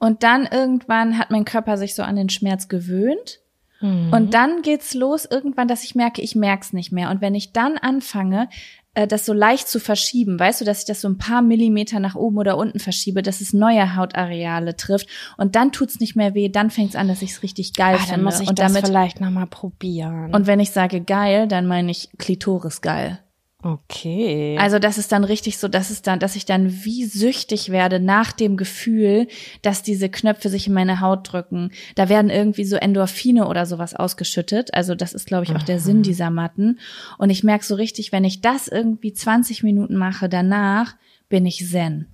und 0.00 0.24
dann 0.24 0.46
irgendwann 0.50 1.16
hat 1.18 1.30
mein 1.30 1.44
Körper 1.44 1.76
sich 1.76 1.94
so 1.94 2.02
an 2.02 2.16
den 2.16 2.28
Schmerz 2.30 2.66
gewöhnt. 2.66 3.38
Und 3.82 4.34
dann 4.34 4.60
geht's 4.60 4.92
los 4.92 5.24
irgendwann, 5.24 5.66
dass 5.66 5.84
ich 5.84 5.94
merke, 5.94 6.20
ich 6.20 6.36
merk's 6.36 6.74
nicht 6.74 6.92
mehr. 6.92 7.08
Und 7.08 7.22
wenn 7.22 7.34
ich 7.34 7.54
dann 7.54 7.78
anfange, 7.78 8.50
äh, 8.92 9.06
das 9.06 9.24
so 9.24 9.32
leicht 9.32 9.68
zu 9.68 9.80
verschieben, 9.80 10.38
weißt 10.38 10.60
du, 10.60 10.66
dass 10.66 10.80
ich 10.80 10.84
das 10.84 11.00
so 11.00 11.08
ein 11.08 11.16
paar 11.16 11.40
Millimeter 11.40 11.98
nach 11.98 12.14
oben 12.14 12.36
oder 12.36 12.58
unten 12.58 12.78
verschiebe, 12.78 13.22
dass 13.22 13.40
es 13.40 13.54
neue 13.54 13.96
Hautareale 13.96 14.76
trifft 14.76 15.08
und 15.38 15.56
dann 15.56 15.72
tut's 15.72 15.98
nicht 15.98 16.14
mehr 16.14 16.34
weh, 16.34 16.50
dann 16.50 16.68
fängt's 16.68 16.94
an, 16.94 17.08
dass 17.08 17.22
ich's 17.22 17.42
richtig 17.42 17.72
geil 17.72 17.94
Ah, 17.94 17.98
finde. 18.00 18.16
dann 18.16 18.24
muss 18.24 18.40
ich 18.40 18.48
und 18.50 18.58
das 18.58 18.70
damit 18.70 18.86
vielleicht 18.86 19.18
nochmal 19.22 19.46
probieren. 19.46 20.34
und 20.34 20.46
wenn 20.46 20.60
ich 20.60 20.72
sage 20.72 21.00
geil, 21.00 21.48
dann 21.48 21.66
meine 21.66 21.90
ich 21.90 22.10
Klitoris 22.18 22.82
geil. 22.82 23.20
Okay. 23.62 24.56
Also 24.58 24.78
das 24.78 24.98
ist 24.98 25.12
dann 25.12 25.24
richtig 25.24 25.58
so, 25.58 25.68
dass 25.68 25.90
es 25.90 26.02
dann, 26.02 26.18
dass 26.18 26.36
ich 26.36 26.44
dann 26.44 26.84
wie 26.84 27.04
süchtig 27.04 27.70
werde 27.70 28.00
nach 28.00 28.32
dem 28.32 28.56
Gefühl, 28.56 29.28
dass 29.62 29.82
diese 29.82 30.08
Knöpfe 30.08 30.48
sich 30.48 30.66
in 30.66 30.72
meine 30.72 31.00
Haut 31.00 31.32
drücken. 31.32 31.70
Da 31.94 32.08
werden 32.08 32.30
irgendwie 32.30 32.64
so 32.64 32.76
Endorphine 32.76 33.46
oder 33.46 33.66
sowas 33.66 33.94
ausgeschüttet. 33.94 34.74
Also 34.74 34.94
das 34.94 35.12
ist, 35.12 35.26
glaube 35.26 35.44
ich, 35.44 35.54
auch 35.54 35.62
der 35.62 35.80
Sinn 35.80 36.02
dieser 36.02 36.30
Matten. 36.30 36.78
Und 37.18 37.30
ich 37.30 37.44
merke 37.44 37.64
so 37.64 37.74
richtig, 37.74 38.12
wenn 38.12 38.24
ich 38.24 38.40
das 38.40 38.68
irgendwie 38.68 39.12
20 39.12 39.62
Minuten 39.62 39.96
mache, 39.96 40.28
danach 40.28 40.96
bin 41.28 41.46
ich 41.46 41.66
zen. 41.68 42.06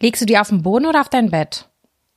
Legst 0.00 0.22
du 0.22 0.26
die 0.26 0.38
auf 0.38 0.48
den 0.48 0.62
Boden 0.62 0.86
oder 0.86 1.00
auf 1.00 1.08
dein 1.08 1.30
Bett? 1.30 1.68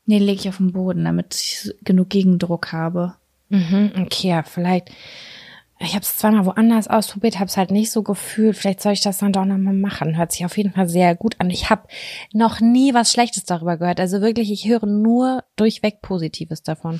Nee, 0.05 0.19
lege 0.19 0.39
ich 0.39 0.49
auf 0.49 0.57
den 0.57 0.71
Boden, 0.71 1.03
damit 1.05 1.35
ich 1.35 1.73
genug 1.83 2.09
Gegendruck 2.09 2.71
habe. 2.71 3.15
Mhm, 3.49 3.91
okay, 4.01 4.29
ja, 4.29 4.43
vielleicht. 4.43 4.89
Ich 5.81 5.95
habe 5.95 6.03
es 6.03 6.17
zweimal 6.17 6.45
woanders 6.45 6.89
ausprobiert, 6.89 7.39
habe 7.39 7.47
es 7.47 7.55
halt 7.55 7.71
nicht 7.71 7.89
so 7.89 8.03
gefühlt. 8.03 8.57
Vielleicht 8.57 8.81
soll 8.81 8.91
ich 8.91 9.01
das 9.01 9.19
dann 9.19 9.31
doch 9.31 9.45
nochmal 9.45 9.73
machen. 9.73 10.17
Hört 10.17 10.33
sich 10.33 10.43
auf 10.43 10.57
jeden 10.57 10.73
Fall 10.73 10.89
sehr 10.89 11.15
gut 11.15 11.35
an. 11.39 11.49
Ich 11.49 11.69
habe 11.69 11.87
noch 12.33 12.59
nie 12.59 12.93
was 12.93 13.13
Schlechtes 13.13 13.45
darüber 13.45 13.77
gehört. 13.77 14.01
Also 14.01 14.19
wirklich, 14.19 14.51
ich 14.51 14.67
höre 14.67 14.85
nur 14.85 15.45
durchweg 15.55 16.01
Positives 16.01 16.63
davon. 16.63 16.99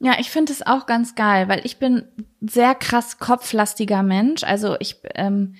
Ja, 0.00 0.16
ich 0.18 0.30
finde 0.30 0.52
es 0.52 0.66
auch 0.66 0.84
ganz 0.84 1.14
geil, 1.14 1.48
weil 1.48 1.60
ich 1.64 1.78
bin 1.78 2.04
sehr 2.40 2.74
krass 2.74 3.18
kopflastiger 3.18 4.02
Mensch. 4.02 4.44
Also 4.44 4.76
ich, 4.80 4.96
ähm, 5.14 5.54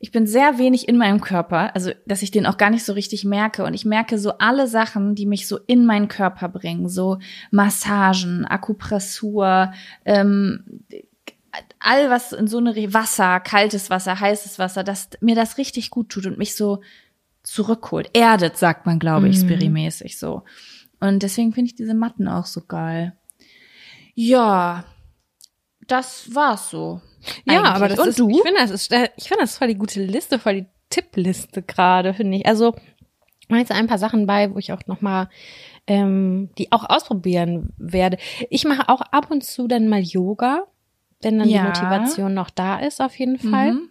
ich 0.00 0.10
bin 0.10 0.26
sehr 0.26 0.58
wenig 0.58 0.88
in 0.88 0.96
meinem 0.96 1.20
Körper, 1.20 1.72
also 1.76 1.92
dass 2.06 2.22
ich 2.22 2.32
den 2.32 2.46
auch 2.46 2.56
gar 2.56 2.70
nicht 2.70 2.84
so 2.84 2.92
richtig 2.92 3.24
merke. 3.24 3.62
Und 3.62 3.74
ich 3.74 3.84
merke 3.84 4.18
so 4.18 4.38
alle 4.38 4.66
Sachen, 4.66 5.14
die 5.14 5.26
mich 5.26 5.46
so 5.46 5.58
in 5.68 5.86
meinen 5.86 6.08
Körper 6.08 6.48
bringen, 6.48 6.88
so 6.88 7.18
Massagen, 7.52 8.44
Akupressur, 8.44 9.72
ähm, 10.04 10.84
all 11.82 12.10
was 12.10 12.32
in 12.32 12.46
so 12.46 12.58
eine 12.58 12.74
Re- 12.76 12.92
Wasser, 12.94 13.40
kaltes 13.40 13.90
Wasser, 13.90 14.18
heißes 14.20 14.58
Wasser, 14.58 14.84
dass 14.84 15.10
mir 15.20 15.34
das 15.34 15.58
richtig 15.58 15.90
gut 15.90 16.08
tut 16.10 16.26
und 16.26 16.38
mich 16.38 16.54
so 16.54 16.80
zurückholt. 17.42 18.10
Erdet, 18.14 18.56
sagt 18.56 18.86
man, 18.86 18.98
glaube 18.98 19.28
ich, 19.28 19.40
spirimäßig 19.40 20.18
so. 20.18 20.42
Und 21.00 21.22
deswegen 21.22 21.52
finde 21.52 21.66
ich 21.70 21.74
diese 21.74 21.94
Matten 21.94 22.28
auch 22.28 22.46
so 22.46 22.60
geil. 22.60 23.16
Ja, 24.14 24.84
das 25.88 26.34
war's 26.34 26.70
so. 26.70 27.00
Ja, 27.44 27.62
Eigentlich. 27.62 27.72
aber 27.74 27.88
das 27.88 27.98
Und 27.98 28.08
ist, 28.08 28.18
du? 28.18 28.28
ich 28.30 28.42
finde, 28.42 28.60
das 28.60 28.70
ist, 28.70 28.92
äh, 28.92 29.08
ich 29.16 29.28
finde, 29.28 29.42
das 29.42 29.52
ist 29.52 29.58
voll 29.58 29.68
die 29.68 29.74
gute 29.78 30.02
Liste, 30.04 30.38
voll 30.38 30.54
die 30.54 30.66
Tippliste 30.90 31.62
gerade, 31.62 32.14
finde 32.14 32.38
ich. 32.38 32.46
Also, 32.46 32.74
da 33.48 33.56
jetzt 33.56 33.72
ein 33.72 33.86
paar 33.86 33.98
Sachen 33.98 34.26
bei, 34.26 34.52
wo 34.54 34.58
ich 34.58 34.72
auch 34.72 34.86
noch 34.86 35.00
mal 35.02 35.28
ähm, 35.86 36.50
die 36.58 36.70
auch 36.72 36.88
ausprobieren 36.88 37.70
werde. 37.76 38.16
Ich 38.50 38.64
mache 38.64 38.88
auch 38.88 39.00
ab 39.00 39.30
und 39.30 39.44
zu 39.44 39.66
dann 39.68 39.88
mal 39.88 40.00
Yoga, 40.00 40.64
wenn 41.22 41.38
dann 41.38 41.48
Ja. 41.48 41.62
die 41.62 41.68
Motivation 41.68 42.34
noch 42.34 42.50
da 42.50 42.78
ist, 42.78 43.00
auf 43.00 43.18
jeden 43.18 43.38
Fall. 43.38 43.72
Mhm. 43.72 43.88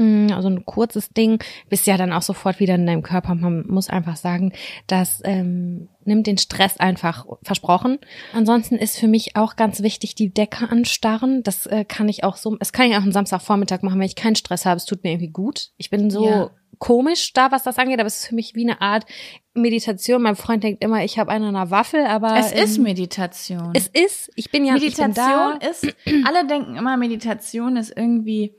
Mm, 0.00 0.32
Also 0.32 0.48
ein 0.48 0.64
kurzes 0.64 1.10
Ding, 1.10 1.42
bist 1.68 1.86
ja 1.88 1.96
dann 1.96 2.12
auch 2.12 2.22
sofort 2.22 2.60
wieder 2.60 2.76
in 2.76 2.86
deinem 2.86 3.02
Körper. 3.02 3.34
Man 3.34 3.66
muss 3.66 3.90
einfach 3.90 4.14
sagen, 4.16 4.52
das 4.86 5.20
ähm, 5.24 5.88
nimmt 6.04 6.28
den 6.28 6.38
Stress 6.38 6.78
einfach 6.78 7.26
versprochen. 7.42 7.98
Ansonsten 8.32 8.76
ist 8.76 8.96
für 8.96 9.08
mich 9.08 9.34
auch 9.34 9.56
ganz 9.56 9.82
wichtig 9.82 10.14
die 10.14 10.32
Decke 10.32 10.70
anstarren. 10.70 11.42
Das 11.42 11.66
äh, 11.66 11.84
kann 11.84 12.08
ich 12.08 12.22
auch 12.22 12.36
so, 12.36 12.56
es 12.60 12.72
kann 12.72 12.86
ich 12.88 12.96
auch 12.96 13.02
am 13.02 13.10
Samstagvormittag 13.12 13.82
machen, 13.82 13.98
wenn 13.98 14.06
ich 14.06 14.14
keinen 14.14 14.36
Stress 14.36 14.64
habe. 14.66 14.76
Es 14.76 14.84
tut 14.84 15.02
mir 15.02 15.10
irgendwie 15.10 15.32
gut. 15.32 15.70
Ich 15.78 15.90
bin 15.90 16.10
so 16.10 16.24
Ja. 16.24 16.50
Komisch 16.78 17.32
da, 17.32 17.50
was 17.50 17.62
das 17.62 17.78
angeht, 17.78 17.98
aber 17.98 18.06
es 18.06 18.20
ist 18.20 18.26
für 18.28 18.34
mich 18.34 18.54
wie 18.54 18.64
eine 18.64 18.80
Art 18.80 19.06
Meditation. 19.54 20.22
Mein 20.22 20.36
Freund 20.36 20.62
denkt 20.62 20.82
immer, 20.82 21.04
ich 21.04 21.18
habe 21.18 21.30
eine 21.30 21.48
in 21.48 21.56
einer 21.56 21.70
Waffel, 21.70 22.06
aber 22.06 22.36
Es 22.36 22.52
ist 22.52 22.76
ähm, 22.76 22.84
Meditation. 22.84 23.70
es 23.74 23.88
ist, 23.88 24.30
ich 24.36 24.50
bin 24.50 24.64
ja 24.64 24.74
Meditation 24.74 25.58
bin 25.58 25.68
ist, 25.68 25.86
alle 26.26 26.46
denken 26.46 26.76
immer, 26.76 26.96
Meditation 26.96 27.76
ist 27.76 27.92
irgendwie, 27.96 28.54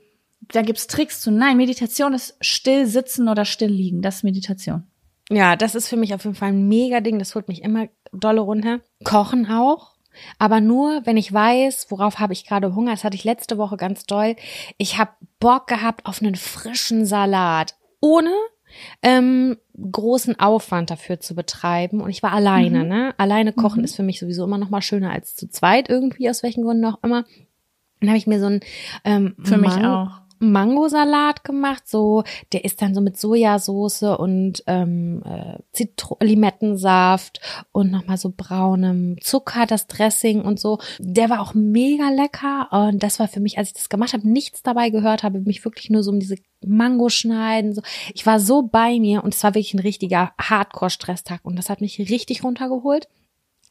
da 0.52 0.62
gibt's 0.62 0.86
Tricks 0.86 1.20
zu. 1.20 1.30
Nein, 1.30 1.56
Meditation 1.56 2.14
ist 2.14 2.36
still 2.40 2.86
sitzen 2.86 3.28
oder 3.28 3.44
still 3.44 3.70
liegen. 3.70 4.02
Das 4.02 4.16
ist 4.16 4.24
Meditation. 4.24 4.84
Ja, 5.30 5.54
das 5.56 5.74
ist 5.74 5.88
für 5.88 5.96
mich 5.96 6.12
auf 6.12 6.24
jeden 6.24 6.36
Fall 6.36 6.48
ein 6.48 6.68
mega 6.68 7.00
Ding. 7.00 7.18
Das 7.18 7.34
holt 7.34 7.48
mich 7.48 7.62
immer 7.62 7.86
dolle 8.12 8.40
runter. 8.40 8.80
Kochen 9.04 9.48
auch. 9.48 9.94
Aber 10.38 10.60
nur, 10.60 11.02
wenn 11.06 11.16
ich 11.16 11.32
weiß, 11.32 11.86
worauf 11.90 12.18
habe 12.18 12.32
ich 12.32 12.44
gerade 12.44 12.74
Hunger. 12.74 12.90
Das 12.90 13.04
hatte 13.04 13.14
ich 13.14 13.22
letzte 13.24 13.56
Woche 13.58 13.76
ganz 13.76 14.04
doll. 14.06 14.34
Ich 14.76 14.98
habe 14.98 15.12
Bock 15.38 15.68
gehabt 15.68 16.06
auf 16.06 16.20
einen 16.20 16.34
frischen 16.34 17.06
Salat. 17.06 17.76
Ohne 18.00 18.30
ähm, 19.02 19.56
großen 19.90 20.38
Aufwand 20.38 20.90
dafür 20.90 21.18
zu 21.20 21.34
betreiben. 21.34 22.00
Und 22.00 22.10
ich 22.10 22.22
war 22.22 22.32
alleine, 22.32 22.82
Mhm. 22.84 22.88
ne? 22.88 23.14
Alleine 23.18 23.52
kochen 23.52 23.78
Mhm. 23.80 23.84
ist 23.84 23.96
für 23.96 24.02
mich 24.02 24.20
sowieso 24.20 24.44
immer 24.44 24.58
noch 24.58 24.70
mal 24.70 24.82
schöner 24.82 25.10
als 25.10 25.34
zu 25.36 25.48
zweit 25.48 25.88
irgendwie, 25.88 26.30
aus 26.30 26.42
welchen 26.42 26.62
Gründen 26.64 26.84
auch 26.84 27.02
immer. 27.02 27.24
Dann 28.00 28.10
habe 28.10 28.18
ich 28.18 28.26
mir 28.26 28.40
so 28.40 28.46
ein 28.46 28.60
ähm, 29.04 29.34
Für 29.42 29.58
mich 29.58 29.74
Mang- 29.74 29.84
auch. 29.84 30.20
Mangosalat 30.40 31.44
gemacht, 31.44 31.86
so 31.86 32.24
der 32.52 32.64
ist 32.64 32.82
dann 32.82 32.94
so 32.94 33.00
mit 33.00 33.18
Sojasauce 33.18 34.02
und 34.18 34.62
ähm, 34.66 35.22
äh, 35.24 35.58
Zitro 35.72 36.16
Limettensaft 36.20 37.40
und 37.72 37.90
nochmal 37.90 38.16
so 38.16 38.32
braunem 38.36 39.16
Zucker, 39.20 39.66
das 39.66 39.86
Dressing 39.86 40.42
und 40.42 40.58
so. 40.58 40.78
Der 40.98 41.30
war 41.30 41.40
auch 41.40 41.54
mega 41.54 42.08
lecker 42.08 42.68
und 42.88 43.02
das 43.02 43.20
war 43.20 43.28
für 43.28 43.40
mich, 43.40 43.58
als 43.58 43.68
ich 43.68 43.74
das 43.74 43.88
gemacht 43.88 44.14
habe, 44.14 44.28
nichts 44.28 44.62
dabei 44.62 44.90
gehört 44.90 45.22
habe, 45.22 45.40
mich 45.40 45.64
wirklich 45.64 45.90
nur 45.90 46.02
so 46.02 46.10
um 46.10 46.18
diese 46.18 46.36
Mango 46.66 47.08
schneiden. 47.08 47.74
So. 47.74 47.82
Ich 48.14 48.26
war 48.26 48.40
so 48.40 48.62
bei 48.62 48.98
mir 48.98 49.22
und 49.22 49.34
es 49.34 49.44
war 49.44 49.54
wirklich 49.54 49.74
ein 49.74 49.80
richtiger 49.80 50.32
Hardcore-Stresstag 50.40 51.40
und 51.42 51.56
das 51.56 51.70
hat 51.70 51.80
mich 51.80 51.98
richtig 51.98 52.44
runtergeholt. 52.44 53.08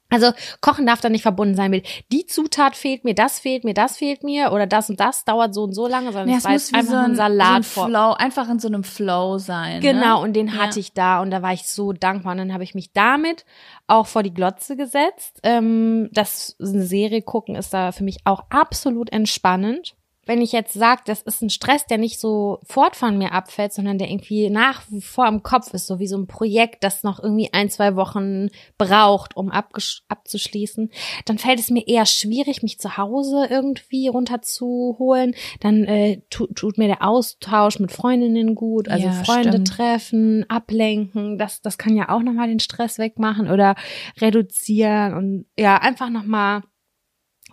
Also 0.09 0.31
Kochen 0.59 0.87
darf 0.87 1.01
da 1.01 1.09
nicht 1.09 1.21
verbunden 1.21 1.55
sein 1.55 1.69
mit 1.69 1.87
die 2.11 2.25
Zutat 2.25 2.75
fehlt 2.75 3.03
mir, 3.03 3.13
das 3.13 3.39
fehlt 3.39 3.63
mir, 3.63 3.75
das 3.75 3.97
fehlt 3.97 4.23
mir 4.23 4.51
oder 4.51 4.65
das 4.65 4.89
und 4.89 4.99
das 4.99 5.23
dauert 5.23 5.53
so 5.53 5.63
und 5.63 5.73
so 5.73 5.87
lange, 5.87 6.11
sondern 6.11 6.29
Ja, 6.29 6.37
es 6.37 6.47
muss 6.47 6.73
einfach 6.73 6.91
so 6.91 6.97
ein, 6.97 7.15
Salat 7.15 7.63
so 7.63 7.81
ein. 7.81 7.89
Flow, 7.89 8.13
einfach 8.13 8.49
in 8.49 8.59
so 8.59 8.67
einem 8.67 8.83
Flow 8.83 9.37
sein. 9.37 9.81
Genau, 9.81 10.17
ne? 10.19 10.23
und 10.23 10.33
den 10.33 10.47
Ja. 10.47 10.53
hatte 10.53 10.79
ich 10.79 10.93
da 10.93 11.21
und 11.21 11.29
da 11.29 11.41
war 11.41 11.53
ich 11.53 11.67
so 11.67 11.93
dankbar. 11.93 12.31
Und 12.31 12.39
dann 12.39 12.53
habe 12.53 12.63
ich 12.63 12.73
mich 12.73 12.91
damit 12.91 13.45
auch 13.87 14.07
vor 14.07 14.23
die 14.23 14.33
Glotze 14.33 14.75
gesetzt. 14.75 15.39
Ähm, 15.43 16.09
das 16.11 16.55
eine 16.59 16.83
Serie 16.83 17.21
gucken 17.21 17.55
ist 17.55 17.73
da 17.73 17.91
für 17.91 18.03
mich 18.03 18.17
auch 18.25 18.43
absolut 18.49 19.11
entspannend. 19.11 19.95
Wenn 20.25 20.41
ich 20.41 20.51
jetzt 20.51 20.73
sage, 20.73 21.01
das 21.05 21.21
ist 21.23 21.41
ein 21.41 21.49
Stress, 21.49 21.85
der 21.87 21.97
nicht 21.97 22.19
so 22.19 22.59
fort 22.63 22.95
von 22.95 23.17
mir 23.17 23.31
abfällt, 23.31 23.73
sondern 23.73 23.97
der 23.97 24.09
irgendwie 24.09 24.49
nach 24.49 24.83
wie 24.89 25.01
vor 25.01 25.27
im 25.27 25.41
Kopf 25.41 25.73
ist, 25.73 25.87
so 25.87 25.99
wie 25.99 26.07
so 26.07 26.17
ein 26.17 26.27
Projekt, 26.27 26.83
das 26.83 27.01
noch 27.03 27.21
irgendwie 27.21 27.51
ein, 27.51 27.69
zwei 27.69 27.95
Wochen 27.95 28.49
braucht, 28.77 29.35
um 29.35 29.51
abzuschließen, 29.51 30.91
dann 31.25 31.37
fällt 31.39 31.59
es 31.59 31.71
mir 31.71 31.87
eher 31.87 32.05
schwierig, 32.05 32.61
mich 32.61 32.79
zu 32.79 32.97
Hause 32.97 33.47
irgendwie 33.49 34.07
runterzuholen. 34.07 35.33
Dann 35.61 35.85
äh, 35.85 36.21
tut, 36.29 36.55
tut 36.55 36.77
mir 36.77 36.87
der 36.87 37.03
Austausch 37.07 37.79
mit 37.79 37.91
Freundinnen 37.91 38.53
gut, 38.55 38.87
also 38.87 39.07
Ja, 39.07 39.23
Freunde 39.23 39.49
stimmt. 39.53 39.67
treffen, 39.69 40.45
ablenken, 40.49 41.37
das, 41.37 41.61
das 41.61 41.77
kann 41.77 41.95
ja 41.95 42.09
auch 42.09 42.21
nochmal 42.21 42.47
den 42.49 42.59
Stress 42.59 42.99
wegmachen 42.99 43.49
oder 43.49 43.75
reduzieren 44.19 45.13
und 45.13 45.45
ja, 45.57 45.77
einfach 45.77 46.09
nochmal 46.09 46.61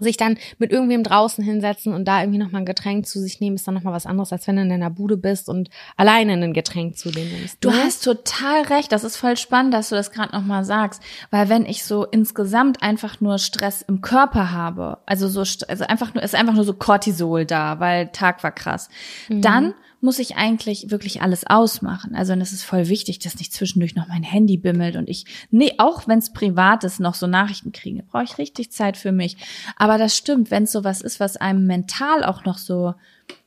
sich 0.01 0.17
dann 0.17 0.39
mit 0.59 0.73
irgendwem 0.73 1.03
draußen 1.03 1.43
hinsetzen 1.43 1.93
und 1.93 2.07
da 2.07 2.21
irgendwie 2.21 2.39
nochmal 2.39 2.63
ein 2.63 2.67
Getränk 2.67 3.07
zu 3.07 3.21
sich 3.21 3.41
nehmen, 3.41 3.57
ist 3.57 3.67
dann 3.67 3.75
nochmal 3.75 3.93
was 3.93 4.07
anderes, 4.07 4.33
als 4.33 4.47
wenn 4.47 4.57
du 4.57 4.63
in 4.63 4.69
deiner 4.69 4.91
Bude 4.91 5.17
bist 5.17 5.49
und 5.49 5.71
alleine 5.97 6.33
ein 6.33 6.53
Getränk 6.53 6.97
zu 6.97 7.11
dir 7.11 7.25
nimmst. 7.25 7.59
Du 7.65 7.71
ne? 7.71 7.77
hast 7.85 8.05
total 8.05 8.63
recht. 8.63 8.93
Das 8.93 9.05
ist 9.05 9.17
voll 9.17 9.37
spannend, 9.37 9.75
dass 9.75 9.89
du 9.89 9.95
das 9.95 10.11
gerade 10.11 10.35
nochmal 10.35 10.65
sagst. 10.65 11.03
Weil 11.31 11.49
wenn 11.49 11.67
ich 11.67 11.85
so 11.85 12.05
insgesamt 12.05 12.83
einfach 12.83 13.21
nur 13.21 13.39
Stress 13.39 13.83
im 13.83 14.01
Körper 14.01 14.53
habe, 14.53 14.99
also 15.07 15.29
so, 15.29 15.41
also 15.41 15.85
einfach 15.85 16.15
nur, 16.15 16.23
ist 16.23 16.35
einfach 16.35 16.55
nur 16.55 16.65
so 16.65 16.75
Cortisol 16.75 17.45
da, 17.45 17.81
weil 17.81 18.09
Tag 18.09 18.43
war 18.43 18.53
krass, 18.53 18.89
dann 19.29 19.75
muss 20.01 20.19
ich 20.19 20.37
eigentlich 20.37 20.91
wirklich 20.91 21.23
alles 21.23 21.47
ausmachen. 21.47 22.15
Also 22.15 22.33
und 22.33 22.41
es 22.41 22.53
ist 22.53 22.63
voll 22.65 22.89
wichtig, 22.89 23.19
dass 23.19 23.37
nicht 23.37 23.53
zwischendurch 23.53 23.95
noch 23.95 24.09
mein 24.09 24.23
Handy 24.23 24.57
bimmelt 24.57 24.97
und 24.97 25.09
ich, 25.09 25.25
nee, 25.51 25.73
auch 25.79 26.07
wenn 26.07 26.19
es 26.19 26.33
privat 26.33 26.85
ist, 26.85 27.01
noch 27.01 27.15
so 27.15 27.27
Nachrichten 27.27 27.73
kriege, 27.73 28.03
brauche 28.03 28.25
ich 28.25 28.39
richtig 28.39 28.71
Zeit 28.73 28.97
für 28.97 29.13
mich. 29.13 29.37
Aber 29.77 29.99
das 29.99 30.17
stimmt, 30.17 30.51
wenn 30.51 30.65
es 30.65 30.73
sowas 30.73 31.01
ist, 31.01 31.19
was 31.21 31.37
einem 31.37 31.67
mental 31.67 32.25
auch 32.25 32.45
noch 32.45 32.59
so 32.59 32.95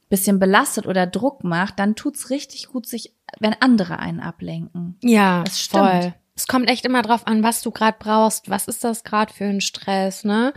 bisschen 0.09 0.39
belastet 0.39 0.87
oder 0.87 1.05
Druck 1.05 1.43
macht, 1.43 1.77
dann 1.77 1.95
tut's 1.95 2.31
richtig 2.31 2.67
gut, 2.67 2.87
sich, 2.87 3.13
wenn 3.39 3.55
andere 3.59 3.99
einen 3.99 4.19
ablenken. 4.19 4.97
Ja, 5.03 5.43
Das 5.43 5.61
stimmt. 5.61 5.85
voll. 5.85 6.13
Es 6.35 6.47
kommt 6.47 6.69
echt 6.69 6.85
immer 6.85 7.01
drauf 7.01 7.27
an, 7.27 7.43
was 7.43 7.61
du 7.61 7.69
gerade 7.69 7.97
brauchst, 7.99 8.49
was 8.49 8.67
ist 8.67 8.83
das 8.83 9.03
gerade 9.03 9.31
für 9.33 9.43
ein 9.45 9.59
Stress, 9.61 10.23
ne? 10.23 10.53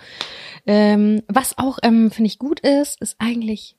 Ähm, 0.64 1.22
was 1.26 1.58
auch, 1.58 1.80
ähm, 1.82 2.10
finde 2.12 2.28
ich, 2.28 2.38
gut 2.38 2.60
ist, 2.60 3.00
ist 3.02 3.16
eigentlich 3.18 3.76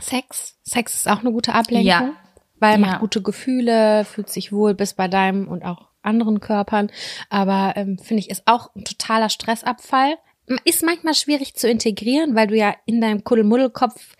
Sex. 0.00 0.58
Sex 0.64 0.94
ist 0.94 1.08
auch 1.08 1.20
eine 1.20 1.32
gute 1.32 1.54
Ablenkung, 1.54 1.86
Ja. 1.86 2.12
weil 2.60 2.72
Ja. 2.72 2.78
macht 2.78 3.00
gute 3.00 3.22
Gefühle, 3.22 4.04
fühlt 4.04 4.28
sich 4.28 4.52
wohl 4.52 4.74
bis 4.74 4.94
bei 4.94 5.08
deinem 5.08 5.48
und 5.48 5.64
auch 5.64 5.88
anderen 6.02 6.40
Körpern. 6.40 6.90
Aber 7.30 7.72
ähm, 7.76 7.98
finde 7.98 8.20
ich, 8.20 8.30
ist 8.30 8.42
auch 8.46 8.74
ein 8.74 8.84
totaler 8.84 9.28
Stressabfall. 9.30 10.16
Ist 10.64 10.82
manchmal 10.84 11.14
schwierig 11.14 11.54
zu 11.54 11.68
integrieren, 11.68 12.34
weil 12.34 12.48
du 12.48 12.56
ja 12.56 12.74
in 12.84 13.00
deinem 13.00 13.24
Kuddelmuddelkopf 13.24 14.14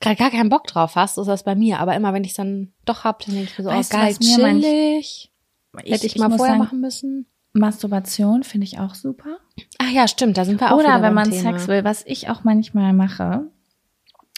gerade 0.00 0.16
gar 0.16 0.30
keinen 0.30 0.48
Bock 0.48 0.66
drauf 0.66 0.96
hast, 0.96 1.16
so 1.16 1.20
ist 1.22 1.26
das 1.28 1.42
bei 1.44 1.54
mir. 1.54 1.80
Aber 1.80 1.94
immer 1.94 2.14
wenn 2.14 2.24
ich 2.24 2.32
dann 2.32 2.72
doch 2.86 3.04
hab, 3.04 3.18
dann 3.26 3.34
denke 3.34 3.50
ich 3.52 3.58
mir 3.58 3.64
so, 3.64 3.70
Weißt 3.70 3.92
oh 3.92 3.98
geil, 3.98 4.16
chillig. 4.16 5.30
Hätte 5.84 6.06
ich, 6.06 6.16
mal 6.16 6.28
muss 6.28 6.38
vorher 6.38 6.54
sagen, 6.54 6.64
machen 6.64 6.80
müssen. 6.80 7.26
Masturbation 7.52 8.44
finde 8.44 8.64
ich 8.66 8.78
auch 8.78 8.94
super. 8.94 9.38
Ach 9.78 9.90
ja, 9.90 10.08
stimmt, 10.08 10.38
da 10.38 10.44
sind 10.46 10.60
wir 10.60 10.72
auch 10.72 10.78
Oder 10.78 11.02
wenn 11.02 11.12
man 11.14 11.30
Thema. 11.30 11.52
Sex 11.52 11.68
will, 11.68 11.84
was 11.84 12.02
ich 12.06 12.30
auch 12.30 12.44
manchmal 12.44 12.92
mache, 12.94 13.50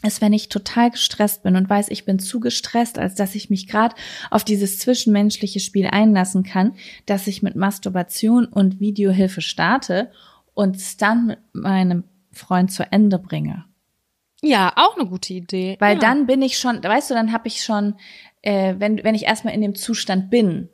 ist, 0.02 0.20
wenn 0.20 0.32
ich 0.32 0.48
total 0.48 0.90
gestresst 0.90 1.42
bin 1.42 1.56
und 1.56 1.68
weiß, 1.68 1.88
ich 1.88 2.04
bin 2.04 2.18
zu 2.18 2.40
gestresst, 2.40 2.98
als 2.98 3.14
dass 3.14 3.34
ich 3.34 3.50
mich 3.50 3.66
gerade 3.66 3.94
auf 4.30 4.44
dieses 4.44 4.78
zwischenmenschliche 4.78 5.60
Spiel 5.60 5.86
einlassen 5.86 6.42
kann, 6.42 6.74
dass 7.06 7.26
ich 7.26 7.42
mit 7.42 7.56
Masturbation 7.56 8.46
und 8.46 8.80
Videohilfe 8.80 9.40
starte 9.40 10.10
und 10.54 10.76
es 10.76 10.96
dann 10.96 11.26
mit 11.26 11.38
meinem 11.52 12.04
Freund 12.32 12.72
zu 12.72 12.90
Ende 12.90 13.18
bringe. 13.18 13.64
Ja, 14.42 14.72
auch 14.76 14.96
eine 14.96 15.06
gute 15.06 15.34
Idee. 15.34 15.76
Weil 15.80 15.94
ja. 15.94 16.00
dann 16.00 16.26
bin 16.26 16.42
ich 16.42 16.58
schon, 16.58 16.82
weißt 16.82 17.10
du, 17.10 17.14
dann 17.14 17.32
habe 17.32 17.48
ich 17.48 17.62
schon, 17.62 17.96
äh, 18.42 18.74
wenn, 18.78 19.04
wenn 19.04 19.14
ich 19.14 19.24
erstmal 19.24 19.54
in 19.54 19.60
dem 19.60 19.74
Zustand 19.74 20.30
bin, 20.30 20.70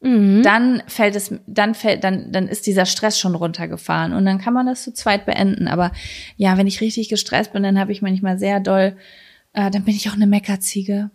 Mhm. 0.00 0.42
dann 0.44 0.82
fällt 0.86 1.16
es, 1.16 1.34
dann 1.48 1.74
fällt, 1.74 2.04
dann, 2.04 2.30
dann 2.30 2.46
ist 2.46 2.66
dieser 2.66 2.86
Stress 2.86 3.18
schon 3.18 3.34
runtergefahren 3.34 4.12
und 4.12 4.24
dann 4.26 4.38
kann 4.38 4.54
man 4.54 4.66
das 4.66 4.84
zu 4.84 4.92
zweit 4.94 5.26
beenden. 5.26 5.66
Aber 5.66 5.90
ja, 6.36 6.56
wenn 6.56 6.68
ich 6.68 6.80
richtig 6.80 7.08
gestresst 7.08 7.52
bin, 7.52 7.64
dann 7.64 7.78
habe 7.80 7.90
ich 7.90 8.00
manchmal 8.00 8.38
sehr 8.38 8.60
doll, 8.60 8.96
äh, 9.54 9.70
dann 9.70 9.84
bin 9.84 9.94
ich 9.96 10.08
auch 10.08 10.14
eine 10.14 10.28
Meckerziege. 10.28 11.10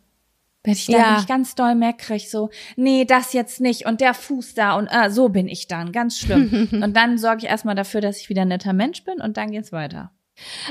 Wenn 0.66 0.74
ich 0.74 0.86
da 0.88 0.94
Ja. 0.98 1.12
bin 1.12 1.22
ich 1.22 1.28
ganz 1.28 1.56
doll 1.56 1.76
meckrig, 1.76 2.30
so, 2.30 2.50
nee, 2.76 3.06
das 3.06 3.32
jetzt 3.34 3.62
nicht 3.62 3.86
und 3.86 4.02
der 4.02 4.14
Fuß 4.14 4.54
da 4.54 4.76
und 4.76 4.88
äh, 4.88 5.10
so 5.10 5.30
bin 5.30 5.48
ich 5.48 5.68
dann, 5.68 5.92
ganz 5.94 6.18
schlimm. 6.20 6.68
und 6.84 6.96
dann 6.96 7.18
sorge 7.18 7.44
ich 7.44 7.50
erstmal 7.50 7.76
dafür, 7.76 8.02
dass 8.02 8.20
ich 8.20 8.30
wieder 8.30 8.42
ein 8.44 8.48
netter 8.50 8.74
Mensch 8.74 9.04
bin 9.06 9.22
und 9.22 9.38
dann 9.38 9.52
geht's 9.52 9.72
weiter. 9.72 10.12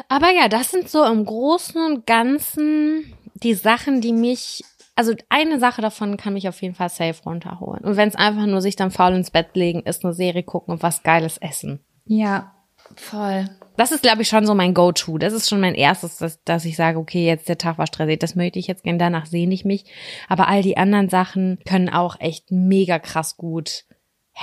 Aber 0.08 0.30
ja, 0.32 0.48
das 0.48 0.70
sind 0.70 0.88
so 0.88 1.04
im 1.04 1.24
Großen 1.24 1.80
und 1.82 2.06
Ganzen 2.06 3.12
die 3.42 3.54
Sachen, 3.54 4.00
die 4.00 4.12
mich, 4.12 4.62
also 4.94 5.14
eine 5.28 5.58
Sache 5.58 5.80
davon 5.80 6.16
kann 6.16 6.34
mich 6.34 6.48
auf 6.48 6.60
jeden 6.62 6.74
Fall 6.74 6.88
safe 6.88 7.22
runterholen. 7.24 7.84
Und 7.84 7.96
wenn 7.96 8.08
es 8.08 8.16
einfach 8.16 8.46
nur 8.46 8.60
sich 8.60 8.76
dann 8.76 8.90
faul 8.90 9.14
ins 9.14 9.30
Bett 9.30 9.54
legen 9.54 9.80
ist, 9.80 10.04
eine 10.04 10.12
Serie 10.12 10.42
gucken 10.42 10.74
und 10.74 10.82
was 10.82 11.02
Geiles 11.02 11.38
essen. 11.38 11.80
Ja, 12.04 12.52
voll. 12.96 13.48
Das 13.76 13.90
ist, 13.90 14.02
glaube 14.02 14.22
ich, 14.22 14.28
schon 14.28 14.44
so 14.44 14.54
mein 14.54 14.74
Go-To. 14.74 15.16
Das 15.16 15.32
ist 15.32 15.48
schon 15.48 15.60
mein 15.60 15.74
erstes, 15.74 16.18
dass, 16.18 16.42
dass 16.44 16.64
ich 16.66 16.76
sage, 16.76 16.98
okay, 16.98 17.26
jetzt 17.26 17.48
der 17.48 17.56
Tag 17.56 17.78
war 17.78 17.86
stressig, 17.86 18.20
das 18.20 18.34
möchte 18.34 18.58
ich 18.58 18.66
jetzt 18.66 18.84
gerne, 18.84 18.98
danach 18.98 19.26
sehne 19.26 19.54
ich 19.54 19.64
mich. 19.64 19.86
Aber 20.28 20.48
all 20.48 20.62
die 20.62 20.76
anderen 20.76 21.08
Sachen 21.08 21.58
können 21.66 21.88
auch 21.88 22.20
echt 22.20 22.50
mega 22.50 22.98
krass 22.98 23.36
gut 23.36 23.84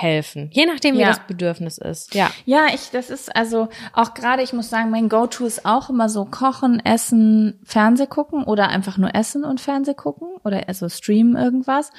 helfen. 0.00 0.48
Je 0.52 0.66
nachdem, 0.66 0.94
wie 0.96 1.00
Ja. 1.00 1.08
das 1.08 1.20
Bedürfnis 1.26 1.78
ist. 1.78 2.14
Ja. 2.14 2.30
Ja, 2.44 2.66
ich, 2.74 2.90
das 2.90 3.10
ist 3.10 3.34
also 3.34 3.68
auch 3.92 4.14
gerade, 4.14 4.42
ich 4.42 4.52
muss 4.52 4.70
sagen, 4.70 4.90
mein 4.90 5.08
Go-To 5.08 5.46
ist 5.46 5.64
auch 5.66 5.90
immer 5.90 6.08
so 6.08 6.24
kochen, 6.24 6.80
essen, 6.84 7.58
Fernseh 7.64 8.06
gucken 8.06 8.44
oder 8.44 8.68
einfach 8.68 8.98
nur 8.98 9.14
essen 9.14 9.44
und 9.44 9.60
Fernseh 9.60 9.94
gucken 9.94 10.28
oder 10.44 10.68
also 10.68 10.88
streamen 10.88 11.36
irgendwas. 11.36 11.90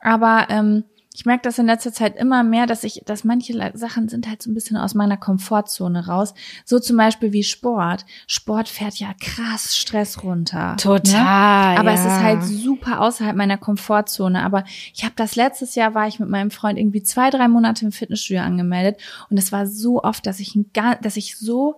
Aber 0.00 0.46
ähm, 0.50 0.84
ich 1.16 1.24
merke 1.24 1.44
das 1.44 1.58
in 1.58 1.64
letzter 1.64 1.94
Zeit 1.94 2.14
immer 2.16 2.42
mehr, 2.42 2.66
dass 2.66 2.84
ich, 2.84 3.00
dass 3.06 3.24
manche 3.24 3.72
Sachen 3.72 4.10
sind 4.10 4.28
halt 4.28 4.42
so 4.42 4.50
ein 4.50 4.54
bisschen 4.54 4.76
aus 4.76 4.92
meiner 4.92 5.16
Komfortzone 5.16 6.08
raus. 6.08 6.34
So 6.66 6.78
zum 6.78 6.98
Beispiel 6.98 7.32
wie 7.32 7.42
Sport. 7.42 8.04
Sport 8.26 8.68
fährt 8.68 8.96
ja 8.96 9.14
krass 9.18 9.74
Stress 9.74 10.22
runter. 10.22 10.76
Total, 10.78 11.72
Ne? 11.72 11.80
Aber 11.80 11.92
es 11.92 12.04
ja. 12.04 12.18
ist 12.18 12.22
halt 12.22 12.44
super 12.44 13.00
außerhalb 13.00 13.34
meiner 13.34 13.56
Komfortzone. 13.56 14.42
Aber 14.42 14.64
ich 14.92 15.04
habe 15.04 15.14
das 15.16 15.36
letztes 15.36 15.74
Jahr 15.74 15.94
war 15.94 16.06
ich 16.06 16.20
mit 16.20 16.28
meinem 16.28 16.50
Freund 16.50 16.78
irgendwie 16.78 17.02
zwei, 17.02 17.30
drei 17.30 17.48
Monate 17.48 17.86
im 17.86 17.92
Fitnessstudio 17.92 18.42
angemeldet 18.42 19.00
und 19.30 19.38
es 19.38 19.52
war 19.52 19.66
so 19.66 20.02
oft, 20.02 20.26
dass 20.26 20.38
ich 20.38 20.54
ein, 20.54 20.70
dass 21.00 21.16
ich 21.16 21.38
so 21.38 21.76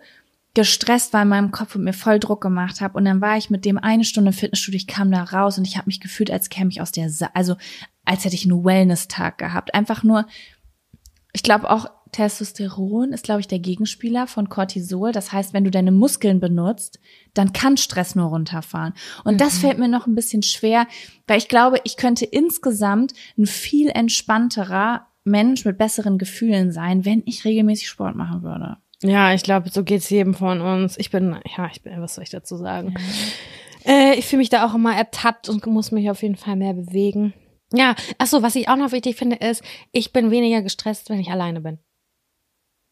gestresst 0.54 1.12
war 1.12 1.22
in 1.22 1.28
meinem 1.28 1.50
Kopf 1.50 1.74
und 1.74 1.84
mir 1.84 1.92
voll 1.92 2.18
Druck 2.18 2.40
gemacht 2.40 2.80
habe 2.80 2.96
und 2.98 3.04
dann 3.04 3.20
war 3.20 3.36
ich 3.36 3.50
mit 3.50 3.64
dem 3.64 3.78
eine 3.78 4.04
Stunde 4.04 4.32
Fitnessstudio, 4.32 4.78
ich 4.78 4.86
kam 4.86 5.10
da 5.10 5.22
raus 5.22 5.58
und 5.58 5.66
ich 5.66 5.76
habe 5.76 5.86
mich 5.86 6.00
gefühlt, 6.00 6.30
als 6.30 6.48
käme 6.48 6.70
ich 6.70 6.80
aus 6.80 6.92
der, 6.92 7.10
Sa 7.10 7.30
also 7.34 7.56
als 8.04 8.24
hätte 8.24 8.34
ich 8.34 8.44
einen 8.44 8.64
Wellness-Tag 8.64 9.38
gehabt. 9.38 9.74
Einfach 9.74 10.02
nur, 10.02 10.26
ich 11.32 11.42
glaube 11.42 11.70
auch 11.70 11.86
Testosteron 12.12 13.12
ist, 13.12 13.24
glaube 13.24 13.40
ich, 13.40 13.48
der 13.48 13.58
Gegenspieler 13.58 14.26
von 14.26 14.48
Cortisol. 14.48 15.12
Das 15.12 15.32
heißt, 15.32 15.52
wenn 15.52 15.64
du 15.64 15.70
deine 15.70 15.92
Muskeln 15.92 16.40
benutzt, 16.40 16.98
dann 17.34 17.52
kann 17.52 17.76
Stress 17.76 18.14
nur 18.14 18.28
runterfahren. 18.28 18.94
Und 19.24 19.40
das 19.40 19.58
fällt 19.58 19.78
mir 19.78 19.88
noch 19.88 20.06
ein 20.06 20.14
bisschen 20.14 20.42
schwer, 20.42 20.86
weil 21.26 21.38
ich 21.38 21.48
glaube, 21.48 21.80
ich 21.84 21.96
könnte 21.96 22.24
insgesamt 22.24 23.12
ein 23.36 23.46
viel 23.46 23.88
entspannterer 23.90 25.06
Mensch 25.24 25.64
mit 25.64 25.78
besseren 25.78 26.18
Gefühlen 26.18 26.72
sein, 26.72 27.04
wenn 27.04 27.22
ich 27.26 27.44
regelmäßig 27.44 27.88
Sport 27.88 28.16
machen 28.16 28.42
würde. 28.42 28.78
Ja, 29.02 29.32
ich 29.32 29.42
glaube, 29.42 29.70
so 29.70 29.84
geht's 29.84 30.10
jedem 30.10 30.34
von 30.34 30.60
uns. 30.60 30.98
Ich 30.98 31.10
bin, 31.10 31.38
ja, 31.56 31.68
ich 31.72 31.82
bin, 31.82 32.00
was 32.00 32.14
soll 32.16 32.24
ich 32.24 32.30
dazu 32.30 32.56
sagen? 32.56 32.94
Äh, 33.84 34.14
ich 34.18 34.26
fühle 34.26 34.38
mich 34.38 34.50
da 34.50 34.66
auch 34.66 34.74
immer 34.74 34.96
ertappt 34.96 35.48
und 35.48 35.64
muss 35.66 35.92
mich 35.92 36.10
auf 36.10 36.22
jeden 36.22 36.36
Fall 36.36 36.56
mehr 36.56 36.74
bewegen. 36.74 37.32
Ja, 37.72 37.94
ach 38.18 38.26
so, 38.26 38.42
was 38.42 38.56
ich 38.56 38.68
auch 38.68 38.76
noch 38.76 38.92
wichtig 38.92 39.16
finde, 39.16 39.36
ist, 39.36 39.62
ich 39.92 40.12
bin 40.12 40.30
weniger 40.30 40.62
gestresst, 40.62 41.10
wenn 41.10 41.20
ich 41.20 41.30
alleine 41.30 41.60
bin. 41.60 41.78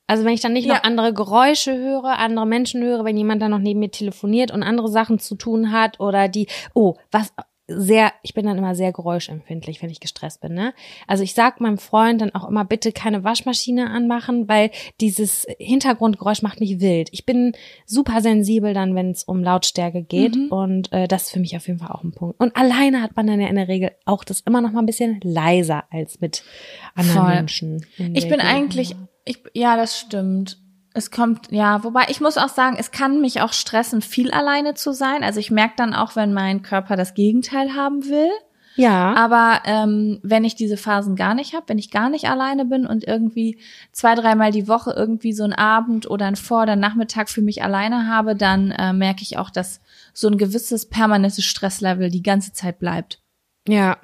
Also 0.07 0.24
wenn 0.24 0.35
ich 0.35 0.41
dann 0.41 0.53
nicht 0.53 0.66
Ja. 0.66 0.74
noch 0.74 0.85
andere 0.85 1.12
Geräusche 1.12 1.77
höre, 1.77 2.19
andere 2.19 2.47
Menschen 2.47 2.83
höre, 2.83 3.05
wenn 3.05 3.16
jemand 3.16 3.43
dann 3.43 3.51
noch 3.51 3.59
neben 3.59 3.81
mir 3.81 3.91
telefoniert 3.91 4.53
und 4.53 4.62
andere 4.62 4.89
Sachen 4.89 5.19
zu 5.19 5.35
tun 5.35 5.73
hat 5.73 5.99
oder 5.99 6.28
die, 6.28 6.47
oh, 6.74 6.95
was 7.11 7.33
sehr, 7.68 8.12
ich 8.22 8.34
bin 8.34 8.47
dann 8.47 8.59
immer 8.59 8.74
sehr 8.74 8.93
geräuschempfindlich, 8.93 9.82
wenn 9.82 9.90
ich 9.90 10.01
gestresst 10.01 10.40
bin, 10.40 10.55
ne? 10.55 10.72
Also 11.06 11.24
ich 11.24 11.34
sag 11.34 11.60
meinem 11.60 11.78
Freund 11.78 12.20
dann 12.20 12.34
auch 12.34 12.48
immer, 12.48 12.64
bitte 12.64 12.93
keine 12.93 13.24
Waschmaschine 13.24 13.90
anmachen, 13.90 14.48
weil 14.48 14.70
dieses 15.01 15.47
Hintergrundgeräusch 15.59 16.43
macht 16.43 16.60
mich 16.60 16.80
wild. 16.80 17.09
Ich 17.12 17.26
bin 17.26 17.52
super 17.84 18.20
sensibel 18.20 18.72
dann, 18.72 18.94
wenn 18.94 19.10
es 19.10 19.24
um 19.24 19.43
Lautstärke 19.43 20.02
geht 20.02 20.36
und 20.51 20.93
äh, 20.93 21.09
das 21.09 21.24
ist 21.24 21.32
für 21.32 21.40
mich 21.40 21.56
auf 21.56 21.66
jeden 21.66 21.80
Fall 21.80 21.90
auch 21.90 22.05
ein 22.05 22.12
Punkt. 22.12 22.38
Und 22.40 22.56
alleine 22.56 23.02
hat 23.02 23.16
man 23.16 23.26
dann 23.26 23.40
ja 23.40 23.48
in 23.48 23.56
der 23.56 23.68
Regel 23.68 23.90
auch 24.05 24.22
das 24.22 24.40
immer 24.40 24.60
noch 24.60 24.72
mal 24.72 24.80
ein 24.80 24.86
bisschen 24.86 25.20
leiser 25.22 25.84
als 25.90 26.20
mit 26.20 26.44
anderen 26.94 27.22
Voll. 27.22 27.34
Menschen. 27.34 27.86
Ich 27.97 28.28
bin 28.28 28.38
Gegend. 28.38 28.44
eigentlich, 28.44 28.97
ich, 29.24 29.40
ja, 29.55 29.76
das 29.76 29.98
stimmt. 29.98 30.59
Es 30.97 31.10
kommt, 31.10 31.52
ja, 31.52 31.85
wobei 31.85 32.06
ich 32.09 32.23
muss 32.23 32.39
auch 32.39 32.48
sagen, 32.48 32.77
es 32.78 32.90
kann 32.90 33.20
mich 33.20 33.43
auch 33.43 33.52
stressen, 33.52 34.01
viel 34.01 34.31
alleine 34.31 34.73
zu 34.73 34.93
sein. 34.93 35.23
Also 35.23 35.40
ich 35.40 35.51
merke 35.51 35.74
dann 35.77 35.93
auch, 35.93 36.16
wenn 36.16 36.32
mein 36.32 36.62
Körper 36.62 36.97
das 36.97 37.12
Gegenteil 37.12 37.74
haben 37.74 38.06
will. 38.06 38.31
ja. 38.77 39.12
Aber 39.14 39.60
ähm, 39.66 40.20
wenn 40.23 40.44
ich 40.44 40.55
diese 40.55 40.78
Phasen 40.78 41.14
gar 41.14 41.35
nicht 41.35 41.55
habe, 41.55 41.68
wenn 41.68 41.78
ich 41.78 41.90
gar 41.90 42.09
nicht 42.09 42.31
alleine 42.31 42.64
bin 42.64 42.86
und 42.86 43.05
irgendwie 43.05 43.59
zwei, 43.93 44.14
dreimal 44.14 44.52
die 44.52 44.68
Woche 44.68 44.93
irgendwie 44.97 45.35
so 45.35 45.44
einen 45.44 45.52
Abend 45.52 46.09
oder 46.09 46.24
einen 46.24 46.36
Vor- 46.36 46.62
oder 46.62 46.77
Nachmittag 46.77 47.28
für 47.28 47.43
mich 47.43 47.62
alleine 47.62 48.09
habe, 48.09 48.35
dann 48.35 48.70
äh, 48.70 48.94
merke 48.94 49.20
ich 49.20 49.36
auch, 49.36 49.51
dass 49.51 49.82
so 50.14 50.28
ein 50.28 50.39
gewisses 50.39 50.89
permanentes 50.89 51.44
Stresslevel 51.44 52.10
die 52.10 52.23
ganze 52.23 52.55
Zeit 52.55 52.78
bleibt. 52.78 53.20
Ja. 53.68 53.98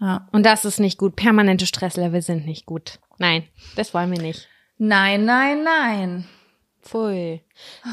Ja. 0.00 0.28
Und 0.32 0.44
das 0.44 0.64
ist 0.64 0.80
nicht 0.80 0.98
gut. 0.98 1.14
Permanente 1.14 1.66
Stresslevel 1.66 2.20
sind 2.20 2.46
nicht 2.46 2.66
gut. 2.66 2.98
Nein, 3.18 3.44
das 3.76 3.94
wollen 3.94 4.10
wir 4.10 4.20
nicht. 4.20 4.48
Nein, 4.78 5.24
nein, 5.24 5.62
nein. 5.62 6.28
Pfui. 6.82 7.40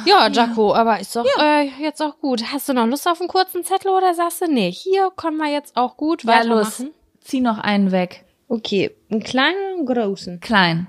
Ja, 0.05 0.27
Jaco, 0.27 0.75
aber 0.75 0.99
ist 0.99 1.15
doch 1.15 1.25
äh, 1.39 1.63
jetzt 1.79 2.01
auch 2.01 2.19
gut. 2.19 2.43
Hast 2.51 2.69
du 2.69 2.73
noch 2.73 2.85
Lust 2.85 3.07
auf 3.07 3.19
einen 3.21 3.29
kurzen 3.29 3.63
Zettel 3.63 3.89
oder 3.91 4.13
sagst 4.13 4.41
du 4.41 4.47
nee? 4.47 4.71
Hier 4.71 5.09
können 5.15 5.37
wir 5.37 5.51
jetzt 5.51 5.75
auch 5.77 5.97
gut 5.97 6.23
Ja, 6.23 6.43
los. 6.43 6.83
Zieh 7.21 7.41
noch 7.41 7.57
einen 7.57 7.91
weg. 7.91 8.25
Okay, 8.49 8.91
einen 9.09 9.23
kleinen 9.23 9.79
und 9.79 9.89
einen 9.89 10.05
großen. 10.05 10.39
Klein. 10.41 10.87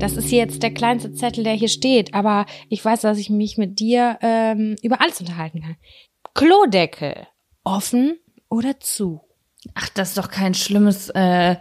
Das 0.00 0.16
ist 0.16 0.30
jetzt 0.30 0.62
der 0.62 0.72
kleinste 0.72 1.12
Zettel, 1.12 1.44
der 1.44 1.52
hier 1.52 1.68
steht, 1.68 2.14
aber 2.14 2.46
ich 2.68 2.82
weiß, 2.84 3.02
dass 3.02 3.18
ich 3.18 3.28
mich 3.30 3.58
mit 3.58 3.78
dir 3.78 4.18
ähm, 4.22 4.76
über 4.82 5.00
alles 5.00 5.20
unterhalten 5.20 5.60
kann. 5.60 5.76
Klodeckel, 6.34 7.26
offen 7.64 8.18
oder 8.48 8.80
zu? 8.80 9.20
Ach, 9.74 9.90
das 9.90 10.10
ist 10.10 10.18
doch 10.18 10.30
kein 10.30 10.54
schlimmes. 10.54 11.10
Äh, 11.10 11.56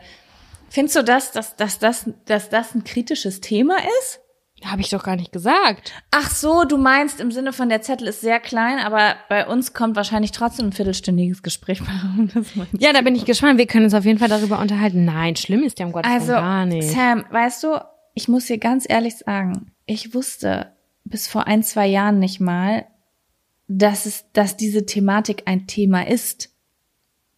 findest 0.70 0.96
du 0.96 1.04
das, 1.04 1.34
dass, 1.34 1.58
dass, 1.58 1.80
dass, 1.80 2.10
dass 2.26 2.50
das 2.50 2.74
ein 2.74 2.86
kritisches 2.86 3.42
Thema 3.42 3.76
ist? 4.02 4.22
Habe 4.66 4.82
ich 4.82 4.90
doch 4.90 5.04
gar 5.04 5.16
nicht 5.16 5.32
gesagt. 5.32 5.94
Ach 6.12 6.30
so, 6.30 6.64
du 6.66 6.78
meinst 6.78 7.22
im 7.22 7.32
Sinne 7.32 7.54
von 7.54 7.70
der 7.70 7.82
Zettel 7.82 8.08
ist 8.08 8.22
sehr 8.22 8.40
klein, 8.40 8.80
aber 8.80 9.16
bei 9.30 9.48
uns 9.48 9.74
kommt 9.74 9.96
wahrscheinlich 9.96 10.32
trotzdem 10.32 10.68
ein 10.68 10.74
viertelstündiges 10.74 11.44
Gespräch. 11.44 11.82
Ja, 12.78 12.92
da 12.94 13.02
bin 13.02 13.16
ich 13.16 13.26
gespannt. 13.26 13.58
Wir 13.58 13.68
können 13.68 13.86
uns 13.86 13.94
auf 13.94 14.04
jeden 14.06 14.20
Fall 14.20 14.28
darüber 14.28 14.60
unterhalten. 14.60 15.06
Nein, 15.06 15.36
schlimm 15.38 15.64
ist 15.64 15.80
ja 15.80 15.86
um 15.86 15.92
Gottes 15.94 16.12
Also, 16.12 16.28
Willen 16.28 16.42
gar 16.42 16.66
nicht. 16.66 16.90
Sam, 16.90 17.26
weißt 17.30 17.64
du, 17.64 17.80
ich 18.20 18.28
muss 18.28 18.48
dir 18.48 18.58
ganz 18.58 18.86
ehrlich 18.86 19.16
sagen, 19.16 19.72
ich 19.86 20.14
wusste 20.14 20.74
bis 21.06 21.30
vor 21.30 21.48
ein, 21.48 21.64
zwei 21.64 21.88
Jahren 21.88 22.20
nicht 22.20 22.42
mal, 22.42 22.86
dass 23.70 24.06
es, 24.06 24.26
dass 24.34 24.58
diese 24.58 24.86
Thematik 24.86 25.44
ein 25.46 25.68
Thema 25.68 26.06
ist. 26.06 26.50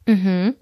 Mhm. 0.07 0.55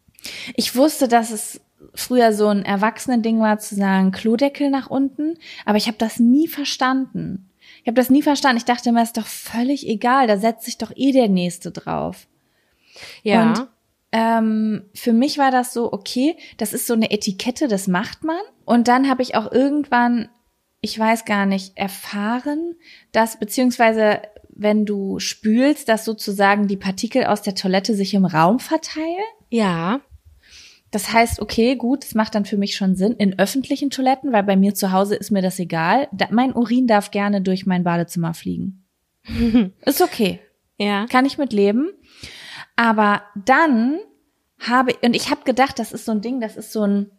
Ich 0.57 0.75
wusste, 0.75 1.07
dass 1.07 1.31
es 1.31 1.61
früher 1.95 2.33
so 2.33 2.47
ein 2.47 2.65
Erwachsenending 2.65 3.39
war, 3.39 3.59
zu 3.59 3.75
sagen, 3.75 4.11
Klodeckel 4.11 4.69
nach 4.69 4.89
unten, 4.89 5.37
aber 5.65 5.77
ich 5.77 5.87
habe 5.87 5.97
das 5.97 6.19
nie 6.19 6.49
verstanden. 6.49 7.49
Ich 7.81 7.87
habe 7.87 7.95
das 7.95 8.09
nie 8.09 8.21
verstanden. 8.21 8.57
Ich 8.57 8.65
dachte 8.65 8.91
mir, 8.91 9.01
ist 9.01 9.15
doch 9.15 9.25
völlig 9.25 9.87
egal, 9.87 10.27
da 10.27 10.37
setzt 10.37 10.65
sich 10.65 10.77
doch 10.77 10.91
eh 10.97 11.13
der 11.13 11.29
Nächste 11.29 11.71
drauf. 11.71 12.27
Ja. 13.23 13.53
Und 13.53 13.67
ähm, 14.11 14.83
für 14.93 15.13
mich 15.13 15.37
war 15.37 15.51
das 15.51 15.73
so, 15.73 15.93
okay, 15.93 16.35
das 16.57 16.73
ist 16.73 16.87
so 16.87 16.93
eine 16.93 17.11
Etikette, 17.11 17.67
das 17.67 17.87
macht 17.87 18.23
man. 18.23 18.41
Und 18.65 18.87
dann 18.87 19.09
habe 19.09 19.21
ich 19.21 19.35
auch 19.35 19.51
irgendwann, 19.51 20.29
ich 20.81 20.97
weiß 20.97 21.25
gar 21.25 21.45
nicht, 21.45 21.77
erfahren, 21.77 22.75
dass 23.11 23.39
beziehungsweise 23.39 24.21
wenn 24.49 24.85
du 24.85 25.19
spülst, 25.19 25.87
dass 25.87 26.05
sozusagen 26.05 26.67
die 26.67 26.77
Partikel 26.77 27.25
aus 27.25 27.41
der 27.41 27.55
Toilette 27.55 27.93
sich 27.93 28.13
im 28.13 28.25
Raum 28.25 28.59
verteilen. 28.59 29.23
Ja. 29.49 30.01
Das 30.91 31.13
heißt, 31.13 31.39
okay, 31.39 31.75
gut, 31.75 32.03
das 32.03 32.15
macht 32.15 32.35
dann 32.35 32.45
für 32.45 32.57
mich 32.57 32.75
schon 32.75 32.95
Sinn 32.95 33.13
in 33.13 33.37
öffentlichen 33.37 33.89
Toiletten, 33.89 34.33
weil 34.33 34.43
bei 34.43 34.57
mir 34.57 34.73
zu 34.73 34.91
Hause 34.91 35.15
ist 35.15 35.31
mir 35.31 35.41
das 35.41 35.59
egal. 35.59 36.07
Da, 36.11 36.27
mein 36.31 36.53
Urin 36.53 36.87
darf 36.87 37.11
gerne 37.11 37.41
durch 37.41 37.65
mein 37.65 37.83
Badezimmer 37.83 38.33
fliegen. 38.33 38.85
ist 39.85 40.01
okay. 40.01 40.39
Ja. 40.77 41.05
Kann 41.07 41.25
ich 41.25 41.37
mit 41.37 41.53
leben. 41.53 41.91
Aber 42.79 43.23
dann 43.35 43.99
habe, 44.57 44.93
und 45.03 45.13
ich 45.13 45.29
habe 45.29 45.43
gedacht, 45.43 45.79
das 45.79 45.91
ist 45.91 46.05
so 46.05 46.13
ein 46.13 46.21
Ding, 46.21 46.39
das 46.39 46.55
ist 46.55 46.71
so 46.71 46.83
ein, 46.83 47.11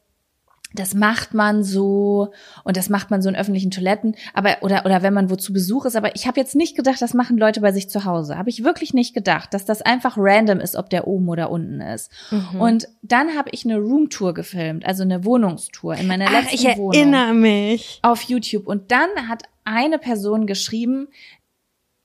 das 0.73 0.95
macht 0.95 1.35
man 1.35 1.63
so 1.63 2.33
und 2.65 2.79
das 2.79 2.89
macht 2.89 3.11
man 3.11 3.21
so 3.21 3.29
in 3.29 3.37
öffentlichen 3.37 3.71
Toiletten, 3.71 4.17
aber 4.33 4.63
oder 4.63 4.87
oder 4.87 5.03
wenn 5.03 5.13
man 5.13 5.29
wo 5.29 5.37
zu 5.37 5.53
Besuch 5.53 5.85
ist, 5.85 5.97
aber 5.97 6.17
ich 6.17 6.27
habe 6.27 6.41
jetzt 6.41 6.57
nicht 6.57 6.77
gedacht, 6.77 7.03
das 7.03 7.13
machen 7.13 7.37
Leute 7.37 7.61
bei 7.61 7.73
sich 7.73 7.91
zu 7.91 8.07
Hause. 8.07 8.39
Habe 8.39 8.49
ich 8.49 8.65
wirklich 8.65 8.95
nicht 8.95 9.13
gedacht, 9.13 9.53
dass 9.53 9.67
das 9.67 9.83
einfach 9.83 10.15
random 10.17 10.61
ist, 10.61 10.77
ob 10.77 10.89
der 10.89 11.07
oben 11.07 11.29
oder 11.29 11.51
unten 11.51 11.83
ist. 11.83 12.11
Mhm. 12.31 12.59
Und 12.59 12.89
dann 13.03 13.37
habe 13.37 13.51
ich 13.53 13.67
eine 13.67 13.79
Roomtour 13.79 14.33
gefilmt, 14.33 14.87
also 14.87 15.03
eine 15.03 15.27
Wohnungstour 15.27 15.95
in 15.97 16.07
meiner 16.07 16.27
Ach, 16.29 16.33
letzten 16.33 16.55
ich 16.55 16.79
Wohnung 16.79 16.95
erinnere 16.95 17.35
mich. 17.35 17.99
auf 18.01 18.23
YouTube 18.23 18.67
und 18.67 18.93
dann 18.93 19.29
hat 19.29 19.43
eine 19.65 19.99
Person 19.99 20.47
geschrieben, 20.47 21.09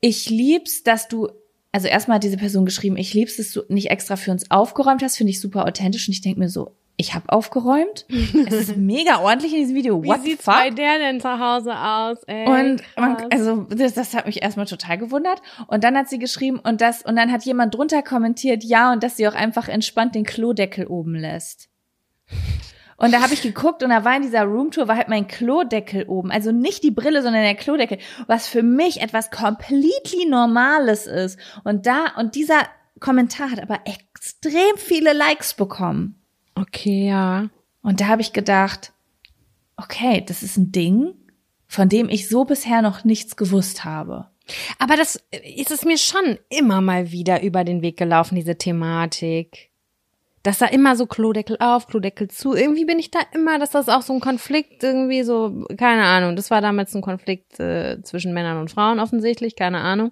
ich 0.01 0.29
lieb's, 0.29 0.83
dass 0.83 1.07
du 1.07 1.29
also 1.75 1.89
erstmal 1.89 2.15
hat 2.15 2.23
diese 2.23 2.37
Person 2.37 2.63
geschrieben, 2.63 2.95
ich 2.95 3.13
lieb's, 3.13 3.35
dass 3.35 3.51
du 3.51 3.63
nicht 3.67 3.91
extra 3.91 4.15
für 4.15 4.31
uns 4.31 4.49
aufgeräumt 4.49 5.03
hast, 5.03 5.17
finde 5.17 5.31
ich 5.31 5.41
super 5.41 5.65
authentisch 5.65 6.07
und 6.07 6.13
ich 6.13 6.21
denke 6.21 6.39
mir 6.39 6.47
so, 6.47 6.73
ich 6.95 7.13
habe 7.13 7.27
aufgeräumt. 7.27 8.05
es 8.47 8.53
ist 8.53 8.77
mega 8.77 9.19
ordentlich 9.19 9.51
in 9.51 9.59
diesem 9.59 9.75
Video. 9.75 10.01
What 10.01 10.19
Wie 10.19 10.23
the 10.23 10.29
sieht's 10.31 10.45
fuck? 10.45 10.53
bei 10.53 10.69
der 10.69 10.99
denn 10.99 11.19
zu 11.19 11.37
Hause 11.37 11.77
aus, 11.77 12.23
ey? 12.27 12.47
Und 12.47 12.81
man, 12.95 13.17
also 13.29 13.63
das, 13.63 13.93
das 13.93 14.13
hat 14.13 14.25
mich 14.25 14.41
erstmal 14.41 14.67
total 14.67 14.97
gewundert. 14.97 15.41
Und 15.67 15.83
dann 15.83 15.97
hat 15.97 16.07
sie 16.07 16.17
geschrieben 16.17 16.59
und 16.59 16.79
das 16.79 17.01
und 17.01 17.17
dann 17.17 17.29
hat 17.29 17.43
jemand 17.43 17.75
drunter 17.75 18.01
kommentiert, 18.01 18.63
ja 18.63 18.93
und 18.93 19.03
dass 19.03 19.17
sie 19.17 19.27
auch 19.27 19.35
einfach 19.35 19.67
entspannt 19.67 20.15
den 20.15 20.23
Klodeckel 20.23 20.87
oben 20.87 21.15
lässt. 21.15 21.67
Und 22.97 23.11
da 23.11 23.21
habe 23.21 23.33
ich 23.33 23.41
geguckt 23.41 23.83
und 23.83 23.89
da 23.89 24.05
war 24.05 24.15
in 24.15 24.21
dieser 24.21 24.43
Roomtour 24.43 24.87
war 24.87 24.95
halt 24.95 25.09
mein 25.09 25.27
Klodeckel 25.27 26.05
oben, 26.07 26.31
also 26.31 26.51
nicht 26.51 26.83
die 26.83 26.91
Brille, 26.91 27.21
sondern 27.21 27.43
der 27.43 27.55
Klodeckel, 27.55 27.97
was 28.27 28.47
für 28.47 28.63
mich 28.63 29.01
etwas 29.01 29.31
completely 29.31 30.25
Normales 30.29 31.05
ist. 31.05 31.37
Und 31.63 31.85
da 31.85 32.13
und 32.17 32.35
dieser 32.35 32.61
Kommentar 33.01 33.51
hat 33.51 33.61
aber 33.61 33.81
extrem 33.85 34.77
viele 34.77 35.13
Likes 35.13 35.53
bekommen. 35.53 36.21
okay, 36.55 37.07
ja. 37.07 37.49
Und 37.81 38.01
da 38.01 38.07
habe 38.07 38.21
ich 38.21 38.33
gedacht, 38.33 38.93
okay, 39.77 40.23
das 40.25 40.41
ist 40.41 40.57
ein 40.57 40.71
Ding, 40.71 41.13
von 41.67 41.89
dem 41.89 42.09
ich 42.09 42.29
so 42.29 42.45
bisher 42.45 42.81
noch 42.81 43.03
nichts 43.03 43.35
gewusst 43.35 43.83
habe. 43.83 44.29
Aber 44.79 44.95
das 44.95 45.21
ist 45.55 45.71
es 45.71 45.85
mir 45.85 45.97
schon 45.97 46.37
immer 46.49 46.81
mal 46.81 47.11
wieder 47.11 47.43
über 47.43 47.63
den 47.63 47.81
Weg 47.81 47.97
gelaufen, 47.97 48.35
diese 48.35 48.57
Thematik. 48.57 49.71
Dass 50.45 50.59
da 50.59 50.67
immer 50.67 50.95
so 50.95 51.07
Klodeckel 51.07 51.57
auf, 51.59 51.87
Klodeckel 51.87 52.27
zu. 52.27 52.53
Irgendwie 52.53 52.85
bin 52.85 52.99
ich 52.99 53.09
da 53.09 53.19
immer, 53.33 53.57
dass 53.57 53.71
das 53.71 53.89
auch 53.89 54.03
so 54.03 54.13
ein 54.13 54.19
Konflikt 54.19 54.83
irgendwie 54.83 55.23
so, 55.23 55.65
keine 55.75 56.03
Ahnung. 56.03 56.35
Das 56.35 56.51
war 56.51 56.61
damals 56.61 56.93
ein 56.93 57.01
Konflikt 57.01 57.59
äh, 57.59 57.99
zwischen 58.03 58.31
Männern 58.31 58.59
und 58.59 58.69
Frauen 58.69 58.99
offensichtlich, 58.99 59.55
keine 59.55 59.79
Ahnung. 59.79 60.11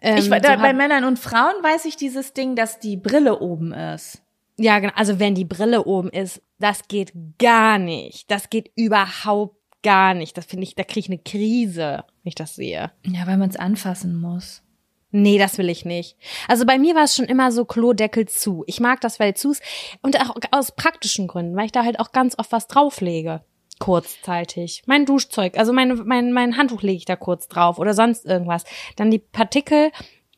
Ähm, 0.00 0.18
ich, 0.18 0.28
da, 0.28 0.56
so 0.56 0.62
bei 0.62 0.72
Männern 0.72 1.02
und 1.02 1.18
Frauen 1.18 1.54
weiß 1.62 1.86
ich 1.86 1.96
dieses 1.96 2.32
Ding, 2.32 2.54
dass 2.54 2.78
die 2.78 2.96
Brille 2.96 3.40
oben 3.40 3.72
ist. 3.72 4.22
Ja, 4.56 4.78
genau. 4.78 4.92
Also 4.94 5.18
wenn 5.18 5.34
die 5.34 5.44
Brille 5.44 5.84
oben 5.84 6.10
ist, 6.10 6.40
das 6.60 6.86
geht 6.86 7.12
gar 7.40 7.78
nicht. 7.78 8.30
Das 8.30 8.50
geht 8.50 8.70
überhaupt 8.76 9.56
gar 9.82 10.14
nicht. 10.14 10.38
Das 10.38 10.46
finde 10.46 10.62
ich, 10.62 10.76
da 10.76 10.84
kriege 10.84 11.00
ich 11.00 11.08
eine 11.08 11.18
Krise, 11.18 12.04
wenn 12.22 12.28
ich 12.28 12.36
das 12.36 12.54
sehe. 12.54 12.92
Ja, 13.04 13.26
weil 13.26 13.36
man 13.36 13.50
es 13.50 13.56
anfassen 13.56 14.20
muss. 14.20 14.62
Nee, 15.14 15.38
das 15.38 15.58
will 15.58 15.68
ich 15.68 15.84
nicht. 15.84 16.16
Also 16.48 16.64
bei 16.64 16.78
mir 16.78 16.94
war 16.94 17.04
es 17.04 17.14
schon 17.14 17.26
immer 17.26 17.52
so 17.52 17.66
Klodeckel 17.66 18.26
zu. 18.26 18.64
Ich 18.66 18.80
mag 18.80 19.00
das, 19.02 19.20
weil 19.20 19.34
zu. 19.34 19.54
Und 20.00 20.18
auch 20.18 20.34
aus 20.50 20.72
praktischen 20.72 21.28
Gründen, 21.28 21.54
weil 21.54 21.66
ich 21.66 21.72
da 21.72 21.84
halt 21.84 22.00
auch 22.00 22.12
ganz 22.12 22.38
oft 22.38 22.50
was 22.50 22.66
drauflege. 22.66 23.42
Kurzzeitig. 23.78 24.82
Mein 24.86 25.04
Duschzeug, 25.04 25.58
also 25.58 25.72
mein, 25.72 26.00
mein, 26.06 26.32
mein 26.32 26.56
Handtuch 26.56 26.82
lege 26.82 26.96
ich 26.96 27.04
da 27.04 27.16
kurz 27.16 27.46
drauf 27.48 27.78
oder 27.78 27.92
sonst 27.92 28.24
irgendwas. 28.24 28.64
Dann 28.96 29.10
die 29.10 29.18
Partikel 29.18 29.90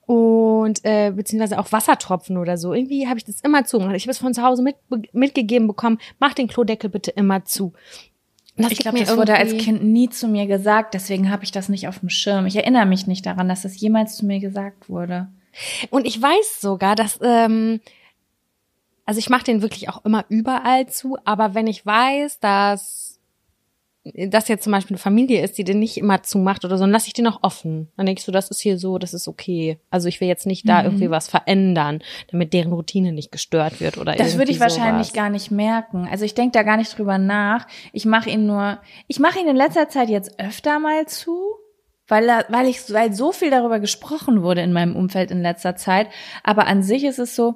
und 0.06 0.84
äh, 0.84 1.12
beziehungsweise 1.12 1.58
auch 1.58 1.70
Wassertropfen 1.70 2.36
oder 2.36 2.58
so. 2.58 2.74
Irgendwie 2.74 3.06
habe 3.06 3.18
ich 3.18 3.24
das 3.24 3.40
immer 3.40 3.64
zugemacht. 3.64 3.96
Ich 3.96 4.04
habe 4.04 4.10
es 4.12 4.18
von 4.18 4.34
zu 4.34 4.42
Hause 4.42 4.62
mit, 4.62 4.76
mitgegeben 5.12 5.68
bekommen. 5.68 5.98
Mach 6.18 6.34
den 6.34 6.48
Klodeckel 6.48 6.90
bitte 6.90 7.12
immer 7.12 7.44
zu. 7.44 7.74
Das 8.56 8.70
Ich 8.70 8.78
glaube, 8.78 9.00
das 9.00 9.16
wurde 9.16 9.34
als 9.34 9.50
irgendwie- 9.50 9.64
Kind 9.64 9.84
nie 9.84 10.08
zu 10.10 10.28
mir 10.28 10.46
gesagt, 10.46 10.94
deswegen 10.94 11.30
habe 11.30 11.42
ich 11.44 11.50
das 11.50 11.68
nicht 11.68 11.88
auf 11.88 11.98
dem 11.98 12.08
Schirm. 12.08 12.46
Ich 12.46 12.54
erinnere 12.56 12.86
mich 12.86 13.06
nicht 13.06 13.26
daran, 13.26 13.48
dass 13.48 13.62
das 13.62 13.78
jemals 13.80 14.16
zu 14.16 14.26
mir 14.26 14.38
gesagt 14.38 14.88
wurde. 14.88 15.28
Und 15.90 16.06
ich 16.06 16.20
weiß 16.20 16.60
sogar, 16.60 16.94
dass, 16.94 17.18
ähm, 17.22 17.80
also 19.06 19.18
ich 19.18 19.28
mache 19.28 19.44
den 19.44 19.60
wirklich 19.62 19.88
auch 19.88 20.04
immer 20.04 20.24
überall 20.28 20.86
zu, 20.88 21.16
aber 21.24 21.54
wenn 21.54 21.66
ich 21.66 21.84
weiß, 21.84 22.38
dass 22.40 23.13
das 24.04 24.48
jetzt 24.48 24.64
zum 24.64 24.72
Beispiel 24.72 24.94
eine 24.94 24.98
Familie 25.00 25.42
ist, 25.42 25.56
die 25.56 25.64
den 25.64 25.78
nicht 25.78 25.96
immer 25.96 26.22
zumacht 26.22 26.64
oder 26.64 26.76
so, 26.76 26.84
dann 26.84 26.90
lasse 26.90 27.06
ich 27.06 27.14
den 27.14 27.26
auch 27.26 27.38
offen. 27.42 27.88
Dann 27.96 28.04
denke 28.04 28.18
ich 28.20 28.24
so, 28.24 28.32
das 28.32 28.50
ist 28.50 28.60
hier 28.60 28.78
so, 28.78 28.98
das 28.98 29.14
ist 29.14 29.28
okay. 29.28 29.78
Also 29.90 30.08
ich 30.08 30.20
will 30.20 30.28
jetzt 30.28 30.46
nicht 30.46 30.68
da 30.68 30.84
irgendwie 30.84 31.10
was 31.10 31.28
verändern, 31.28 32.00
damit 32.30 32.52
deren 32.52 32.72
Routine 32.72 33.12
nicht 33.12 33.32
gestört 33.32 33.80
wird 33.80 33.96
oder 33.96 34.14
Das 34.14 34.36
würde 34.36 34.50
ich 34.50 34.58
irgendwie 34.58 34.60
wahrscheinlich 34.60 35.06
sowas. 35.08 35.16
gar 35.16 35.30
nicht 35.30 35.50
merken. 35.50 36.06
Also 36.10 36.24
ich 36.26 36.34
denke 36.34 36.52
da 36.52 36.62
gar 36.62 36.76
nicht 36.76 36.96
drüber 36.98 37.16
nach. 37.16 37.66
Ich 37.92 38.04
mache 38.04 38.28
ihn 38.28 38.46
nur, 38.46 38.78
ich 39.08 39.20
mache 39.20 39.40
ihn 39.40 39.48
in 39.48 39.56
letzter 39.56 39.88
Zeit 39.88 40.10
jetzt 40.10 40.38
öfter 40.38 40.78
mal 40.78 41.06
zu, 41.06 41.38
weil, 42.06 42.28
weil 42.50 42.68
ich, 42.68 42.92
weil 42.92 43.14
so 43.14 43.32
viel 43.32 43.50
darüber 43.50 43.80
gesprochen 43.80 44.42
wurde 44.42 44.60
in 44.60 44.74
meinem 44.74 44.96
Umfeld 44.96 45.30
in 45.30 45.40
letzter 45.40 45.76
Zeit. 45.76 46.08
Aber 46.42 46.66
an 46.66 46.82
sich 46.82 47.04
ist 47.04 47.18
es 47.18 47.34
so, 47.34 47.54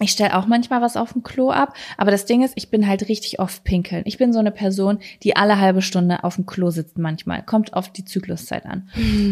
ich 0.00 0.10
stelle 0.10 0.36
auch 0.36 0.46
manchmal 0.46 0.82
was 0.82 0.96
auf 0.96 1.14
dem 1.14 1.22
Klo 1.22 1.50
ab, 1.50 1.74
aber 1.96 2.10
das 2.10 2.26
Ding 2.26 2.42
ist, 2.42 2.52
ich 2.56 2.70
bin 2.70 2.86
halt 2.86 3.08
richtig 3.08 3.40
oft 3.40 3.64
pinkeln. 3.64 4.02
Ich 4.04 4.18
bin 4.18 4.32
so 4.32 4.38
eine 4.38 4.50
Person, 4.50 4.98
die 5.22 5.36
alle 5.36 5.58
halbe 5.58 5.80
Stunde 5.80 6.22
auf 6.22 6.34
dem 6.36 6.44
Klo 6.44 6.68
sitzt 6.70 6.98
manchmal. 6.98 7.42
Kommt 7.42 7.72
auf 7.72 7.90
die 7.90 8.04
Zykluszeit 8.04 8.66
an. 8.66 8.90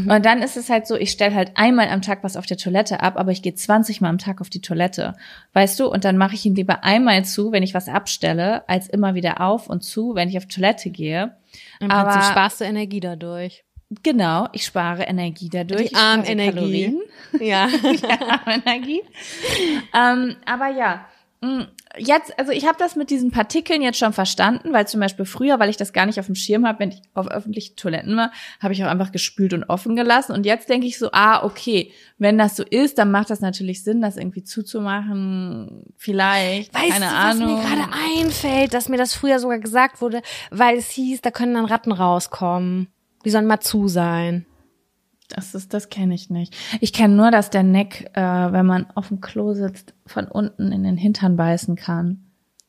Und 0.08 0.24
dann 0.24 0.40
ist 0.40 0.56
es 0.56 0.70
halt 0.70 0.86
so, 0.86 0.96
ich 0.96 1.10
stelle 1.10 1.34
halt 1.34 1.52
einmal 1.56 1.88
am 1.88 2.00
Tag 2.00 2.24
was 2.24 2.36
auf 2.38 2.46
der 2.46 2.56
Toilette 2.56 3.00
ab, 3.00 3.18
aber 3.18 3.30
ich 3.30 3.42
gehe 3.42 3.54
20 3.54 4.00
Mal 4.00 4.08
am 4.08 4.18
Tag 4.18 4.40
auf 4.40 4.48
die 4.48 4.62
Toilette. 4.62 5.14
Weißt 5.52 5.78
du? 5.78 5.86
Und 5.86 6.04
dann 6.04 6.16
mache 6.16 6.34
ich 6.34 6.46
ihn 6.46 6.54
lieber 6.54 6.82
einmal 6.82 7.24
zu, 7.26 7.52
wenn 7.52 7.62
ich 7.62 7.74
was 7.74 7.88
abstelle, 7.88 8.66
als 8.66 8.88
immer 8.88 9.14
wieder 9.14 9.42
auf 9.42 9.68
und 9.68 9.82
zu, 9.82 10.14
wenn 10.14 10.30
ich 10.30 10.38
auf 10.38 10.46
Toilette 10.46 10.88
gehe. 10.88 11.36
Im 11.80 11.88
Prinzip 11.88 11.92
aber- 11.92 12.22
sparst 12.22 12.60
du 12.60 12.64
Energie 12.64 13.00
dadurch. 13.00 13.64
Genau, 14.02 14.48
ich 14.52 14.64
spare 14.64 15.04
Energie 15.04 15.48
dadurch. 15.48 15.90
Die 15.90 15.94
Armenergie. 15.94 16.98
Ja. 17.40 17.68
ja, 17.82 18.40
Energie. 18.46 19.02
ähm, 19.92 20.36
aber 20.46 20.68
ja, 20.68 21.04
mh, 21.40 21.66
jetzt, 21.98 22.38
also 22.38 22.52
ich 22.52 22.64
habe 22.66 22.76
das 22.78 22.94
mit 22.94 23.10
diesen 23.10 23.32
Partikeln 23.32 23.82
jetzt 23.82 23.98
schon 23.98 24.12
verstanden, 24.12 24.72
weil 24.72 24.86
zum 24.86 25.00
Beispiel 25.00 25.24
früher, 25.24 25.58
weil 25.58 25.68
ich 25.68 25.76
das 25.76 25.92
gar 25.92 26.06
nicht 26.06 26.20
auf 26.20 26.26
dem 26.26 26.36
Schirm 26.36 26.64
habe, 26.66 26.78
wenn 26.78 26.90
ich 26.90 27.02
auf 27.14 27.28
öffentlichen 27.28 27.74
Toiletten 27.74 28.16
war, 28.16 28.30
habe 28.60 28.72
ich 28.72 28.84
auch 28.84 28.88
einfach 28.88 29.10
gespült 29.10 29.52
und 29.52 29.64
offen 29.64 29.96
gelassen. 29.96 30.32
Und 30.32 30.46
jetzt 30.46 30.68
denke 30.68 30.86
ich 30.86 30.96
so, 30.98 31.10
ah, 31.12 31.44
okay, 31.44 31.90
wenn 32.18 32.38
das 32.38 32.54
so 32.56 32.62
ist, 32.62 32.98
dann 32.98 33.10
macht 33.10 33.30
das 33.30 33.40
natürlich 33.40 33.82
Sinn, 33.82 34.00
das 34.00 34.16
irgendwie 34.16 34.44
zuzumachen. 34.44 35.82
Vielleicht, 35.96 36.72
Weißt 36.72 36.90
keine 36.92 37.06
du, 37.06 37.10
Ahnung. 37.10 37.56
was 37.58 37.64
mir 37.64 37.76
gerade 37.76 37.92
einfällt, 38.20 38.74
dass 38.74 38.88
mir 38.88 38.98
das 38.98 39.14
früher 39.14 39.40
sogar 39.40 39.58
gesagt 39.58 40.00
wurde, 40.00 40.22
weil 40.50 40.76
es 40.78 40.90
hieß, 40.90 41.20
da 41.20 41.30
können 41.32 41.54
dann 41.54 41.64
Ratten 41.64 41.92
rauskommen. 41.92 42.88
Die 43.24 43.30
sollen 43.30 43.46
mal 43.46 43.60
zu 43.60 43.88
sein. 43.88 44.46
Das 45.28 45.54
ist, 45.54 45.72
das 45.72 45.88
kenne 45.88 46.14
ich 46.14 46.30
nicht. 46.30 46.54
Ich 46.80 46.92
kenne 46.92 47.14
nur, 47.14 47.30
dass 47.30 47.50
der 47.50 47.62
Neck, 47.62 48.10
äh, 48.14 48.20
wenn 48.20 48.66
man 48.66 48.86
auf 48.94 49.08
dem 49.08 49.20
Klo 49.20 49.54
sitzt, 49.54 49.94
von 50.06 50.26
unten 50.26 50.70
in 50.70 50.82
den 50.82 50.96
Hintern 50.96 51.36
beißen 51.36 51.76
kann. 51.76 52.23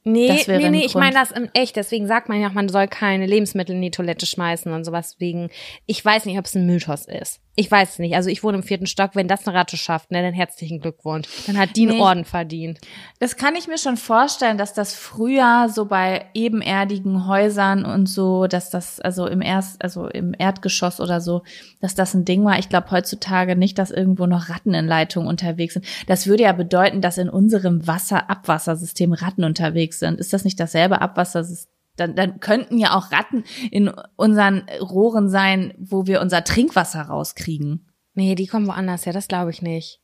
Nee, 0.08 0.40
nee, 0.48 0.70
nee, 0.70 0.86
ich 0.86 0.94
meine 0.94 1.16
das 1.16 1.32
in 1.32 1.50
echt. 1.54 1.76
Deswegen 1.76 2.06
sagt 2.06 2.30
man 2.30 2.40
ja 2.40 2.50
auch, 2.50 2.54
man 2.54 2.70
soll 2.70 2.88
keine 2.88 3.26
Lebensmittel 3.26 3.76
in 3.76 3.82
die 3.82 3.90
Toilette 3.90 4.28
schmeißen 4.28 4.72
und 4.72 4.84
sowas 4.84 5.16
wegen. 5.18 5.50
Ich 5.88 6.06
weiß 6.06 6.26
nicht, 6.26 6.38
ob 6.38 6.46
es 6.46 6.54
ein 6.54 6.68
Mythos 6.68 7.06
ist. 7.08 7.42
Ich 7.58 7.72
weiß 7.72 7.94
es 7.94 8.00
nicht. 8.00 8.16
Also 8.16 8.30
ich 8.30 8.44
wohne 8.44 8.58
im 8.58 8.64
vierten 8.64 8.86
Stock. 8.86 9.12
Wenn 9.14 9.30
das 9.30 9.48
eine 9.48 9.58
Ratte 9.58 9.78
schafft, 9.78 10.12
ne, 10.12 10.22
dann 10.22 10.34
herzlichen 10.34 10.82
Glückwunsch. 10.82 11.28
Dann 11.48 11.58
hat 11.58 11.76
die 11.78 11.88
einen 11.88 11.98
Nee. 11.98 12.04
Orden 12.04 12.26
verdient. 12.26 12.80
Das 13.20 13.38
kann 13.38 13.56
ich 13.56 13.68
mir 13.68 13.78
schon 13.78 13.96
vorstellen, 13.96 14.58
dass 14.58 14.74
das 14.74 14.94
früher 14.94 15.70
so 15.74 15.86
bei 15.86 16.26
ebenerdigen 16.34 17.28
Häusern 17.28 17.86
und 17.86 18.08
so, 18.08 18.48
dass 18.48 18.70
das 18.70 19.00
also 19.00 19.26
im 19.28 19.42
Erst, 19.42 19.82
also 19.82 20.08
im 20.08 20.36
Erdgeschoss 20.38 21.00
oder 21.00 21.22
so, 21.22 21.44
dass 21.80 21.96
das 21.96 22.14
ein 22.14 22.26
Ding 22.26 22.44
war. 22.44 22.60
Ich 22.60 22.68
glaube 22.68 22.92
heutzutage 22.92 23.56
nicht, 23.56 23.80
dass 23.80 23.90
irgendwo 23.90 24.26
noch 24.26 24.50
Ratten 24.50 24.74
in 24.74 24.86
Leitungen 24.86 25.30
unterwegs 25.30 25.76
sind. 25.76 25.86
Das 26.08 26.28
würde 26.28 26.44
ja 26.44 26.52
bedeuten, 26.52 27.00
dass 27.00 27.18
in 27.18 27.30
unserem 27.30 27.88
Wasserabwassersystem 27.88 29.14
Ratten 29.14 29.46
unterwegs 29.46 29.95
sind. 30.00 30.20
Ist 30.20 30.34
das 30.34 30.44
nicht 30.44 30.60
dasselbe 30.60 31.02
Abwassersystem? 31.02 31.72
Dann, 31.98 32.14
dann 32.14 32.42
könnten 32.42 32.78
ja 32.78 32.98
auch 32.98 33.14
Ratten 33.14 33.46
in 33.72 33.90
unseren 34.18 34.68
Rohren 34.82 35.30
sein, 35.30 35.74
wo 35.78 36.08
wir 36.08 36.20
unser 36.20 36.44
Trinkwasser 36.44 37.04
rauskriegen. 37.04 37.88
Nee, 38.16 38.36
die 38.36 38.48
kommen 38.48 38.68
woanders 38.68 39.06
her. 39.06 39.14
Das 39.14 39.30
glaube 39.30 39.52
ich 39.52 39.62
nicht. 39.62 40.02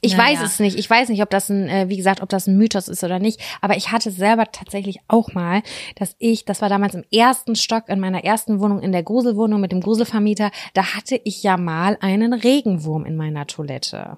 Ich 0.00 0.12
Ja, 0.12 0.18
weiß 0.18 0.40
ja. 0.40 0.44
es 0.44 0.58
nicht. 0.58 0.78
Ich 0.78 0.90
weiß 0.90 1.08
nicht, 1.08 1.22
ob 1.22 1.30
das 1.30 1.48
ein, 1.48 1.68
äh, 1.68 1.88
wie 1.88 1.96
gesagt, 1.96 2.20
ob 2.20 2.28
das 2.28 2.46
ein 2.46 2.56
Mythos 2.56 2.88
ist 2.88 3.04
oder 3.04 3.18
nicht. 3.18 3.40
Aber 3.60 3.76
ich 3.76 3.92
hatte 3.92 4.10
selber 4.10 4.50
tatsächlich 4.50 4.98
auch 5.08 5.32
mal, 5.32 5.62
dass 5.94 6.16
ich, 6.18 6.44
das 6.44 6.60
war 6.60 6.68
damals 6.68 6.94
im 6.94 7.04
ersten 7.12 7.54
Stock 7.54 7.88
in 7.88 8.00
meiner 8.00 8.24
ersten 8.24 8.60
Wohnung 8.60 8.80
in 8.80 8.92
der 8.92 9.02
Gruselwohnung 9.02 9.60
mit 9.60 9.72
dem 9.72 9.80
Gruselvermieter, 9.80 10.50
da 10.74 10.94
hatte 10.94 11.20
ich 11.24 11.42
ja 11.42 11.56
mal 11.56 11.96
einen 12.00 12.32
Regenwurm 12.32 13.04
in 13.04 13.16
meiner 13.16 13.46
Toilette. 13.46 14.16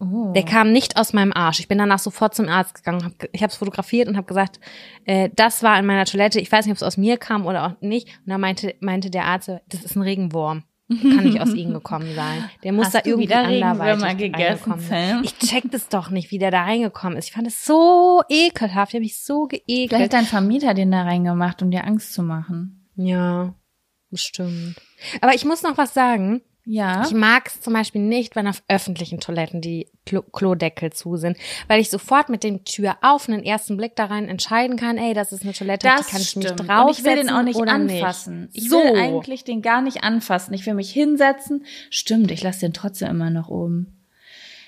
Oh. 0.00 0.32
Der 0.32 0.44
kam 0.44 0.72
nicht 0.72 0.96
aus 0.96 1.12
meinem 1.12 1.32
Arsch. 1.32 1.60
Ich 1.60 1.68
bin 1.68 1.76
danach 1.76 1.98
sofort 1.98 2.34
zum 2.34 2.48
Arzt 2.48 2.74
gegangen. 2.74 3.04
Hab, 3.04 3.12
ich 3.32 3.42
habe 3.42 3.50
es 3.50 3.56
fotografiert 3.56 4.08
und 4.08 4.16
habe 4.16 4.26
gesagt, 4.26 4.58
äh, 5.04 5.28
das 5.36 5.62
war 5.62 5.78
in 5.78 5.84
meiner 5.84 6.06
Toilette. 6.06 6.40
Ich 6.40 6.50
weiß 6.50 6.64
nicht, 6.64 6.72
ob 6.72 6.78
es 6.78 6.82
aus 6.82 6.96
mir 6.96 7.18
kam 7.18 7.44
oder 7.44 7.66
auch 7.66 7.80
nicht. 7.82 8.08
Und 8.24 8.30
dann 8.30 8.40
meinte, 8.40 8.74
meinte 8.80 9.10
der 9.10 9.26
Arzt, 9.26 9.50
das 9.68 9.84
ist 9.84 9.96
ein 9.96 10.02
Regenwurm. 10.02 10.64
Kann 10.88 11.22
nicht 11.24 11.40
aus 11.40 11.54
ihnen 11.54 11.72
gekommen 11.72 12.12
sein. 12.16 12.50
Der 12.64 12.72
muss 12.72 12.86
Hast 12.86 12.94
da 12.96 13.00
irgendwie 13.04 13.28
wieder 13.28 13.44
anderweitig 13.44 14.32
gegessen. 14.32 14.74
Sam? 14.80 15.22
Ich 15.22 15.38
check 15.38 15.70
das 15.70 15.88
doch 15.88 16.10
nicht, 16.10 16.32
wie 16.32 16.38
der 16.38 16.50
da 16.50 16.62
reingekommen 16.62 17.16
ist. 17.16 17.26
Ich 17.26 17.32
fand 17.32 17.46
es 17.46 17.64
so 17.64 18.22
ekelhaft. 18.28 18.90
Ich 18.90 18.94
habe 18.96 19.04
mich 19.04 19.22
so 19.22 19.46
Vielleicht 19.48 19.66
geekelt. 19.68 20.02
hat 20.02 20.12
dein 20.12 20.24
Vermieter 20.24 20.74
den 20.74 20.90
da 20.90 21.02
reingemacht, 21.02 21.62
um 21.62 21.70
dir 21.70 21.86
Angst 21.86 22.12
zu 22.12 22.24
machen. 22.24 22.88
Ja, 22.96 23.54
bestimmt. 24.10 24.76
Aber 25.20 25.32
ich 25.34 25.44
muss 25.44 25.62
noch 25.62 25.78
was 25.78 25.94
sagen. 25.94 26.42
Ja. 26.64 27.04
Ich 27.06 27.12
mag 27.12 27.48
es 27.48 27.60
zum 27.60 27.72
Beispiel 27.72 28.02
nicht, 28.02 28.36
wenn 28.36 28.46
auf 28.46 28.62
öffentlichen 28.68 29.18
Toiletten 29.18 29.60
die 29.60 29.88
Klo 30.04 30.22
Klodeckel 30.22 30.92
zu 30.92 31.16
sind, 31.16 31.36
weil 31.68 31.80
ich 31.80 31.90
sofort 31.90 32.28
mit 32.28 32.44
dem 32.44 32.64
Tür 32.64 32.98
auf 33.00 33.28
einen 33.28 33.42
ersten 33.42 33.76
Blick 33.76 33.96
da 33.96 34.06
rein 34.06 34.28
entscheiden 34.28 34.76
kann, 34.76 34.98
ey, 34.98 35.14
das 35.14 35.32
ist 35.32 35.42
eine 35.42 35.52
Toilette, 35.52 35.86
Das 35.86 36.06
die 36.06 36.12
kann 36.12 36.20
ich 36.20 36.36
Und 36.36 36.68
draufsetzen 36.68 37.00
ich 37.00 37.04
will 37.04 37.24
den 37.24 37.30
auch 37.30 37.42
nicht 37.42 37.60
anfassen. 37.60 38.42
Nicht. 38.42 38.56
Ich 38.56 38.70
so. 38.70 38.76
will 38.76 38.96
eigentlich 38.96 39.44
den 39.44 39.62
gar 39.62 39.80
nicht 39.80 40.04
anfassen. 40.04 40.54
Ich 40.54 40.66
will 40.66 40.74
mich 40.74 40.92
hinsetzen. 40.92 41.64
Stimmt, 41.88 42.30
ich 42.30 42.42
lasse 42.42 42.60
den 42.60 42.72
trotzdem 42.72 43.08
immer 43.08 43.30
noch 43.30 43.48
oben. 43.48 43.98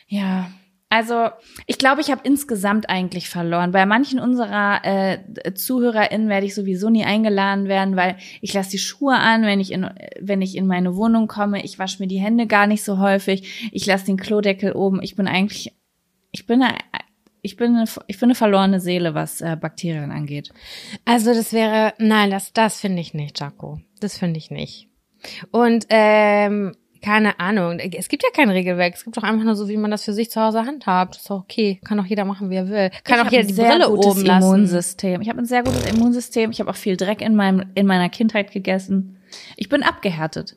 Ja. 0.09 0.51
Also, 0.93 1.31
ich 1.66 1.78
glaube, 1.78 2.02
ich 2.02 2.10
habe 2.10 2.20
insgesamt 2.23 2.90
eigentlich 2.90 3.31
verloren. 3.31 3.73
Bei 3.73 3.86
manchen 3.86 4.20
unserer 4.20 4.85
äh, 4.85 5.55
ZuhörerInnen 5.55 6.28
werde 6.28 6.44
ich 6.44 6.55
sowieso 6.55 6.90
nie 6.90 7.02
eingeladen 7.02 7.66
werden, 7.66 7.97
weil 7.97 8.19
ich 8.43 8.52
lasse 8.52 8.73
die 8.73 8.78
Schuhe 8.78 9.14
an, 9.14 9.40
wenn 9.44 9.59
ich 9.59 9.73
in 9.73 9.89
wenn 10.20 10.43
ich 10.43 10.55
in 10.55 10.66
meine 10.66 10.94
Wohnung 10.94 11.28
komme. 11.28 11.64
Ich 11.64 11.78
wasche 11.78 12.02
mir 12.02 12.09
die 12.09 12.20
Hände 12.20 12.47
gar 12.47 12.66
nicht 12.66 12.85
so 12.85 12.98
häufig. 12.98 13.70
Ich 13.73 13.86
lasse 13.86 14.05
den 14.05 14.19
Klodeckel 14.19 14.74
oben. 14.74 15.02
Ich 15.02 15.16
bin 15.16 15.27
eigentlich, 15.27 15.74
ich 16.31 16.44
bin 16.44 16.62
eine, 16.62 16.77
ich 17.40 17.56
bin 17.56 17.82
ich 18.06 18.19
bin 18.19 18.27
eine 18.27 18.35
verlorene 18.35 18.78
Seele, 18.78 19.14
was 19.14 19.40
äh, 19.40 19.56
Bakterien 19.59 20.10
angeht. 20.10 20.52
Also 21.06 21.32
das 21.32 21.55
wäre, 21.55 21.94
nein, 21.97 22.28
das, 22.28 22.52
das 22.52 22.78
finde 22.78 23.01
ich 23.01 23.14
nicht, 23.14 23.40
Jaco. 23.40 23.81
Das 24.01 24.19
finde 24.19 24.36
ich 24.36 24.51
nicht. 24.51 24.90
Und 25.52 25.86
ähm, 25.89 26.77
keine 27.03 27.41
Ahnung, 27.41 27.79
es 27.79 28.09
gibt 28.09 28.23
ja 28.23 28.31
kein 28.33 28.49
Regelwerk. 28.49 28.95
Es 28.95 29.05
gibt 29.05 29.16
doch 29.16 29.24
einfach 29.24 29.45
nur 29.45 29.57
so, 29.57 29.69
wie 29.69 29.77
man 29.77 29.91
das 29.91 30.05
für 30.05 30.12
sich 30.12 30.31
zu 30.31 30.41
Hause 30.41 30.65
handhabt. 30.65 31.16
Ist 31.16 31.29
doch 31.29 31.41
okay. 31.41 31.81
Kann 31.85 31.99
doch 31.99 32.07
jeder 32.07 32.24
machen, 32.24 32.49
wie 32.49 32.57
er 32.57 32.69
will. 32.69 32.91
Kann 33.05 33.20
Ich 33.20 33.27
auch 33.27 33.33
jeder 33.33 33.45
die 33.45 33.53
Brille 33.55 33.91
oben 33.91 34.24
lassen. 34.24 34.47
Immunsystem. 34.47 35.20
Ich 35.20 35.29
habe 35.29 35.41
ein 35.41 35.47
sehr 35.47 35.65
gutes 35.65 35.85
Immunsystem. 35.87 36.51
Ich 36.53 36.61
habe 36.61 36.70
auch 36.70 36.77
viel 36.77 36.97
Dreck 36.97 37.20
in 37.20 37.35
meinem 37.35 37.66
in 37.74 37.87
meiner 37.87 38.09
Kindheit 38.09 38.53
gegessen. 38.53 39.19
Ich 39.57 39.69
bin 39.69 39.83
abgehärtet. 39.83 40.57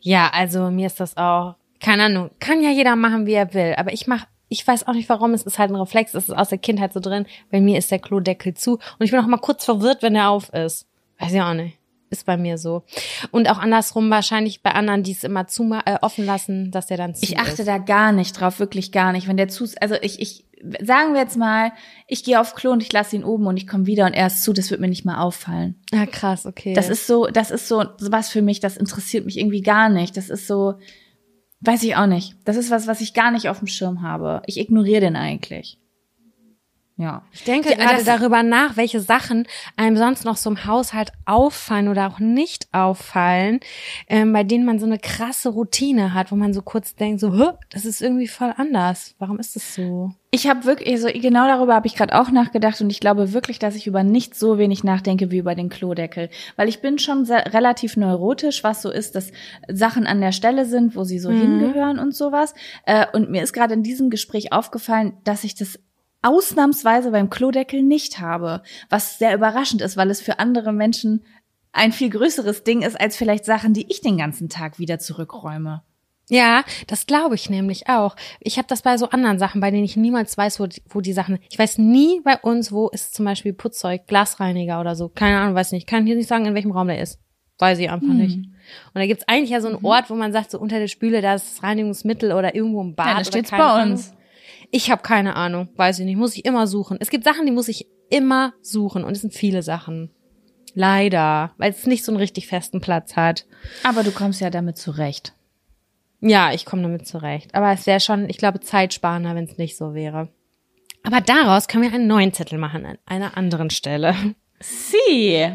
Ja, 0.00 0.30
also 0.32 0.70
mir 0.70 0.86
ist 0.86 1.00
das 1.00 1.16
auch, 1.16 1.54
keine 1.80 2.04
Ahnung, 2.04 2.30
kann 2.40 2.62
ja 2.62 2.70
jeder 2.70 2.96
machen, 2.96 3.26
wie 3.26 3.32
er 3.32 3.54
will. 3.54 3.74
Aber 3.76 3.92
ich 3.92 4.06
mach, 4.06 4.26
ich 4.48 4.66
weiß 4.66 4.86
auch 4.86 4.92
nicht 4.92 5.08
warum, 5.08 5.32
es 5.32 5.44
ist 5.44 5.58
halt 5.58 5.70
ein 5.70 5.76
Reflex, 5.76 6.14
es 6.14 6.28
ist 6.28 6.36
aus 6.36 6.48
der 6.48 6.58
Kindheit 6.58 6.92
so 6.92 7.00
drin. 7.00 7.26
Bei 7.50 7.60
mir 7.60 7.78
ist 7.78 7.90
der 7.90 7.98
Klodeckel 7.98 8.54
zu. 8.54 8.74
Und 8.74 9.04
ich 9.04 9.10
bin 9.10 9.20
auch 9.20 9.26
mal 9.26 9.38
kurz 9.38 9.64
verwirrt, 9.64 10.02
wenn 10.02 10.16
er 10.16 10.30
auf 10.30 10.52
ist. 10.52 10.86
Weiß 11.18 11.32
ich 11.32 11.40
auch 11.40 11.54
nicht. 11.54 11.79
Ist 12.10 12.26
bei 12.26 12.36
mir 12.36 12.58
so. 12.58 12.82
Und 13.30 13.48
auch 13.48 13.58
andersrum 13.58 14.10
wahrscheinlich 14.10 14.62
bei 14.62 14.72
anderen, 14.72 15.04
die 15.04 15.12
es 15.12 15.22
immer 15.22 15.46
zu 15.46 15.72
äh, 15.84 15.96
offen 16.02 16.26
lassen, 16.26 16.72
dass 16.72 16.88
der 16.88 16.96
dann 16.96 17.14
zu 17.14 17.22
Ich 17.22 17.38
achte 17.38 17.62
ist. 17.62 17.68
da 17.68 17.78
gar 17.78 18.10
nicht 18.10 18.32
drauf, 18.32 18.58
wirklich 18.58 18.90
gar 18.90 19.12
nicht. 19.12 19.28
Wenn 19.28 19.36
der 19.36 19.46
zu, 19.48 19.68
also 19.80 19.94
ich, 20.02 20.20
ich, 20.20 20.44
sagen 20.82 21.14
wir 21.14 21.20
jetzt 21.20 21.36
mal, 21.36 21.72
ich 22.08 22.24
gehe 22.24 22.40
auf 22.40 22.54
Klo 22.54 22.72
und 22.72 22.82
ich 22.82 22.92
lasse 22.92 23.14
ihn 23.14 23.24
oben 23.24 23.46
und 23.46 23.56
ich 23.56 23.68
komme 23.68 23.86
wieder 23.86 24.06
und 24.06 24.12
er 24.12 24.26
ist 24.26 24.42
zu, 24.42 24.52
das 24.52 24.70
wird 24.70 24.80
mir 24.80 24.88
nicht 24.88 25.04
mal 25.04 25.22
auffallen. 25.22 25.80
Ja, 25.92 26.04
krass, 26.04 26.46
okay. 26.46 26.74
Das 26.74 26.88
ist 26.88 27.06
so, 27.06 27.26
das 27.26 27.50
ist 27.50 27.68
so 27.68 27.84
was 28.00 28.28
für 28.28 28.42
mich, 28.42 28.60
das 28.60 28.76
interessiert 28.76 29.24
mich 29.24 29.38
irgendwie 29.38 29.62
gar 29.62 29.88
nicht. 29.88 30.16
Das 30.16 30.30
ist 30.30 30.46
so, 30.46 30.74
weiß 31.60 31.82
ich 31.84 31.96
auch 31.96 32.06
nicht. 32.06 32.34
Das 32.44 32.56
ist 32.56 32.70
was, 32.70 32.86
was 32.86 33.00
ich 33.00 33.14
gar 33.14 33.30
nicht 33.30 33.48
auf 33.48 33.58
dem 33.58 33.68
Schirm 33.68 34.02
habe. 34.02 34.42
Ich 34.46 34.58
ignoriere 34.58 35.00
den 35.00 35.16
eigentlich. 35.16 35.79
Ja. 37.00 37.22
Ich 37.32 37.44
denke 37.44 37.70
Ja, 37.70 37.76
gerade 37.76 38.04
darüber 38.04 38.42
nach, 38.42 38.76
welche 38.76 39.00
Sachen 39.00 39.48
einem 39.74 39.96
sonst 39.96 40.26
noch 40.26 40.36
so 40.36 40.50
im 40.50 40.66
Haushalt 40.66 41.12
auffallen 41.24 41.88
oder 41.88 42.06
auch 42.06 42.18
nicht 42.18 42.68
auffallen, 42.72 43.60
ähm, 44.06 44.34
bei 44.34 44.44
denen 44.44 44.66
man 44.66 44.78
so 44.78 44.84
eine 44.84 44.98
krasse 44.98 45.48
Routine 45.48 46.12
hat, 46.12 46.30
wo 46.30 46.36
man 46.36 46.52
so 46.52 46.60
kurz 46.60 46.94
denkt, 46.94 47.20
so, 47.20 47.32
"Hä, 47.32 47.52
das 47.70 47.86
ist 47.86 48.02
irgendwie 48.02 48.28
voll 48.28 48.52
anders. 48.54 49.14
Warum 49.18 49.38
ist 49.38 49.56
das 49.56 49.74
so? 49.74 50.12
Ich 50.30 50.46
habe 50.46 50.66
wirklich, 50.66 50.92
also 50.92 51.08
genau 51.12 51.46
darüber 51.46 51.74
habe 51.74 51.86
ich 51.86 51.96
gerade 51.96 52.20
auch 52.20 52.30
nachgedacht 52.30 52.80
und 52.82 52.90
ich 52.90 53.00
glaube 53.00 53.32
wirklich, 53.32 53.58
dass 53.58 53.74
ich 53.74 53.86
über 53.86 54.02
nichts 54.04 54.38
so 54.38 54.58
wenig 54.58 54.84
nachdenke 54.84 55.30
wie 55.30 55.38
über 55.38 55.54
den 55.54 55.70
Klodeckel, 55.70 56.28
weil 56.56 56.68
ich 56.68 56.82
bin 56.82 56.98
schon 56.98 57.24
sehr, 57.24 57.52
relativ 57.54 57.96
neurotisch, 57.96 58.62
was 58.62 58.82
so 58.82 58.90
ist, 58.90 59.14
dass 59.14 59.32
Sachen 59.68 60.06
an 60.06 60.20
der 60.20 60.32
Stelle 60.32 60.66
sind, 60.66 60.94
wo 60.94 61.04
sie 61.04 61.18
so 61.18 61.30
hingehören 61.30 61.98
und 61.98 62.14
sowas. 62.14 62.54
Äh, 62.84 63.06
und 63.14 63.30
mir 63.30 63.42
ist 63.42 63.54
gerade 63.54 63.72
in 63.72 63.82
diesem 63.82 64.10
Gespräch 64.10 64.52
aufgefallen, 64.52 65.14
dass 65.24 65.44
ich 65.44 65.54
das 65.54 65.80
ausnahmsweise 66.22 67.10
beim 67.10 67.30
Klodeckel 67.30 67.82
nicht 67.82 68.20
habe, 68.20 68.62
was 68.88 69.18
sehr 69.18 69.34
überraschend 69.34 69.82
ist, 69.82 69.96
weil 69.96 70.10
es 70.10 70.20
für 70.20 70.38
andere 70.38 70.72
Menschen 70.72 71.24
ein 71.72 71.92
viel 71.92 72.10
größeres 72.10 72.64
Ding 72.64 72.82
ist 72.82 73.00
als 73.00 73.16
vielleicht 73.16 73.44
Sachen, 73.44 73.74
die 73.74 73.86
ich 73.90 74.00
den 74.00 74.18
ganzen 74.18 74.48
Tag 74.48 74.78
wieder 74.78 74.98
zurückräume. 74.98 75.82
Ja, 76.28 76.62
das 76.86 77.06
glaube 77.06 77.34
ich 77.34 77.50
nämlich 77.50 77.88
auch. 77.88 78.14
Ich 78.38 78.56
habe 78.56 78.68
das 78.68 78.82
bei 78.82 78.96
so 78.96 79.10
anderen 79.10 79.40
Sachen, 79.40 79.60
bei 79.60 79.72
denen 79.72 79.84
ich 79.84 79.96
niemals 79.96 80.38
weiß, 80.38 80.60
wo 80.60 80.66
die, 80.66 80.80
wo 80.88 81.00
die 81.00 81.12
Sachen. 81.12 81.38
Ich 81.50 81.58
weiß 81.58 81.78
nie 81.78 82.20
bei 82.22 82.38
uns, 82.38 82.70
wo 82.70 82.88
ist 82.88 83.14
zum 83.14 83.24
Beispiel 83.24 83.52
Putzzeug, 83.52 84.06
Glasreiniger 84.06 84.80
oder 84.80 84.94
so. 84.94 85.08
Keine 85.08 85.38
Ahnung, 85.40 85.56
weiß 85.56 85.72
nicht. 85.72 85.88
Kann 85.88 86.06
hier 86.06 86.14
nicht 86.14 86.28
sagen, 86.28 86.46
in 86.46 86.54
welchem 86.54 86.70
Raum 86.70 86.86
der 86.86 87.00
ist. 87.00 87.18
Weiß 87.58 87.78
ich 87.80 87.90
einfach 87.90 88.14
nicht. 88.14 88.36
Und 88.36 88.94
da 88.94 89.06
gibt's 89.06 89.26
eigentlich 89.26 89.50
ja 89.50 89.60
so 89.60 89.68
einen 89.68 89.84
Ort, 89.84 90.08
wo 90.08 90.14
man 90.14 90.32
sagt, 90.32 90.52
so 90.52 90.60
unter 90.60 90.78
der 90.78 90.86
Spüle, 90.86 91.20
da 91.20 91.34
ist 91.34 91.56
das 91.56 91.62
Reinigungsmittel 91.64 92.32
oder 92.32 92.54
irgendwo 92.54 92.80
im 92.80 92.94
Bad. 92.94 93.06
Ja, 93.06 93.18
da 93.18 93.24
steht's 93.24 93.50
bei 93.50 93.82
uns. 93.82 94.14
Ich 94.70 94.90
habe 94.90 95.02
keine 95.02 95.36
Ahnung, 95.36 95.68
weiß 95.76 95.98
ich 95.98 96.04
nicht. 96.04 96.16
Muss 96.16 96.36
ich 96.36 96.44
immer 96.44 96.66
suchen. 96.66 96.98
Es 97.00 97.10
gibt 97.10 97.24
Sachen, 97.24 97.46
die 97.46 97.52
muss 97.52 97.68
ich 97.68 97.86
immer 98.08 98.54
suchen. 98.62 99.04
Und 99.04 99.12
es 99.12 99.20
sind 99.20 99.34
viele 99.34 99.62
Sachen. 99.62 100.10
Leider, 100.74 101.52
weil 101.56 101.70
es 101.70 101.86
nicht 101.86 102.04
so 102.04 102.12
einen 102.12 102.20
richtig 102.20 102.46
festen 102.46 102.80
Platz 102.80 103.16
hat. 103.16 103.46
Aber 103.82 104.02
du 104.02 104.12
kommst 104.12 104.40
ja 104.40 104.50
damit 104.50 104.78
zurecht. 104.78 105.34
Ja, 106.20 106.52
ich 106.52 106.64
komme 106.64 106.82
damit 106.82 107.06
zurecht. 107.06 107.54
Aber 107.54 107.72
es 107.72 107.86
wäre 107.86 108.00
schon, 108.00 108.28
ich 108.28 108.38
glaube, 108.38 108.60
zeitsparender, 108.60 109.34
wenn 109.34 109.44
es 109.44 109.58
nicht 109.58 109.76
so 109.76 109.94
wäre. 109.94 110.28
Aber 111.02 111.20
daraus 111.20 111.66
können 111.66 111.84
wir 111.84 111.92
einen 111.92 112.06
neuen 112.06 112.32
Zettel 112.32 112.58
machen 112.58 112.84
an 112.84 112.98
einer 113.06 113.36
anderen 113.36 113.70
Stelle. 113.70 114.14
Sie. 114.60 115.50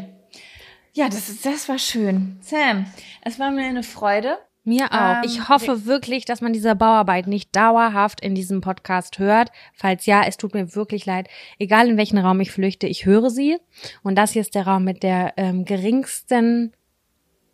Ja, 0.92 1.06
das, 1.08 1.28
ist, 1.28 1.46
das 1.46 1.68
war 1.68 1.78
schön. 1.78 2.38
Sam, 2.40 2.86
es 3.22 3.38
war 3.38 3.50
mir 3.50 3.66
eine 3.66 3.82
Freude. 3.82 4.38
Mir 4.66 4.86
auch. 4.92 5.18
Ähm, 5.18 5.22
ich 5.24 5.48
hoffe 5.48 5.86
wirklich, 5.86 6.24
dass 6.24 6.40
man 6.40 6.52
diese 6.52 6.74
Bauarbeit 6.74 7.28
nicht 7.28 7.54
dauerhaft 7.54 8.20
in 8.20 8.34
diesem 8.34 8.60
Podcast 8.60 9.18
hört. 9.18 9.50
Falls 9.72 10.06
ja, 10.06 10.24
es 10.26 10.36
tut 10.36 10.54
mir 10.54 10.74
wirklich 10.74 11.06
leid. 11.06 11.28
Egal 11.58 11.88
in 11.88 11.96
welchen 11.96 12.18
Raum 12.18 12.40
ich 12.40 12.50
flüchte, 12.50 12.86
ich 12.88 13.06
höre 13.06 13.30
sie. 13.30 13.58
Und 14.02 14.16
das 14.16 14.32
hier 14.32 14.42
ist 14.42 14.54
der 14.56 14.66
Raum 14.66 14.82
mit 14.84 15.02
der 15.02 15.34
ähm, 15.36 15.64
geringsten 15.64 16.72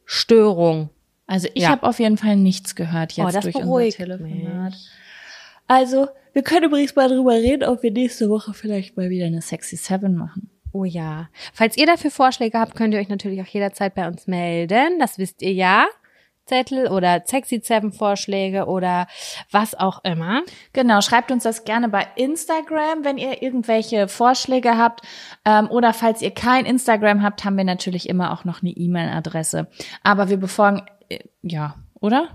Störung. 0.05 0.91
Also 1.27 1.49
ich 1.55 1.63
Ja. 1.65 1.69
habe 1.71 1.87
auf 1.87 1.99
jeden 2.01 2.17
Fall 2.17 2.37
nichts 2.37 2.75
gehört 2.75 3.13
jetzt 3.13 3.27
Oh, 3.27 3.31
das 3.31 3.45
durch 3.45 3.57
unser 3.57 3.89
Telefonat. 3.91 4.75
Also, 5.69 6.09
wir 6.33 6.43
können 6.43 6.65
übrigens 6.67 6.95
mal 6.97 7.09
drüber 7.09 7.33
reden, 7.35 7.65
ob 7.69 7.83
wir 7.83 7.91
nächste 7.93 8.29
Woche 8.29 8.53
vielleicht 8.53 8.97
mal 8.97 9.11
wieder 9.11 9.27
eine 9.27 9.41
Sexy 9.43 9.77
Seven 9.77 10.17
machen. 10.17 10.51
Oh 10.73 10.85
ja. 10.85 11.29
Falls 11.53 11.77
ihr 11.77 11.87
dafür 11.87 12.11
Vorschläge 12.11 12.59
habt, 12.59 12.75
könnt 12.75 12.95
ihr 12.95 13.01
euch 13.01 13.09
natürlich 13.09 13.41
auch 13.43 13.47
jederzeit 13.47 13.95
bei 13.95 14.07
uns 14.09 14.27
melden. 14.27 14.99
Das 14.99 15.19
wisst 15.19 15.43
ihr 15.43 15.53
ja. 15.53 15.87
Zettel 16.47 16.89
oder 16.89 17.23
Sexy 17.25 17.61
Seven 17.63 17.93
Vorschläge 17.93 18.67
oder 18.67 19.07
was 19.51 19.75
auch 19.75 20.03
immer. 20.05 20.43
Genau, 20.73 21.01
schreibt 21.01 21.31
uns 21.31 21.45
das 21.45 21.65
gerne 21.65 21.89
bei 21.89 22.07
Instagram, 22.17 23.05
wenn 23.05 23.19
ihr 23.19 23.43
irgendwelche 23.43 24.09
Vorschläge 24.09 24.77
habt. 24.77 25.03
Ähm, 25.45 25.71
oder 25.71 25.93
falls 25.95 26.23
ihr 26.23 26.33
kein 26.33 26.65
Instagram 26.67 27.23
habt, 27.23 27.45
haben 27.45 27.57
wir 27.57 27.65
natürlich 27.65 28.09
immer 28.09 28.33
auch 28.33 28.45
noch 28.45 28.63
eine 28.63 28.71
E-Mail-Adresse. 28.71 29.69
Aber 30.03 30.29
wir 30.29 30.37
befolgen, 30.37 30.83
äh, 31.09 31.21
ja, 31.43 31.77
oder? 32.01 32.29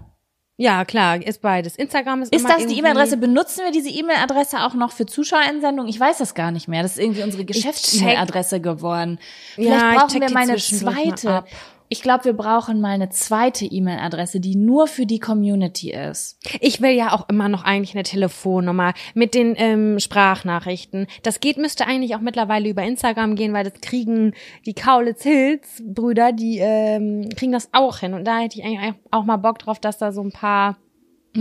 Ja, 0.60 0.86
klar, 0.86 1.22
ist 1.22 1.44
beides. 1.44 1.76
Instagram 1.76 2.24
ist 2.24 2.34
Ist 2.34 2.50
das 2.50 2.66
die 2.66 2.80
E-Mail-Adresse? 2.80 3.18
Benutzen 3.18 3.64
wir 3.64 3.72
diese 3.72 3.90
E-Mail-Adresse 3.90 4.66
auch 4.66 4.74
noch 4.74 4.92
für 4.92 5.06
Zuschauerinsendungen? 5.06 5.88
Ich 5.88 6.00
weiß 6.00 6.18
das 6.18 6.34
gar 6.34 6.50
nicht 6.50 6.68
mehr. 6.68 6.82
Das 6.82 6.94
ist 6.94 7.00
irgendwie 7.00 7.22
unsere 7.22 7.46
Geschäfts-E-Mail-Adresse 7.46 8.60
geworden. 8.60 9.20
Vielleicht 9.54 9.80
Ja, 9.80 9.94
brauchen 9.94 10.20
wir 10.20 10.28
die 10.28 10.34
mal 10.34 10.44
eine 10.44 10.54
zwischendurch 10.56 10.96
mal 10.96 11.16
zweite. 11.16 11.30
ab. 11.32 11.48
Ich 11.90 12.02
glaube, 12.02 12.26
wir 12.26 12.34
brauchen 12.34 12.82
mal 12.82 12.92
eine 12.92 13.10
zweite 13.10 13.66
E-Mail-Adresse, 13.66 14.40
die 14.40 14.56
nur 14.56 14.88
für 14.88 15.06
die 15.06 15.20
Community 15.20 15.92
ist. 15.92 16.38
Ich 16.60 16.82
will 16.82 16.92
ja 16.92 17.14
auch 17.14 17.30
immer 17.30 17.48
noch 17.48 17.64
eigentlich 17.64 17.96
eine 17.96 18.04
Telefonnummer 18.04 18.94
mit 19.14 19.34
den 19.34 19.56
ähm, 19.58 20.00
Sprachnachrichten. 20.00 21.08
Das 21.24 21.40
geht, 21.40 21.58
müsste 21.58 21.88
eigentlich 21.88 22.16
auch 22.16 22.22
mittlerweile 22.22 22.70
über 22.70 22.84
Instagram 22.84 23.36
gehen, 23.36 23.54
weil 23.54 23.64
das 23.64 23.80
kriegen 23.82 24.34
die 24.66 24.74
Kaulitz 24.74 25.24
Hills 25.24 25.82
Brüder, 25.86 26.34
die 26.34 26.58
ähm, 26.60 27.30
kriegen 27.36 27.52
das 27.52 27.70
auch 27.72 28.00
hin. 28.00 28.14
Und 28.14 28.26
da 28.26 28.40
hätte 28.40 28.60
ich 28.60 28.66
eigentlich 28.66 28.94
auch 29.12 29.24
mal 29.24 29.38
Bock 29.38 29.60
drauf, 29.60 29.80
dass 29.80 29.98
da 29.98 30.12
so 30.12 30.22
ein 30.22 30.32
paar 30.32 30.78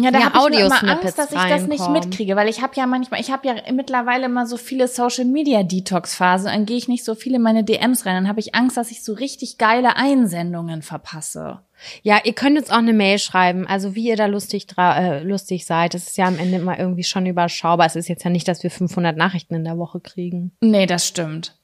Ja, 0.02 0.10
da 0.10 0.18
Ja, 0.18 0.32
habe 0.32 0.50
ich 0.52 0.60
immer 0.60 0.84
Angst, 0.84 1.18
dass 1.18 1.32
ich 1.32 1.38
das 1.38 1.66
nicht 1.66 1.88
mitkriege, 1.88 2.36
weil 2.36 2.48
ich 2.48 2.60
habe 2.60 2.74
ja 2.76 2.86
manchmal, 2.86 3.20
ich 3.20 3.30
habe 3.30 3.48
ja 3.48 3.54
mittlerweile 3.72 4.26
immer 4.26 4.46
so 4.46 4.56
viele 4.56 4.88
Social 4.88 5.24
Media 5.24 5.62
Detox 5.62 6.14
Phasen, 6.14 6.46
dann 6.46 6.66
gehe 6.66 6.76
ich 6.76 6.86
nicht 6.86 7.04
so 7.04 7.14
viel 7.14 7.34
in 7.34 7.42
meine 7.42 7.64
DMs 7.64 8.04
rein, 8.04 8.14
dann 8.14 8.28
habe 8.28 8.40
ich 8.40 8.54
Angst, 8.54 8.76
dass 8.76 8.90
ich 8.90 9.02
so 9.02 9.14
richtig 9.14 9.58
geile 9.58 9.96
Einsendungen 9.96 10.82
verpasse. 10.82 11.60
Ja, 12.02 12.20
ihr 12.24 12.32
könnt 12.32 12.58
uns 12.58 12.70
auch 12.70 12.78
eine 12.78 12.92
Mail 12.92 13.18
schreiben, 13.18 13.66
also 13.66 13.94
wie 13.94 14.08
ihr 14.08 14.16
da 14.16 14.26
lustig, 14.26 14.66
äh, 14.78 15.22
lustig 15.22 15.66
seid. 15.66 15.94
Das 15.94 16.06
ist 16.06 16.16
ja 16.16 16.26
am 16.26 16.38
Ende 16.38 16.58
immer 16.58 16.78
irgendwie 16.78 17.04
schon 17.04 17.26
überschaubar. 17.26 17.86
Es 17.86 17.96
ist 17.96 18.08
jetzt 18.08 18.24
ja 18.24 18.30
nicht, 18.30 18.48
dass 18.48 18.62
wir 18.62 18.70
500 18.70 19.16
Nachrichten 19.16 19.54
in 19.54 19.64
der 19.64 19.78
Woche 19.78 20.00
kriegen. 20.00 20.52
Nee, 20.60 20.86
das 20.86 21.06
stimmt. 21.06 21.54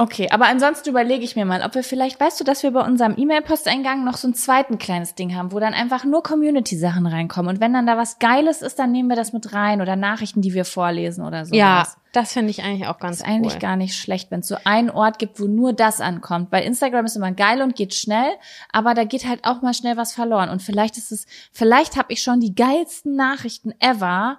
Okay, 0.00 0.28
aber 0.30 0.46
ansonsten 0.46 0.90
überlege 0.90 1.24
ich 1.24 1.34
mir 1.34 1.44
mal, 1.44 1.60
ob 1.64 1.74
wir 1.74 1.82
vielleicht, 1.82 2.20
weißt 2.20 2.38
du, 2.38 2.44
dass 2.44 2.62
wir 2.62 2.70
bei 2.70 2.86
unserem 2.86 3.16
E-Mail-Posteingang 3.18 4.04
noch 4.04 4.16
so 4.16 4.28
ein 4.28 4.34
zweiten 4.34 4.78
kleines 4.78 5.16
Ding 5.16 5.34
haben, 5.34 5.50
wo 5.50 5.58
dann 5.58 5.74
einfach 5.74 6.04
nur 6.04 6.22
Community-Sachen 6.22 7.04
reinkommen. 7.04 7.56
Und 7.56 7.60
wenn 7.60 7.72
dann 7.72 7.84
da 7.84 7.96
was 7.96 8.20
Geiles 8.20 8.62
ist, 8.62 8.78
dann 8.78 8.92
nehmen 8.92 9.08
wir 9.08 9.16
das 9.16 9.32
mit 9.32 9.52
rein 9.52 9.80
oder 9.80 9.96
Nachrichten, 9.96 10.40
die 10.40 10.54
wir 10.54 10.64
vorlesen 10.64 11.26
oder 11.26 11.44
so. 11.46 11.52
Ja, 11.52 11.88
das 12.12 12.32
finde 12.32 12.50
ich 12.50 12.62
eigentlich 12.62 12.86
auch 12.86 13.00
ganz 13.00 13.16
ist 13.16 13.26
eigentlich 13.26 13.54
cool. 13.54 13.58
gar 13.58 13.74
nicht 13.74 13.96
schlecht, 13.96 14.30
wenn 14.30 14.38
es 14.38 14.46
so 14.46 14.56
einen 14.62 14.90
Ort 14.90 15.18
gibt, 15.18 15.40
wo 15.40 15.46
nur 15.46 15.72
das 15.72 16.00
ankommt. 16.00 16.52
Weil 16.52 16.62
Instagram 16.62 17.06
ist 17.06 17.16
immer 17.16 17.32
geil 17.32 17.60
und 17.60 17.74
geht 17.74 17.92
schnell, 17.92 18.30
aber 18.72 18.94
da 18.94 19.02
geht 19.02 19.26
halt 19.26 19.40
auch 19.42 19.62
mal 19.62 19.74
schnell 19.74 19.96
was 19.96 20.12
verloren. 20.12 20.48
Und 20.48 20.62
vielleicht 20.62 20.96
ist 20.96 21.10
es, 21.10 21.26
vielleicht 21.50 21.96
habe 21.96 22.12
ich 22.12 22.22
schon 22.22 22.38
die 22.38 22.54
geilsten 22.54 23.16
Nachrichten 23.16 23.74
ever 23.80 24.38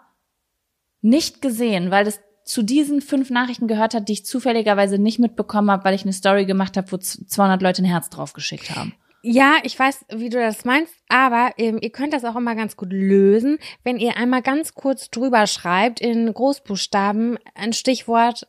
nicht 1.02 1.42
gesehen, 1.42 1.92
weil 1.92 2.06
das 2.06 2.22
zu 2.50 2.64
diesen 2.64 3.02
fünf 3.02 3.30
Nachrichten 3.30 3.68
gehört 3.68 3.94
hat, 3.94 4.10
die 4.10 4.14
ich 4.14 4.26
zufälligerweise 4.26 4.98
nicht 4.98 5.20
mitbekommen 5.20 5.70
habe, 5.72 5.84
weil 5.86 5.94
ich 5.94 6.04
eine 6.04 6.14
Story 6.14 6.46
gemacht 6.46 6.78
habe, 6.78 6.92
wo 6.92 6.98
z- 6.98 7.30
200 7.30 7.62
Leute 7.62 7.82
ein 7.84 7.86
Herz 7.86 8.10
draufgeschickt 8.10 8.76
haben. 8.76 8.94
Ja, 9.22 9.56
ich 9.64 9.78
weiß, 9.78 10.06
wie 10.16 10.30
du 10.30 10.40
das 10.40 10.64
meinst, 10.66 10.94
aber 11.10 11.52
ähm, 11.58 11.78
ihr 11.82 11.92
könnt 11.92 12.14
das 12.14 12.24
auch 12.26 12.36
immer 12.38 12.56
ganz 12.56 12.78
gut 12.78 12.92
lösen, 12.92 13.60
wenn 13.84 13.98
ihr 13.98 14.16
einmal 14.18 14.42
ganz 14.42 14.74
kurz 14.74 15.10
drüber 15.10 15.46
schreibt 15.46 16.00
in 16.00 16.34
Großbuchstaben 16.34 17.38
ein 17.54 17.74
Stichwort, 17.74 18.48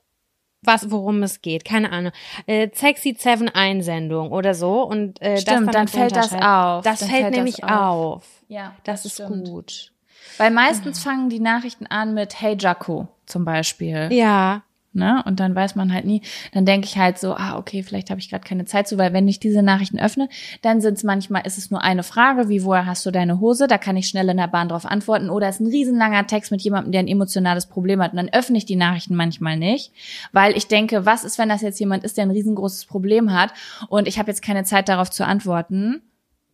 was 0.63 0.91
worum 0.91 1.23
es 1.23 1.43
geht, 1.43 1.65
keine 1.65 1.91
Ahnung, 1.91 2.13
äh, 2.47 2.69
sexy 2.73 3.17
seven 3.19 3.49
Einsendung 3.49 4.31
oder 4.31 4.55
so 4.55 4.83
und 4.83 5.21
äh, 5.21 5.39
Stimmt, 5.39 5.69
das 5.69 5.75
dann 5.75 5.89
fällt 5.89 6.15
das 6.17 6.33
auf. 6.35 6.85
Das 6.85 7.01
fällt 7.01 7.11
fällt 7.11 7.25
das 7.25 7.31
nämlich 7.37 7.65
auf. 7.65 7.71
auf. 7.71 8.25
Ja, 8.49 8.75
Das 8.85 9.05
ist 9.05 9.15
stimmt. 9.15 9.49
gut. 9.49 9.93
Weil 10.39 10.51
meistens 10.51 11.03
fangen 11.03 11.31
die 11.31 11.41
Nachrichten 11.41 11.87
an 11.87 12.15
mit 12.15 12.41
Hey 12.41 12.57
Jaco 12.59 13.09
zum 13.31 13.45
Beispiel. 13.45 14.09
Ja, 14.13 14.63
Ne? 14.93 15.23
Und 15.25 15.39
dann 15.39 15.55
weiß 15.55 15.77
man 15.77 15.95
halt 15.95 16.05
nie, 16.05 16.21
dann 16.53 16.67
denke 16.67 16.85
ich 16.85 16.99
halt 16.99 17.17
so, 17.17 17.35
ah, 17.35 17.57
okay, 17.57 17.85
vielleicht 17.85 18.11
habe 18.11 18.19
ich 18.19 18.29
gerade 18.29 18.43
keine 18.43 18.65
Zeit 18.65 18.89
zu, 18.89 18.99
weil 18.99 19.13
wenn 19.13 19.29
ich 19.29 19.39
diese 19.39 19.63
Nachrichten 19.63 20.01
öffne, 20.01 20.29
dann 20.63 20.81
sind 20.81 20.95
es 20.95 21.05
manchmal, 21.05 21.47
ist 21.47 21.59
es 21.59 21.71
nur 21.71 21.81
eine 21.81 22.03
Frage, 22.03 22.49
wie, 22.49 22.65
woher 22.65 22.87
hast 22.87 23.07
du 23.07 23.13
deine 23.13 23.39
Hose? 23.39 23.69
Da 23.69 23.79
kann 23.79 23.97
ich 23.97 24.09
schnell 24.09 24.29
in 24.29 24.37
der 24.37 24.49
Bahn 24.49 24.69
drauf 24.69 24.85
antworten. 24.85 25.31
Oder 25.31 25.47
es 25.47 25.57
ist 25.57 25.61
ein 25.61 25.71
riesenlanger 25.71 26.27
Text 26.27 26.51
mit 26.51 26.61
jemandem, 26.63 26.91
der 26.91 27.03
ein 27.03 27.09
emotionales 27.09 27.67
Problem 27.67 28.03
hat. 28.03 28.11
Und 28.13 28.17
dann 28.17 28.31
öffne 28.31 28.59
ich 28.59 28.67
die 28.67 28.75
Nachrichten 28.75 29.15
manchmal 29.15 29.57
nicht, 29.57 29.93
weil 30.33 30.57
ich 30.57 30.67
denke, 30.67 31.07
was 31.07 31.23
ist, 31.23 31.39
wenn 31.39 31.49
das 31.49 31.63
jetzt 31.63 31.79
jemand 31.79 32.03
ist, 32.03 32.17
der 32.17 32.25
ein 32.25 32.33
riesengroßes 32.33 32.87
Problem 32.87 33.33
hat 33.33 33.53
und 33.89 34.09
ich 34.09 34.19
habe 34.19 34.29
jetzt 34.29 34.43
keine 34.43 34.65
Zeit 34.65 34.89
darauf 34.89 35.09
zu 35.09 35.25
antworten? 35.25 36.03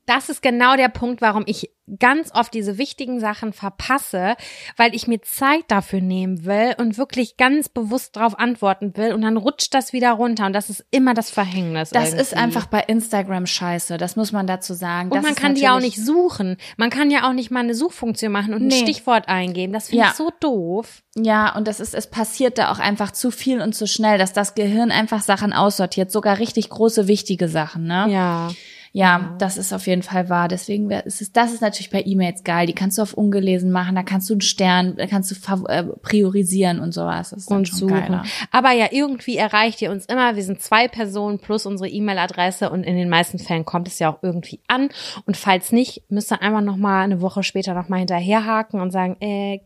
Das 0.06 0.28
ist 0.28 0.42
genau 0.42 0.76
der 0.76 0.88
Punkt, 0.88 1.20
warum 1.20 1.44
ich 1.46 1.70
ganz 2.00 2.32
oft 2.34 2.52
diese 2.52 2.78
wichtigen 2.78 3.20
Sachen 3.20 3.52
verpasse, 3.52 4.34
weil 4.76 4.92
ich 4.94 5.06
mir 5.06 5.22
Zeit 5.22 5.64
dafür 5.68 6.00
nehmen 6.00 6.44
will 6.44 6.74
und 6.78 6.98
wirklich 6.98 7.36
ganz 7.36 7.68
bewusst 7.68 8.16
darauf 8.16 8.36
antworten 8.38 8.96
will 8.96 9.12
und 9.12 9.22
dann 9.22 9.36
rutscht 9.36 9.72
das 9.72 9.92
wieder 9.92 10.10
runter 10.12 10.46
und 10.46 10.52
das 10.52 10.68
ist 10.68 10.84
immer 10.90 11.14
das 11.14 11.30
Verhängnis. 11.30 11.90
Das 11.90 12.06
irgendwie. 12.06 12.22
ist 12.22 12.34
einfach 12.36 12.66
bei 12.66 12.80
Instagram 12.80 13.46
scheiße, 13.46 13.98
das 13.98 14.16
muss 14.16 14.32
man 14.32 14.48
dazu 14.48 14.74
sagen. 14.74 15.10
Und 15.10 15.16
das 15.18 15.24
man 15.24 15.34
kann 15.36 15.54
die 15.54 15.68
auch 15.68 15.78
nicht 15.80 16.04
suchen. 16.04 16.56
Man 16.76 16.90
kann 16.90 17.10
ja 17.12 17.28
auch 17.28 17.32
nicht 17.32 17.52
mal 17.52 17.60
eine 17.60 17.74
Suchfunktion 17.74 18.32
machen 18.32 18.52
und 18.54 18.62
ein 18.62 18.66
Nee. 18.68 18.80
Stichwort 18.80 19.28
eingeben. 19.28 19.72
Das 19.72 19.88
finde 19.88 20.04
Ja. 20.06 20.10
ich 20.10 20.16
so 20.16 20.30
doof. 20.40 21.02
Ja, 21.16 21.54
und 21.54 21.68
das 21.68 21.78
ist, 21.78 21.94
es 21.94 22.10
passiert 22.10 22.58
da 22.58 22.72
auch 22.72 22.80
einfach 22.80 23.12
zu 23.12 23.30
viel 23.30 23.60
und 23.60 23.74
zu 23.74 23.86
schnell, 23.86 24.18
dass 24.18 24.32
das 24.32 24.54
Gehirn 24.56 24.90
einfach 24.90 25.22
Sachen 25.22 25.52
aussortiert, 25.52 26.10
sogar 26.10 26.38
richtig 26.40 26.68
große, 26.68 27.06
wichtige 27.06 27.48
Sachen, 27.48 27.84
ne? 27.84 28.06
Ja. 28.10 28.48
Ja, 28.96 29.34
das 29.38 29.58
ist 29.58 29.74
auf 29.74 29.86
jeden 29.86 30.02
Fall 30.02 30.30
wahr. 30.30 30.48
Deswegen 30.48 30.90
ist 30.90 31.20
es, 31.20 31.30
das 31.30 31.52
ist 31.52 31.60
natürlich 31.60 31.90
bei 31.90 32.02
E-Mails 32.02 32.44
geil. 32.44 32.66
Die 32.66 32.72
kannst 32.72 32.96
du 32.96 33.02
auf 33.02 33.12
ungelesen 33.12 33.70
machen, 33.70 33.94
da 33.94 34.02
kannst 34.02 34.30
du 34.30 34.32
einen 34.32 34.40
Stern, 34.40 34.96
da 34.96 35.06
kannst 35.06 35.30
du 35.30 35.66
äh, 35.66 35.82
priorisieren 35.82 36.80
und 36.80 36.94
sowas. 36.94 37.28
Das 37.28 37.40
ist 37.40 37.50
Und 37.50 37.68
schon 37.68 37.78
suchen. 37.78 37.94
geiler. 38.00 38.24
Aber 38.52 38.72
ja, 38.72 38.86
irgendwie 38.90 39.36
erreicht 39.36 39.82
ihr 39.82 39.90
uns 39.90 40.06
immer. 40.06 40.34
Wir 40.36 40.42
sind 40.42 40.62
zwei 40.62 40.88
Personen 40.88 41.38
plus 41.38 41.66
unsere 41.66 41.90
E-Mail-Adresse 41.90 42.70
und 42.70 42.84
in 42.84 42.96
den 42.96 43.10
meisten 43.10 43.38
Fällen 43.38 43.66
kommt 43.66 43.86
es 43.86 43.98
ja 43.98 44.10
auch 44.10 44.22
irgendwie 44.22 44.60
an. 44.66 44.88
Und 45.26 45.36
falls 45.36 45.72
nicht, 45.72 46.10
müsst 46.10 46.32
ihr 46.32 46.40
einfach 46.40 46.62
noch 46.62 46.78
mal 46.78 47.02
eine 47.02 47.20
Woche 47.20 47.42
später 47.42 47.74
noch 47.74 47.90
mal 47.90 47.98
hinterherhaken 47.98 48.80
und 48.80 48.92
sagen, 48.92 49.18
äh, 49.20 49.60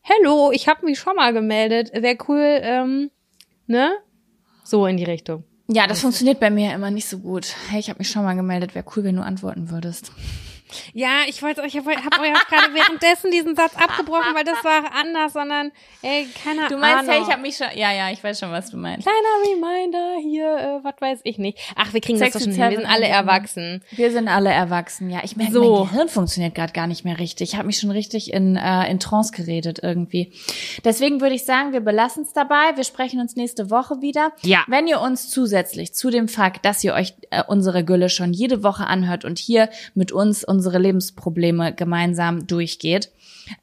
hello, 0.00 0.50
ich 0.52 0.66
habe 0.66 0.84
mich 0.86 0.98
schon 0.98 1.14
mal 1.14 1.32
gemeldet. 1.32 1.92
Wäre 1.94 2.18
cool, 2.26 2.58
ähm, 2.62 3.10
ne? 3.68 3.92
So 4.64 4.86
in 4.86 4.96
die 4.96 5.04
Richtung. 5.04 5.44
Ja, 5.68 5.86
das 5.86 6.00
funktioniert 6.00 6.40
bei 6.40 6.50
mir 6.50 6.74
immer 6.74 6.90
nicht 6.90 7.08
so 7.08 7.18
gut. 7.18 7.54
Hey, 7.68 7.80
ich 7.80 7.88
habe 7.88 7.98
mich 7.98 8.10
schon 8.10 8.24
mal 8.24 8.34
gemeldet. 8.34 8.74
Wäre 8.74 8.84
cool, 8.96 9.04
wenn 9.04 9.16
du 9.16 9.22
antworten 9.22 9.70
würdest. 9.70 10.12
Ja, 10.92 11.20
ich 11.28 11.42
wollte 11.42 11.62
euch, 11.62 11.74
ich 11.74 11.78
habe 11.78 11.90
euch 11.90 11.98
auch 12.36 12.46
gerade 12.48 12.74
währenddessen 12.74 13.30
diesen 13.30 13.54
Satz 13.56 13.74
abgebrochen, 13.76 14.34
weil 14.34 14.44
das 14.44 14.62
war 14.64 14.82
anders, 15.00 15.32
sondern 15.32 15.72
ey, 16.02 16.26
keine 16.44 16.68
Du 16.68 16.76
meinst, 16.78 17.00
Ahnung. 17.08 17.10
hey, 17.10 17.22
ich 17.22 17.28
habe 17.32 17.42
mich 17.42 17.56
schon. 17.56 17.66
Ja, 17.74 17.92
ja, 17.92 18.10
ich 18.10 18.22
weiß 18.22 18.38
schon, 18.40 18.50
was 18.52 18.70
du 18.70 18.76
meinst. 18.76 19.06
Kleiner 19.06 19.54
Reminder 19.56 20.16
hier, 20.22 20.56
äh, 20.80 20.84
was 20.84 20.94
weiß 21.00 21.20
ich 21.24 21.38
nicht. 21.38 21.58
Ach, 21.76 21.92
wir 21.92 22.00
kriegen 22.00 22.18
das 22.18 22.30
doch 22.32 22.40
Sexy 22.40 22.54
schon 22.56 22.62
hin. 22.62 22.70
Wir 22.70 22.78
sind 22.78 22.90
alle 22.90 23.06
erwachsen. 23.08 23.82
Wir 23.90 24.10
sind 24.10 24.28
alle 24.28 24.50
erwachsen, 24.50 25.10
ja. 25.10 25.20
Ich 25.24 25.36
merke, 25.36 25.52
So. 25.52 25.74
mein 25.80 25.88
Gehirn 25.90 26.08
funktioniert 26.08 26.54
gerade 26.54 26.72
gar 26.72 26.86
nicht 26.86 27.04
mehr 27.04 27.18
richtig. 27.18 27.50
Ich 27.52 27.56
habe 27.56 27.66
mich 27.66 27.78
schon 27.78 27.90
richtig 27.90 28.32
in, 28.32 28.56
äh, 28.56 28.90
in 28.90 29.00
Trance 29.00 29.32
geredet 29.32 29.80
irgendwie. 29.82 30.32
Deswegen 30.84 31.20
würde 31.20 31.34
ich 31.34 31.44
sagen, 31.44 31.72
wir 31.72 31.80
belassen 31.80 32.22
es 32.24 32.32
dabei. 32.32 32.76
Wir 32.76 32.84
sprechen 32.84 33.20
uns 33.20 33.36
nächste 33.36 33.70
Woche 33.70 34.00
wieder. 34.00 34.32
Ja. 34.42 34.64
Wenn 34.68 34.86
ihr 34.86 35.00
uns 35.00 35.28
zusätzlich 35.30 35.94
zu 35.94 36.10
dem 36.10 36.28
Fakt, 36.28 36.64
dass 36.64 36.82
ihr 36.84 36.94
euch 36.94 37.14
äh, 37.30 37.42
unsere 37.46 37.84
Gülle 37.84 38.08
schon 38.08 38.32
jede 38.32 38.62
Woche 38.62 38.86
anhört 38.86 39.24
und 39.24 39.38
hier 39.38 39.68
mit 39.94 40.12
uns 40.12 40.44
unsere 40.44 40.61
Lebensprobleme 40.70 41.74
gemeinsam 41.74 42.46
durchgeht, 42.46 43.10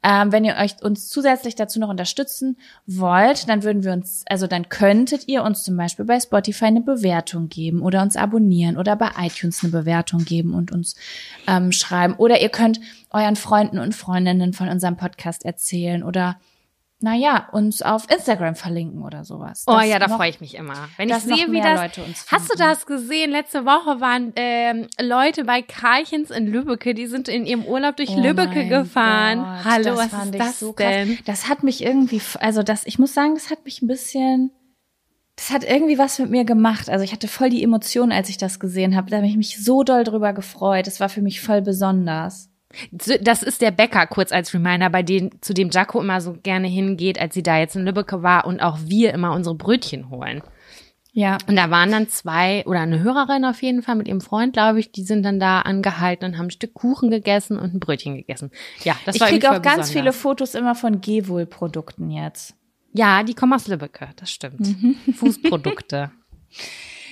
ähm, 0.02 0.32
wenn 0.32 0.44
ihr 0.44 0.56
euch 0.56 0.82
uns 0.82 1.08
zusätzlich 1.08 1.54
dazu 1.54 1.80
noch 1.80 1.88
unterstützen 1.88 2.58
wollt, 2.86 3.48
dann 3.48 3.62
würden 3.62 3.84
wir 3.84 3.92
uns, 3.92 4.24
also 4.28 4.46
dann 4.46 4.68
könntet 4.68 5.28
ihr 5.28 5.42
uns 5.42 5.62
zum 5.62 5.76
Beispiel 5.76 6.04
bei 6.04 6.20
Spotify 6.20 6.66
eine 6.66 6.80
Bewertung 6.80 7.48
geben 7.48 7.82
oder 7.82 8.02
uns 8.02 8.16
abonnieren 8.16 8.76
oder 8.76 8.96
bei 8.96 9.10
iTunes 9.18 9.62
eine 9.62 9.72
Bewertung 9.72 10.24
geben 10.24 10.54
und 10.54 10.72
uns 10.72 10.96
ähm, 11.46 11.72
schreiben. 11.72 12.14
Oder 12.14 12.40
ihr 12.40 12.50
könnt 12.50 12.80
euren 13.10 13.36
Freunden 13.36 13.78
und 13.78 13.94
Freundinnen 13.94 14.52
von 14.52 14.68
unserem 14.68 14.96
Podcast 14.96 15.44
erzählen 15.44 16.02
oder 16.02 16.38
naja, 17.02 17.48
uns 17.52 17.82
auf 17.82 18.10
Instagram 18.10 18.54
verlinken 18.54 19.02
oder 19.02 19.24
sowas. 19.24 19.64
Oh 19.66 19.72
Das 19.72 19.86
ja, 19.86 19.98
da 19.98 20.08
freue 20.08 20.28
ich 20.30 20.40
mich 20.40 20.54
immer. 20.54 20.88
Wenn 20.96 21.08
ich 21.08 21.16
sehe, 21.16 21.50
wie 21.50 21.60
das. 21.60 21.80
Leute 21.80 22.02
uns 22.02 22.26
Hast 22.30 22.52
du 22.52 22.56
das 22.58 22.84
gesehen? 22.86 23.30
Letzte 23.30 23.64
Woche 23.64 24.00
waren 24.00 24.32
ähm, 24.36 24.86
Leute 25.00 25.44
bei 25.44 25.62
Karchens 25.62 26.30
in 26.30 26.46
Lübbecke, 26.46 26.92
die 26.94 27.06
sind 27.06 27.28
in 27.28 27.46
ihrem 27.46 27.64
Urlaub 27.64 27.96
durch 27.96 28.10
Oh 28.10 28.20
Lübbecke 28.20 28.66
gefahren. 28.68 29.38
Gott, 29.38 29.64
Hallo, 29.64 29.84
das 29.84 29.96
was 29.98 30.06
fand 30.08 30.34
ist 30.34 30.40
ich 30.40 30.46
das 30.46 30.60
so 30.60 30.72
krass. 30.72 30.86
denn? 30.88 31.18
Das 31.24 31.48
hat 31.48 31.62
mich 31.62 31.82
irgendwie, 31.82 32.20
also 32.38 32.62
das, 32.62 32.84
ich 32.86 32.98
muss 32.98 33.14
sagen, 33.14 33.34
das 33.34 33.50
hat 33.50 33.64
mich 33.64 33.80
ein 33.80 33.86
bisschen, 33.86 34.50
das 35.36 35.50
hat 35.50 35.64
irgendwie 35.64 35.96
was 35.96 36.18
mit 36.18 36.30
mir 36.30 36.44
gemacht. 36.44 36.90
Also 36.90 37.02
ich 37.02 37.12
hatte 37.12 37.28
voll 37.28 37.48
die 37.48 37.62
Emotionen, 37.62 38.12
als 38.12 38.28
ich 38.28 38.36
das 38.36 38.60
gesehen 38.60 38.94
habe. 38.94 39.10
Da 39.10 39.16
habe 39.16 39.26
ich 39.26 39.38
mich 39.38 39.64
so 39.64 39.82
doll 39.84 40.04
drüber 40.04 40.34
gefreut. 40.34 40.86
Das 40.86 41.00
war 41.00 41.08
für 41.08 41.22
mich 41.22 41.40
voll 41.40 41.62
besonders. 41.62 42.49
Das 42.92 43.42
ist 43.42 43.62
der 43.62 43.72
Bäcker, 43.72 44.06
kurz 44.06 44.30
als 44.30 44.54
Reminder, 44.54 44.90
bei 44.90 45.02
dem, 45.02 45.30
zu 45.42 45.54
dem 45.54 45.70
Jaco 45.70 46.00
immer 46.00 46.20
so 46.20 46.36
gerne 46.42 46.68
hingeht, 46.68 47.20
als 47.20 47.34
sie 47.34 47.42
da 47.42 47.58
jetzt 47.58 47.74
in 47.74 47.84
Lübbecke 47.84 48.22
war 48.22 48.46
und 48.46 48.60
auch 48.60 48.78
wir 48.84 49.12
immer 49.12 49.32
unsere 49.32 49.56
Brötchen 49.56 50.08
holen. 50.10 50.42
Ja. 51.12 51.38
Und 51.48 51.56
da 51.56 51.70
waren 51.70 51.90
dann 51.90 52.08
zwei 52.08 52.64
oder 52.66 52.80
eine 52.80 53.00
Hörerin 53.00 53.44
auf 53.44 53.60
jeden 53.62 53.82
Fall 53.82 53.96
mit 53.96 54.06
ihrem 54.06 54.20
Freund, 54.20 54.52
glaube 54.52 54.78
ich, 54.78 54.92
die 54.92 55.02
sind 55.02 55.24
dann 55.24 55.40
da 55.40 55.62
angehalten 55.62 56.24
und 56.24 56.38
haben 56.38 56.46
ein 56.46 56.50
Stück 56.52 56.74
Kuchen 56.74 57.10
gegessen 57.10 57.58
und 57.58 57.74
ein 57.74 57.80
Brötchen 57.80 58.14
gegessen. 58.14 58.52
Ja, 58.84 58.96
das 59.04 59.16
Ich 59.16 59.20
war 59.20 59.28
kriege 59.28 59.46
irgendwie 59.46 59.68
auch 59.68 59.74
ganz 59.74 59.88
viele 59.90 60.04
besonders. 60.04 60.22
Fotos 60.22 60.54
immer 60.54 60.74
von 60.76 61.00
Gewohl-Produkten 61.00 62.10
jetzt. 62.10 62.54
Ja, 62.92 63.22
die 63.22 63.34
kommen 63.34 63.52
aus 63.52 63.66
Lübbecke, 63.66 64.10
das 64.16 64.30
stimmt. 64.30 64.60
Mhm. 64.60 64.96
Fußprodukte. 65.14 66.12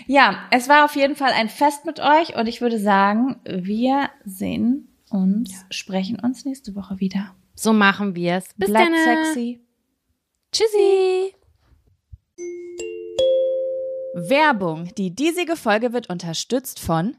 Ja, 0.06 0.39
es 0.51 0.68
war 0.68 0.85
auf 0.85 0.94
jeden 0.94 1.16
Fall 1.16 1.32
ein 1.32 1.48
Fest 1.48 1.85
mit 1.85 2.01
euch 2.01 2.36
und 2.36 2.47
ich 2.47 2.60
würde 2.60 2.78
sagen, 2.78 3.36
wir 3.44 4.09
sehen 4.24 4.89
uns, 5.10 5.64
sprechen 5.70 6.18
uns 6.20 6.44
nächste 6.44 6.74
Woche 6.74 7.01
wieder. 7.01 7.35
So 7.55 7.72
machen 7.72 8.14
wir's. 8.14 8.48
Bis 8.56 8.70
Bleibt 8.70 8.93
sexy. 9.05 9.60
Tschüssi. 10.52 11.35
Werbung. 14.14 14.93
Die 14.97 15.14
diesige 15.14 15.56
Folge 15.56 15.93
wird 15.93 16.10
unterstützt 16.10 16.80
von 16.80 17.16